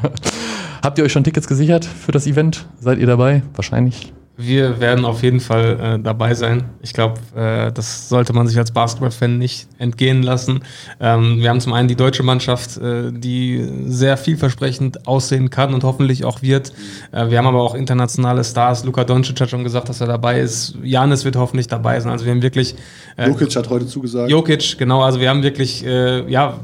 Habt 0.82 0.98
ihr 0.98 1.04
euch 1.04 1.12
schon 1.12 1.26
Tickets 1.26 1.48
gesichert 1.48 1.86
für 1.86 2.12
das 2.14 2.26
Event? 2.26 2.66
Seid 2.80 3.00
ihr 3.00 3.08
dabei? 3.08 3.44
Wahrscheinlich. 3.56 4.14
Wir 4.44 4.80
werden 4.80 5.06
auf 5.06 5.22
jeden 5.22 5.40
Fall 5.40 5.80
äh, 5.80 6.00
dabei 6.00 6.34
sein. 6.34 6.64
Ich 6.82 6.94
glaube, 6.94 7.20
äh, 7.36 7.72
das 7.72 8.10
sollte 8.10 8.34
man 8.34 8.48
sich 8.48 8.58
als 8.58 8.72
Basketball-Fan 8.72 9.38
nicht 9.38 9.68
entgehen 9.78 10.24
lassen. 10.24 10.62
Ähm, 11.00 11.38
wir 11.40 11.50
haben 11.50 11.60
zum 11.60 11.74
einen 11.74 11.88
die 11.88 11.96
deutsche 11.96 12.24
Mannschaft, 12.24 12.78
äh, 12.78 13.12
die 13.12 13.70
sehr 13.86 14.18
vielversprechend 14.18 15.08
aussehen 15.08 15.50
kann 15.50 15.74
und 15.74 15.84
hoffentlich 15.84 16.26
auch 16.26 16.42
wird. 16.42 16.74
Äh, 17.12 17.30
wir 17.30 17.38
haben 17.38 17.48
aber 17.48 17.62
auch 17.62 17.76
internationale 17.76 18.44
Stars. 18.44 18.84
Luka 18.84 19.04
Doncic 19.04 19.40
hat 19.40 19.50
schon 19.50 19.64
gesagt, 19.64 19.90
dass 19.90 20.02
er 20.02 20.08
dabei 20.08 20.40
ist. 20.40 20.76
Janis 20.84 21.24
wird 21.24 21.36
hoffentlich 21.36 21.68
dabei 21.68 22.00
sein. 22.00 22.12
Also 22.12 22.26
wir 22.26 22.32
haben 22.32 22.42
wirklich. 22.42 22.76
Äh, 23.18 23.28
Jokic 23.28 23.56
hat 23.56 23.70
heute 23.70 23.86
zugesagt. 23.86 24.32
Jokic, 24.32 24.78
genau. 24.78 25.04
Also 25.04 25.20
wir 25.20 25.30
haben 25.30 25.44
wirklich, 25.44 25.86
äh, 25.86 26.30
ja, 26.32 26.60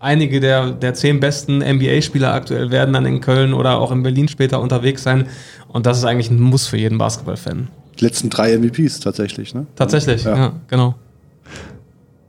einige 0.00 0.40
der, 0.40 0.70
der 0.70 0.94
zehn 0.94 1.20
besten 1.20 1.58
NBA-Spieler 1.58 2.32
aktuell 2.32 2.70
werden 2.70 2.94
dann 2.94 3.06
in 3.06 3.20
Köln 3.20 3.52
oder 3.52 3.78
auch 3.78 3.92
in 3.92 4.02
Berlin 4.02 4.28
später 4.28 4.60
unterwegs 4.60 5.02
sein. 5.02 5.26
Und 5.68 5.86
das 5.86 5.98
ist 5.98 6.04
eigentlich 6.04 6.30
ein 6.30 6.40
Muss 6.40 6.66
für 6.66 6.76
jeden 6.76 6.98
Basketball-Fan. 6.98 7.68
Die 7.98 8.04
letzten 8.04 8.30
drei 8.30 8.56
MVPs 8.56 9.00
tatsächlich, 9.00 9.54
ne? 9.54 9.66
Tatsächlich, 9.74 10.24
ja, 10.24 10.36
ja 10.36 10.52
genau. 10.68 10.94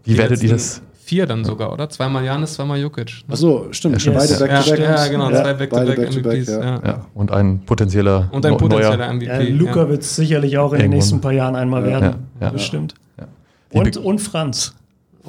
Wie 0.03 0.11
Die 0.11 0.17
werdet 0.17 0.41
ihr 0.41 0.49
das? 0.49 0.81
Vier 1.03 1.25
dann 1.25 1.43
sogar, 1.43 1.73
oder? 1.73 1.89
Zweimal 1.89 2.23
Janis, 2.23 2.53
zweimal 2.53 2.79
Jokic. 2.79 3.23
Ne? 3.27 3.33
Achso, 3.33 3.65
stimmt. 3.71 4.03
Ja, 4.03 4.11
beide 4.11 4.37
Back-to-Back. 4.37 4.79
Ja, 4.79 5.07
genau, 5.07 5.29
zwei 5.31 5.53
Back-to-Back-MVPs. 5.55 6.21
Back 6.21 6.47
ja. 6.47 6.81
ja. 6.85 7.05
Und 7.15 7.31
ein 7.31 7.65
potenzieller 7.65 8.29
Und 8.31 8.45
ein 8.45 8.57
potenzieller 8.57 9.11
MVP. 9.11 9.25
Ja, 9.25 9.39
Luca 9.39 9.89
wird 9.89 10.03
es 10.03 10.15
sicherlich 10.15 10.59
auch 10.59 10.71
in 10.73 10.81
den 10.81 10.91
nächsten 10.91 11.19
paar 11.19 11.31
Jahren 11.31 11.55
einmal 11.55 11.83
werden. 11.83 12.27
Ja, 12.39 12.51
Bestimmt. 12.51 12.93
Und, 13.71 13.97
und 13.97 14.19
Franz. 14.19 14.75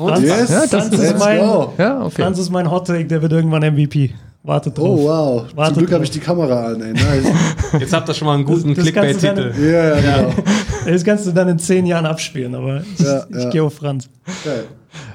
Und 0.01 0.23
yes, 0.23 0.49
ja, 0.51 0.61
das 0.61 0.71
Franz, 0.71 0.99
ist 0.99 1.19
mein, 1.19 1.39
ja, 1.39 2.03
okay. 2.03 2.23
Franz 2.23 2.39
ist 2.39 2.51
mein 2.51 2.71
Hot 2.71 2.87
Take, 2.87 3.07
der 3.07 3.21
wird 3.21 3.33
irgendwann 3.33 3.63
MVP. 3.63 4.15
Wartet 4.43 4.79
drauf. 4.79 4.99
Oh 4.99 5.05
wow. 5.05 5.47
Wartet 5.55 5.75
Zum 5.75 5.83
Glück 5.83 5.93
habe 5.93 6.05
ich 6.05 6.11
die 6.11 6.19
Kamera 6.19 6.69
an. 6.69 6.81
Ey. 6.81 6.93
Nice. 6.95 7.33
Jetzt 7.79 7.93
habt 7.93 8.09
ihr 8.09 8.15
schon 8.15 8.27
mal 8.27 8.35
einen 8.35 8.47
guten 8.47 8.75
Clickbait-Titel. 8.75 9.53
Ja, 9.61 9.97
ja, 9.97 10.23
genau. 10.23 10.35
Das 10.87 11.05
kannst 11.05 11.27
du 11.27 11.33
dann 11.33 11.47
in 11.49 11.59
zehn 11.59 11.85
Jahren 11.85 12.07
abspielen, 12.07 12.55
aber 12.55 12.81
ich, 12.81 13.05
ja, 13.05 13.27
ich 13.29 13.37
ja. 13.37 13.51
gehe 13.51 13.63
auf 13.63 13.75
Franz. 13.75 14.09
Geil. 14.43 14.65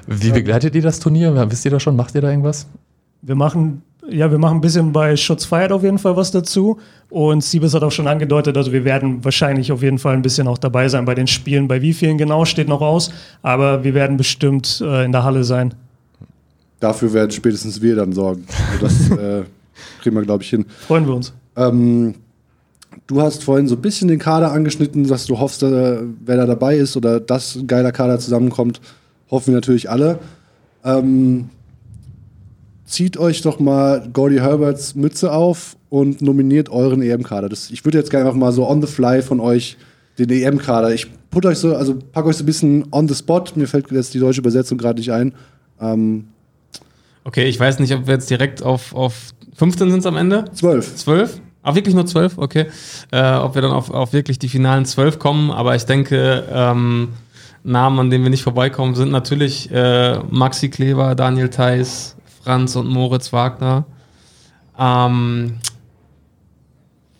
Wie 0.06 0.30
begleitet 0.30 0.76
ihr 0.76 0.82
das 0.82 1.00
Turnier? 1.00 1.50
Wisst 1.50 1.64
ihr 1.64 1.72
da 1.72 1.80
schon? 1.80 1.96
Macht 1.96 2.14
ihr 2.14 2.20
da 2.20 2.30
irgendwas? 2.30 2.68
Wir 3.22 3.34
machen 3.34 3.82
ja, 4.08 4.30
wir 4.30 4.38
machen 4.38 4.58
ein 4.58 4.60
bisschen 4.60 4.92
bei 4.92 5.16
Schutz 5.16 5.44
feiert 5.44 5.72
auf 5.72 5.82
jeden 5.82 5.98
Fall 5.98 6.16
was 6.16 6.30
dazu. 6.30 6.78
Und 7.08 7.44
Siebes 7.44 7.74
hat 7.74 7.82
auch 7.82 7.92
schon 7.92 8.08
angedeutet, 8.08 8.56
also 8.56 8.72
wir 8.72 8.84
werden 8.84 9.24
wahrscheinlich 9.24 9.70
auf 9.72 9.82
jeden 9.82 9.98
Fall 9.98 10.14
ein 10.14 10.22
bisschen 10.22 10.48
auch 10.48 10.58
dabei 10.58 10.88
sein 10.88 11.04
bei 11.04 11.14
den 11.14 11.26
Spielen. 11.26 11.68
Bei 11.68 11.82
wie 11.82 11.92
vielen 11.92 12.18
genau 12.18 12.44
steht 12.44 12.68
noch 12.68 12.80
aus, 12.80 13.10
aber 13.42 13.84
wir 13.84 13.94
werden 13.94 14.16
bestimmt 14.16 14.80
äh, 14.84 15.04
in 15.04 15.12
der 15.12 15.24
Halle 15.24 15.44
sein. 15.44 15.74
Dafür 16.80 17.12
werden 17.12 17.30
spätestens 17.30 17.80
wir 17.80 17.96
dann 17.96 18.12
sorgen. 18.12 18.44
Also 18.72 18.86
das 18.86 19.10
äh, 19.18 19.42
kriegen 20.02 20.16
wir, 20.16 20.22
glaube 20.22 20.42
ich, 20.42 20.50
hin. 20.50 20.66
Freuen 20.86 21.06
wir 21.06 21.14
uns. 21.14 21.32
Ähm, 21.56 22.14
du 23.06 23.22
hast 23.22 23.44
vorhin 23.44 23.68
so 23.68 23.76
ein 23.76 23.82
bisschen 23.82 24.08
den 24.08 24.18
Kader 24.18 24.52
angeschnitten, 24.52 25.06
dass 25.06 25.26
du 25.26 25.38
hoffst, 25.38 25.62
äh, 25.62 25.98
wer 26.24 26.36
da 26.36 26.46
dabei 26.46 26.76
ist 26.76 26.96
oder 26.96 27.20
dass 27.20 27.54
ein 27.54 27.66
geiler 27.66 27.92
Kader 27.92 28.18
zusammenkommt. 28.18 28.80
Hoffen 29.30 29.48
wir 29.48 29.54
natürlich 29.54 29.90
alle. 29.90 30.18
Ähm, 30.84 31.50
zieht 32.86 33.16
euch 33.18 33.42
doch 33.42 33.58
mal 33.60 34.08
Gordy 34.12 34.36
Herberts 34.36 34.94
Mütze 34.94 35.32
auf 35.32 35.76
und 35.88 36.22
nominiert 36.22 36.68
euren 36.68 37.02
EM-Kader. 37.02 37.50
Ich 37.52 37.84
würde 37.84 37.98
jetzt 37.98 38.10
gerne 38.10 38.26
einfach 38.26 38.38
mal 38.38 38.52
so 38.52 38.68
on 38.68 38.80
the 38.80 38.86
fly 38.86 39.22
von 39.22 39.40
euch 39.40 39.76
den 40.18 40.30
EM-Kader. 40.30 40.94
Ich 40.94 41.08
put 41.30 41.44
euch 41.44 41.58
so, 41.58 41.76
also 41.76 41.98
packe 42.12 42.28
euch 42.28 42.36
so 42.36 42.44
ein 42.44 42.46
bisschen 42.46 42.86
on 42.92 43.08
the 43.08 43.14
spot. 43.14 43.44
Mir 43.56 43.66
fällt 43.66 43.90
jetzt 43.90 44.14
die 44.14 44.18
deutsche 44.18 44.40
Übersetzung 44.40 44.78
gerade 44.78 44.98
nicht 44.98 45.12
ein. 45.12 45.34
Ähm 45.80 46.28
okay, 47.24 47.44
ich 47.44 47.58
weiß 47.58 47.80
nicht, 47.80 47.92
ob 47.92 48.06
wir 48.06 48.14
jetzt 48.14 48.30
direkt 48.30 48.62
auf, 48.62 48.94
auf 48.94 49.14
15 49.56 49.90
sind 49.90 50.06
am 50.06 50.16
Ende? 50.16 50.44
12. 50.52 50.96
12? 50.96 51.40
Ah, 51.62 51.74
wirklich 51.74 51.94
nur 51.94 52.06
12? 52.06 52.38
Okay. 52.38 52.66
Äh, 53.10 53.34
ob 53.34 53.56
wir 53.56 53.62
dann 53.62 53.72
auf, 53.72 53.90
auf 53.90 54.12
wirklich 54.12 54.38
die 54.38 54.48
finalen 54.48 54.84
12 54.84 55.18
kommen, 55.18 55.50
aber 55.50 55.74
ich 55.74 55.84
denke, 55.84 56.44
ähm, 56.50 57.08
Namen, 57.64 57.98
an 57.98 58.10
denen 58.10 58.22
wir 58.22 58.30
nicht 58.30 58.44
vorbeikommen, 58.44 58.94
sind 58.94 59.10
natürlich 59.10 59.70
äh, 59.72 60.18
Maxi 60.30 60.68
Kleber, 60.68 61.16
Daniel 61.16 61.48
Theiss, 61.48 62.15
Franz 62.46 62.76
und 62.76 62.86
Moritz 62.86 63.32
Wagner. 63.32 63.86
Ähm, 64.78 65.54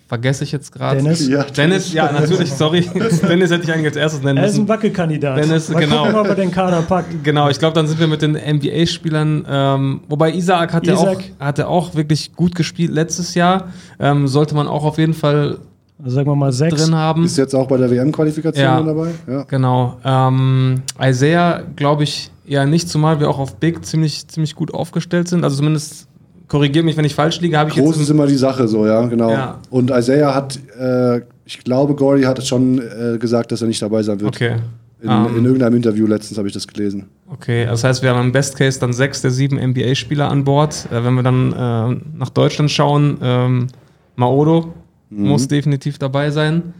vergesse 0.07 0.45
ich 0.45 0.53
jetzt 0.53 0.71
gerade. 0.71 0.99
Dennis? 0.99 1.27
Ja, 1.27 1.43
Dennis, 1.43 1.93
ja, 1.93 2.13
natürlich, 2.13 2.53
sorry. 2.53 2.83
Dennis 3.29 3.51
hätte 3.51 3.65
ich 3.65 3.73
eigentlich 3.73 3.87
als 3.87 3.97
erstes 3.97 4.23
nennen 4.23 4.41
müssen. 4.41 4.45
Er 4.45 4.51
ist 4.51 4.59
ein 4.59 4.69
Wackelkandidat. 4.69 5.39
Dennis, 5.39 5.69
Mal 5.69 5.81
genau. 5.81 6.05
Gucken, 6.05 6.21
ob 6.21 6.29
er 6.29 6.37
den 6.37 6.53
Kader 6.53 6.81
packt. 6.83 7.25
Genau, 7.25 7.49
ich 7.49 7.59
glaube, 7.59 7.75
dann 7.75 7.89
sind 7.89 7.99
wir 7.99 8.07
mit 8.07 8.23
den 8.23 8.35
NBA-Spielern, 8.35 9.47
ähm, 9.51 10.01
wobei 10.09 10.33
Isaac 10.33 10.73
hatte, 10.73 10.93
Isaac. 10.93 11.19
Auch, 11.41 11.45
hatte 11.45 11.67
auch 11.67 11.97
wirklich 11.97 12.37
gut 12.37 12.55
gespielt 12.55 12.93
letztes 12.93 13.35
Jahr. 13.35 13.73
Ähm, 13.99 14.29
sollte 14.29 14.55
man 14.55 14.69
auch 14.69 14.85
auf 14.85 14.99
jeden 14.99 15.15
Fall 15.15 15.59
also 16.03 16.15
sagen 16.15 16.29
wir 16.29 16.37
mal 16.37 16.53
sechs. 16.53 16.83
drin 16.83 16.95
haben. 16.95 17.25
Ist 17.25 17.39
jetzt 17.39 17.55
auch 17.55 17.67
bei 17.67 17.79
der 17.79 17.91
WM-Qualifikation 17.91 18.65
ja, 18.65 18.83
dabei? 18.83 19.11
Ja, 19.27 19.43
genau. 19.45 19.97
Ähm, 20.05 20.83
Isaiah, 21.01 21.63
glaube 21.75 22.05
ich, 22.05 22.31
ja, 22.45 22.67
nicht, 22.67 22.89
zumal 22.89 23.19
wir 23.19 23.31
auch 23.31 23.39
auf 23.39 23.57
Big 23.57 23.85
ziemlich, 23.85 24.29
ziemlich 24.29 24.55
gut 24.55 24.73
aufgestellt 24.75 25.29
sind. 25.29 25.43
Also 25.43 25.57
zumindest 25.57 26.07
korrigiere 26.49 26.85
mich, 26.85 26.97
wenn 26.97 27.05
ich 27.05 27.15
falsch 27.15 27.41
liege, 27.41 27.59
habe 27.59 27.71
ich 27.71 27.77
Groß 27.77 27.99
ist 27.99 28.11
immer 28.11 28.27
die 28.27 28.37
Sache 28.37 28.69
so, 28.69 28.87
ja, 28.87 29.07
genau. 29.07 29.31
Ja. 29.31 29.59
Und 29.71 29.91
Isaiah 29.91 30.35
hat, 30.35 30.59
äh, 30.79 31.23
ich 31.45 31.65
glaube, 31.65 31.95
Gory 31.95 32.23
hat 32.23 32.45
schon 32.47 32.79
äh, 32.79 33.19
gesagt, 33.19 33.51
dass 33.51 33.63
er 33.63 33.69
nicht 33.69 33.81
dabei 33.81 34.03
sein 34.03 34.21
wird. 34.21 34.35
Okay. 34.35 34.57
In, 35.01 35.11
um, 35.11 35.27
in 35.29 35.37
ähm. 35.37 35.45
irgendeinem 35.47 35.77
Interview 35.77 36.07
letztens 36.07 36.39
habe 36.39 36.49
ich 36.49 36.55
das 36.55 36.67
gelesen. 36.67 37.07
Okay, 37.31 37.67
das 37.67 37.85
heißt, 37.85 38.03
wir 38.03 38.11
haben 38.11 38.27
im 38.27 38.33
Best 38.33 38.57
Case 38.57 38.79
dann 38.81 38.93
sechs 38.93 39.23
der 39.23 39.31
sieben 39.31 39.57
NBA-Spieler 39.57 40.31
an 40.31 40.45
Bord. 40.45 40.89
Äh, 40.91 41.05
wenn 41.05 41.15
wir 41.15 41.23
dann 41.23 41.53
äh, 41.53 42.19
nach 42.19 42.31
Deutschland 42.31 42.71
schauen, 42.71 43.19
ähm, 43.23 43.67
Maodo 44.15 44.75
mhm. 45.11 45.29
muss 45.29 45.49
definitiv 45.49 45.99
dabei 45.99 46.31
sein. 46.31 46.75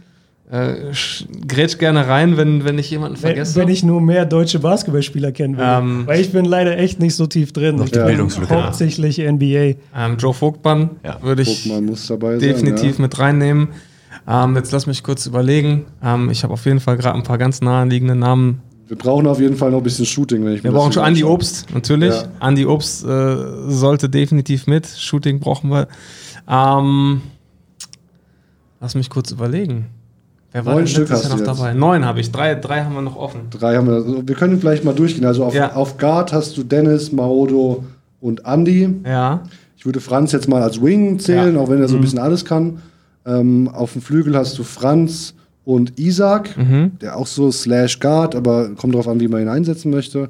Äh, 0.49 0.93
grätsch 1.45 1.77
gerne 1.77 2.07
rein, 2.07 2.37
wenn, 2.37 2.63
wenn 2.63 2.79
ich 2.79 2.89
jemanden 2.89 3.17
vergesse. 3.17 3.55
Wenn, 3.55 3.63
wenn 3.63 3.73
ich 3.73 3.83
nur 3.83 3.99
mehr 3.99 4.25
deutsche 4.25 4.59
Basketballspieler 4.59 5.33
kennen 5.33 5.57
will. 5.57 5.65
Ähm, 5.67 6.03
Weil 6.05 6.21
ich 6.21 6.31
bin 6.31 6.45
leider 6.45 6.77
echt 6.77 7.01
nicht 7.01 7.15
so 7.15 7.27
tief 7.27 7.51
drin. 7.51 7.75
Noch 7.75 7.89
die 7.89 7.97
ja. 7.97 8.05
Bildungslücke. 8.05 8.63
Hauptsächlich 8.63 9.17
NBA. 9.17 9.75
Ähm, 9.93 10.17
Joe 10.17 10.33
Vogtmann 10.33 10.91
ja. 11.03 11.21
würde 11.21 11.41
ich 11.41 11.63
definitiv 11.63 12.81
sein, 12.81 12.95
ja. 12.95 13.01
mit 13.01 13.19
reinnehmen. 13.19 13.67
Ähm, 14.25 14.55
jetzt 14.55 14.71
lass 14.71 14.87
mich 14.87 15.03
kurz 15.03 15.25
überlegen. 15.25 15.85
Ähm, 16.01 16.29
ich 16.29 16.43
habe 16.43 16.53
auf 16.53 16.65
jeden 16.65 16.79
Fall 16.79 16.95
gerade 16.95 17.17
ein 17.17 17.23
paar 17.23 17.37
ganz 17.37 17.59
naheliegende 17.59 18.15
Namen 18.15 18.61
Wir 18.87 18.97
brauchen 18.97 19.27
auf 19.27 19.41
jeden 19.41 19.57
Fall 19.57 19.71
noch 19.71 19.79
ein 19.79 19.83
bisschen 19.83 20.05
Shooting, 20.05 20.45
wenn 20.45 20.53
ich 20.53 20.63
Wir 20.63 20.71
mir 20.71 20.75
das 20.75 20.81
brauchen 20.81 20.93
schon 20.93 21.03
Andi. 21.03 21.25
Obst, 21.25 21.73
natürlich. 21.73 22.13
Ja. 22.13 22.23
Andi 22.39 22.65
Obst 22.65 23.03
äh, 23.03 23.35
sollte 23.67 24.07
definitiv 24.09 24.65
mit. 24.65 24.87
Shooting 24.87 25.41
brauchen 25.41 25.69
wir. 25.71 25.89
Ähm, 26.49 27.21
lass 28.79 28.95
mich 28.95 29.09
kurz 29.09 29.31
überlegen. 29.31 29.87
Wer 30.51 30.65
war 30.65 30.73
Neun 30.73 30.83
denn 30.85 30.87
Stück 30.87 31.09
letztes 31.09 31.23
Jahr 31.29 31.33
hast 31.33 31.39
noch 31.45 31.47
jetzt. 31.53 31.59
dabei? 31.59 31.73
Neun 31.73 32.05
habe 32.05 32.19
ich. 32.19 32.31
Drei, 32.31 32.55
drei 32.55 32.83
haben 32.83 32.93
wir 32.95 33.01
noch 33.01 33.15
offen. 33.17 33.41
Drei 33.51 33.75
haben 33.75 33.87
wir. 33.87 33.95
Also 33.95 34.27
wir 34.27 34.35
können 34.35 34.59
vielleicht 34.59 34.83
mal 34.83 34.93
durchgehen. 34.95 35.25
Also 35.25 35.43
auf, 35.45 35.53
Ja. 35.53 35.73
auf 35.75 35.97
Guard 35.97 36.31
hast 36.33 36.57
du 36.57 36.63
Dennis, 36.63 37.11
Maodo 37.11 37.83
und 38.21 38.43
Andy. 38.45 38.89
Ja. 39.05 39.41
Ich 39.75 39.85
würde 39.85 39.99
Franz 39.99 40.31
jetzt 40.31 40.47
mal 40.47 40.61
als 40.63 40.81
Wing 40.81 41.19
zählen, 41.19 41.55
Ja. 41.55 41.61
auch 41.61 41.69
wenn 41.69 41.81
er 41.81 41.87
so 41.87 41.95
ein 41.95 42.01
bisschen 42.01 42.19
alles 42.19 42.45
kann. 42.45 42.81
Ähm, 43.25 43.67
auf 43.73 43.93
dem 43.93 44.01
Flügel 44.01 44.35
hast 44.37 44.57
du 44.57 44.63
Franz 44.63 45.33
und 45.65 45.99
Isaac, 45.99 46.55
der 47.01 47.17
auch 47.17 47.27
so 47.27 47.51
slash 47.51 47.99
Guard, 47.99 48.35
aber 48.35 48.69
kommt 48.75 48.93
darauf 48.93 49.09
an, 49.09 49.19
wie 49.19 49.27
man 49.27 49.41
ihn 49.41 49.49
einsetzen 49.49 49.91
möchte. 49.91 50.29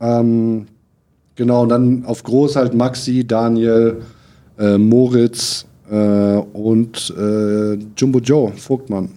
Ähm, 0.00 0.66
genau, 1.34 1.62
und 1.62 1.68
dann 1.70 2.04
auf 2.06 2.22
Groß 2.22 2.54
halt 2.54 2.72
Maxi, 2.74 3.26
Daniel, 3.26 4.02
äh, 4.58 4.78
Moritz 4.78 5.66
und 5.94 7.14
äh, 7.16 7.78
Jumbo 7.96 8.18
Joe, 8.18 8.52
Vogtmann. 8.56 9.10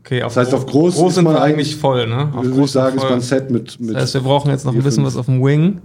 Okay, 0.00 0.22
auf 0.22 0.34
Das 0.34 0.46
heißt, 0.46 0.54
auf 0.54 0.66
groß 0.66 0.96
groß 0.96 1.08
ist 1.10 1.14
sind 1.16 1.24
man 1.24 1.34
wir 1.34 1.42
eigentlich 1.42 1.68
eigentlich- 1.68 1.76
voll, 1.76 2.06
ne? 2.06 2.28
Auf 2.32 2.36
Würde 2.36 2.48
ich 2.48 2.54
groß 2.56 2.72
sagen, 2.72 2.88
sind 2.90 2.96
ist 2.98 3.02
wir 3.04 3.10
man 3.10 3.20
voll. 3.20 3.38
Set 3.38 3.50
mit. 3.50 3.80
mit 3.80 3.94
Das 3.94 4.02
heißt, 4.04 4.14
wir 4.14 4.20
brauchen 4.22 4.50
jetzt 4.50 4.64
noch 4.64 4.72
ein 4.72 4.78
bisschen 4.82 5.04
fünf. 5.04 5.06
was 5.08 5.16
auf 5.16 5.26
dem 5.26 5.44
Wing. 5.44 5.80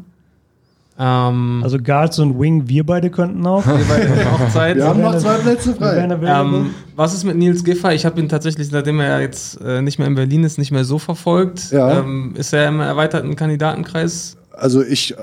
Ähm, 0.97 1.61
Also 1.63 1.79
Guards 1.79 2.19
und 2.19 2.39
Wing, 2.39 2.67
wir 2.67 2.85
beide 2.85 3.09
könnten 3.09 3.45
auch. 3.47 3.65
wir 3.65 3.73
beide 3.89 4.09
haben 4.25 4.43
auch 4.43 4.49
Zeit. 4.53 4.75
Wir 4.77 4.85
haben 4.87 5.01
noch 5.01 5.17
zwei 5.17 5.35
Plätze 5.37 5.73
frei. 5.73 5.97
Ähm, 5.97 6.69
was 6.95 7.13
ist 7.15 7.23
mit 7.23 7.35
Nils 7.35 7.63
Giffer? 7.63 7.93
Ich 7.93 8.05
habe 8.05 8.19
ihn 8.21 8.29
tatsächlich, 8.29 8.67
seitdem 8.69 8.99
er 8.99 9.19
jetzt 9.19 9.59
äh, 9.61 9.81
nicht 9.81 9.97
mehr 9.97 10.07
in 10.07 10.13
Berlin 10.15 10.43
ist, 10.43 10.57
nicht 10.59 10.71
mehr 10.71 10.85
so 10.85 10.99
verfolgt. 10.99 11.71
Ja. 11.71 11.99
Ähm, 11.99 12.33
ist 12.37 12.53
er 12.53 12.67
im 12.67 12.79
erweiterten 12.79 13.35
Kandidatenkreis? 13.35 14.37
Also 14.55 14.83
ich 14.83 15.15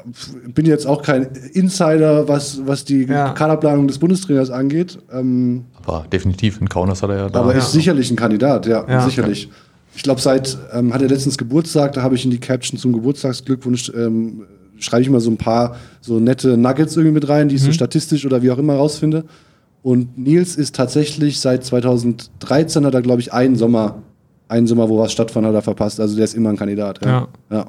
bin 0.54 0.66
jetzt 0.66 0.86
auch 0.86 1.02
kein 1.02 1.28
Insider, 1.52 2.28
was, 2.28 2.60
was 2.66 2.84
die 2.84 3.04
Ja. 3.04 3.30
Kaderplanung 3.32 3.86
des 3.86 3.98
Bundestrainers 3.98 4.50
angeht. 4.50 4.98
Ähm, 5.12 5.64
Aber 5.84 6.04
definitiv, 6.12 6.60
in 6.60 6.68
Kaunas 6.68 7.02
hat 7.02 7.10
er 7.10 7.16
ja 7.16 7.28
da. 7.28 7.40
aber 7.40 7.52
ja. 7.52 7.58
ist 7.58 7.72
sicherlich 7.72 8.10
ein 8.10 8.16
Kandidat, 8.16 8.66
ja, 8.66 8.84
Ja. 8.88 9.04
sicherlich. 9.04 9.48
Ich 9.94 10.02
glaube, 10.02 10.20
seit 10.20 10.56
ähm, 10.72 10.92
hat 10.92 11.02
er 11.02 11.08
letztens 11.08 11.38
Geburtstag, 11.38 11.92
da 11.92 12.02
habe 12.02 12.14
ich 12.16 12.24
in 12.24 12.30
die 12.30 12.38
Caption 12.40 12.78
zum 12.78 12.92
Geburtstagsglückwunsch 12.92 13.92
ähm, 13.96 14.42
schreibe 14.78 15.02
ich 15.02 15.10
mal 15.10 15.20
so 15.20 15.30
ein 15.30 15.36
paar 15.36 15.76
so 16.00 16.18
nette 16.18 16.56
Nuggets 16.56 16.96
irgendwie 16.96 17.14
mit 17.14 17.28
rein, 17.28 17.48
die 17.48 17.56
ich 17.56 17.62
so 17.62 17.70
statistisch 17.72 18.24
oder 18.24 18.42
wie 18.42 18.50
auch 18.50 18.58
immer 18.58 18.74
rausfinde. 18.74 19.24
Und 19.82 20.16
Nils 20.18 20.56
ist 20.56 20.74
tatsächlich 20.74 21.38
seit 21.40 21.64
2013 21.64 22.84
hat 22.86 22.94
er, 22.94 23.02
glaube 23.02 23.20
ich, 23.20 23.32
einen 23.32 23.56
Sommer, 23.56 24.02
einen 24.48 24.66
Sommer, 24.66 24.88
wo 24.88 24.98
was 24.98 25.12
stattfand, 25.12 25.46
hat 25.46 25.54
er 25.54 25.62
verpasst. 25.62 26.00
Also 26.00 26.16
der 26.16 26.24
ist 26.24 26.34
immer 26.34 26.50
ein 26.50 26.56
Kandidat. 26.56 27.04
Ja. 27.04 27.28
ja. 27.50 27.66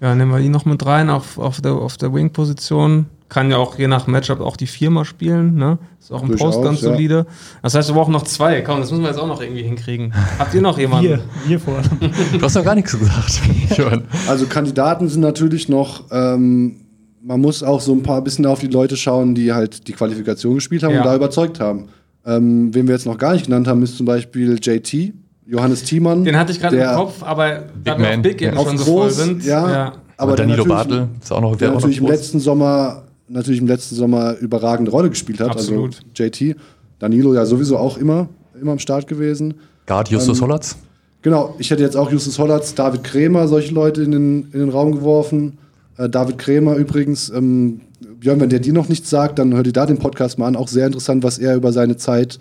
Ja, 0.00 0.14
nehmen 0.14 0.30
wir 0.30 0.40
ihn 0.40 0.52
noch 0.52 0.64
mit 0.64 0.84
rein 0.84 1.08
auf, 1.08 1.38
auf 1.38 1.60
der, 1.60 1.72
auf 1.72 1.96
der 1.96 2.12
Wing-Position. 2.12 3.06
Kann 3.28 3.50
ja 3.50 3.56
auch 3.56 3.76
je 3.78 3.88
nach 3.88 4.06
Matchup 4.06 4.40
auch 4.40 4.56
die 4.56 4.66
Viermal 4.68 5.04
spielen. 5.04 5.56
Ne? 5.56 5.78
Ist 5.98 6.12
auch 6.12 6.22
im 6.22 6.28
Durchaus, 6.28 6.54
Post 6.56 6.64
ganz 6.64 6.80
ja. 6.82 6.90
solide. 6.90 7.26
Das 7.62 7.74
heißt, 7.74 7.88
wir 7.88 7.94
brauchen 7.94 8.12
noch 8.12 8.22
zwei. 8.22 8.60
Komm, 8.60 8.80
das 8.80 8.90
müssen 8.90 9.02
wir 9.02 9.10
jetzt 9.10 9.18
auch 9.18 9.26
noch 9.26 9.40
irgendwie 9.42 9.62
hinkriegen. 9.62 10.12
Habt 10.38 10.54
ihr 10.54 10.60
noch 10.62 10.78
jemanden? 10.78 11.08
Wir, 11.08 11.20
wir 11.46 11.58
vor 11.58 11.78
allem. 11.78 12.12
Du 12.38 12.40
hast 12.42 12.54
noch 12.54 12.64
gar 12.64 12.74
nichts 12.74 12.92
gesagt. 12.92 13.40
Also 14.28 14.46
Kandidaten 14.46 15.08
sind 15.08 15.22
natürlich 15.22 15.68
noch, 15.68 16.04
ähm, 16.10 16.76
man 17.22 17.40
muss 17.40 17.62
auch 17.62 17.80
so 17.80 17.92
ein 17.92 18.02
paar 18.02 18.22
bisschen 18.22 18.46
auf 18.46 18.60
die 18.60 18.68
Leute 18.68 18.96
schauen, 18.96 19.34
die 19.34 19.52
halt 19.52 19.88
die 19.88 19.92
Qualifikation 19.92 20.54
gespielt 20.54 20.82
haben 20.82 20.92
Ja. 20.92 21.00
und 21.00 21.06
da 21.06 21.16
überzeugt 21.16 21.58
haben. 21.58 21.88
Ähm, 22.24 22.72
wen 22.74 22.86
wir 22.86 22.94
jetzt 22.94 23.06
noch 23.06 23.18
gar 23.18 23.32
nicht 23.32 23.46
genannt 23.46 23.66
haben, 23.66 23.82
ist 23.82 23.96
zum 23.96 24.06
Beispiel 24.06 24.58
JT, 24.60 25.12
Johannes 25.46 25.84
Thiemann. 25.84 26.24
Den 26.24 26.36
hatte 26.36 26.52
ich 26.52 26.60
gerade 26.60 26.76
im 26.76 26.94
Kopf, 26.96 27.22
aber 27.22 27.64
da 27.84 27.96
wir 27.98 28.06
Man, 28.08 28.22
Big 28.22 28.42
eben 28.42 28.54
ja. 28.54 28.60
auf 28.60 28.68
schon 28.68 28.78
so 28.78 28.84
voll 28.84 29.02
groß, 29.06 29.16
sind. 29.16 29.44
ja, 29.44 29.92
aber 30.16 30.30
Und 30.32 30.38
der 30.38 30.46
Danilo 30.46 30.64
natürlich- 30.66 30.88
Bartel 30.88 31.08
ist 31.22 31.32
auch 31.32 31.40
noch, 31.40 31.56
der 31.56 31.68
auch 31.68 31.74
noch 31.74 31.80
natürlich 31.80 31.98
im 31.98 32.06
letzten 32.06 32.40
Sommer 32.40 33.02
natürlich 33.28 33.60
im 33.60 33.66
letzten 33.66 33.96
Sommer 33.96 34.36
überragende 34.38 34.90
Rolle 34.92 35.10
gespielt 35.10 35.40
hat. 35.40 35.50
Absolut. 35.50 35.96
Also 35.96 36.24
JT, 36.24 36.56
Danilo 37.00 37.34
ja 37.34 37.44
sowieso 37.44 37.76
auch 37.76 37.98
immer, 37.98 38.28
immer 38.60 38.72
am 38.72 38.78
Start 38.78 39.06
gewesen. 39.08 39.54
Guard 39.86 40.08
Ähm, 40.10 40.18
Justus 40.18 40.40
Hollatz. 40.40 40.76
Genau, 41.22 41.54
ich 41.58 41.70
hätte 41.70 41.82
jetzt 41.82 41.96
auch 41.96 42.10
Justus 42.12 42.38
Hollatz, 42.38 42.74
David 42.74 43.02
Krämer, 43.02 43.48
solche 43.48 43.74
Leute 43.74 44.02
in 44.02 44.12
den, 44.12 44.42
in 44.52 44.60
den 44.60 44.68
Raum 44.68 44.92
geworfen. 44.92 45.58
Äh, 45.98 46.08
David 46.08 46.38
Krämer 46.38 46.76
übrigens, 46.76 47.28
ähm, 47.30 47.80
Björn, 48.20 48.38
wenn 48.40 48.48
der 48.48 48.60
dir 48.60 48.72
noch 48.72 48.88
nichts 48.88 49.10
sagt, 49.10 49.40
dann 49.40 49.52
hör 49.54 49.64
dir 49.64 49.72
da 49.72 49.86
den 49.86 49.98
Podcast 49.98 50.38
mal 50.38 50.46
an. 50.46 50.54
Auch 50.54 50.68
sehr 50.68 50.86
interessant, 50.86 51.24
was 51.24 51.38
er 51.38 51.56
über 51.56 51.72
seine 51.72 51.96
Zeit 51.96 52.38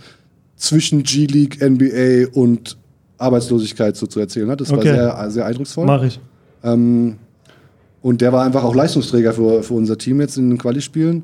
zwischen 0.55 1.01
G-League, 1.01 1.61
NBA 1.61 2.27
und 2.39 2.77
Arbeitslosigkeit 3.17 3.95
so 3.95 4.07
zu 4.07 4.19
erzählen 4.19 4.49
hat. 4.49 4.61
Das 4.61 4.71
Okay. 4.71 4.97
war 4.97 5.21
sehr, 5.23 5.31
sehr 5.31 5.45
eindrucksvoll. 5.45 5.85
Mach 5.85 6.03
ich. 6.03 6.19
Ähm, 6.63 7.17
und 8.01 8.21
der 8.21 8.31
war 8.33 8.43
einfach 8.43 8.63
auch 8.63 8.75
Leistungsträger 8.75 9.33
für, 9.33 9.63
für 9.63 9.73
unser 9.73 9.97
Team 9.97 10.19
jetzt 10.21 10.37
in 10.37 10.49
den 10.49 10.57
Quali-Spielen. 10.57 11.23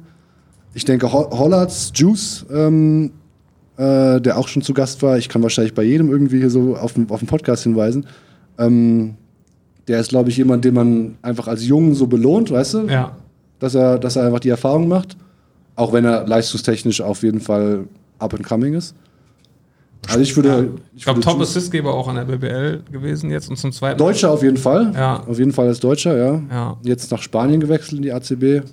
Ich 0.74 0.86
denke, 0.86 1.12
Ho 1.12 1.30
Hollatz, 1.38 1.92
Juice, 1.94 2.46
ähm, 2.52 3.12
äh, 3.78 4.20
der 4.22 4.38
auch 4.38 4.48
schon 4.48 4.62
zu 4.62 4.74
Gast 4.74 5.02
war, 5.04 5.18
ich 5.18 5.28
kann 5.30 5.44
wahrscheinlich 5.44 5.74
bei 5.74 5.84
jedem 5.84 6.10
irgendwie 6.10 6.40
hier 6.40 6.50
so 6.50 6.76
auf 6.76 6.94
den, 6.94 7.10
auf 7.10 7.20
den 7.20 7.28
Podcast 7.28 7.64
hinweisen. 7.64 8.06
Ähm, 8.58 9.16
der 9.88 10.00
ist, 10.00 10.10
glaube 10.10 10.30
ich, 10.30 10.38
jemand, 10.38 10.64
den 10.64 10.74
man 10.74 11.18
einfach 11.22 11.48
als 11.48 11.66
Jungen 11.66 11.94
so 11.94 12.08
belohnt, 12.08 12.52
weißt 12.52 12.74
du? 12.76 12.80
Ja. 12.88 13.16
Dass, 13.60 13.76
er, 13.76 14.00
dass 14.00 14.16
er 14.16 14.26
einfach 14.26 14.40
die 14.40 14.50
Erfahrung 14.50 14.88
macht. 14.88 15.18
Auch 15.76 15.94
wenn 15.94 16.06
er 16.06 16.26
leistungstechnisch 16.28 17.02
auf 17.02 17.24
jeden 17.24 17.40
Fall 17.42 17.86
up 18.20 18.34
and 18.34 18.44
coming 18.44 18.74
ist. 18.74 18.96
Also 20.08 20.20
ich 20.22 20.36
würde. 20.36 20.72
Ich 20.96 21.04
glaube, 21.04 21.20
Top 21.20 21.40
Assistgeber 21.40 21.94
auch 21.94 22.08
an 22.08 22.16
der 22.16 22.24
BBL 22.26 22.84
gewesen 22.92 23.30
jetzt 23.30 23.50
und 23.50 23.58
zum 23.58 23.72
zweiten. 23.72 23.98
Deutscher 24.00 24.32
auf 24.32 24.42
jeden 24.44 24.58
Fall. 24.58 24.92
Ja. 24.96 25.24
Auf 25.28 25.38
jeden 25.38 25.52
Fall 25.52 25.68
als 25.68 25.80
Deutscher, 25.80 26.18
ja. 26.18 26.42
Ja. 26.50 26.78
Jetzt 26.84 27.12
nach 27.12 27.22
Spanien 27.22 27.60
gewechselt 27.60 27.98
in 27.98 28.02
die 28.04 28.12
ACB. 28.12 28.66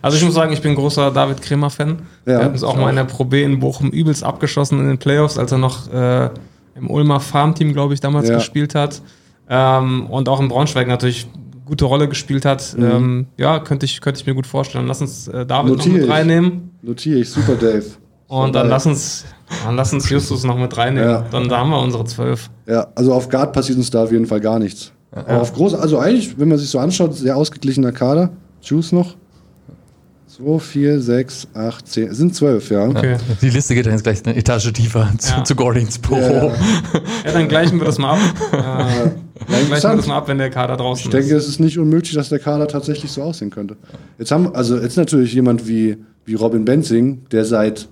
Also 0.00 0.16
ich 0.16 0.24
muss 0.24 0.34
sagen, 0.34 0.52
ich 0.52 0.62
bin 0.62 0.74
großer 0.74 1.10
David 1.10 1.42
Kremer-Fan. 1.42 1.98
Ja, 2.24 2.38
Wir 2.38 2.44
hatten 2.46 2.54
es 2.54 2.64
auch 2.64 2.76
mal 2.76 2.88
in 2.90 2.96
der 2.96 3.04
Pro 3.04 3.24
B 3.24 3.42
in 3.42 3.58
Bochum 3.60 3.90
übelst 3.90 4.24
abgeschossen 4.24 4.80
in 4.80 4.88
den 4.88 4.98
Playoffs, 4.98 5.36
als 5.38 5.52
er 5.52 5.58
noch 5.58 5.92
äh, 5.92 6.30
im 6.74 6.88
Ulmer 6.90 7.20
Farmteam, 7.20 7.72
glaube 7.74 7.92
ich, 7.94 8.00
damals 8.00 8.28
Ja. 8.28 8.36
gespielt 8.36 8.74
hat. 8.74 9.02
Ähm, 9.50 10.06
und 10.06 10.28
auch 10.28 10.40
in 10.40 10.48
Braunschweig 10.48 10.88
natürlich 10.88 11.28
gute 11.66 11.84
Rolle 11.84 12.08
gespielt 12.08 12.46
hat. 12.46 12.74
Mhm. 12.76 12.84
Ähm, 12.84 13.26
ja, 13.36 13.58
könnte 13.60 13.84
ich, 13.84 14.00
könnte 14.00 14.20
ich 14.20 14.26
mir 14.26 14.34
gut 14.34 14.46
vorstellen. 14.46 14.86
Lass 14.86 15.02
uns 15.02 15.28
äh, 15.28 15.44
David 15.44 15.72
Notiere 15.72 15.88
noch 15.88 15.94
mit 15.98 16.04
ich. 16.06 16.10
reinnehmen. 16.10 16.70
Notiere 16.82 17.18
ich, 17.20 17.28
super 17.30 17.54
Dave. 17.54 17.84
Und 18.26 18.54
dann 18.54 18.68
lass 18.68 18.86
uns, 18.86 19.26
dann 19.64 19.76
lass 19.76 19.92
uns 19.92 20.08
Justus 20.08 20.44
noch 20.44 20.58
mit 20.58 20.76
reinnehmen. 20.76 21.08
Ja. 21.08 21.24
Dann 21.30 21.48
da 21.48 21.58
haben 21.58 21.70
wir 21.70 21.80
unsere 21.80 22.04
zwölf. 22.04 22.50
Ja, 22.66 22.88
also 22.94 23.12
auf 23.12 23.28
Guard 23.28 23.52
passiert 23.52 23.78
uns 23.78 23.90
da 23.90 24.04
auf 24.04 24.12
jeden 24.12 24.26
Fall 24.26 24.40
gar 24.40 24.58
nichts. 24.58 24.92
Aber 25.10 25.40
auf 25.40 25.52
groß, 25.54 25.74
also 25.74 25.98
eigentlich, 25.98 26.38
wenn 26.38 26.48
man 26.48 26.58
sich 26.58 26.68
so 26.68 26.78
anschaut, 26.78 27.14
sehr 27.16 27.36
ausgeglichener 27.36 27.92
Kader. 27.92 28.30
Juice 28.62 28.92
noch. 28.92 29.14
2, 30.36 30.58
4, 30.60 31.00
6, 31.00 31.48
8, 31.54 31.88
10. 31.88 32.08
Es 32.10 32.16
sind 32.18 32.34
12, 32.34 32.70
ja. 32.70 32.84
Okay. 32.86 33.16
Die 33.42 33.48
Liste 33.50 33.74
geht 33.74 33.86
dann 33.86 33.94
jetzt 33.94 34.04
gleich 34.04 34.24
eine 34.24 34.36
Etage 34.36 34.72
tiefer 34.72 35.08
zu, 35.18 35.32
Ja. 35.32 35.44
zu 35.44 35.56
Gordons 35.56 35.98
Büro. 35.98 36.16
Ja, 36.20 36.44
ja. 36.44 36.52
Ja, 37.24 37.32
dann 37.32 37.48
gleichen 37.48 37.78
wir 37.78 37.86
das 37.86 37.98
mal 37.98 38.12
ab. 38.12 38.18
Äh, 38.52 38.56
Ja, 38.56 39.12
gleichen 39.66 39.70
wir 39.90 39.96
das 39.96 40.06
mal 40.06 40.16
ab, 40.18 40.28
wenn 40.28 40.38
der 40.38 40.50
Kader 40.50 40.76
draußen 40.76 41.06
Ich 41.06 41.10
denke, 41.10 41.34
ist. 41.34 41.44
es 41.44 41.48
ist 41.48 41.60
nicht 41.60 41.78
unmöglich, 41.78 42.12
dass 42.14 42.28
der 42.28 42.38
Kader 42.38 42.68
tatsächlich 42.68 43.10
so 43.10 43.22
aussehen 43.22 43.50
könnte. 43.50 43.76
Jetzt 44.18 44.30
haben 44.30 44.54
also 44.54 44.76
jetzt 44.78 44.96
natürlich 44.96 45.32
jemand 45.32 45.66
wie, 45.66 45.96
wie 46.24 46.34
Robin 46.34 46.64
Benzing, 46.64 47.22
der 47.32 47.44
seit, 47.44 47.88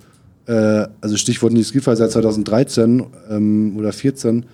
äh, 0.47 0.87
also 1.01 1.17
Stichwort 1.17 1.53
Nils 1.53 1.71
Giffey, 1.71 1.95
seit 1.95 2.11
2013 2.11 3.03
ähm, 3.29 3.75
oder 3.77 3.91
14. 3.93 4.45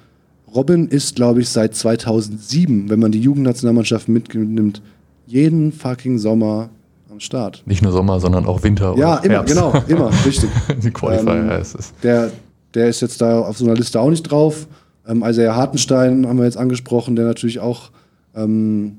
Robin 0.54 0.88
ist, 0.88 1.16
glaube 1.16 1.42
ich, 1.42 1.50
seit 1.50 1.76
2007, 1.76 2.90
wenn 2.90 3.00
man 3.00 3.12
die 3.12 3.20
Jugendnationalmannschaft 3.22 4.08
mitnimmt, 4.08 4.82
jeden 5.26 5.72
fucking 5.72 6.18
Sommer 6.20 6.70
am 7.12 7.20
Start. 7.20 7.64
Nicht 7.66 7.82
nur 7.82 7.92
Sommer, 7.92 8.20
sondern 8.20 8.46
auch 8.46 8.62
Winter 8.64 8.96
Ja, 8.98 9.18
immer, 9.18 9.36
Herbst. 9.36 9.54
genau, 9.56 9.74
immer, 9.88 10.10
richtig. 10.26 10.50
Die 10.84 10.92
Qualifier 10.92 11.34
Ähm, 11.34 11.50
heißt 11.50 11.76
es. 11.80 11.94
Der, 12.04 12.32
der 12.74 12.88
ist 12.90 13.02
jetzt 13.02 13.22
da 13.22 13.40
auf 13.40 13.58
so 13.58 13.66
einer 13.66 13.76
Liste 13.76 14.00
auch 14.00 14.10
nicht 14.10 14.24
drauf. 14.24 14.68
Ähm, 15.08 15.24
Isaiah 15.26 15.56
Hartenstein 15.56 16.28
haben 16.28 16.38
wir 16.38 16.46
jetzt 16.46 16.58
angesprochen, 16.58 17.16
der 17.16 17.26
natürlich 17.26 17.60
auch 17.60 17.92
ähm, 18.36 18.98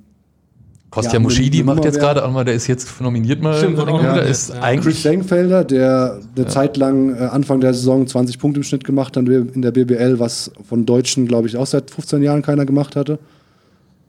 Kostja 0.95 1.15
ja, 1.15 1.19
Muschidi 1.19 1.65
macht 1.65 1.85
jetzt 1.85 1.99
gerade 1.99 2.25
auch 2.25 2.31
mal, 2.31 2.45
der 2.45 2.55
ist 2.55 2.69
jetzt 2.69 3.01
nominiert 3.01 3.43
mal. 3.43 3.59
Stimmt, 3.59 3.79
der 3.79 3.87
nominiert, 3.87 4.29
ist 4.29 4.51
ja. 4.51 4.61
eigentlich 4.63 4.95
Chris 4.95 5.03
Senkfelder, 5.03 5.65
der 5.65 6.21
eine 6.37 6.47
Zeit 6.47 6.77
lang 6.77 7.17
äh, 7.17 7.25
Anfang 7.25 7.61
der 7.61 7.75
Saison 7.75 8.07
20 8.07 8.39
Punkte 8.39 8.61
im 8.61 8.65
Schnitt 8.65 8.85
gemacht 8.85 9.17
hat 9.17 9.27
in 9.29 9.61
der 9.61 9.73
BBL, 9.73 10.21
was 10.21 10.53
von 10.69 10.87
Deutschen, 10.87 11.27
glaube 11.27 11.49
ich, 11.49 11.57
auch 11.57 11.67
seit 11.67 11.91
15 11.91 12.23
Jahren 12.23 12.43
keiner 12.43 12.65
gemacht 12.65 12.95
hatte. 12.95 13.19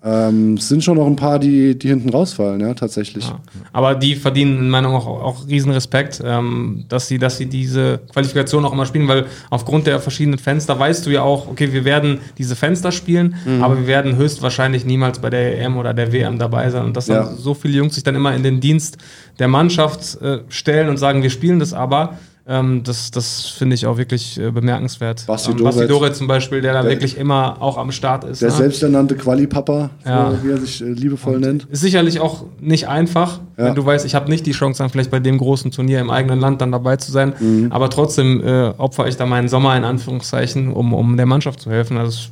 Ähm, 0.08 0.54
es 0.54 0.68
sind 0.70 0.84
schon 0.84 0.98
noch 0.98 1.08
ein 1.08 1.16
paar, 1.16 1.40
die, 1.40 1.78
die 1.80 1.88
hinten 1.88 2.10
rausfallen, 2.10 2.62
ja, 2.62 2.76
tatsächlich. 2.76 3.28
Ja. 3.28 3.40
Aber 3.74 3.96
die 3.96 4.16
verdienen 4.16 4.60
in 4.60 4.70
meiner 4.70 4.90
Meinung 4.90 5.02
auch, 5.02 5.08
auch 5.24 5.48
riesen 5.48 5.72
Respekt, 5.72 6.22
ähm, 6.24 6.86
dass, 6.90 7.08
sie, 7.08 7.18
dass 7.18 7.38
sie 7.38 7.48
diese 7.48 8.02
Qualifikation 8.14 8.64
auch 8.66 8.74
immer 8.74 8.86
spielen, 8.86 9.08
weil 9.08 9.26
aufgrund 9.50 9.88
der 9.88 10.00
verschiedenen 10.00 10.38
Fenster 10.38 10.78
weißt 10.78 11.08
du 11.08 11.10
ja 11.10 11.24
auch, 11.24 11.48
okay, 11.48 11.74
wir 11.74 11.86
werden 11.86 12.20
diese 12.38 12.56
Fenster 12.56 12.92
spielen, 12.92 13.36
Mhm. 13.46 13.64
aber 13.64 13.80
wir 13.80 13.88
werden 13.88 14.16
höchstwahrscheinlich 14.16 14.86
niemals 14.86 15.18
bei 15.18 15.32
der 15.32 15.60
EM 15.60 15.76
oder 15.78 15.94
der 15.96 16.14
WM 16.14 16.38
dabei 16.38 16.70
sein. 16.70 16.86
Und 16.86 16.96
dass 16.96 17.08
dann 17.08 17.26
Ja. 17.26 17.34
so 17.36 17.56
viele 17.56 17.76
Jungs 17.78 17.96
sich 17.96 18.04
dann 18.04 18.14
immer 18.14 18.36
in 18.36 18.44
den 18.44 18.60
Dienst 18.60 18.98
der 19.40 19.48
Mannschaft 19.48 20.22
äh, 20.22 20.40
stellen 20.50 20.90
und 20.90 20.98
sagen, 20.98 21.24
wir 21.24 21.32
spielen 21.32 21.58
das 21.58 21.74
aber, 21.74 22.18
Ähm, 22.48 22.84
das 22.84 23.10
das 23.10 23.48
finde 23.48 23.74
ich 23.74 23.88
auch 23.88 23.98
wirklich 23.98 24.40
äh, 24.40 24.52
bemerkenswert. 24.52 25.26
Basti 25.26 25.50
ähm. 25.52 25.64
Basti 25.64 25.88
Doret 25.88 26.16
zum 26.16 26.28
Beispiel, 26.28 26.62
der 26.62 26.74
da 26.74 26.84
Der- 26.84 26.92
wirklich 26.92 27.18
immer 27.18 27.60
auch 27.60 27.76
am 27.80 27.92
Start 27.92 28.24
ist. 28.24 28.44
Der 28.44 28.52
ne? 28.52 28.56
selbsternannte 28.56 29.16
Quali-Papa, 29.16 29.90
Ja. 30.06 30.32
wie 30.44 30.52
er 30.52 30.58
sich 30.58 30.80
äh, 30.84 30.86
liebevoll 30.92 31.40
nennt. 31.40 31.66
Ist 31.72 31.82
sicherlich 31.82 32.20
auch 32.20 32.44
nicht 32.62 32.88
einfach, 32.88 33.40
Ja. 33.58 33.66
wenn 33.66 33.74
du 33.76 33.84
weißt, 33.84 34.06
ich 34.06 34.14
habe 34.14 34.30
nicht 34.30 34.46
die 34.46 34.52
Chance, 34.52 34.78
dann 34.84 34.92
vielleicht 34.92 35.10
bei 35.10 35.20
dem 35.20 35.40
großen 35.40 35.72
Turnier 35.72 36.00
im 36.02 36.12
eigenen 36.12 36.40
Land 36.40 36.62
dann 36.62 36.72
dabei 36.72 36.98
zu 36.98 37.12
sein. 37.12 37.34
Mhm. 37.40 37.72
Aber 37.72 37.90
trotzdem 37.90 38.44
äh, 38.46 38.68
opfer 38.78 39.08
ich 39.08 39.18
da 39.18 39.26
meinen 39.26 39.48
Sommer 39.48 39.76
in 39.76 39.84
Anführungszeichen, 39.84 40.72
um, 40.72 40.94
um 40.94 41.18
der 41.18 41.26
Mannschaft 41.26 41.62
zu 41.62 41.72
helfen. 41.72 41.98
Also 41.98 42.30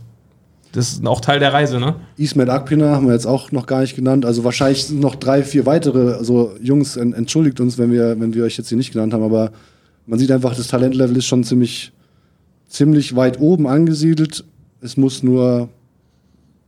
das- 0.74 0.93
ist 0.93 1.07
auch 1.07 1.22
Teil 1.22 1.39
der 1.39 1.53
Reise, 1.53 1.80
ne? 1.80 1.95
Ismet 2.18 2.49
Akpina 2.49 2.91
haben 2.95 3.07
wir 3.07 3.14
jetzt 3.14 3.26
auch 3.26 3.51
noch 3.51 3.66
gar 3.66 3.82
nicht 3.82 3.95
genannt. 3.95 4.26
Also 4.28 4.43
wahrscheinlich 4.43 4.86
sind 4.86 4.99
noch 5.01 5.16
drei, 5.16 5.41
vier 5.41 5.66
weitere. 5.66 6.14
Also 6.14 6.51
Jungs, 6.61 6.97
en- 6.97 7.14
entschuldigt 7.14 7.59
uns, 7.59 7.80
wenn 7.80 7.91
wir, 7.91 8.20
wenn 8.20 8.36
wir 8.36 8.43
euch 8.43 8.57
jetzt 8.59 8.70
hier 8.70 8.78
nicht 8.78 8.93
genannt 8.93 9.11
haben, 9.14 9.24
aber 9.24 9.49
man 10.06 10.20
sieht 10.20 10.32
einfach, 10.32 10.56
das 10.56 10.68
Talentlevel 10.68 11.18
ist 11.18 11.26
schon 11.26 11.43
ziemlich, 11.43 11.91
ziemlich 12.68 13.16
weit 13.16 13.39
oben 13.39 13.68
angesiedelt. 13.68 14.43
Es 14.82 14.97
muss 14.97 15.24
nur, 15.24 15.70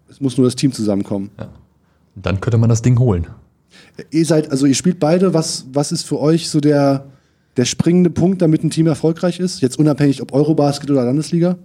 es 0.10 0.22
muss 0.22 0.38
nur 0.38 0.48
das 0.48 0.56
Team 0.56 0.72
zusammenkommen. 0.72 1.32
Dann 2.16 2.40
könnte 2.40 2.58
man 2.58 2.70
das 2.70 2.82
Ding 2.82 2.98
holen. 3.00 3.28
Ihr 4.12 4.26
seid, 4.26 4.52
also 4.52 4.66
ihr 4.66 4.76
spielt 4.76 5.00
beide. 5.00 5.34
Was, 5.34 5.66
was 5.74 5.92
ist 5.92 6.04
für 6.04 6.20
euch 6.20 6.50
so 6.50 6.60
der, 6.60 7.06
der 7.58 7.66
springende 7.66 8.10
Punkt, 8.10 8.42
damit 8.42 8.64
ein 8.64 8.70
Team 8.70 8.88
erfolgreich 8.88 9.40
ist? 9.40 9.62
Jetzt 9.62 9.78
unabhängig, 9.78 10.22
ob 10.22 10.34
Eurobasket 10.34 10.90
oder 10.90 11.04
Landesliga? 11.04 11.58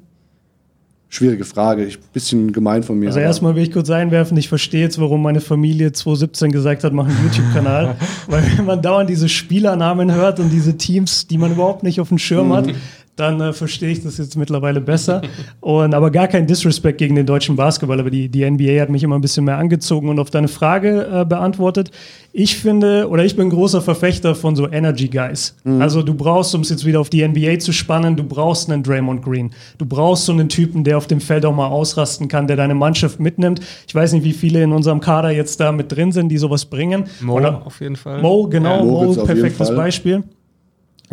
Schwierige 1.13 1.45
Frage, 1.45 1.85
ich, 1.85 1.99
bisschen 1.99 2.53
gemein 2.53 2.85
von 2.85 2.97
mir. 2.97 3.09
Also 3.09 3.19
erstmal 3.19 3.57
will 3.57 3.65
ich 3.65 3.73
kurz 3.73 3.91
einwerfen, 3.91 4.37
ich 4.37 4.49
verstehe 4.49 4.83
jetzt, 4.83 5.01
warum 5.01 5.23
meine 5.23 5.41
Familie 5.41 5.91
2017 5.91 6.53
gesagt 6.53 6.85
hat, 6.85 6.93
mach 6.93 7.07
einen 7.07 7.19
YouTube-Kanal. 7.25 7.97
Weil 8.29 8.45
wenn 8.57 8.65
man 8.65 8.81
dauernd 8.81 9.11
diese 9.11 9.29
Spielernamen 9.29 10.15
hört 10.15 10.39
und 10.39 10.51
diese 10.51 10.77
Teams, 10.77 11.27
die 11.27 11.37
man 11.37 11.51
überhaupt 11.51 11.83
nicht 11.83 12.01
auf 12.01 12.11
dem 12.11 12.19
Schirm 12.19 12.53
hat, 12.53 12.69
dann 13.21 13.41
äh, 13.41 13.53
verstehe 13.53 13.91
ich 13.91 14.03
das 14.03 14.19
jetzt 14.19 14.37
mittlerweile 14.37 14.81
besser. 14.81 15.23
Und 15.61 15.95
aber 15.95 16.11
gar 16.11 16.29
kein 16.29 16.47
Disrespect 16.47 16.99
gegen 16.99 17.15
den 17.15 17.27
deutschen 17.27 17.57
Basketball, 17.57 18.01
aber 18.01 18.11
die, 18.11 18.29
die 18.29 18.49
NBA 18.49 18.81
hat 18.81 18.91
mich 18.91 19.03
immer 19.03 19.17
ein 19.17 19.21
bisschen 19.21 19.45
mehr 19.45 19.59
angezogen 19.59 20.09
und 20.09 20.19
auf 20.19 20.31
deine 20.31 20.49
Frage 20.49 21.07
äh, 21.13 21.25
beantwortet. 21.25 21.91
Ich 22.33 22.57
finde, 22.57 23.09
oder 23.09 23.25
ich 23.25 23.37
bin 23.37 23.49
ein 23.49 23.51
großer 23.51 23.83
Verfechter 23.83 24.35
von 24.35 24.55
so 24.55 24.71
Energy 24.71 25.09
Guys. 25.09 25.57
Also 25.65 26.03
du 26.03 26.15
brauchst, 26.15 26.55
um 26.55 26.61
es 26.61 26.71
jetzt 26.71 26.85
wieder 26.85 27.01
auf 27.01 27.11
die 27.11 27.27
NBA 27.27 27.59
zu 27.59 27.73
spannen, 27.73 28.15
du 28.15 28.23
brauchst 28.23 28.71
einen 28.71 28.85
Draymond 28.85 29.23
Green. 29.23 29.51
Du 29.79 29.85
brauchst 29.85 30.27
so 30.27 30.33
einen 30.33 30.49
Typen, 30.49 30.85
der 30.85 30.97
auf 30.97 31.09
dem 31.09 31.21
Feld 31.21 31.45
auch 31.45 31.55
mal 31.55 31.67
ausrasten 31.67 32.29
kann, 32.29 32.47
der 32.47 32.57
deine 32.57 32.75
Mannschaft 32.75 33.19
mitnimmt. 33.19 33.61
Ich 33.89 33.95
weiß 33.95 34.13
nicht, 34.13 34.25
wie 34.25 34.33
viele 34.33 34.63
in 34.63 34.73
unserem 34.73 35.01
Kader 35.01 35.31
jetzt 35.31 35.59
da 35.59 35.73
mit 35.73 35.91
drin 35.91 36.13
sind, 36.13 36.29
die 36.29 36.39
sowas 36.39 36.67
bringen. 36.67 37.05
Mo 37.21 37.35
Oder 37.35 37.67
auf 37.67 37.81
jeden 37.81 37.97
Fall. 37.97 38.23
Mo, 38.23 38.47
genau, 38.49 38.79
Ja, 38.79 38.85
Mo, 38.85 39.11
jeden 39.11 39.27
perfektes 39.27 39.69
Fall. 39.69 39.77
Beispiel. 39.77 40.23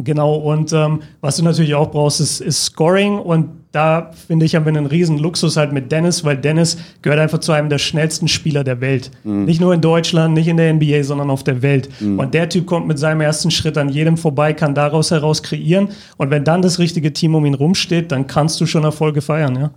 Genau, 0.03 0.35
und 0.35 0.73
ähm, 0.73 1.01
was 1.21 1.37
du 1.37 1.43
natürlich 1.43 1.73
auch 1.73 1.89
brauchst, 1.89 2.21
ist, 2.21 2.39
ist 2.39 2.65
Scoring. 2.65 3.17
Und 3.17 3.49
da 3.71 4.11
finde 4.27 4.45
ich, 4.45 4.55
haben 4.55 4.65
wir 4.65 4.69
einen 4.69 4.85
riesen 4.85 5.17
Luxus 5.17 5.57
halt 5.57 5.73
mit 5.73 5.91
Dennis, 5.91 6.23
weil 6.23 6.37
Dennis 6.37 6.77
gehört 7.01 7.19
einfach 7.19 7.39
zu 7.39 7.51
einem 7.51 7.69
der 7.69 7.79
schnellsten 7.79 8.27
Spieler 8.27 8.63
der 8.63 8.79
Welt. 8.79 9.09
Mhm. 9.23 9.45
Nicht 9.45 9.59
nur 9.59 9.73
in 9.73 9.81
Deutschland, 9.81 10.35
nicht 10.35 10.47
in 10.47 10.57
der 10.57 10.71
NBA, 10.73 11.03
sondern 11.03 11.31
auf 11.31 11.43
der 11.43 11.63
Welt. 11.63 11.89
Und 11.99 12.33
der 12.33 12.47
Typ 12.47 12.67
kommt 12.67 12.87
mit 12.87 12.99
seinem 12.99 13.21
ersten 13.21 13.49
Schritt 13.49 13.77
an 13.77 13.89
jedem 13.89 14.17
vorbei, 14.17 14.53
kann 14.53 14.75
daraus 14.75 15.09
heraus 15.09 15.41
kreieren. 15.41 15.89
Und 16.17 16.29
wenn 16.29 16.43
dann 16.43 16.61
das 16.61 16.77
richtige 16.77 17.11
Team 17.11 17.33
um 17.33 17.45
ihn 17.45 17.55
rumsteht, 17.55 18.11
dann 18.11 18.27
kannst 18.27 18.61
du 18.61 18.65
schon 18.67 18.83
Erfolge 18.83 19.21
feiern, 19.21 19.55
ja. 19.55 19.71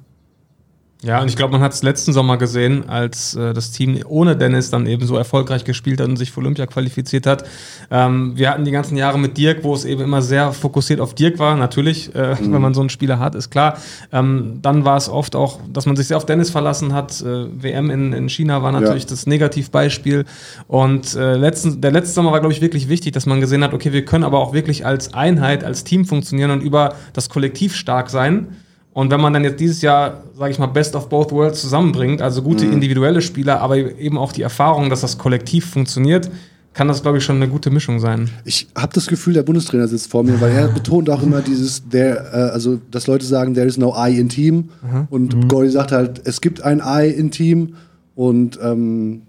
Ja, 1.03 1.23
und 1.23 1.29
ich 1.29 1.37
glaube, 1.37 1.53
man 1.53 1.63
hat 1.63 1.73
es 1.73 1.83
letzten 1.83 2.13
Sommer 2.13 2.37
gesehen, 2.37 2.91
als 2.91 3.35
äh, 3.35 3.55
das 3.55 3.71
Team 3.71 3.99
ohne 4.07 4.37
Dennis 4.37 4.69
dann 4.69 4.87
eben 4.87 5.07
so 5.07 5.17
erfolgreich 5.17 5.65
gespielt 5.65 5.99
hat 5.99 6.09
und 6.09 6.19
sich 6.19 6.31
für 6.31 6.41
Olympia 6.41 6.67
qualifiziert 6.67 7.27
hat. 7.27 7.45
Ähm, 7.91 8.33
wir 8.37 8.51
hatten 8.51 8.67
die 8.67 8.71
ganzen 8.71 8.99
Jahre 8.99 9.19
mit 9.19 9.39
Dirk, 9.39 9.65
wo 9.65 9.75
es 9.75 9.87
eben 9.87 10.03
immer 10.03 10.21
sehr 10.21 10.53
fokussiert 10.53 11.01
auf 11.01 11.15
Dirk 11.15 11.39
war. 11.39 11.57
Natürlich, 11.57 12.15
äh, 12.15 12.37
wenn 12.41 12.61
man 12.61 12.75
so 12.75 12.81
einen 12.81 12.91
Spieler 12.91 13.19
hat, 13.19 13.35
ist 13.35 13.49
klar. 13.49 13.79
Ähm, 14.13 14.59
dann 14.61 14.85
war 14.85 14.99
es 14.99 15.09
oft 15.09 15.37
auch, 15.37 15.61
dass 15.73 15.87
man 15.87 15.97
sich 15.97 16.09
sehr 16.09 16.19
auf 16.19 16.27
Dennis 16.27 16.51
verlassen 16.51 16.93
hat. 16.93 17.19
Äh, 17.23 17.47
WM 17.63 17.89
in, 17.89 18.13
in 18.13 18.29
China 18.29 18.63
war 18.63 18.73
natürlich 18.73 19.05
Ja. 19.05 19.09
das 19.11 19.27
Negativbeispiel. 19.27 20.27
Und 20.69 21.15
äh, 21.17 21.37
letzten, 21.37 21.81
der 21.81 21.93
letzte 21.93 22.13
Sommer 22.13 22.33
war, 22.33 22.41
glaube 22.41 22.53
ich, 22.53 22.61
wirklich 22.61 22.91
wichtig, 22.91 23.13
dass 23.13 23.25
man 23.25 23.41
gesehen 23.41 23.65
hat, 23.65 23.73
okay, 23.73 23.95
wir 23.95 24.05
können 24.05 24.25
aber 24.25 24.39
auch 24.39 24.53
wirklich 24.53 24.85
als 24.85 25.15
Einheit, 25.15 25.65
als 25.65 25.83
Team 25.85 26.05
funktionieren 26.05 26.51
und 26.51 26.61
über 26.63 26.95
das 27.15 27.31
Kollektiv 27.31 27.75
stark 27.75 28.11
sein. 28.11 28.49
Und 28.93 29.11
wenn 29.11 29.21
man 29.21 29.33
dann 29.33 29.45
jetzt 29.45 29.61
dieses 29.61 29.83
Jahr, 29.83 30.25
sage 30.37 30.51
ich 30.51 30.59
mal, 30.59 30.67
Best 30.67 30.97
of 30.97 31.09
Both 31.09 31.31
Worlds 31.31 31.61
zusammenbringt, 31.61 32.21
also 32.23 32.43
gute 32.43 32.67
individuelle 32.67 33.23
Spieler, 33.23 33.61
aber 33.61 33.77
eben 33.77 34.19
auch 34.19 34.33
die 34.33 34.43
Erfahrung, 34.43 34.91
dass 34.91 35.03
das 35.03 35.17
Kollektiv 35.17 35.67
funktioniert, 35.67 36.31
kann 36.73 36.89
das, 36.89 37.03
glaube 37.03 37.19
ich, 37.19 37.25
schon 37.25 37.37
eine 37.37 37.49
gute 37.49 37.71
Mischung 37.71 37.99
sein. 37.99 38.31
Ich 38.45 38.69
habe 38.77 38.93
das 38.93 39.07
Gefühl, 39.07 39.35
der 39.35 39.43
Bundestrainer 39.43 39.89
sitzt 39.89 40.11
vor 40.11 40.23
mir, 40.23 40.41
weil 40.41 40.53
er 40.53 40.69
betont 40.75 41.11
auch 41.11 41.23
immer 41.23 41.41
dieses, 41.41 41.89
der, 41.89 42.33
äh, 42.33 42.37
also 42.53 42.81
dass 42.91 43.07
Leute 43.07 43.27
sagen, 43.27 43.55
there 43.55 43.67
is 43.67 43.77
no 43.77 43.95
I 43.97 44.19
in 44.19 44.29
Team. 44.29 44.71
Und 45.11 45.49
Gordy 45.49 45.71
sagt 45.71 45.93
halt, 45.93 46.23
es 46.25 46.41
gibt 46.41 46.63
ein 46.63 46.81
I 46.85 47.09
in 47.09 47.31
Team. 47.31 47.75
Und 48.15 48.59
ähm, 48.63 49.23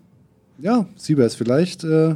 ja, 0.59 0.86
Siebers, 0.95 1.36
vielleicht 1.36 1.84
äh, 1.84 2.16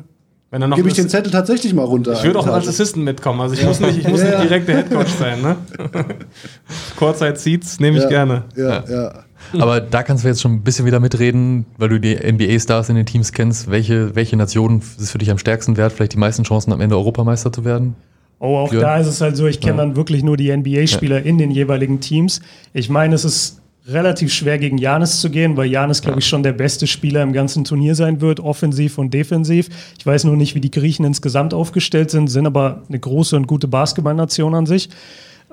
Wenn 0.55 0.61
er 0.61 0.67
noch 0.69 0.77
gebe 0.77 0.87
ich 0.87 0.93
den 0.93 1.09
Zettel 1.09 1.33
tatsächlich 1.33 1.73
mal 1.73 1.83
runter. 1.83 2.13
ich 2.13 2.23
würde 2.23 2.39
auch 2.39 2.47
als. 2.47 2.65
Assistant 2.65 3.03
mitkommen. 3.03 3.41
Also 3.41 3.55
ich 3.55 3.65
muss 3.65 3.81
nicht, 3.81 3.97
ich 3.97 4.07
muss 4.07 4.21
Ja, 4.21 4.27
nicht 4.27 4.33
ja. 4.35 4.41
direkt 4.43 4.69
der 4.69 4.77
Headcoach 4.77 5.09
sein. 5.19 5.41
Ne? 5.41 5.57
Kurzzeit 6.95 7.37
Seats 7.37 7.81
nehme 7.81 7.97
ich 7.97 8.03
ja, 8.03 8.09
gerne. 8.09 8.43
Ja, 8.55 8.81
ja. 8.89 9.13
Aber 9.59 9.81
da 9.81 10.01
kannst 10.01 10.23
du 10.23 10.29
jetzt 10.29 10.41
schon 10.41 10.53
ein 10.53 10.61
bisschen 10.63 10.85
wieder 10.85 11.01
mitreden, 11.01 11.65
weil 11.77 11.89
du 11.89 11.99
die 11.99 12.15
NBA-Stars 12.15 12.87
in 12.87 12.95
den 12.95 13.05
Teams 13.05 13.33
kennst. 13.33 13.69
Welche, 13.69 14.15
welche 14.15 14.37
Nation 14.37 14.81
ist 14.97 15.11
für 15.11 15.17
dich 15.17 15.29
am 15.29 15.37
stärksten 15.39 15.75
wert, 15.75 15.91
vielleicht 15.91 16.13
die 16.13 16.17
meisten 16.19 16.43
Chancen 16.43 16.71
am 16.71 16.79
Ende 16.79 16.95
Europameister 16.95 17.51
zu 17.51 17.65
werden? 17.65 17.97
Oh, 18.39 18.55
auch 18.59 18.69
Björn? 18.69 18.81
da 18.81 18.97
ist 18.97 19.07
es 19.07 19.19
halt 19.19 19.35
so, 19.35 19.47
ich 19.47 19.59
kenne 19.59 19.73
Ja. 19.79 19.83
dann 19.85 19.97
wirklich 19.97 20.23
nur 20.23 20.37
die 20.37 20.55
NBA-Spieler 20.55 21.21
in 21.23 21.37
den 21.37 21.51
jeweiligen 21.51 21.99
Teams. 21.99 22.39
Ich 22.71 22.89
meine, 22.89 23.13
es 23.15 23.25
ist 23.25 23.59
relativ 23.87 24.33
schwer 24.33 24.57
gegen 24.57 24.77
Janis 24.77 25.21
zu 25.21 25.29
gehen, 25.29 25.55
weil 25.57 25.67
Janis, 25.67 26.01
glaube 26.01 26.19
ich, 26.19 26.27
schon 26.27 26.43
der 26.43 26.53
beste 26.53 26.87
Spieler 26.87 27.21
im 27.21 27.33
ganzen 27.33 27.63
Turnier 27.63 27.95
sein 27.95 28.19
wird, 28.19 28.39
offensiv 28.39 28.97
und 28.97 29.13
defensiv. 29.13 29.69
Ich 29.97 30.05
weiß 30.05 30.23
nur 30.23 30.35
nicht, 30.35 30.55
wie 30.55 30.61
die 30.61 30.71
Griechen 30.71 31.05
insgesamt 31.05 31.53
aufgestellt 31.53 32.09
sind, 32.09 32.27
sind 32.27 32.47
aber 32.47 32.81
eine 32.89 32.99
große 32.99 33.35
und 33.35 33.47
gute 33.47 33.67
Basketballnation 33.67 34.55
an 34.55 34.65
sich. 34.65 34.89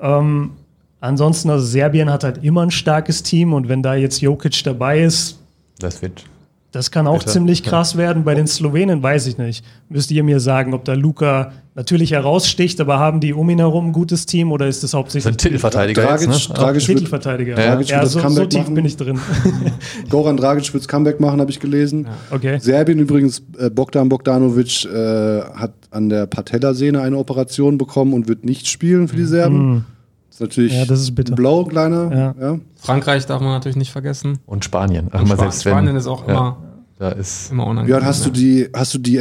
Ähm, 0.01 0.51
ansonsten, 0.99 1.49
also 1.49 1.65
Serbien 1.65 2.09
hat 2.09 2.23
halt 2.23 2.43
immer 2.43 2.63
ein 2.63 2.71
starkes 2.71 3.21
Team 3.21 3.53
und 3.53 3.69
wenn 3.69 3.83
da 3.83 3.93
jetzt 3.95 4.21
Jokic 4.21 4.63
dabei 4.63 5.01
ist, 5.03 5.39
Das 5.79 6.01
wird. 6.01 6.25
Das 6.73 6.89
kann 6.89 7.05
auch 7.05 7.19
Bitte. 7.19 7.31
ziemlich 7.33 7.61
krass 7.61 7.97
werden. 7.97 8.23
Bei 8.23 8.33
den 8.33 8.47
Slowenen 8.47 9.03
weiß 9.03 9.27
ich 9.27 9.37
nicht. 9.37 9.63
Müsst 9.89 10.09
ihr 10.09 10.23
mir 10.23 10.39
sagen, 10.39 10.73
ob 10.73 10.83
da 10.85 10.93
Luca 10.93 11.51
natürlich 11.75 12.13
heraussticht, 12.13 12.81
aber 12.81 12.97
haben 12.97 13.19
die 13.19 13.31
um 13.31 13.47
ihn 13.51 13.59
herum 13.59 13.89
ein 13.89 13.91
gutes 13.93 14.25
Team 14.25 14.51
oder 14.51 14.67
ist 14.67 14.81
das 14.81 14.89
Das 14.89 14.97
hauptsächlich 14.97 15.25
sind 15.25 15.39
Titelverteidiger 15.39 16.01
Dragic, 16.01 16.29
jetzt, 16.29 16.49
ne? 16.49 16.55
Dragic, 16.55 16.87
wird, 16.87 16.97
Titelverteidiger? 16.97 17.59
Ja, 17.59 17.75
Dragic 17.75 17.89
ja 17.89 18.01
wird 18.01 18.09
so, 18.09 18.19
das 18.19 18.23
so 18.23 18.27
Comeback 18.27 18.49
tief 18.49 18.59
machen. 18.61 18.73
bin 18.73 18.85
ich 18.85 18.97
drin. 18.97 19.19
Goran 20.09 20.35
Dragic 20.35 20.73
wird 20.73 20.83
das 20.83 20.87
Comeback 20.87 21.19
machen, 21.19 21.39
habe 21.39 21.51
ich 21.51 21.59
gelesen. 21.59 22.07
Okay. 22.31 22.57
Serbien 22.59 22.97
übrigens, 22.97 23.43
äh, 23.59 23.69
Bogdan 23.69 24.09
Bogdanovic 24.09 24.85
äh, 24.85 25.41
hat 25.53 25.73
an 25.91 26.09
der 26.09 26.25
Patellasehne 26.25 27.01
eine 27.01 27.19
Operation 27.19 27.77
bekommen 27.77 28.13
und 28.13 28.27
wird 28.27 28.45
nicht 28.45 28.67
spielen 28.67 29.07
für 29.07 29.15
die 29.15 29.25
Serben. 29.25 29.75
Das 29.75 29.83
ist 30.33 30.41
natürlich 30.41 30.73
Ja, 30.73 30.85
das 30.85 30.99
ist 31.01 31.13
bitter. 31.15 31.33
ein 31.33 31.35
Blow, 31.35 31.63
kleiner. 31.65 32.11
Ja. 32.11 32.35
Ja. 32.53 32.59
Frankreich 32.75 33.25
darf 33.25 33.41
man 33.41 33.51
natürlich 33.51 33.75
nicht 33.77 33.91
vergessen. 33.91 34.39
Und 34.45 34.65
Spanien. 34.65 35.07
Ach, 35.11 35.21
Und 35.21 35.27
Spa- 35.27 35.37
selbst 35.37 35.65
wenn. 35.65 35.71
Spanien 35.73 35.95
ist 35.95 36.07
auch 36.07 36.27
Ja, 36.27 36.33
immer, 36.33 36.57
Da 36.99 37.09
ist. 37.09 37.51
immer 37.51 37.63
unangenehm. 37.63 37.87
Björn, 37.87 38.05
hast 38.05 38.25
du 38.25 38.29
die, 38.29 38.67
hast 38.73 38.93
du 38.93 38.97
die 38.99 39.17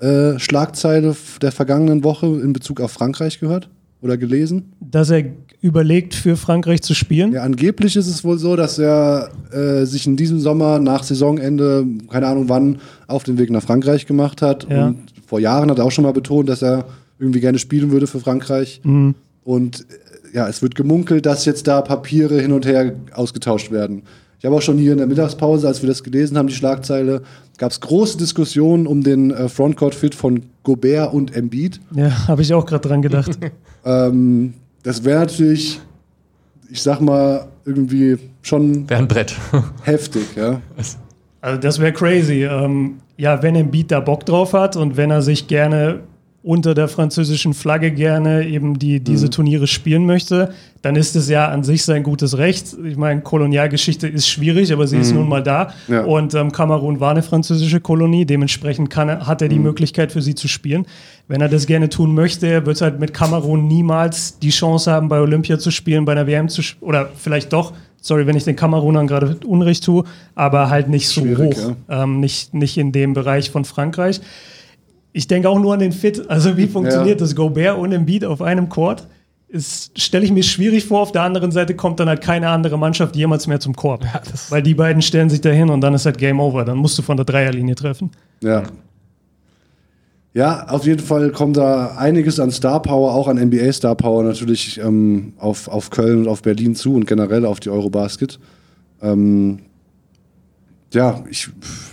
Embiid-Schlagzeile 0.00 1.14
der 1.42 1.52
vergangenen 1.52 2.04
Woche 2.04 2.26
in 2.26 2.52
Bezug 2.52 2.80
auf 2.80 2.92
Frankreich 2.92 3.40
gehört 3.40 3.68
oder 4.02 4.16
gelesen? 4.16 4.72
Dass 4.80 5.10
er 5.10 5.24
überlegt, 5.62 6.14
für 6.14 6.36
Frankreich 6.36 6.80
zu 6.82 6.94
spielen. 6.94 7.32
Ja, 7.32 7.42
angeblich 7.42 7.96
ist 7.96 8.06
es 8.06 8.24
wohl 8.24 8.38
so, 8.38 8.56
dass 8.56 8.78
er 8.78 9.28
äh, 9.52 9.84
sich 9.84 10.06
in 10.06 10.16
diesem 10.16 10.40
Sommer 10.40 10.78
nach 10.78 11.02
Saisonende, 11.02 11.84
keine 12.10 12.26
Ahnung 12.28 12.48
wann, 12.48 12.78
auf 13.08 13.24
den 13.24 13.36
Weg 13.38 13.50
nach 13.50 13.62
Frankreich 13.62 14.06
gemacht 14.06 14.40
hat. 14.40 14.66
Ja. 14.70 14.86
Und 14.86 15.04
vor 15.26 15.38
Jahren 15.38 15.70
hat 15.70 15.78
er 15.78 15.84
auch 15.84 15.90
schon 15.92 16.04
mal 16.04 16.12
betont, 16.14 16.48
dass 16.48 16.62
er 16.62 16.86
irgendwie 17.18 17.40
gerne 17.40 17.58
spielen 17.58 17.90
würde 17.90 18.06
für 18.06 18.20
Frankreich. 18.20 18.80
Mhm. 18.84 19.14
Und 19.50 19.80
äh, 19.80 20.36
ja, 20.36 20.48
es 20.48 20.62
wird 20.62 20.76
gemunkelt, 20.76 21.26
dass 21.26 21.44
jetzt 21.44 21.66
da 21.66 21.82
Papiere 21.82 22.40
hin 22.40 22.52
und 22.52 22.66
her 22.66 22.92
ausgetauscht 23.12 23.72
werden. 23.72 24.02
Ich 24.38 24.44
habe 24.44 24.54
auch 24.54 24.62
schon 24.62 24.78
hier 24.78 24.92
in 24.92 24.98
der 24.98 25.08
Mittagspause, 25.08 25.66
als 25.66 25.82
wir 25.82 25.88
das 25.88 26.04
gelesen 26.04 26.38
haben, 26.38 26.46
die 26.46 26.54
Schlagzeile, 26.54 27.22
gab 27.58 27.72
es 27.72 27.80
große 27.80 28.16
Diskussionen 28.16 28.86
um 28.86 29.02
den 29.02 29.32
äh, 29.32 29.48
Frontcourt-Fit 29.48 30.14
von 30.14 30.44
Gobert 30.62 31.12
und 31.12 31.34
Embiid. 31.34 31.80
Ja, 31.90 32.10
habe 32.28 32.42
ich 32.42 32.54
auch 32.54 32.64
gerade 32.64 32.88
dran 32.88 33.02
gedacht. 33.02 33.38
Ähm, 33.82 34.52
das 34.82 35.04
wäre 35.04 35.20
natürlich, 35.20 35.80
ich 36.68 36.82
sag 36.82 37.00
mal, 37.00 37.48
irgendwie 37.64 38.18
schon 38.42 38.86
Wäre 38.90 39.00
ein 39.00 39.08
Brett. 39.08 39.34
heftig, 39.84 40.36
ja. 40.36 40.60
Also 41.40 41.58
das 41.58 41.78
wäre 41.78 41.94
crazy. 41.94 42.44
Ähm, 42.44 42.98
ja, 43.16 43.42
wenn 43.42 43.54
Embiid 43.54 43.90
da 43.90 44.00
Bock 44.00 44.26
drauf 44.26 44.52
hat 44.52 44.76
und 44.76 44.98
wenn 44.98 45.10
er 45.10 45.22
sich 45.22 45.46
gerne 45.46 46.00
unter 46.42 46.74
der 46.74 46.88
französischen 46.88 47.52
Flagge 47.52 47.90
gerne 47.90 48.46
eben 48.48 48.78
die, 48.78 49.00
diese 49.00 49.26
Mhm. 49.26 49.30
Turniere 49.30 49.66
spielen 49.66 50.06
möchte, 50.06 50.54
dann 50.80 50.96
ist 50.96 51.14
es 51.14 51.28
ja 51.28 51.48
an 51.48 51.64
sich 51.64 51.84
sein 51.84 52.02
gutes 52.02 52.38
Recht. 52.38 52.74
Ich 52.86 52.96
meine, 52.96 53.20
Kolonialgeschichte 53.20 54.08
ist 54.08 54.26
schwierig, 54.26 54.72
aber 54.72 54.86
sie 54.86 54.96
ist 54.96 55.12
nun 55.12 55.28
mal 55.28 55.42
da. 55.42 55.74
Mhm. 55.86 55.94
Ja. 55.94 56.04
Und 56.04 56.34
ähm, 56.34 56.50
Kamerun 56.50 56.98
war 56.98 57.10
eine 57.10 57.22
französische 57.22 57.80
Kolonie, 57.80 58.24
dementsprechend 58.24 58.88
kann 58.88 59.10
er, 59.10 59.26
hat 59.26 59.42
er 59.42 59.48
die 59.48 59.56
Mhm. 59.58 59.64
Möglichkeit 59.64 60.12
für 60.12 60.22
sie 60.22 60.34
zu 60.34 60.48
spielen. 60.48 60.86
Wenn 61.28 61.42
er 61.42 61.50
das 61.50 61.66
gerne 61.66 61.90
tun 61.90 62.14
möchte, 62.14 62.46
er 62.46 62.64
wird 62.64 62.80
halt 62.80 62.98
mit 63.00 63.12
Kamerun 63.12 63.66
niemals 63.68 64.38
die 64.38 64.48
Chance 64.50 64.90
haben, 64.90 65.10
bei 65.10 65.20
Olympia 65.20 65.58
zu 65.58 65.70
spielen, 65.70 66.06
bei 66.06 66.12
einer 66.12 66.26
WM 66.26 66.48
zu 66.48 66.62
spielen, 66.62 66.88
oder 66.88 67.10
vielleicht 67.14 67.52
doch, 67.52 67.74
sorry, 68.00 68.26
wenn 68.26 68.36
ich 68.36 68.44
den 68.44 68.56
Kamerunern 68.56 69.06
gerade 69.06 69.36
Unrecht 69.46 69.84
tue, 69.84 70.04
aber 70.34 70.70
halt 70.70 70.88
nicht 70.88 71.06
so 71.08 71.20
Schwierig, 71.20 71.58
hoch, 71.58 71.72
ähm, 71.90 72.18
nicht, 72.20 72.54
nicht 72.54 72.78
in 72.78 72.92
dem 72.92 73.12
Bereich 73.12 73.50
von 73.50 73.66
Frankreich. 73.66 74.22
Ich 75.12 75.26
denke 75.26 75.48
auch 75.48 75.58
nur 75.58 75.74
an 75.74 75.80
den 75.80 75.92
Fit. 75.92 76.28
Also 76.30 76.56
wie 76.56 76.66
funktioniert 76.66 77.20
Ja. 77.20 77.26
das 77.26 77.34
Gobert 77.34 77.78
und 77.78 77.92
Embiid 77.92 78.24
auf 78.24 78.42
einem 78.42 78.68
Court? 78.68 79.06
Stelle 79.52 80.24
ich 80.24 80.30
mir 80.30 80.44
schwierig 80.44 80.84
vor. 80.84 81.00
Auf 81.00 81.10
der 81.10 81.22
anderen 81.22 81.50
Seite 81.50 81.74
kommt 81.74 81.98
dann 81.98 82.08
halt 82.08 82.20
keine 82.20 82.48
andere 82.50 82.78
Mannschaft 82.78 83.16
jemals 83.16 83.48
mehr 83.48 83.58
zum 83.58 83.74
Korb. 83.74 84.04
Ja, 84.04 84.20
Weil 84.50 84.62
die 84.62 84.74
beiden 84.74 85.02
stellen 85.02 85.28
sich 85.28 85.40
dahin 85.40 85.70
und 85.70 85.80
dann 85.80 85.92
ist 85.94 86.06
halt 86.06 86.18
Game 86.18 86.38
Over. 86.38 86.64
Dann 86.64 86.78
musst 86.78 86.96
du 86.98 87.02
von 87.02 87.16
der 87.16 87.26
Dreierlinie 87.26 87.74
treffen. 87.74 88.10
Ja. 88.42 88.62
Ja, 90.32 90.68
auf 90.68 90.86
jeden 90.86 91.00
Fall 91.04 91.32
kommt 91.32 91.56
da 91.56 91.96
einiges 91.96 92.38
an 92.38 92.52
Star 92.52 92.80
Power, 92.80 93.12
auch 93.14 93.26
an 93.26 93.36
NBA 93.36 93.72
Star 93.72 93.96
Power 93.96 94.22
natürlich 94.22 94.78
ähm, 94.78 95.32
auf, 95.38 95.66
auf 95.66 95.90
Köln 95.90 96.20
und 96.20 96.28
auf 96.28 96.42
Berlin 96.42 96.76
zu 96.76 96.94
und 96.94 97.04
generell 97.06 97.44
auf 97.44 97.58
die 97.58 97.70
Eurobasket. 97.70 98.38
Ähm, 99.02 99.58
ja, 100.94 101.24
ich, 101.28 101.46
pff, 101.60 101.89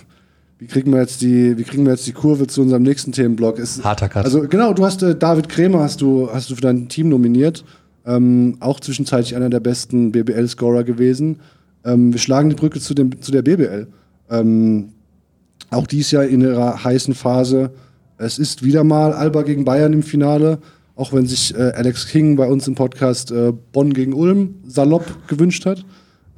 wie 0.60 0.66
kriegen 0.66 0.92
wir 0.92 1.00
jetzt 1.00 1.22
die, 1.22 1.58
wie 1.58 1.64
kriegen 1.64 1.86
wir 1.86 1.92
jetzt 1.92 2.08
die 2.08 2.14
Kurve 2.14 2.48
zu 2.48 2.62
unserem 2.62 2.84
nächsten 2.84 3.12
Themenblock? 3.12 3.60
Es, 3.60 3.84
Harter 3.84 4.10
Cut. 4.10 4.26
Also 4.26 4.42
genau, 4.42 4.74
du 4.74 4.86
hast 4.86 5.04
äh, 5.04 5.16
David 5.16 5.50
Krämer 5.50 5.80
hast 5.82 6.02
du, 6.02 6.30
hast 6.32 6.50
du 6.50 6.56
für 6.56 6.62
dein 6.62 6.90
Team 6.90 7.10
nominiert. 7.10 7.64
Ähm, 8.06 8.58
auch 8.60 8.80
zwischenzeitlich 8.80 9.36
einer 9.36 9.50
der 9.50 9.60
besten 9.60 10.12
BBL-Scorer 10.12 10.84
gewesen. 10.84 11.40
Ähm, 11.84 12.12
wir 12.12 12.20
schlagen 12.20 12.50
die 12.50 12.56
Brücke 12.56 12.80
zu, 12.80 12.94
dem, 12.94 13.22
zu 13.22 13.32
der 13.32 13.42
BBL. 13.42 13.88
Ähm, 14.30 14.90
auch 15.70 15.86
dies 15.86 16.12
Jahr 16.12 16.26
in 16.26 16.42
ihrer 16.42 16.84
heißen 16.84 17.14
Phase. 17.14 17.72
Es 18.18 18.40
ist 18.40 18.64
wieder 18.64 18.84
mal 18.84 19.14
Alba 19.14 19.44
gegen 19.44 19.66
Bayern 19.66 19.94
im 19.94 20.04
Finale, 20.04 20.60
auch 20.96 21.14
wenn 21.14 21.28
sich 21.28 21.54
äh, 21.54 21.74
Alex 21.76 22.08
King 22.08 22.36
bei 22.36 22.48
uns 22.48 22.68
im 22.68 22.76
Podcast 22.76 23.32
äh, 23.32 23.54
Bonn 23.74 23.94
gegen 23.94 24.14
Ulm 24.14 24.56
salopp 24.66 25.28
gewünscht 25.28 25.66
hat. 25.66 25.86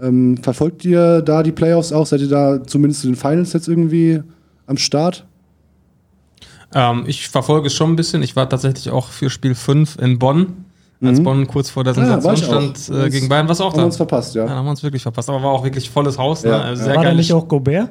Ähm, 0.02 0.38
verfolgt 0.38 0.86
ihr 0.86 1.22
da 1.22 1.44
die 1.44 1.52
Playoffs 1.52 1.92
auch? 1.92 2.06
Seid 2.06 2.22
ihr 2.22 2.30
da 2.30 2.64
zumindest 2.64 3.02
zu 3.02 3.08
den 3.08 3.16
Finals 3.16 3.54
jetzt 3.54 3.68
irgendwie 3.68 4.22
am 4.68 4.78
Start? 4.78 5.26
Ähm, 6.74 7.04
ich 7.08 7.28
verfolge 7.30 7.68
es 7.68 7.74
schon 7.74 7.92
ein 7.92 7.96
bisschen. 7.96 8.22
Ich 8.24 8.36
war 8.36 8.48
tatsächlich 8.48 8.90
auch 8.92 9.08
für 9.10 9.30
Spiel 9.30 9.56
5 9.56 9.98
in 10.00 10.20
Bonn, 10.20 10.66
als 11.02 11.22
Bonn 11.24 11.48
kurz 11.48 11.70
vor 11.70 11.84
der 11.84 11.94
Mhm. 11.94 12.00
Ja, 12.00 12.20
Sensation 12.22 12.36
ich 12.36 12.44
auch. 12.46 12.76
stand 12.86 13.06
äh, 13.06 13.10
gegen 13.10 13.28
Bayern. 13.30 13.48
Was 13.50 13.60
auch 13.62 13.68
Haben 13.68 13.74
da? 13.78 13.82
wir 13.82 13.86
uns 13.88 13.98
verpasst, 13.98 14.36
ja. 14.36 14.44
Ja, 14.44 14.50
da 14.50 14.56
haben 14.56 14.66
wir 14.66 14.72
uns 14.72 14.84
wirklich 14.84 15.02
verpasst. 15.02 15.30
Aber 15.30 15.42
war 15.42 15.50
auch 15.52 15.64
wirklich 15.64 15.90
volles 15.90 16.18
Haus. 16.18 16.44
Ja, 16.44 16.50
ne? 16.58 16.62
Also 16.64 16.82
ja. 16.82 16.86
Sehr 16.88 16.96
War 16.96 17.04
da 17.06 17.14
nicht 17.14 17.34
auch 17.34 17.48
Gobert? 17.48 17.90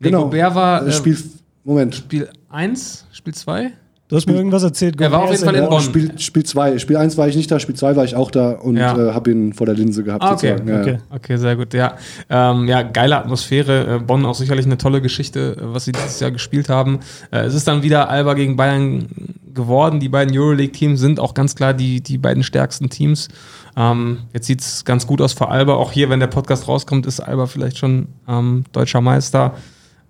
Nee, 0.00 0.10
Gobert 0.10 0.54
war 0.54 0.82
Äh, 0.84 0.88
äh, 0.88 0.92
Spiel, 0.92 1.16
Moment. 1.64 1.94
Spiel 1.94 2.28
1, 2.50 3.06
Spiel 3.12 3.34
2? 3.34 3.72
Du 4.10 4.16
hast 4.16 4.26
mir 4.26 4.34
irgendwas 4.34 4.64
erzählt. 4.64 5.00
Er 5.00 5.12
war 5.12 5.22
auf 5.22 5.30
jeden 5.30 5.44
Fall 5.44 5.54
in 5.54 5.68
Bonn. 5.68 5.80
Spiel, 5.80 6.18
Spiel 6.18 6.42
2. 6.44 6.78
Spiel 6.80 6.96
1 6.96 7.16
war 7.16 7.28
ich 7.28 7.36
nicht 7.36 7.48
da, 7.50 7.60
Spiel 7.60 7.76
2 7.76 7.94
war 7.94 8.04
ich 8.04 8.16
auch 8.16 8.32
da 8.32 8.50
und 8.50 8.76
Ja. 8.76 8.96
äh, 9.10 9.12
habe 9.14 9.30
ihn 9.30 9.52
vor 9.52 9.66
der 9.66 9.76
Linse 9.76 10.02
gehabt. 10.02 10.24
Ah, 10.24 10.32
okay. 10.32 10.50
sozusagen. 10.58 10.68
Ja, 10.68 10.80
Okay. 10.80 10.92
ja. 11.10 11.16
Okay, 11.16 11.36
sehr 11.36 11.54
gut. 11.56 11.72
Ja, 11.74 11.94
ähm, 12.28 12.66
ja 12.66 12.82
geile 12.82 13.16
Atmosphäre. 13.18 13.96
Äh, 13.96 13.98
Bonn 14.00 14.26
auch 14.26 14.34
sicherlich 14.34 14.66
eine 14.66 14.78
tolle 14.78 15.00
Geschichte, 15.00 15.56
äh, 15.56 15.74
was 15.74 15.84
sie 15.84 15.92
dieses 15.92 16.18
Jahr 16.18 16.32
gespielt 16.32 16.68
haben. 16.68 16.98
Äh, 17.30 17.42
es 17.42 17.54
ist 17.54 17.68
dann 17.68 17.84
wieder 17.84 18.10
Alba 18.10 18.34
gegen 18.34 18.56
Bayern 18.56 19.06
geworden. 19.54 20.00
Die 20.00 20.08
beiden 20.08 20.36
Euroleague-Teams 20.36 20.98
sind 20.98 21.20
auch 21.20 21.32
ganz 21.32 21.54
klar 21.54 21.72
die, 21.72 22.00
die 22.00 22.18
beiden 22.18 22.42
stärksten 22.42 22.90
Teams. 22.90 23.28
Ähm, 23.76 24.18
jetzt 24.32 24.46
sieht 24.48 24.60
es 24.60 24.84
ganz 24.84 25.06
gut 25.06 25.20
aus 25.20 25.34
für 25.34 25.48
Alba. 25.48 25.74
Auch 25.74 25.92
hier, 25.92 26.10
wenn 26.10 26.18
der 26.18 26.26
Podcast 26.26 26.66
rauskommt, 26.66 27.06
ist 27.06 27.20
Alba 27.20 27.46
vielleicht 27.46 27.78
schon 27.78 28.08
ähm, 28.28 28.64
deutscher 28.72 29.00
Meister. 29.00 29.54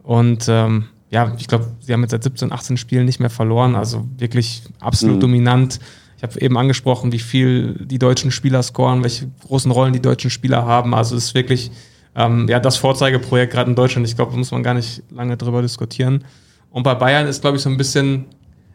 Und 0.02 0.46
ähm, 0.48 0.84
ja, 1.10 1.34
ich 1.38 1.48
glaube, 1.48 1.66
sie 1.80 1.92
haben 1.92 2.02
jetzt 2.02 2.12
seit 2.12 2.22
17, 2.22 2.52
18 2.52 2.76
Spielen 2.76 3.04
nicht 3.04 3.18
mehr 3.18 3.30
verloren. 3.30 3.74
Also 3.74 4.06
wirklich 4.16 4.62
absolut 4.78 5.22
dominant. 5.22 5.80
Ich 6.16 6.22
habe 6.22 6.40
eben 6.40 6.56
angesprochen, 6.56 7.12
wie 7.12 7.18
viel 7.18 7.74
die 7.84 7.98
deutschen 7.98 8.30
Spieler 8.30 8.62
scoren, 8.62 9.02
welche 9.02 9.28
großen 9.46 9.70
Rollen 9.70 9.92
die 9.92 10.02
deutschen 10.02 10.30
Spieler 10.30 10.66
haben. 10.66 10.94
Also 10.94 11.16
es 11.16 11.24
ist 11.24 11.34
wirklich 11.34 11.70
ähm, 12.14 12.46
ja, 12.48 12.60
das 12.60 12.76
Vorzeigeprojekt 12.76 13.52
gerade 13.52 13.70
in 13.70 13.76
Deutschland. 13.76 14.06
Ich 14.06 14.16
glaube, 14.16 14.32
da 14.32 14.38
muss 14.38 14.50
man 14.52 14.62
gar 14.62 14.74
nicht 14.74 15.02
lange 15.10 15.36
drüber 15.36 15.62
diskutieren. 15.62 16.24
Und 16.70 16.84
bei 16.84 16.94
Bayern 16.94 17.26
ist, 17.26 17.40
glaube 17.40 17.56
ich, 17.56 17.62
so 17.62 17.70
ein 17.70 17.76
bisschen 17.76 18.26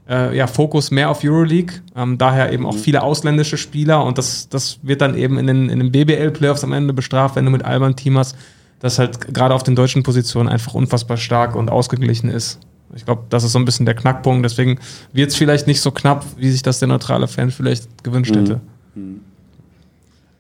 äh, 0.09 0.35
ja, 0.35 0.47
Fokus 0.47 0.91
mehr 0.91 1.09
auf 1.09 1.23
Euroleague. 1.23 1.81
Ähm, 1.95 2.17
daher 2.17 2.51
eben 2.51 2.65
auch 2.65 2.75
viele 2.75 3.03
ausländische 3.03 3.57
Spieler. 3.57 4.03
Und 4.03 4.17
das, 4.17 4.49
das 4.49 4.79
wird 4.81 5.01
dann 5.01 5.15
eben 5.15 5.37
in 5.37 5.47
den, 5.47 5.69
in 5.69 5.79
den 5.79 5.91
BBL-Playoffs 5.91 6.63
am 6.63 6.73
Ende 6.73 6.93
bestraft, 6.93 7.35
wenn 7.35 7.45
du 7.45 7.51
mit 7.51 7.63
Alba 7.63 7.87
ein 7.87 7.95
Team 7.95 8.17
hast, 8.17 8.35
das 8.79 8.99
halt 8.99 9.33
gerade 9.33 9.53
auf 9.53 9.63
den 9.63 9.75
deutschen 9.75 10.03
Positionen 10.03 10.49
einfach 10.49 10.73
unfassbar 10.73 11.17
stark 11.17 11.55
und 11.55 11.69
ausgeglichen 11.69 12.29
ist. 12.29 12.59
Ich 12.95 13.05
glaube, 13.05 13.23
das 13.29 13.43
ist 13.43 13.51
so 13.51 13.59
ein 13.59 13.65
bisschen 13.65 13.85
der 13.85 13.95
Knackpunkt. 13.95 14.45
Deswegen 14.45 14.79
wird 15.11 15.31
es 15.31 15.35
vielleicht 15.35 15.67
nicht 15.67 15.81
so 15.81 15.91
knapp, 15.91 16.25
wie 16.37 16.51
sich 16.51 16.61
das 16.61 16.79
der 16.79 16.87
neutrale 16.87 17.27
Fan 17.27 17.51
vielleicht 17.51 18.03
gewünscht 18.03 18.35
hätte. 18.35 18.61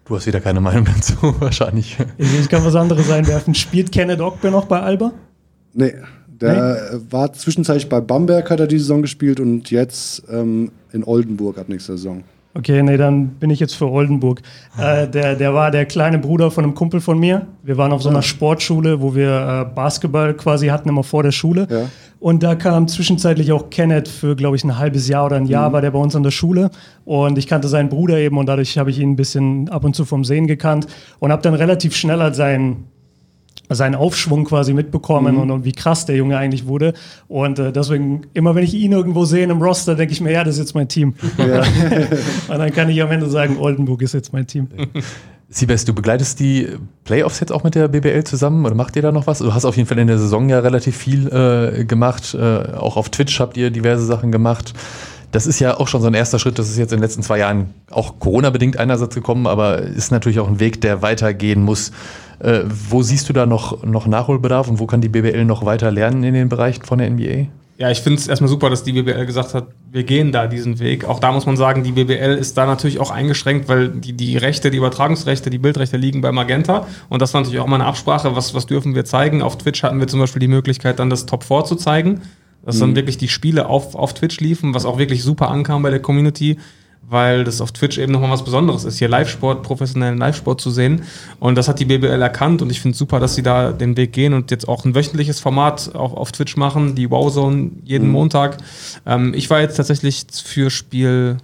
Du 0.05 0.15
hast 0.15 0.27
wieder 0.27 0.39
keine 0.39 0.61
Meinung 0.61 0.85
dazu, 0.85 1.15
wahrscheinlich. 1.39 1.97
Ich, 2.17 2.49
kann 2.49 2.63
was 2.63 2.75
anderes 2.75 3.09
einwerfen. 3.09 3.55
Spielt 3.55 3.91
Kenneth 3.91 4.21
Ogbe 4.21 4.51
noch 4.51 4.65
bei 4.65 4.79
Alba? 4.79 5.11
Nee, 5.73 5.95
der 6.27 6.93
äh, 6.93 7.11
war 7.11 7.33
zwischenzeitlich 7.33 7.89
bei 7.89 7.99
Bamberg, 8.01 8.49
hat 8.49 8.59
er 8.59 8.67
die 8.67 8.77
Saison 8.77 9.01
gespielt 9.01 9.39
und 9.39 9.71
jetzt 9.71 10.23
ähm, 10.29 10.71
in 10.91 11.03
Oldenburg 11.03 11.57
ab 11.57 11.69
nächster 11.69 11.97
Saison. 11.97 12.23
Okay, 12.57 12.81
nee, 12.83 12.95
dann 12.95 13.31
bin 13.31 13.49
ich 13.49 13.59
jetzt 13.59 13.75
für 13.75 13.89
Oldenburg. 13.89 14.41
Äh, 14.77 15.09
der, 15.09 15.35
der 15.35 15.53
war 15.53 15.71
der 15.71 15.85
kleine 15.85 16.19
Bruder 16.19 16.51
von 16.51 16.63
einem 16.63 16.73
Kumpel 16.73 17.01
von 17.01 17.19
mir. 17.19 17.47
Wir 17.63 17.75
waren 17.75 17.91
auf 17.91 18.01
so 18.01 18.07
einer 18.07 18.21
Sportschule, 18.21 19.01
wo 19.01 19.13
wir 19.13 19.67
äh, 19.69 19.75
Basketball 19.75 20.33
quasi 20.33 20.67
hatten, 20.67 20.87
immer 20.87 21.03
vor 21.03 21.21
der 21.21 21.33
Schule. 21.33 21.67
Ja. 21.69 21.89
Und 22.21 22.43
da 22.43 22.55
kam 22.55 22.87
zwischenzeitlich 22.87 23.51
auch 23.51 23.69
Kenneth 23.69 24.07
für, 24.07 24.37
glaube 24.37 24.55
ich, 24.55 24.63
ein 24.63 24.77
halbes 24.77 25.09
Jahr 25.09 25.25
oder 25.25 25.35
ein 25.35 25.47
Jahr 25.47 25.73
war 25.73 25.81
der 25.81 25.91
bei 25.91 25.99
uns 25.99 26.15
an 26.15 26.23
der 26.23 26.31
Schule. 26.31 26.71
Und 27.03 27.37
ich 27.37 27.45
kannte 27.45 27.67
seinen 27.67 27.89
Bruder 27.89 28.17
eben 28.19 28.37
und 28.37 28.45
dadurch 28.45 28.77
habe 28.77 28.89
ich 28.89 28.99
ihn 28.99 29.11
ein 29.11 29.15
bisschen 29.17 29.67
ab 29.67 29.83
und 29.83 29.93
zu 29.93 30.05
vom 30.05 30.23
Sehen 30.23 30.47
gekannt 30.47 30.87
und 31.19 31.33
habe 31.33 31.41
dann 31.41 31.55
relativ 31.55 31.93
schnell 31.93 32.21
als 32.21 32.37
seinen 32.37 32.85
seinen 33.69 33.95
Aufschwung 33.95 34.45
quasi 34.45 34.73
mitbekommen 34.73 35.37
und, 35.37 35.51
und 35.51 35.65
wie 35.65 35.71
krass 35.71 36.05
der 36.05 36.15
Junge 36.15 36.37
eigentlich 36.37 36.67
wurde. 36.67 36.93
Und 37.27 37.59
äh, 37.59 37.71
deswegen, 37.71 38.27
immer 38.33 38.55
wenn 38.55 38.63
ich 38.63 38.73
ihn 38.73 38.91
irgendwo 38.91 39.25
sehe 39.25 39.43
im 39.43 39.61
Roster, 39.61 39.95
denke 39.95 40.13
ich 40.13 40.21
mir, 40.21 40.31
ja, 40.31 40.43
das 40.43 40.55
ist 40.55 40.59
jetzt 40.59 40.75
mein 40.75 40.87
Team. 40.87 41.15
und 41.37 42.57
dann 42.57 42.71
kann 42.71 42.89
ich 42.89 43.01
am 43.01 43.11
Ende 43.11 43.29
sagen, 43.29 43.57
Oldenburg 43.57 44.01
ist 44.01 44.13
jetzt 44.13 44.33
mein 44.33 44.47
Team. 44.47 44.67
Siebes, 45.47 45.85
du 45.85 45.93
begleitest 45.93 46.39
die 46.39 46.67
Playoffs 47.03 47.39
jetzt 47.39 47.51
auch 47.51 47.63
mit 47.63 47.75
der 47.75 47.87
BBL 47.87 48.23
zusammen 48.23 48.65
oder 48.65 48.73
macht 48.75 48.95
ihr 48.95 49.01
da 49.01 49.11
noch 49.11 49.27
was? 49.27 49.39
Du 49.39 49.53
hast 49.53 49.65
auf 49.65 49.77
jeden 49.77 49.87
Fall 49.87 49.99
in 49.99 50.07
der 50.07 50.17
Saison 50.17 50.49
ja 50.49 50.59
relativ 50.59 50.97
viel 50.97 51.27
äh, 51.27 51.85
gemacht. 51.85 52.33
Äh, 52.33 52.73
auch 52.73 52.97
auf 52.97 53.09
Twitch 53.09 53.39
habt 53.39 53.55
ihr 53.55 53.69
diverse 53.69 54.05
Sachen 54.05 54.31
gemacht. 54.31 54.73
Das 55.35 55.47
ist 55.47 55.59
ja 55.59 55.77
auch 55.77 55.89
schon 55.89 56.01
so 56.01 56.07
ein 56.07 56.13
erster 56.13 56.39
Schritt. 56.39 56.57
Das 56.57 56.69
ist 56.69 56.77
jetzt 56.77 56.93
in 56.93 56.99
den 56.99 57.03
letzten 57.03 57.21
zwei 57.21 57.39
Jahren 57.39 57.73
auch 57.91 58.19
Corona-bedingt 58.19 58.77
einerseits 58.77 59.13
gekommen, 59.13 59.47
aber 59.47 59.79
ist 59.79 60.09
natürlich 60.09 60.39
auch 60.39 60.47
ein 60.47 60.61
Weg, 60.61 60.79
der 60.79 61.01
weitergehen 61.01 61.61
muss. 61.61 61.91
Äh, 62.39 62.61
wo 62.65 63.03
siehst 63.03 63.27
du 63.27 63.33
da 63.33 63.45
noch, 63.45 63.83
noch 63.83 64.07
Nachholbedarf 64.07 64.69
und 64.69 64.79
wo 64.79 64.85
kann 64.85 65.01
die 65.01 65.09
BBL 65.09 65.43
noch 65.43 65.65
weiter 65.65 65.91
lernen 65.91 66.23
in 66.23 66.33
den 66.33 66.47
Bereichen 66.47 66.85
von 66.85 66.99
der 66.99 67.09
NBA? 67.09 67.47
Ja, 67.77 67.91
ich 67.91 67.99
finde 67.99 68.21
es 68.21 68.29
erstmal 68.29 68.47
super, 68.47 68.69
dass 68.69 68.85
die 68.85 68.93
BBL 68.93 69.25
gesagt 69.25 69.53
hat, 69.53 69.67
wir 69.91 70.03
gehen 70.03 70.31
da 70.31 70.47
diesen 70.47 70.79
Weg. 70.79 71.03
Auch 71.03 71.19
da 71.19 71.33
muss 71.33 71.45
man 71.45 71.57
sagen, 71.57 71.83
die 71.83 71.91
BBL 71.91 72.37
ist 72.39 72.57
da 72.57 72.65
natürlich 72.65 73.01
auch 73.01 73.11
eingeschränkt, 73.11 73.67
weil 73.67 73.89
die, 73.89 74.13
die 74.13 74.37
Rechte, 74.37 74.71
die 74.71 74.77
Übertragungsrechte, 74.77 75.49
die 75.49 75.57
Bildrechte 75.57 75.97
liegen 75.97 76.21
bei 76.21 76.31
Magenta. 76.31 76.87
Und 77.09 77.21
das 77.21 77.33
war 77.33 77.41
natürlich 77.41 77.59
auch 77.59 77.67
mal 77.67 77.75
eine 77.75 77.87
Absprache, 77.87 78.37
was, 78.37 78.53
was 78.53 78.67
dürfen 78.67 78.95
wir 78.95 79.03
zeigen. 79.03 79.41
Auf 79.41 79.57
Twitch 79.57 79.83
hatten 79.83 79.99
wir 79.99 80.07
zum 80.07 80.21
Beispiel 80.21 80.39
die 80.39 80.47
Möglichkeit, 80.47 80.99
dann 80.99 81.09
das 81.09 81.25
Top 81.25 81.43
4 81.43 81.65
zu 81.65 81.75
zeigen. 81.75 82.21
Dass 82.65 82.79
dann 82.79 82.95
wirklich 82.95 83.17
die 83.17 83.27
Spiele 83.27 83.67
auf, 83.67 83.93
auf 83.95 84.13
Twitch 84.15 84.39
liefen, 84.39 84.73
was 84.73 84.85
auch 84.85 84.97
wirklich 84.97 85.23
super 85.23 85.49
ankam 85.49 85.83
bei 85.83 85.91
der 85.91 86.01
Community, 86.01 86.57
weil 87.07 87.43
das 87.43 87.61
auf 87.61 87.71
Twitch 87.71 87.97
eben 87.97 88.11
nochmal 88.11 88.31
was 88.31 88.43
Besonderes 88.43 88.83
ist, 88.83 88.97
hier 88.97 89.07
Live-Sport, 89.07 89.63
professionellen 89.63 90.17
Live-Sport 90.17 90.59
zu 90.59 90.71
sehen. 90.71 91.03
Und 91.39 91.55
das 91.55 91.67
hat 91.67 91.79
die 91.79 91.85
BBL 91.85 92.21
erkannt 92.21 92.61
und 92.61 92.71
ich 92.71 92.81
finde 92.81 92.93
es 92.93 92.99
super, 92.99 93.19
dass 93.19 93.35
sie 93.35 93.43
da 93.43 93.71
den 93.71 93.95
Weg 93.97 94.13
gehen 94.13 94.33
und 94.33 94.49
jetzt 94.51 94.67
auch 94.67 94.85
ein 94.85 94.95
wöchentliches 94.95 95.39
Format 95.39 95.93
auch 95.93 96.13
auf 96.13 96.31
Twitch 96.31 96.57
machen, 96.57 96.95
die 96.95 97.11
Wowzone 97.11 97.71
jeden 97.83 98.09
Montag. 98.09 98.57
Ähm, 99.05 99.33
ich 99.35 99.49
war 99.49 99.61
jetzt 99.61 99.75
tatsächlich 99.75 100.25
für 100.43 100.69
Spiel 100.69 101.37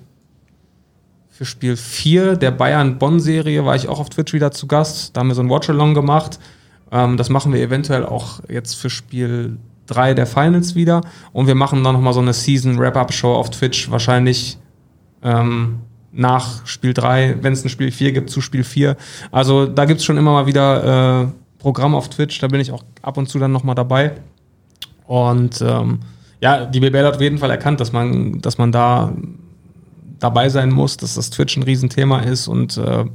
für 1.30 1.45
Spiel 1.45 1.76
4 1.76 2.35
der 2.35 2.52
Bayern-Bonn-Serie 2.52 3.65
war 3.65 3.76
ich 3.76 3.88
auch 3.88 3.99
auf 3.99 4.10
Twitch 4.10 4.31
wieder 4.34 4.52
zu 4.52 4.68
Gast. 4.68 5.15
Da 5.15 5.22
haben 5.22 5.30
wir 5.30 5.34
so 5.34 5.41
ein 5.41 5.49
Watch-Along 5.49 5.95
gemacht. 5.95 6.39
Ähm, 6.91 7.18
das 7.18 7.30
machen 7.30 7.53
wir 7.53 7.61
eventuell 7.61 8.06
auch 8.06 8.41
jetzt 8.48 8.76
für 8.76 8.91
Spiel 8.91 9.57
3 9.92 10.14
der 10.16 10.26
Finals 10.26 10.76
wieder. 10.76 11.02
Und 11.34 11.48
wir 11.48 11.56
machen 11.56 11.84
dann 11.84 11.94
nochmal 11.94 12.14
so 12.14 12.20
eine 12.20 12.34
Season-Wrap-Up-Show 12.34 13.34
auf 13.34 13.50
Twitch, 13.52 13.92
wahrscheinlich 13.92 14.58
ähm, 15.24 15.80
nach 16.12 16.66
Spiel 16.66 16.94
3, 16.94 17.38
wenn 17.42 17.54
es 17.54 17.64
ein 17.64 17.70
Spiel 17.70 17.92
4 17.92 18.12
gibt, 18.12 18.30
zu 18.30 18.42
Spiel 18.42 18.64
4. 18.64 18.98
Also 19.32 19.66
da 19.66 19.86
gibt 19.86 20.00
es 20.00 20.06
schon 20.06 20.18
immer 20.18 20.32
mal 20.32 20.48
wieder 20.48 21.24
äh, 21.24 21.28
Programm 21.60 21.96
auf 21.96 22.10
Twitch, 22.10 22.40
da 22.40 22.48
bin 22.48 22.60
ich 22.60 22.72
auch 22.72 22.84
ab 23.02 23.18
und 23.18 23.30
zu 23.30 23.40
dann 23.40 23.52
nochmal 23.52 23.76
dabei. 23.76 24.14
Und 25.06 25.62
ähm, 25.62 26.00
ja, 26.42 26.66
die 26.66 26.80
BBL 26.80 27.06
hat 27.06 27.16
auf 27.16 27.22
jeden 27.22 27.38
Fall 27.38 27.52
erkannt, 27.52 27.80
dass 27.80 27.92
man, 27.92 28.42
dass 28.42 28.58
man 28.58 28.72
da 28.72 29.14
dabei 30.20 30.50
sein 30.50 30.72
muss, 30.72 30.98
dass 30.98 31.16
das 31.16 31.30
Twitch 31.30 31.56
ein 31.58 31.64
Riesenthema 31.64 32.20
ist 32.20 32.48
und 32.48 32.78
äh, 32.78 33.06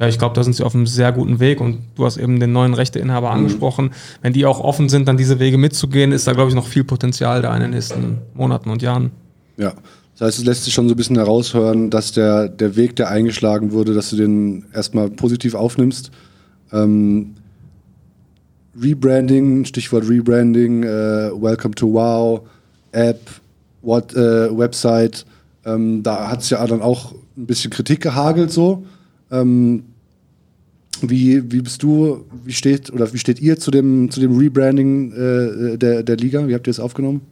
ja, 0.00 0.08
ich 0.08 0.18
glaube, 0.18 0.34
da 0.34 0.42
sind 0.42 0.54
sie 0.54 0.64
auf 0.64 0.74
einem 0.74 0.86
sehr 0.86 1.12
guten 1.12 1.38
Weg 1.38 1.60
und 1.60 1.78
du 1.94 2.04
hast 2.04 2.16
eben 2.16 2.40
den 2.40 2.52
neuen 2.52 2.74
Rechteinhaber 2.74 3.30
mhm. 3.30 3.38
angesprochen. 3.38 3.90
Wenn 4.22 4.32
die 4.32 4.44
auch 4.44 4.60
offen 4.60 4.88
sind, 4.88 5.06
dann 5.06 5.16
diese 5.16 5.38
Wege 5.38 5.56
mitzugehen, 5.56 6.10
ist 6.10 6.26
da, 6.26 6.32
glaube 6.32 6.48
ich, 6.48 6.54
noch 6.54 6.66
viel 6.66 6.84
Potenzial 6.84 7.42
da 7.42 7.54
in 7.54 7.62
den 7.62 7.70
nächsten 7.70 8.18
Monaten 8.34 8.70
und 8.70 8.82
Jahren. 8.82 9.12
Ja, 9.56 9.72
das 10.14 10.28
heißt, 10.28 10.38
es 10.40 10.44
lässt 10.44 10.64
sich 10.64 10.74
schon 10.74 10.88
so 10.88 10.94
ein 10.94 10.96
bisschen 10.96 11.16
heraushören, 11.16 11.90
dass 11.90 12.12
der, 12.12 12.48
der 12.48 12.74
Weg, 12.74 12.96
der 12.96 13.08
eingeschlagen 13.08 13.72
wurde, 13.72 13.94
dass 13.94 14.10
du 14.10 14.16
den 14.16 14.64
erstmal 14.72 15.10
positiv 15.10 15.54
aufnimmst. 15.54 16.10
Ähm, 16.72 17.34
Rebranding, 18.80 19.64
Stichwort 19.64 20.08
Rebranding, 20.08 20.82
äh, 20.82 21.30
Welcome 21.40 21.74
to 21.76 21.92
Wow, 21.92 22.42
App, 22.90 23.20
what, 23.82 24.12
äh, 24.14 24.56
Website, 24.56 25.24
ähm, 25.64 26.02
da 26.02 26.28
hat 26.28 26.40
es 26.40 26.50
ja 26.50 26.66
dann 26.66 26.82
auch 26.82 27.12
ein 27.36 27.46
bisschen 27.46 27.70
Kritik 27.70 28.00
gehagelt 28.00 28.50
so. 28.50 28.84
Ähm, 29.30 29.84
wie, 31.02 31.52
wie 31.52 31.60
bist 31.60 31.82
du, 31.82 32.24
wie 32.44 32.52
steht 32.52 32.92
oder 32.92 33.12
wie 33.12 33.18
steht 33.18 33.40
ihr 33.40 33.58
zu 33.58 33.70
dem, 33.70 34.10
zu 34.10 34.20
dem 34.20 34.36
Rebranding 34.36 35.12
äh, 35.12 35.76
der, 35.76 36.02
der 36.02 36.16
Liga? 36.16 36.46
Wie 36.46 36.54
habt 36.54 36.66
ihr 36.66 36.70
es 36.70 36.80
aufgenommen? 36.80 37.22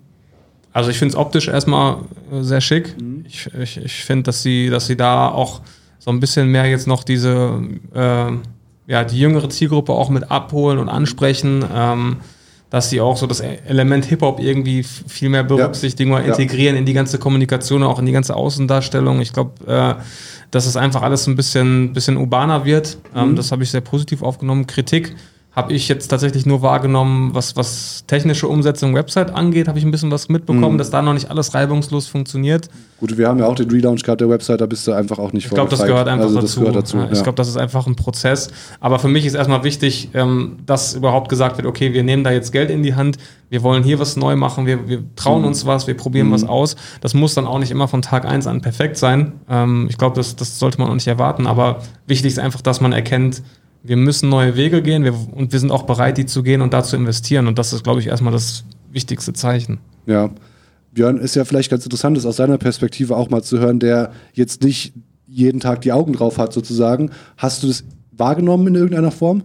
Also 0.73 0.91
ich 0.91 0.99
finde 0.99 1.13
es 1.13 1.17
optisch 1.17 1.49
erstmal 1.49 1.99
äh, 2.33 2.43
sehr 2.43 2.61
schick. 2.61 2.97
Mhm. 3.01 3.25
Ich, 3.29 3.49
ich, 3.61 3.77
ich 3.77 4.05
finde, 4.05 4.25
dass 4.25 4.43
sie, 4.43 4.69
dass 4.69 4.87
sie 4.87 4.97
da 4.97 5.29
auch 5.29 5.61
so 5.99 6.11
ein 6.11 6.19
bisschen 6.19 6.49
mehr 6.49 6.67
jetzt 6.67 6.87
noch 6.87 7.05
diese, 7.05 7.63
äh, 7.95 8.33
ja, 8.87 9.05
die 9.05 9.19
jüngere 9.19 9.49
Zielgruppe 9.51 9.93
auch 9.93 10.11
mit 10.11 10.31
abholen 10.31 10.79
und 10.79 10.89
ansprechen. 10.89 11.65
Ähm, 11.73 12.17
dass 12.73 12.89
sie 12.89 13.03
auch 13.03 13.19
so 13.19 13.27
das 13.27 13.41
Element 13.41 14.07
Hip-Hop 14.07 14.41
irgendwie 14.41 14.83
viel 14.83 15.29
mehr 15.29 15.45
berücksichtigen 15.45 16.11
ja. 16.11 16.17
oder 16.17 16.27
integrieren 16.27 16.75
ja. 16.75 16.79
in 16.81 16.87
die 16.87 16.95
ganze 16.95 17.19
Kommunikation, 17.19 17.83
auch 17.83 17.99
in 17.99 18.07
die 18.07 18.13
ganze 18.13 18.35
Außendarstellung. 18.35 19.21
Ich 19.21 19.35
glaube, 19.35 19.53
äh, 19.71 20.03
dass 20.51 20.65
es 20.65 20.75
einfach 20.79 21.03
alles 21.03 21.27
ein 21.27 21.37
bisschen, 21.37 21.93
bisschen 21.93 22.17
urbaner 22.17 22.65
wird. 22.65 22.97
Ähm, 23.15 23.33
mhm. 23.33 23.37
Das 23.37 23.53
habe 23.53 23.63
ich 23.63 23.71
sehr 23.71 23.83
positiv 23.83 24.23
aufgenommen. 24.23 24.67
Kritik 24.67 25.15
habe 25.55 25.75
ich 25.75 25.87
jetzt 25.89 26.09
tatsächlich 26.09 26.47
nur 26.47 26.63
wahrgenommen, 26.63 27.35
was, 27.35 27.57
was 27.57 28.05
technische 28.07 28.49
Umsetzung 28.49 28.95
Website 28.95 29.35
angeht, 29.35 29.69
habe 29.69 29.79
ich 29.79 29.85
ein 29.85 29.91
bisschen 29.91 30.11
was 30.11 30.31
mitbekommen, 30.31 30.75
mhm. 30.75 30.79
dass 30.79 30.91
da 30.91 31.03
noch 31.03 31.13
nicht 31.13 31.31
alles 31.31 31.53
reibungslos 31.53 32.07
funktioniert. 32.07 32.71
Gut, 32.99 33.19
wir 33.19 33.29
haben 33.29 33.39
ja 33.39 33.47
auch 33.47 33.55
den 33.55 33.71
Relaunch 33.71 34.03
gehabt 34.03 34.23
der 34.23 34.31
Website, 34.31 34.63
da 34.63 34.67
bist 34.67 34.87
du 34.87 34.93
einfach 34.93 35.19
auch 35.19 35.33
nicht 35.35 35.45
Ich 35.45 35.51
glaube, 35.53 35.69
das 35.69 35.85
gehört 35.85 36.09
einfach 36.09 36.27
also, 36.27 36.41
dazu. 36.41 36.61
Gehört 36.61 36.77
dazu 36.77 36.97
ja, 36.97 37.09
ich 37.13 37.23
glaube, 37.23 37.37
das 37.37 37.49
ist 37.49 37.59
einfach 37.59 37.87
ein 37.87 37.97
Prozess. 37.97 38.51
Aber 38.81 38.99
für 38.99 39.09
mich 39.09 39.27
ist 39.27 39.35
erstmal 39.35 39.63
wichtig, 39.63 40.09
ähm, 40.15 40.57
dass 40.65 40.95
überhaupt 40.95 41.29
gesagt 41.29 41.59
wird, 41.59 41.67
okay, 41.67 41.93
wir 41.93 42.03
nehmen 42.03 42.25
da 42.25 42.31
jetzt 42.31 42.53
Geld 42.53 42.71
in 42.71 42.83
die 42.83 42.95
Hand, 42.95 43.19
wir 43.51 43.63
wollen 43.63 43.83
hier 43.83 43.99
was 43.99 44.17
neu 44.17 44.37
machen, 44.37 44.65
wir, 44.65 44.89
wir 44.89 45.03
trauen 45.17 45.43
mhm. 45.43 45.49
uns 45.49 45.67
was, 45.67 45.87
wir 45.87 45.97
probieren 45.97 46.29
mhm. 46.29 46.33
was 46.33 46.45
aus. 46.45 46.77
Das 47.03 47.13
muss 47.13 47.35
dann 47.35 47.47
auch 47.47 47.59
nicht 47.59 47.71
immer 47.71 47.89
von 47.89 48.01
Tag 48.01 48.25
1 48.25 48.47
an 48.47 48.63
perfekt 48.63 48.97
sein. 48.97 49.33
Ähm, 49.51 49.87
ich 49.91 49.99
glaube, 49.99 50.17
das, 50.17 50.35
das 50.35 50.59
sollte 50.59 50.79
man 50.79 50.89
auch 50.89 50.95
nicht 50.95 51.09
erwarten, 51.09 51.47
aber 51.47 51.83
wichtig 52.07 52.33
ist 52.33 52.39
einfach, 52.39 52.63
dass 52.63 52.81
man 52.81 52.93
erkennt, 52.93 53.43
wir 53.83 53.97
müssen 53.97 54.29
neue 54.29 54.57
Wege 54.57 54.83
gehen 54.83 55.05
wir, 55.05 55.15
und 55.15 55.53
wir 55.53 55.59
sind 55.59 55.71
auch 55.71 55.85
bereit, 55.85 56.19
die 56.19 56.27
zu 56.27 56.43
gehen 56.43 56.61
und 56.61 56.73
da 56.73 56.83
zu 56.85 56.97
investieren. 56.97 57.47
Und 57.47 57.59
das 57.59 57.73
ist, 57.73 57.83
glaube 57.83 58.01
ich, 58.01 58.07
erstmal 58.07 58.33
das 58.33 58.65
wichtigste 58.91 59.33
Zeichen. 59.33 59.79
Ja. 60.07 60.31
Björn, 60.93 61.19
ist 61.19 61.35
ja 61.35 61.45
vielleicht 61.45 61.71
ganz 61.71 61.85
interessant, 61.85 62.17
das 62.17 62.27
aus 62.27 62.37
seiner 62.37 62.59
Perspektive 62.59 63.17
auch 63.17 63.31
mal 63.31 63.43
zu 63.43 63.59
hören, 63.59 63.81
der 63.81 64.13
jetzt 64.35 64.63
nicht 64.63 64.93
jeden 65.27 65.61
Tag 65.61 65.81
die 65.81 65.93
Augen 65.93 66.13
drauf 66.13 66.37
hat, 66.37 66.53
sozusagen. 66.53 67.11
Hast 67.39 67.63
du 67.63 67.69
das 67.69 67.85
wahrgenommen 68.13 68.69
in 68.69 68.75
irgendeiner 68.75 69.11
Form? 69.11 69.43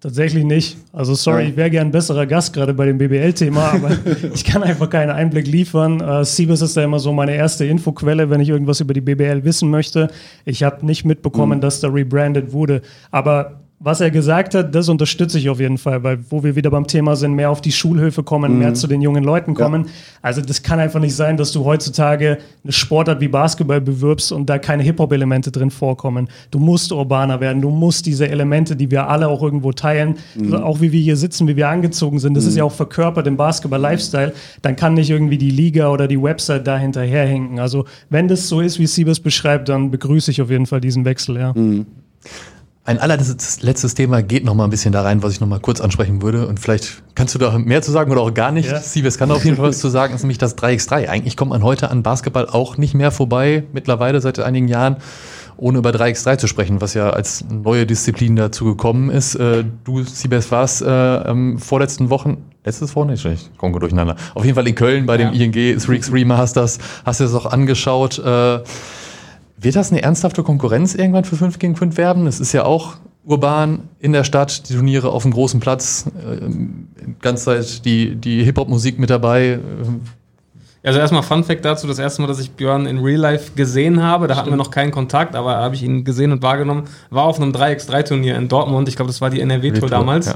Tatsächlich 0.00 0.44
nicht. 0.44 0.76
Also 0.92 1.14
sorry, 1.14 1.44
ja. 1.44 1.48
ich 1.50 1.56
wäre 1.56 1.70
gern 1.70 1.86
ein 1.86 1.92
besserer 1.92 2.26
Gast 2.26 2.52
gerade 2.52 2.74
bei 2.74 2.86
dem 2.86 2.98
BBL-Thema, 2.98 3.72
aber 3.72 3.90
ich 4.34 4.44
kann 4.44 4.62
einfach 4.64 4.90
keinen 4.90 5.10
Einblick 5.10 5.46
liefern. 5.46 6.02
Uh, 6.02 6.24
Siebes 6.24 6.60
ist 6.60 6.76
da 6.76 6.82
immer 6.82 6.98
so 6.98 7.12
meine 7.12 7.36
erste 7.36 7.64
Infoquelle, 7.64 8.28
wenn 8.28 8.40
ich 8.40 8.48
irgendwas 8.48 8.80
über 8.80 8.94
die 8.94 9.00
BBL 9.00 9.44
wissen 9.44 9.70
möchte. 9.70 10.10
Ich 10.44 10.64
habe 10.64 10.84
nicht 10.84 11.04
mitbekommen, 11.04 11.58
mhm. 11.58 11.62
dass 11.62 11.80
da 11.80 11.88
rebrandet 11.88 12.52
wurde. 12.52 12.82
Aber 13.12 13.61
was 13.84 14.00
er 14.00 14.12
gesagt 14.12 14.54
hat, 14.54 14.74
das 14.74 14.88
unterstütze 14.88 15.38
ich 15.38 15.50
auf 15.50 15.58
jeden 15.58 15.76
Fall, 15.76 16.04
weil 16.04 16.20
wo 16.30 16.44
wir 16.44 16.54
wieder 16.54 16.70
beim 16.70 16.86
Thema 16.86 17.16
sind, 17.16 17.34
mehr 17.34 17.50
auf 17.50 17.60
die 17.60 17.72
Schulhöfe 17.72 18.22
kommen, 18.22 18.52
mhm. 18.52 18.58
mehr 18.60 18.74
zu 18.74 18.86
den 18.86 19.02
jungen 19.02 19.24
Leuten 19.24 19.54
kommen. 19.54 19.84
Ja. 19.84 19.90
Also 20.22 20.40
das 20.40 20.62
kann 20.62 20.78
einfach 20.78 21.00
nicht 21.00 21.16
sein, 21.16 21.36
dass 21.36 21.50
du 21.50 21.64
heutzutage 21.64 22.38
eine 22.62 22.72
Sportart 22.72 23.20
wie 23.20 23.26
Basketball 23.26 23.80
bewirbst 23.80 24.30
und 24.30 24.48
da 24.48 24.58
keine 24.58 24.84
Hip-Hop-Elemente 24.84 25.50
drin 25.50 25.72
vorkommen. 25.72 26.28
Du 26.52 26.60
musst 26.60 26.92
urbaner 26.92 27.40
werden, 27.40 27.60
du 27.60 27.70
musst 27.70 28.06
diese 28.06 28.28
Elemente, 28.28 28.76
die 28.76 28.90
wir 28.90 29.08
alle 29.08 29.26
auch 29.26 29.42
irgendwo 29.42 29.72
teilen, 29.72 30.16
mhm. 30.36 30.54
auch 30.54 30.80
wie 30.80 30.92
wir 30.92 31.00
hier 31.00 31.16
sitzen, 31.16 31.48
wie 31.48 31.56
wir 31.56 31.68
angezogen 31.68 32.20
sind, 32.20 32.34
das 32.34 32.44
mhm. 32.44 32.50
ist 32.50 32.56
ja 32.56 32.64
auch 32.64 32.72
verkörpert 32.72 33.26
im 33.26 33.36
Basketball-Lifestyle, 33.36 34.32
dann 34.62 34.76
kann 34.76 34.94
nicht 34.94 35.10
irgendwie 35.10 35.38
die 35.38 35.50
Liga 35.50 35.88
oder 35.88 36.06
die 36.06 36.22
Website 36.22 36.68
da 36.68 36.78
hinterherhinken. 36.78 37.58
Also 37.58 37.84
wenn 38.10 38.28
das 38.28 38.48
so 38.48 38.60
ist, 38.60 38.78
wie 38.78 38.86
Siebes 38.86 39.18
beschreibt, 39.18 39.68
dann 39.68 39.90
begrüße 39.90 40.30
ich 40.30 40.40
auf 40.40 40.50
jeden 40.50 40.66
Fall 40.66 40.80
diesen 40.80 41.04
Wechsel, 41.04 41.36
ja. 41.36 41.52
Ein 42.84 42.98
allerletztes 42.98 43.94
Thema 43.94 44.22
geht 44.22 44.44
noch 44.44 44.54
mal 44.54 44.64
ein 44.64 44.70
bisschen 44.70 44.90
da 44.92 45.02
rein, 45.02 45.22
was 45.22 45.32
ich 45.32 45.40
noch 45.40 45.46
mal 45.46 45.60
kurz 45.60 45.80
ansprechen 45.80 46.20
würde. 46.20 46.48
Und 46.48 46.58
vielleicht 46.58 47.04
kannst 47.14 47.32
du 47.32 47.38
da 47.38 47.56
mehr 47.56 47.80
zu 47.80 47.92
sagen 47.92 48.10
oder 48.10 48.22
auch 48.22 48.34
gar 48.34 48.50
nicht. 48.50 48.68
Ja. 48.68 48.80
Siebes 48.80 49.18
kann 49.18 49.28
da 49.28 49.36
auf 49.36 49.44
jeden 49.44 49.56
Fall 49.56 49.68
was 49.68 49.78
zu 49.78 49.88
sagen. 49.88 50.12
Ist 50.12 50.22
nämlich 50.22 50.38
das 50.38 50.58
3x3. 50.58 51.06
Eigentlich 51.06 51.36
kommt 51.36 51.50
man 51.52 51.62
heute 51.62 51.92
an 51.92 52.02
Basketball 52.02 52.48
auch 52.48 52.78
nicht 52.78 52.94
mehr 52.94 53.12
vorbei, 53.12 53.62
mittlerweile 53.72 54.20
seit 54.20 54.40
einigen 54.40 54.66
Jahren, 54.66 54.96
ohne 55.56 55.78
über 55.78 55.90
3x3 55.90 56.38
zu 56.38 56.48
sprechen, 56.48 56.80
was 56.80 56.94
ja 56.94 57.10
als 57.10 57.44
neue 57.48 57.86
Disziplin 57.86 58.34
dazu 58.34 58.64
gekommen 58.64 59.10
ist. 59.10 59.36
Äh, 59.36 59.62
du, 59.84 60.02
Siebes, 60.02 60.50
warst 60.50 60.82
äh, 60.82 60.86
am 60.88 61.58
vorletzten 61.58 62.10
Wochen, 62.10 62.38
letztes 62.64 62.96
Wochenende, 62.96 63.32
ich 63.32 63.50
komme 63.58 63.78
durcheinander. 63.78 64.16
Auf 64.34 64.44
jeden 64.44 64.56
Fall 64.56 64.66
in 64.66 64.74
Köln 64.74 65.06
bei 65.06 65.20
ja. 65.20 65.30
dem 65.30 65.40
ING 65.40 65.52
3x3 65.52 66.26
Masters. 66.26 66.80
Hast 67.04 67.20
du 67.20 67.24
das 67.24 67.34
auch 67.34 67.46
angeschaut? 67.46 68.18
Äh, 68.18 68.58
wird 69.62 69.76
das 69.76 69.90
eine 69.90 70.02
ernsthafte 70.02 70.42
Konkurrenz 70.42 70.94
irgendwann 70.94 71.24
für 71.24 71.36
5 71.36 71.58
gegen 71.58 71.76
5 71.76 71.96
werden? 71.96 72.26
Es 72.26 72.40
ist 72.40 72.52
ja 72.52 72.64
auch 72.64 72.96
urban 73.24 73.88
in 74.00 74.12
der 74.12 74.24
Stadt, 74.24 74.68
die 74.68 74.74
Turniere 74.74 75.10
auf 75.10 75.22
dem 75.22 75.32
großen 75.32 75.60
Platz, 75.60 76.06
äh, 76.18 76.48
ganze 77.20 77.44
Zeit 77.44 77.84
die, 77.84 78.16
die 78.16 78.42
Hip-Hop-Musik 78.44 78.98
mit 78.98 79.10
dabei. 79.10 79.60
Also 80.82 80.98
erstmal 80.98 81.22
Fun 81.22 81.44
Fact 81.44 81.64
dazu, 81.64 81.86
das 81.86 82.00
erste 82.00 82.22
Mal, 82.22 82.28
dass 82.28 82.40
ich 82.40 82.50
Björn 82.50 82.86
in 82.86 82.98
Real 82.98 83.20
Life 83.20 83.52
gesehen 83.54 84.02
habe, 84.02 84.26
da 84.26 84.34
Stimmt. 84.34 84.46
hatten 84.46 84.50
wir 84.50 84.56
noch 84.56 84.72
keinen 84.72 84.90
Kontakt, 84.90 85.36
aber 85.36 85.56
habe 85.56 85.76
ich 85.76 85.82
ihn 85.84 86.04
gesehen 86.04 86.32
und 86.32 86.42
wahrgenommen, 86.42 86.84
war 87.10 87.24
auf 87.24 87.40
einem 87.40 87.52
3x3-Turnier 87.52 88.36
in 88.36 88.48
Dortmund, 88.48 88.88
ich 88.88 88.96
glaube, 88.96 89.08
das 89.08 89.20
war 89.20 89.30
die 89.30 89.40
NRW-Tour 89.40 89.88
damals. 89.88 90.26
Ja. 90.26 90.34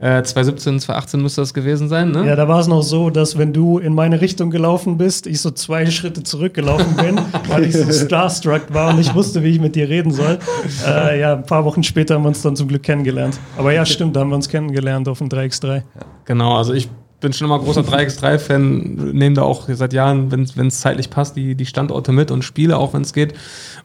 Äh, 0.00 0.22
2017, 0.22 0.78
2018 0.78 1.20
müsste 1.20 1.40
das 1.40 1.52
gewesen 1.52 1.88
sein, 1.88 2.12
ne? 2.12 2.24
Ja, 2.24 2.36
da 2.36 2.46
war 2.46 2.60
es 2.60 2.68
noch 2.68 2.82
so, 2.82 3.10
dass 3.10 3.36
wenn 3.36 3.52
du 3.52 3.78
in 3.78 3.94
meine 3.94 4.20
Richtung 4.20 4.50
gelaufen 4.50 4.96
bist, 4.96 5.26
ich 5.26 5.40
so 5.40 5.50
zwei 5.50 5.86
Schritte 5.90 6.22
zurückgelaufen 6.22 6.94
bin, 6.94 7.20
weil 7.48 7.64
ich 7.64 7.76
so 7.76 7.90
starstruck 7.92 8.72
war 8.72 8.90
und 8.90 9.00
ich 9.00 9.12
wusste, 9.14 9.42
wie 9.42 9.48
ich 9.48 9.60
mit 9.60 9.74
dir 9.74 9.88
reden 9.88 10.12
soll. 10.12 10.38
Äh, 10.86 11.18
ja, 11.20 11.32
ein 11.34 11.44
paar 11.44 11.64
Wochen 11.64 11.82
später 11.82 12.14
haben 12.14 12.22
wir 12.22 12.28
uns 12.28 12.42
dann 12.42 12.54
zum 12.54 12.68
Glück 12.68 12.84
kennengelernt. 12.84 13.40
Aber 13.56 13.72
ja, 13.72 13.84
stimmt, 13.84 14.14
da 14.14 14.20
haben 14.20 14.28
wir 14.28 14.36
uns 14.36 14.48
kennengelernt 14.48 15.08
auf 15.08 15.18
dem 15.18 15.28
3x3. 15.28 15.82
Genau, 16.26 16.56
also 16.56 16.74
ich 16.74 16.88
bin 17.20 17.32
schon 17.32 17.46
immer 17.46 17.58
großer 17.58 17.80
3x3-Fan, 17.80 19.12
nehme 19.12 19.34
da 19.34 19.42
auch 19.42 19.68
seit 19.68 19.92
Jahren, 19.92 20.30
wenn 20.30 20.66
es 20.66 20.80
zeitlich 20.80 21.10
passt, 21.10 21.36
die, 21.36 21.54
die 21.54 21.66
Standorte 21.66 22.12
mit 22.12 22.30
und 22.30 22.42
spiele 22.42 22.76
auch, 22.76 22.94
wenn 22.94 23.02
es 23.02 23.12
geht. 23.12 23.34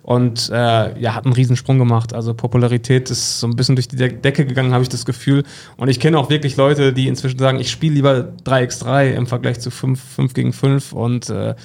Und 0.04 0.50
äh, 0.52 1.00
ja, 1.00 1.16
hat 1.16 1.26
einen 1.26 1.34
Riesensprung 1.34 1.80
gemacht. 1.80 2.14
Also 2.14 2.34
Popularität 2.34 3.10
ist 3.10 3.40
so 3.40 3.48
ein 3.48 3.56
bisschen 3.56 3.76
durch 3.76 3.88
die 3.88 3.96
Decke 3.96 4.46
gegangen, 4.46 4.74
habe 4.74 4.84
ich 4.84 4.90
das 4.90 5.06
Gefühl. 5.06 5.44
Und 5.78 5.88
ich 5.88 6.00
kenne 6.00 6.20
auch 6.20 6.30
wirklich 6.30 6.58
Leute, 6.58 6.94
die 6.94 7.08
inzwischen 7.08 7.40
sagen, 7.40 7.60
ich 7.60 7.72
spiele 7.72 7.96
lieber 7.96 8.34
3x3 8.46 9.14
im 9.14 9.26
Vergleich 9.26 9.60
zu 9.60 9.72
5, 9.72 10.02
5 10.02 10.34
gegen 10.34 10.54
5 10.54 10.94
und 10.94 11.30
äh, 11.30 11.56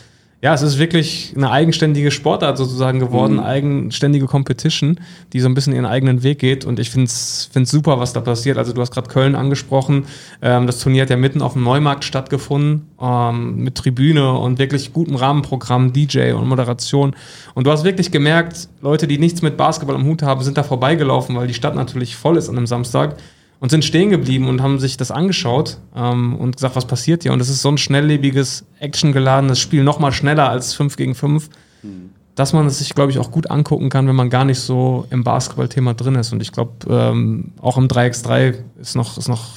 ja, 0.40 0.54
es 0.54 0.62
ist 0.62 0.78
wirklich 0.78 1.32
eine 1.34 1.50
eigenständige 1.50 2.12
Sportart 2.12 2.58
sozusagen 2.58 3.00
geworden, 3.00 3.34
mhm. 3.34 3.40
eigenständige 3.40 4.26
Competition, 4.26 5.00
die 5.32 5.40
so 5.40 5.48
ein 5.48 5.54
bisschen 5.54 5.72
ihren 5.72 5.84
eigenen 5.84 6.22
Weg 6.22 6.38
geht. 6.38 6.64
Und 6.64 6.78
ich 6.78 6.90
finde 6.90 7.06
es 7.06 7.50
super, 7.64 7.98
was 7.98 8.12
da 8.12 8.20
passiert. 8.20 8.56
Also 8.56 8.72
du 8.72 8.80
hast 8.80 8.92
gerade 8.92 9.08
Köln 9.08 9.34
angesprochen. 9.34 10.04
Ähm, 10.40 10.68
das 10.68 10.78
Turnier 10.78 11.02
hat 11.02 11.10
ja 11.10 11.16
mitten 11.16 11.42
auf 11.42 11.54
dem 11.54 11.64
Neumarkt 11.64 12.04
stattgefunden, 12.04 12.86
ähm, 13.00 13.64
mit 13.64 13.74
Tribüne 13.74 14.32
und 14.38 14.60
wirklich 14.60 14.92
gutem 14.92 15.16
Rahmenprogramm, 15.16 15.92
DJ 15.92 16.30
und 16.30 16.46
Moderation. 16.46 17.16
Und 17.54 17.66
du 17.66 17.72
hast 17.72 17.82
wirklich 17.82 18.12
gemerkt, 18.12 18.68
Leute, 18.80 19.08
die 19.08 19.18
nichts 19.18 19.42
mit 19.42 19.56
Basketball 19.56 19.96
am 19.96 20.04
Hut 20.04 20.22
haben, 20.22 20.44
sind 20.44 20.56
da 20.56 20.62
vorbeigelaufen, 20.62 21.34
weil 21.34 21.48
die 21.48 21.54
Stadt 21.54 21.74
natürlich 21.74 22.14
voll 22.14 22.36
ist 22.36 22.48
an 22.48 22.56
einem 22.56 22.68
Samstag 22.68 23.16
und 23.60 23.70
sind 23.70 23.84
stehen 23.84 24.10
geblieben 24.10 24.48
und 24.48 24.62
haben 24.62 24.78
sich 24.78 24.96
das 24.96 25.10
angeschaut 25.10 25.78
ähm, 25.96 26.36
und 26.36 26.56
gesagt, 26.56 26.76
was 26.76 26.86
passiert 26.86 27.22
hier? 27.22 27.32
Und 27.32 27.40
es 27.40 27.48
ist 27.48 27.62
so 27.62 27.68
ein 27.70 27.78
schnelllebiges, 27.78 28.64
actiongeladenes 28.78 29.58
Spiel, 29.58 29.82
noch 29.82 29.98
mal 29.98 30.12
schneller 30.12 30.48
als 30.48 30.74
5 30.74 30.96
gegen 30.96 31.14
5, 31.14 31.48
mhm. 31.82 32.10
dass 32.34 32.52
man 32.52 32.66
es 32.66 32.78
sich, 32.78 32.94
glaube 32.94 33.10
ich, 33.10 33.18
auch 33.18 33.30
gut 33.30 33.50
angucken 33.50 33.88
kann, 33.88 34.06
wenn 34.06 34.16
man 34.16 34.30
gar 34.30 34.44
nicht 34.44 34.60
so 34.60 35.06
im 35.10 35.24
Basketball-Thema 35.24 35.94
drin 35.94 36.14
ist. 36.14 36.32
Und 36.32 36.40
ich 36.40 36.52
glaube, 36.52 36.72
ähm, 36.88 37.52
auch 37.60 37.78
im 37.78 37.88
3x3 37.88 38.54
ist 38.80 38.94
noch, 38.94 39.18
ist 39.18 39.28
noch 39.28 39.56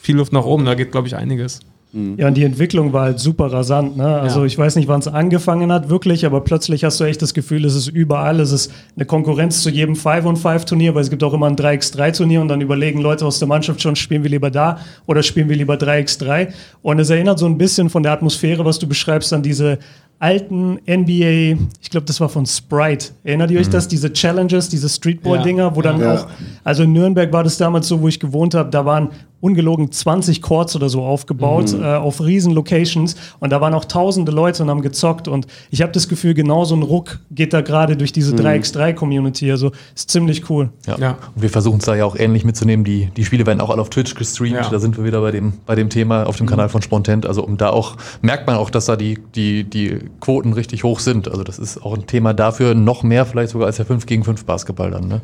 viel 0.00 0.16
Luft 0.16 0.32
nach 0.32 0.44
oben, 0.44 0.64
da 0.64 0.74
geht, 0.74 0.92
glaube 0.92 1.06
ich, 1.06 1.16
einiges. 1.16 1.60
Ja, 1.90 2.28
und 2.28 2.34
die 2.34 2.44
Entwicklung 2.44 2.92
war 2.92 3.04
halt 3.04 3.18
super 3.18 3.50
rasant. 3.50 3.96
Ne? 3.96 4.06
Also 4.20 4.40
Ja. 4.40 4.46
ich 4.46 4.58
weiß 4.58 4.76
nicht, 4.76 4.88
wann 4.88 5.00
es 5.00 5.08
angefangen 5.08 5.72
hat, 5.72 5.88
wirklich, 5.88 6.26
aber 6.26 6.42
plötzlich 6.42 6.84
hast 6.84 7.00
du 7.00 7.04
echt 7.04 7.22
das 7.22 7.32
Gefühl, 7.32 7.64
es 7.64 7.74
ist 7.74 7.88
überall. 7.88 8.40
Es 8.40 8.52
ist 8.52 8.70
eine 8.94 9.06
Konkurrenz 9.06 9.62
zu 9.62 9.70
jedem 9.70 9.94
5-on-5-Turnier, 9.94 10.94
weil 10.94 11.00
es 11.02 11.08
gibt 11.08 11.24
auch 11.24 11.32
immer 11.32 11.46
ein 11.46 11.56
3x3-Turnier 11.56 12.42
und 12.42 12.48
dann 12.48 12.60
überlegen 12.60 13.00
Leute 13.00 13.24
aus 13.24 13.38
der 13.38 13.48
Mannschaft 13.48 13.80
schon, 13.80 13.96
spielen 13.96 14.22
wir 14.22 14.30
lieber 14.30 14.50
da 14.50 14.78
oder 15.06 15.22
spielen 15.22 15.48
wir 15.48 15.56
lieber 15.56 15.74
3x3. 15.76 16.48
Und 16.82 16.98
es 16.98 17.08
erinnert 17.08 17.38
so 17.38 17.46
ein 17.46 17.56
bisschen 17.56 17.88
von 17.88 18.02
der 18.02 18.12
Atmosphäre, 18.12 18.66
was 18.66 18.78
du 18.78 18.86
beschreibst, 18.86 19.32
an 19.32 19.42
diese 19.42 19.78
alten 20.20 20.78
NBA, 20.84 21.56
ich 21.80 21.90
glaube, 21.90 22.04
das 22.06 22.20
war 22.20 22.28
von 22.28 22.44
Sprite. 22.44 23.10
Erinnert 23.22 23.52
ihr 23.52 23.60
euch 23.60 23.68
das? 23.70 23.86
Diese 23.86 24.12
Challenges, 24.12 24.68
diese 24.68 24.88
Streetball-Dinger, 24.88 25.76
wo 25.76 25.80
dann 25.80 26.00
Ja. 26.00 26.14
auch, 26.14 26.26
also 26.64 26.82
in 26.82 26.92
Nürnberg 26.92 27.32
war 27.32 27.44
das 27.44 27.56
damals 27.56 27.86
so, 27.86 28.00
wo 28.02 28.08
ich 28.08 28.18
gewohnt 28.18 28.54
habe, 28.54 28.68
da 28.70 28.84
waren 28.84 29.10
ungelogen 29.40 29.90
20 29.90 30.42
Courts 30.42 30.76
oder 30.76 30.88
so 30.88 31.02
aufgebaut, 31.02 31.72
äh, 31.72 31.84
auf 31.84 32.20
riesen 32.20 32.52
Locations 32.52 33.16
und 33.40 33.50
da 33.50 33.60
waren 33.60 33.74
auch 33.74 33.84
tausende 33.84 34.32
Leute 34.32 34.62
und 34.62 34.70
haben 34.70 34.82
gezockt 34.82 35.28
und 35.28 35.46
ich 35.70 35.82
habe 35.82 35.92
das 35.92 36.08
Gefühl, 36.08 36.34
genau 36.34 36.64
so 36.64 36.74
ein 36.74 36.82
Ruck 36.82 37.20
geht 37.30 37.52
da 37.52 37.60
gerade 37.60 37.96
durch 37.96 38.12
diese 38.12 38.34
3x3-Community, 38.34 39.50
also 39.50 39.72
ist 39.94 40.10
ziemlich 40.10 40.48
cool. 40.50 40.70
Ja. 40.86 40.98
Ja. 40.98 41.18
Und 41.34 41.42
wir 41.42 41.50
versuchen 41.50 41.78
es 41.78 41.84
da 41.84 41.94
ja 41.94 42.04
auch 42.04 42.16
ähnlich 42.16 42.44
mitzunehmen. 42.44 42.84
Die, 42.84 43.10
die 43.16 43.24
Spiele 43.24 43.46
werden 43.46 43.60
auch 43.60 43.70
alle 43.70 43.80
auf 43.80 43.90
Twitch 43.90 44.14
gestreamt. 44.14 44.56
Ja. 44.56 44.68
Da 44.68 44.78
sind 44.78 44.96
wir 44.96 45.04
wieder 45.04 45.20
bei 45.20 45.30
dem, 45.30 45.54
bei 45.66 45.74
dem 45.74 45.90
Thema 45.90 46.24
auf 46.24 46.36
dem 46.36 46.46
Kanal 46.46 46.68
von 46.68 46.82
Spontent. 46.82 47.26
Also 47.26 47.44
um 47.44 47.56
da 47.56 47.70
auch, 47.70 47.96
merkt 48.22 48.46
man 48.46 48.56
auch, 48.56 48.70
dass 48.70 48.86
da 48.86 48.96
die, 48.96 49.18
die, 49.34 49.64
die 49.64 49.98
Quoten 50.20 50.52
richtig 50.52 50.84
hoch 50.84 51.00
sind. 51.00 51.28
Also 51.28 51.44
das 51.44 51.58
ist 51.58 51.82
auch 51.82 51.94
ein 51.94 52.06
Thema 52.06 52.34
dafür, 52.34 52.74
noch 52.74 53.02
mehr 53.02 53.26
vielleicht 53.26 53.52
sogar 53.52 53.66
als 53.66 53.76
der 53.76 53.86
5 53.86 54.06
gegen 54.06 54.24
5 54.24 54.44
Basketball 54.44 54.90
dann. 54.90 55.08
Ne? 55.08 55.20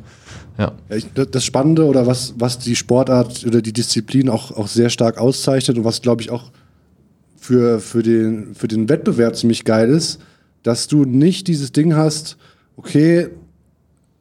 Ja. 0.59 0.73
Das 1.31 1.45
Spannende 1.45 1.85
oder 1.85 2.07
was, 2.07 2.35
was 2.39 2.59
die 2.59 2.77
Sportart 2.77 3.45
oder 3.47 3.61
die 3.61 3.73
Disziplin 3.73 4.29
auch, 4.29 4.53
auch 4.53 4.69
sehr 4.69 4.89
stark 4.91 5.19
auszeichnet 5.19 5.77
und 5.79 5.85
was, 5.85 6.01
glaube 6.01 6.23
ich, 6.23 6.31
auch 6.31 6.53
für, 7.37 7.81
für, 7.81 8.03
den, 8.03 8.55
für 8.55 8.69
den 8.69 8.89
Wettbewerb 8.89 9.37
ziemlich 9.37 9.65
geil 9.65 9.91
ist, 9.91 10.21
dass 10.63 10.87
du 10.87 11.05
nicht 11.05 11.49
dieses 11.49 11.73
Ding 11.73 11.95
hast, 11.95 12.37
okay, 12.77 13.29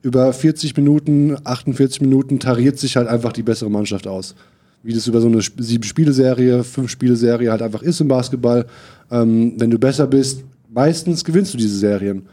über 0.01 0.33
40 0.33 0.75
Minuten, 0.75 1.37
48 1.43 2.01
Minuten 2.01 2.39
tariert 2.39 2.77
sich 2.77 2.97
halt 2.97 3.07
einfach 3.07 3.31
die 3.31 3.43
bessere 3.43 3.69
Mannschaft 3.71 4.07
aus. 4.07 4.35
Wie 4.81 4.93
das 4.93 5.07
über 5.07 5.21
so 5.21 5.27
eine 5.27 5.37
Sp- 5.39 5.61
Sieben-Spiele-Serie, 5.61 6.63
Fünf-Spiele-Serie 6.65 7.49
halt 7.49 7.61
einfach 7.61 7.81
ist 7.81 8.01
im 8.01 8.09
Basketball. 8.09 8.65
Ähm, 9.09 9.53
wenn 9.57 9.69
du 9.69 9.79
besser 9.79 10.07
bist, 10.07 10.43
meistens 10.73 11.23
gewinnst 11.23 11.53
du 11.53 11.57
diese 11.57 11.77
Serien. 11.77 12.23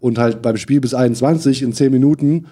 Und 0.00 0.18
halt 0.18 0.42
beim 0.42 0.58
Spiel 0.58 0.80
bis 0.80 0.92
21 0.92 1.62
in 1.62 1.72
10 1.72 1.90
Minuten 1.90 2.44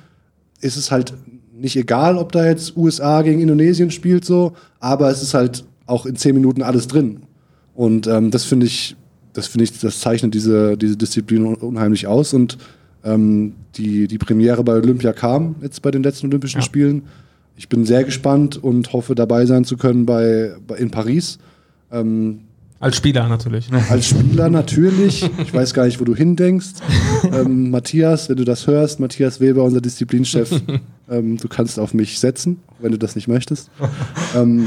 ist 0.62 0.76
es 0.76 0.90
halt 0.90 1.12
nicht 1.54 1.76
egal, 1.76 2.16
ob 2.16 2.32
da 2.32 2.46
jetzt 2.46 2.76
USA 2.76 3.20
gegen 3.22 3.40
Indonesien 3.40 3.90
spielt, 3.90 4.24
so, 4.24 4.52
aber 4.80 5.10
es 5.10 5.22
ist 5.22 5.34
halt 5.34 5.64
auch 5.86 6.06
in 6.06 6.16
10 6.16 6.34
Minuten 6.34 6.62
alles 6.62 6.88
drin. 6.88 7.20
Und 7.74 8.06
ähm, 8.06 8.30
das 8.30 8.44
finde 8.44 8.66
ich, 8.66 8.96
das 9.32 9.46
finde 9.46 9.64
ich, 9.64 9.78
das 9.78 10.00
zeichnet 10.00 10.34
diese, 10.34 10.76
diese 10.76 10.96
Disziplin 10.96 11.44
un- 11.44 11.54
unheimlich 11.56 12.06
aus. 12.06 12.32
Und 12.34 12.58
ähm, 13.04 13.54
die, 13.76 14.06
die 14.08 14.18
Premiere 14.18 14.64
bei 14.64 14.74
Olympia 14.74 15.12
kam 15.12 15.56
jetzt 15.62 15.82
bei 15.82 15.90
den 15.90 16.02
letzten 16.02 16.26
Olympischen 16.28 16.58
Ja. 16.60 16.64
Spielen. 16.64 17.02
Ich 17.56 17.68
bin 17.68 17.84
sehr 17.84 18.04
gespannt 18.04 18.62
und 18.62 18.92
hoffe 18.92 19.14
dabei 19.14 19.46
sein 19.46 19.64
zu 19.64 19.76
können 19.76 20.06
bei, 20.06 20.54
bei 20.66 20.76
in 20.78 20.90
Paris. 20.90 21.38
Ähm, 21.90 22.40
Als 22.82 22.96
Spieler 22.96 23.28
natürlich. 23.28 23.72
als 23.90 24.06
Spieler 24.06 24.50
natürlich. 24.50 25.30
Ich 25.40 25.54
weiß 25.54 25.72
gar 25.72 25.86
nicht, 25.86 26.00
wo 26.00 26.04
du 26.04 26.14
hindenkst. 26.14 26.74
Ähm, 27.32 27.70
Matthias, 27.70 28.28
wenn 28.28 28.36
du 28.36 28.44
das 28.44 28.66
hörst, 28.66 28.98
Matthias 28.98 29.40
Weber, 29.40 29.62
unser 29.62 29.80
Disziplinchef, 29.80 30.50
ähm, 31.08 31.36
du 31.36 31.48
kannst 31.48 31.78
auf 31.78 31.94
mich 31.94 32.18
setzen, 32.18 32.58
wenn 32.80 32.90
du 32.90 32.98
das 32.98 33.14
nicht 33.14 33.28
möchtest. 33.28 33.70
Ähm, 34.36 34.66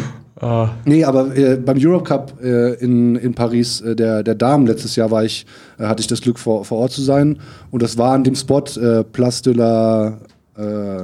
Nee, 0.85 1.03
aber 1.03 1.35
äh, 1.35 1.57
beim 1.57 1.77
Eurocup 1.77 2.41
äh, 2.41 2.73
in, 2.75 3.15
in 3.17 3.33
Paris, 3.33 3.81
äh, 3.81 3.95
der, 3.95 4.23
der 4.23 4.35
Damen 4.35 4.67
letztes 4.67 4.95
Jahr 4.95 5.11
war 5.11 5.23
ich, 5.23 5.45
äh, 5.77 5.85
hatte 5.85 6.01
ich 6.01 6.07
das 6.07 6.21
Glück 6.21 6.39
vor, 6.39 6.65
vor 6.65 6.79
Ort 6.79 6.91
zu 6.91 7.01
sein. 7.01 7.39
Und 7.71 7.83
das 7.83 7.97
war 7.97 8.13
an 8.13 8.23
dem 8.23 8.35
Spot 8.35 8.63
äh, 8.79 9.03
Place 9.03 9.41
de 9.43 9.53
la 9.53 10.17
äh, 10.57 11.03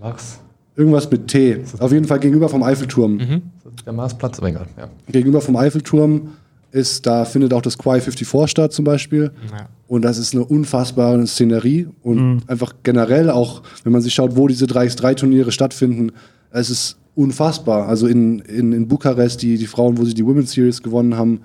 Max, 0.00 0.40
irgendwas 0.76 1.10
mit 1.10 1.28
T. 1.28 1.64
Auf 1.78 1.92
jeden 1.92 2.06
Fall 2.06 2.18
gegenüber 2.20 2.48
vom 2.48 2.62
Eiffelturm. 2.62 3.42
Der 3.88 3.94
Marsplatz, 3.94 4.38
aber 4.38 4.48
egal. 4.48 4.66
Ja. 4.76 4.88
Gegenüber 5.10 5.40
vom 5.40 5.56
Eiffelturm 5.56 6.34
ist, 6.70 7.06
da 7.06 7.24
findet 7.24 7.54
auch 7.54 7.62
das 7.62 7.78
Quai 7.78 8.00
54 8.00 8.50
statt 8.50 8.72
zum 8.72 8.84
Beispiel. 8.84 9.32
Ja. 9.50 9.68
Und 9.88 10.02
das 10.02 10.18
ist 10.18 10.34
eine 10.34 10.44
unfassbare 10.44 11.26
Szenerie. 11.26 11.88
Und 12.02 12.42
einfach 12.46 12.74
generell 12.82 13.30
auch, 13.30 13.62
wenn 13.84 13.92
man 13.92 14.02
sich 14.02 14.14
schaut, 14.14 14.36
wo 14.36 14.46
diese 14.46 14.66
3x3-Turniere 14.66 15.50
stattfinden, 15.50 16.12
es 16.50 16.68
ist 16.68 16.98
unfassbar. 17.14 17.88
Also 17.88 18.06
in, 18.06 18.40
in, 18.40 18.72
in 18.72 18.86
Bukarest, 18.86 19.42
die, 19.42 19.56
die 19.56 19.66
Frauen, 19.66 19.98
wo 19.98 20.04
sie 20.04 20.14
die 20.14 20.24
Women's 20.24 20.52
Series 20.52 20.82
gewonnen 20.82 21.16
haben, 21.16 21.40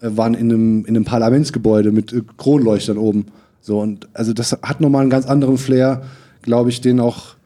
äh, 0.00 0.10
waren 0.16 0.34
in 0.34 0.50
einem, 0.50 0.84
in 0.84 0.96
einem 0.96 1.04
Parlamentsgebäude 1.04 1.92
mit 1.92 2.12
äh, 2.12 2.22
Kronleuchtern 2.36 2.98
oben. 2.98 3.26
So, 3.60 3.80
und 3.80 4.08
also 4.12 4.32
das 4.32 4.52
hat 4.52 4.80
nochmal 4.80 5.02
einen 5.02 5.10
ganz 5.10 5.26
anderen 5.26 5.56
Flair, 5.56 6.02
glaube 6.42 6.68
ich, 6.68 6.80
den 6.80 7.00
auch, 7.00 7.36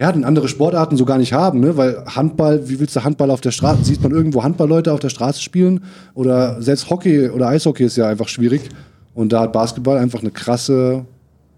ja, 0.00 0.10
den 0.10 0.24
andere 0.24 0.48
Sportarten 0.48 0.96
so 0.96 1.04
gar 1.04 1.18
nicht 1.18 1.34
haben, 1.34 1.60
ne? 1.60 1.76
Weil 1.76 2.02
Handball, 2.06 2.66
wie 2.70 2.80
willst 2.80 2.96
du 2.96 3.04
Handball 3.04 3.30
auf 3.30 3.42
der 3.42 3.50
Straße? 3.50 3.84
Sieht 3.84 4.02
man 4.02 4.12
irgendwo 4.12 4.42
Handballleute 4.42 4.94
auf 4.94 5.00
der 5.00 5.10
Straße 5.10 5.42
spielen? 5.42 5.84
Oder 6.14 6.62
selbst 6.62 6.88
Hockey 6.88 7.28
oder 7.28 7.48
Eishockey 7.48 7.84
ist 7.84 7.96
ja 7.98 8.08
einfach 8.08 8.26
schwierig. 8.26 8.70
Und 9.14 9.30
da 9.30 9.42
hat 9.42 9.52
Basketball 9.52 9.98
einfach 9.98 10.20
eine 10.20 10.30
krasse, 10.30 11.04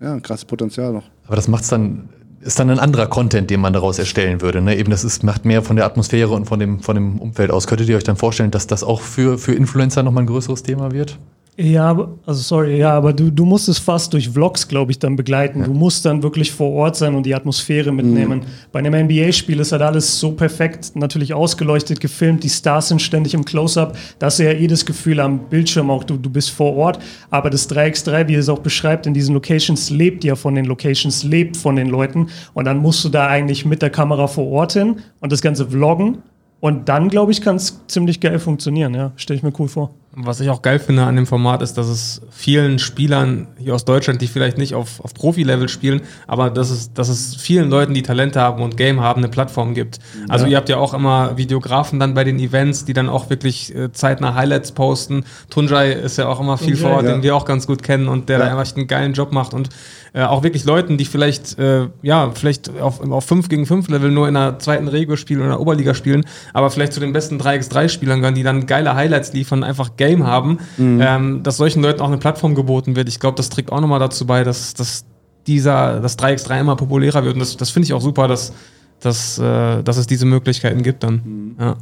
ja, 0.00 0.12
ein 0.12 0.22
krasses 0.22 0.44
Potenzial 0.44 0.92
noch. 0.92 1.04
Aber 1.26 1.36
das 1.36 1.46
macht's 1.46 1.68
dann, 1.68 2.08
ist 2.40 2.58
dann 2.58 2.68
ein 2.68 2.80
anderer 2.80 3.06
Content, 3.06 3.48
den 3.48 3.60
man 3.60 3.72
daraus 3.72 4.00
erstellen 4.00 4.40
würde. 4.40 4.60
Ne? 4.60 4.76
Eben, 4.76 4.90
das 4.90 5.04
ist, 5.04 5.22
macht 5.22 5.44
mehr 5.44 5.62
von 5.62 5.76
der 5.76 5.84
Atmosphäre 5.84 6.30
und 6.30 6.46
von 6.46 6.58
dem, 6.58 6.80
von 6.80 6.96
dem 6.96 7.20
Umfeld 7.20 7.52
aus. 7.52 7.68
Könntet 7.68 7.88
ihr 7.88 7.96
euch 7.96 8.02
dann 8.02 8.16
vorstellen, 8.16 8.50
dass 8.50 8.66
das 8.66 8.82
auch 8.82 9.02
für, 9.02 9.38
für 9.38 9.54
Influencer 9.54 10.02
nochmal 10.02 10.24
ein 10.24 10.26
größeres 10.26 10.64
Thema 10.64 10.90
wird? 10.90 11.16
Ja, 11.58 11.90
aber- 11.90 12.18
also 12.24 12.40
sorry, 12.40 12.78
ja, 12.78 12.92
aber 12.94 13.12
du, 13.12 13.30
du 13.30 13.44
musst 13.44 13.68
es 13.68 13.78
fast 13.78 14.14
durch 14.14 14.30
Vlogs, 14.30 14.66
glaube 14.66 14.90
ich, 14.90 14.98
dann 14.98 15.16
begleiten. 15.16 15.62
Du 15.64 15.74
musst 15.74 16.02
dann 16.06 16.22
wirklich 16.22 16.50
vor 16.50 16.70
Ort 16.72 16.96
sein 16.96 17.14
und 17.14 17.26
die 17.26 17.34
Atmosphäre 17.34 17.92
mitnehmen. 17.92 18.40
Bei 18.72 18.78
einem 18.78 18.94
NBA-Spiel 18.94 19.60
ist 19.60 19.70
halt 19.70 19.82
alles 19.82 20.18
so 20.18 20.32
perfekt, 20.32 20.92
natürlich 20.96 21.34
ausgeleuchtet, 21.34 22.00
gefilmt, 22.00 22.42
die 22.42 22.48
Stars 22.48 22.88
sind 22.88 23.02
ständig 23.02 23.34
im 23.34 23.44
Close-Up. 23.44 23.98
Da 24.18 24.26
hast 24.26 24.38
du 24.38 24.44
ja 24.44 24.52
eh 24.52 24.66
das 24.66 24.86
Gefühl 24.86 25.20
am 25.20 25.40
Bildschirm 25.50 25.90
auch, 25.90 26.04
du, 26.04 26.16
du 26.16 26.30
bist 26.30 26.48
vor 26.50 26.74
Ort. 26.74 26.98
Aber 27.28 27.50
das 27.50 27.68
3x3, 27.68 28.28
wie 28.28 28.34
es 28.34 28.48
auch 28.48 28.60
beschreibt, 28.60 29.06
in 29.06 29.12
diesen 29.12 29.34
Locations 29.34 29.90
lebt 29.90 30.24
ja 30.24 30.36
von 30.36 30.54
den 30.54 30.64
Locations, 30.64 31.22
lebt 31.22 31.58
von 31.58 31.76
den 31.76 31.88
Leuten. 31.90 32.28
Und 32.54 32.64
dann 32.64 32.78
musst 32.78 33.04
du 33.04 33.10
da 33.10 33.26
eigentlich 33.26 33.66
mit 33.66 33.82
der 33.82 33.90
Kamera 33.90 34.26
vor 34.26 34.50
Ort 34.50 34.72
hin 34.72 34.96
und 35.20 35.30
das 35.30 35.42
Ganze 35.42 35.66
vloggen. 35.68 36.18
Und 36.62 36.88
dann, 36.88 37.08
glaube 37.08 37.32
ich, 37.32 37.40
kann 37.40 37.56
es 37.56 37.80
ziemlich 37.88 38.20
geil 38.20 38.38
funktionieren, 38.38 38.94
ja. 38.94 39.10
Stelle 39.16 39.36
ich 39.36 39.42
mir 39.42 39.52
cool 39.58 39.66
vor. 39.66 39.90
Was 40.14 40.38
ich 40.38 40.48
auch 40.48 40.62
geil 40.62 40.78
finde 40.78 41.02
an 41.02 41.16
dem 41.16 41.26
Format 41.26 41.60
ist, 41.60 41.76
dass 41.76 41.88
es 41.88 42.20
vielen 42.30 42.78
Spielern 42.78 43.48
hier 43.58 43.74
aus 43.74 43.84
Deutschland, 43.84 44.22
die 44.22 44.28
vielleicht 44.28 44.58
nicht 44.58 44.74
auf, 44.76 45.00
auf 45.00 45.12
Profi-Level 45.12 45.68
spielen, 45.68 46.02
aber 46.28 46.50
dass 46.50 46.70
es, 46.70 46.92
dass 46.92 47.08
es 47.08 47.34
vielen 47.34 47.68
Leuten, 47.68 47.94
die 47.94 48.02
Talente 48.02 48.40
haben 48.40 48.62
und 48.62 48.76
Game 48.76 49.00
haben, 49.00 49.22
eine 49.22 49.28
Plattform 49.28 49.74
gibt. 49.74 49.98
Also 50.28 50.46
ihr 50.46 50.56
habt 50.56 50.68
ja 50.68 50.76
auch 50.76 50.94
immer 50.94 51.36
Videografen 51.36 51.98
dann 51.98 52.14
bei 52.14 52.22
den 52.22 52.38
Events, 52.38 52.84
die 52.84 52.92
dann 52.92 53.08
auch 53.08 53.28
wirklich 53.28 53.74
äh, 53.74 53.90
zeitnah 53.90 54.34
Highlights 54.36 54.70
posten. 54.70 55.24
Tunjai 55.50 55.92
ist 55.92 56.18
ja 56.18 56.28
auch 56.28 56.38
immer 56.38 56.58
viel 56.58 56.74
Tunjai, 56.76 56.82
vor 56.82 56.90
Ort, 56.98 57.06
ja. 57.06 57.12
den 57.12 57.22
wir 57.24 57.34
auch 57.34 57.44
ganz 57.44 57.66
gut 57.66 57.82
kennen 57.82 58.06
und 58.06 58.28
der 58.28 58.38
Ja. 58.38 58.44
da 58.44 58.56
einfach 58.56 58.76
einen 58.76 58.86
geilen 58.86 59.14
Job 59.14 59.32
macht 59.32 59.52
und 59.52 59.70
äh, 60.14 60.22
auch 60.22 60.42
wirklich 60.42 60.64
Leuten, 60.64 60.98
die 60.98 61.04
vielleicht, 61.04 61.58
äh, 61.58 61.88
ja, 62.02 62.30
vielleicht 62.32 62.68
auf, 62.78 63.00
auf 63.00 63.24
5 63.24 63.48
gegen 63.48 63.64
5 63.64 63.88
Level 63.88 64.10
nur 64.10 64.28
in 64.28 64.34
der 64.34 64.58
zweiten 64.58 64.88
Regio 64.88 65.16
spielen 65.16 65.40
oder 65.40 65.46
in 65.46 65.52
der 65.52 65.60
Oberliga 65.60 65.94
spielen, 65.94 66.24
aber 66.52 66.70
vielleicht 66.70 66.92
zu 66.92 67.00
den 67.00 67.12
besten 67.12 67.40
3x3-Spielern 67.40 68.20
gehören, 68.20 68.34
die 68.34 68.42
dann 68.42 68.66
geile 68.66 68.94
Highlights 68.94 69.32
liefern, 69.32 69.64
einfach 69.64 69.96
Game 69.96 70.26
haben, 70.26 70.58
ähm, 70.78 71.42
dass 71.42 71.56
solchen 71.56 71.82
Leuten 71.82 72.00
auch 72.00 72.08
eine 72.08 72.18
Plattform 72.18 72.54
geboten 72.54 72.94
wird. 72.94 73.08
Ich 73.08 73.20
glaube, 73.20 73.36
das 73.36 73.48
trägt 73.48 73.72
auch 73.72 73.80
nochmal 73.80 74.00
dazu 74.00 74.26
bei, 74.26 74.44
dass, 74.44 74.74
dass 74.74 75.06
dieser, 75.46 76.00
das 76.00 76.18
3x3 76.18 76.60
immer 76.60 76.76
populärer 76.76 77.24
wird. 77.24 77.34
Und 77.34 77.40
das, 77.40 77.56
das 77.56 77.70
finde 77.70 77.86
ich 77.86 77.92
auch 77.94 78.00
super, 78.00 78.28
dass, 78.28 78.52
dass, 79.00 79.38
äh, 79.38 79.82
dass 79.82 79.96
es 79.96 80.06
diese 80.06 80.26
Möglichkeiten 80.26 80.82
gibt 80.82 81.02
dann. 81.02 81.56
Ja. 81.58 81.76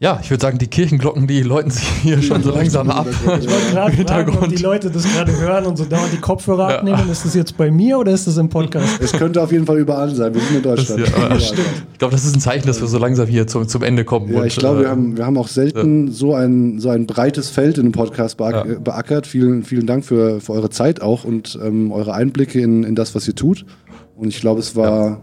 Ja, 0.00 0.20
ich 0.22 0.30
würde 0.30 0.40
sagen, 0.40 0.58
die 0.58 0.68
Kirchenglocken, 0.68 1.26
die 1.26 1.42
läuten 1.42 1.72
sich 1.72 1.82
hier 2.02 2.22
schon 2.22 2.40
so 2.44 2.52
langsam 2.52 2.88
ab. 2.88 3.08
Ich 3.10 3.26
wollte 3.26 3.46
gerade 3.72 3.96
fragen, 4.06 4.38
ob 4.38 4.48
die 4.48 4.54
Leute 4.62 4.92
das 4.92 5.02
gerade 5.12 5.36
hören 5.36 5.66
und 5.66 5.76
so 5.76 5.84
dauernd 5.86 6.12
die 6.12 6.18
Kopfhörer 6.20 6.70
Ja. 6.70 6.76
abnehmen. 6.78 7.10
Ist 7.10 7.24
das 7.24 7.34
jetzt 7.34 7.56
bei 7.56 7.68
mir 7.72 7.98
oder 7.98 8.12
ist 8.12 8.28
das 8.28 8.36
im 8.36 8.48
Podcast? 8.48 9.00
Es 9.00 9.10
könnte 9.12 9.42
auf 9.42 9.50
jeden 9.50 9.66
Fall 9.66 9.78
überall 9.78 10.14
sein. 10.14 10.32
Wir 10.32 10.40
sind 10.40 10.56
in 10.58 10.62
Das 10.62 10.86
Deutschland. 10.86 11.04
hier, 11.04 11.16
aber 11.16 11.24
Überall. 11.26 11.38
ich 11.40 11.98
glaube, 11.98 12.12
das 12.12 12.24
ist 12.24 12.36
ein 12.36 12.40
Zeichen, 12.40 12.68
dass 12.68 12.80
wir 12.80 12.86
so 12.86 12.98
langsam 12.98 13.26
hier 13.26 13.48
zum, 13.48 13.66
zum 13.66 13.82
Ende 13.82 14.04
kommen. 14.04 14.32
Ja, 14.32 14.40
Und, 14.42 14.46
ich 14.46 14.54
glaube, 14.56 14.78
äh, 14.78 14.82
wir 14.84 14.90
haben, 14.90 15.16
wir 15.16 15.26
haben 15.26 15.36
auch 15.36 15.48
selten 15.48 16.12
so, 16.12 16.32
ein, 16.32 16.78
so 16.78 16.90
ein 16.90 17.06
breites 17.08 17.50
Feld 17.50 17.76
in 17.78 17.86
dem 17.86 17.92
Podcast 17.92 18.36
beack 18.36 18.66
Ja. 18.68 18.78
beackert. 18.78 19.26
Vielen, 19.26 19.64
vielen 19.64 19.88
Dank 19.88 20.04
für, 20.04 20.40
für 20.40 20.52
eure 20.52 20.70
Zeit 20.70 21.02
auch 21.02 21.24
und 21.24 21.58
ähm, 21.60 21.90
eure 21.90 22.14
Einblicke 22.14 22.60
in, 22.60 22.84
in 22.84 22.94
das, 22.94 23.16
was 23.16 23.26
ihr 23.26 23.34
tut. 23.34 23.66
Und 24.14 24.28
ich 24.28 24.40
glaube, 24.40 24.60
es 24.60 24.76
war, 24.76 25.22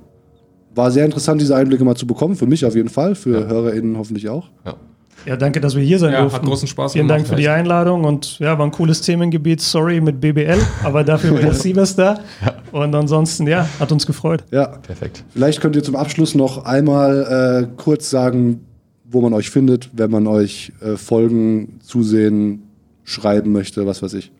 war 0.75 0.91
sehr 0.91 1.05
interessant, 1.05 1.41
diese 1.41 1.55
Einblicke 1.55 1.83
mal 1.83 1.95
zu 1.95 2.05
bekommen. 2.05 2.35
Für 2.35 2.45
mich 2.47 2.65
auf 2.65 2.75
jeden 2.75 2.89
Fall, 2.89 3.15
für 3.15 3.47
HörerInnen 3.47 3.97
hoffentlich 3.97 4.29
auch. 4.29 4.49
ja. 4.65 4.75
Ja, 5.25 5.35
danke, 5.35 5.59
dass 5.59 5.75
wir 5.75 5.81
hier 5.81 5.97
sein 5.97 6.13
Ja, 6.13 6.21
durften. 6.21 6.37
hat 6.41 6.45
großen 6.45 6.67
Spaß 6.67 6.93
Vielen 6.93 7.07
gemacht, 7.07 7.21
Dank 7.21 7.27
für 7.29 7.35
die. 7.35 7.49
Einladung 7.49 8.03
und 8.03 8.37
ja, 8.37 8.59
war 8.59 8.65
ein 8.67 8.69
cooles 8.71 9.01
Themengebiet. 9.01 9.59
Sorry 9.59 9.99
mit 9.99 10.21
BBL, 10.21 10.59
aber 10.83 11.03
dafür 11.03 11.31
war 11.33 11.39
der 11.41 11.53
Siebes 11.55 11.95
da. 11.95 12.19
Und 12.71 12.93
ansonsten, 12.93 13.47
ja, 13.47 13.67
hat 13.79 13.91
uns 13.91 14.05
gefreut. 14.05 14.43
Ja, 14.51 14.67
Perfekt. 14.67 15.23
vielleicht 15.29 15.61
könnt 15.61 15.75
ihr 15.75 15.81
zum 15.81 15.95
Abschluss 15.95 16.35
noch 16.35 16.65
einmal 16.65 17.65
äh, 17.73 17.81
kurz 17.81 18.11
sagen, 18.11 18.65
wo 19.09 19.19
man 19.21 19.33
euch 19.33 19.49
findet, 19.49 19.89
wenn 19.93 20.11
man 20.11 20.27
euch 20.27 20.73
äh, 20.81 20.95
folgen, 20.95 21.79
zusehen, 21.81 22.61
schreiben 23.03 23.51
möchte, 23.51 23.87
was 23.87 24.03
weiß 24.03 24.13
ich. 24.13 24.31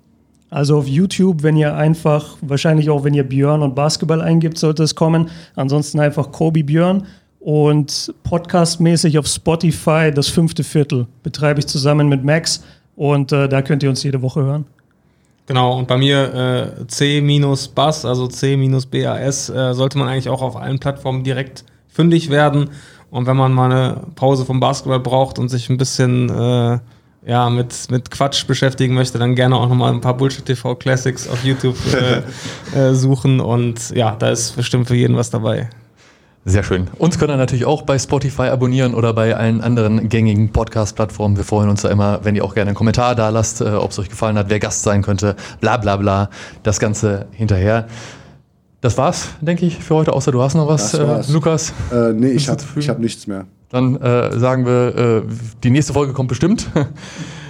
Also 0.56 0.78
auf 0.78 0.88
YouTube, 0.88 1.44
wenn 1.44 1.58
ihr 1.58 1.76
einfach, 1.76 2.38
wahrscheinlich 2.40 2.90
auch 2.90 3.04
wenn 3.04 3.14
ihr 3.14 3.26
Björn 3.26 3.62
und 3.62 3.76
Basketball 3.76 4.22
eingibt, 4.22 4.58
sollte 4.58 4.84
es 4.84 4.96
kommen. 4.96 5.30
Ansonsten 5.58 6.00
einfach 6.00 6.32
Kobe 6.32 6.64
Björn. 6.64 7.08
Und 7.42 8.14
podcastmäßig 8.24 9.20
auf 9.20 9.28
Spotify 9.28 10.12
das 10.16 10.30
fünfte 10.30 10.64
Viertel 10.64 11.08
betreibe 11.24 11.60
ich 11.60 11.68
zusammen 11.68 12.08
mit 12.08 12.24
Max. 12.24 12.64
Und 12.96 13.34
äh, 13.34 13.50
da 13.50 13.62
könnt 13.62 13.84
ihr 13.84 13.90
uns 13.90 14.02
jede 14.04 14.22
Woche 14.22 14.44
hören. 14.44 14.66
Genau, 15.46 15.78
und 15.78 15.90
bei 15.90 15.98
mir 15.98 16.78
äh, 16.80 16.88
C-Bass, 16.88 18.06
also 18.06 18.28
C-BAS, 18.28 19.50
äh, 19.50 19.74
sollte 19.74 19.98
man 19.98 20.08
eigentlich 20.08 20.30
auch 20.30 20.42
auf 20.42 20.56
allen 20.56 20.80
Plattformen 20.80 21.26
direkt 21.26 21.66
fündig 21.90 22.30
werden. 22.30 22.70
Und 23.12 23.28
wenn 23.28 23.36
man 23.36 23.52
mal 23.52 23.70
eine 23.70 24.04
Pause 24.16 24.46
vom 24.46 24.62
Basketball 24.62 25.02
braucht 25.02 25.38
und 25.38 25.50
sich 25.50 25.70
ein 25.70 25.76
bisschen 25.76 26.30
äh, 26.30 26.80
ja, 27.26 27.50
mit, 27.50 27.90
mit 27.90 28.12
Quatsch 28.12 28.46
beschäftigen 28.46 28.94
möchte, 28.94 29.18
dann 29.18 29.36
gerne 29.36 29.56
auch 29.56 29.68
nochmal 29.68 29.92
ein 29.94 30.02
paar 30.02 30.16
Bullshit-TV 30.16 30.76
Classics 30.76 31.28
auf 31.28 31.44
YouTube 31.44 31.78
äh, 31.94 32.22
äh, 32.78 32.94
suchen. 32.94 33.40
Und 33.40 33.90
ja, 33.92 34.16
da 34.18 34.30
ist 34.30 34.56
bestimmt 34.56 34.88
für 34.88 34.96
jeden 34.96 35.16
was 35.16 35.32
dabei. 35.32 35.70
Sehr 36.48 36.62
schön. 36.62 36.88
Uns 37.00 37.18
könnt 37.18 37.32
ihr 37.32 37.38
natürlich 37.38 37.66
auch 37.66 37.82
bei 37.82 37.98
Spotify 37.98 38.44
abonnieren 38.44 38.94
oder 38.94 39.14
bei 39.14 39.36
allen 39.36 39.62
anderen 39.62 40.10
gängigen 40.10 40.52
Podcast-Plattformen. 40.52 41.38
Wir 41.38 41.44
freuen 41.44 41.70
uns 41.70 41.82
da 41.82 41.90
immer, 41.90 42.20
wenn 42.24 42.36
ihr 42.36 42.46
auch 42.46 42.54
gerne 42.54 42.70
einen 42.70 42.76
Kommentar 42.76 43.16
da 43.16 43.30
lasst, 43.30 43.62
äh, 43.62 43.70
ob 43.70 43.90
es 43.90 43.98
euch 43.98 44.10
gefallen 44.10 44.38
hat, 44.38 44.50
wer 44.50 44.60
Gast 44.60 44.84
sein 44.84 45.02
könnte, 45.02 45.36
bla 45.60 45.78
bla 45.78 45.98
bla. 45.98 46.30
Das 46.62 46.80
Ganze 46.80 47.26
hinterher. 47.32 47.88
Das 48.82 48.96
war's, 49.00 49.30
denke 49.42 49.66
ich, 49.66 49.80
für 49.80 49.96
heute, 49.96 50.14
außer 50.14 50.32
du 50.32 50.44
hast 50.44 50.54
noch 50.54 50.68
was, 50.68 50.94
äh, 50.94 51.24
Lukas. 51.32 51.74
Äh, 51.92 52.14
nee, 52.14 52.30
ich 52.30 52.48
habe 52.48 52.62
hab 52.62 53.00
nichts 53.00 53.26
mehr. 53.26 53.48
Dann 53.70 53.96
äh, 53.96 54.38
sagen 54.38 54.66
wir, 54.66 54.96
äh, 54.96 55.22
die 55.64 55.70
nächste 55.70 55.94
Folge 55.94 56.14
kommt 56.14 56.30
bestimmt. 56.30 56.68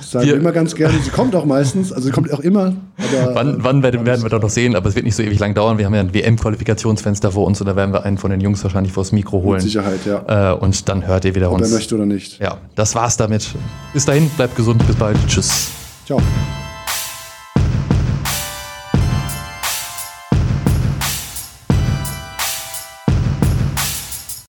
Sagen 0.02 0.28
wir 0.28 0.36
immer 0.36 0.52
ganz 0.52 0.76
gerne. 0.76 0.98
Sie 1.00 1.10
kommt 1.10 1.36
auch 1.36 1.46
meistens, 1.46 1.92
also 1.92 2.08
sie 2.08 2.12
kommt 2.12 2.32
auch 2.32 2.40
immer. 2.40 2.74
Aber, 2.98 3.36
wann, 3.36 3.64
wann 3.64 3.84
werden, 3.84 4.06
werden 4.06 4.24
wir 4.24 4.30
doch 4.30 4.42
noch 4.42 4.50
sehen, 4.50 4.76
aber 4.76 4.88
es 4.88 4.96
wird 4.96 5.04
nicht 5.04 5.16
so 5.16 5.24
ewig 5.24 5.40
lang 5.40 5.54
dauern. 5.54 5.78
Wir 5.78 5.86
haben 5.86 5.96
ja 5.96 6.00
ein 6.00 6.14
WM-Qualifikationsfenster 6.14 7.32
vor 7.32 7.46
uns 7.46 7.60
und 7.60 7.68
da 7.68 7.76
werden 7.76 7.94
wir 7.94 8.04
einen 8.04 8.18
von 8.18 8.32
den 8.32 8.40
Jungs 8.40 8.64
wahrscheinlich 8.64 8.94
vors 8.94 9.12
Mikro 9.12 9.42
holen. 9.42 9.56
Mit 9.56 9.64
Sicherheit, 9.64 10.00
ja. 10.06 10.54
Äh, 10.54 10.56
und 10.56 10.88
dann 10.88 11.08
hört 11.08 11.26
ihr 11.26 11.36
wieder 11.36 11.50
Ob 11.50 11.56
uns. 11.58 11.68
Ob 11.68 11.74
er 11.74 11.76
möchte 11.76 11.96
oder 11.96 12.06
nicht. 12.06 12.40
Ja, 12.40 12.60
das 12.76 12.96
war's 12.96 13.18
damit. 13.18 13.48
Bis 13.94 14.06
dahin, 14.06 14.30
bleibt 14.30 14.56
gesund, 14.56 14.86
bis 14.86 14.96
bald. 14.96 15.18
Tschüss. 15.28 15.72
Ciao. 16.06 16.22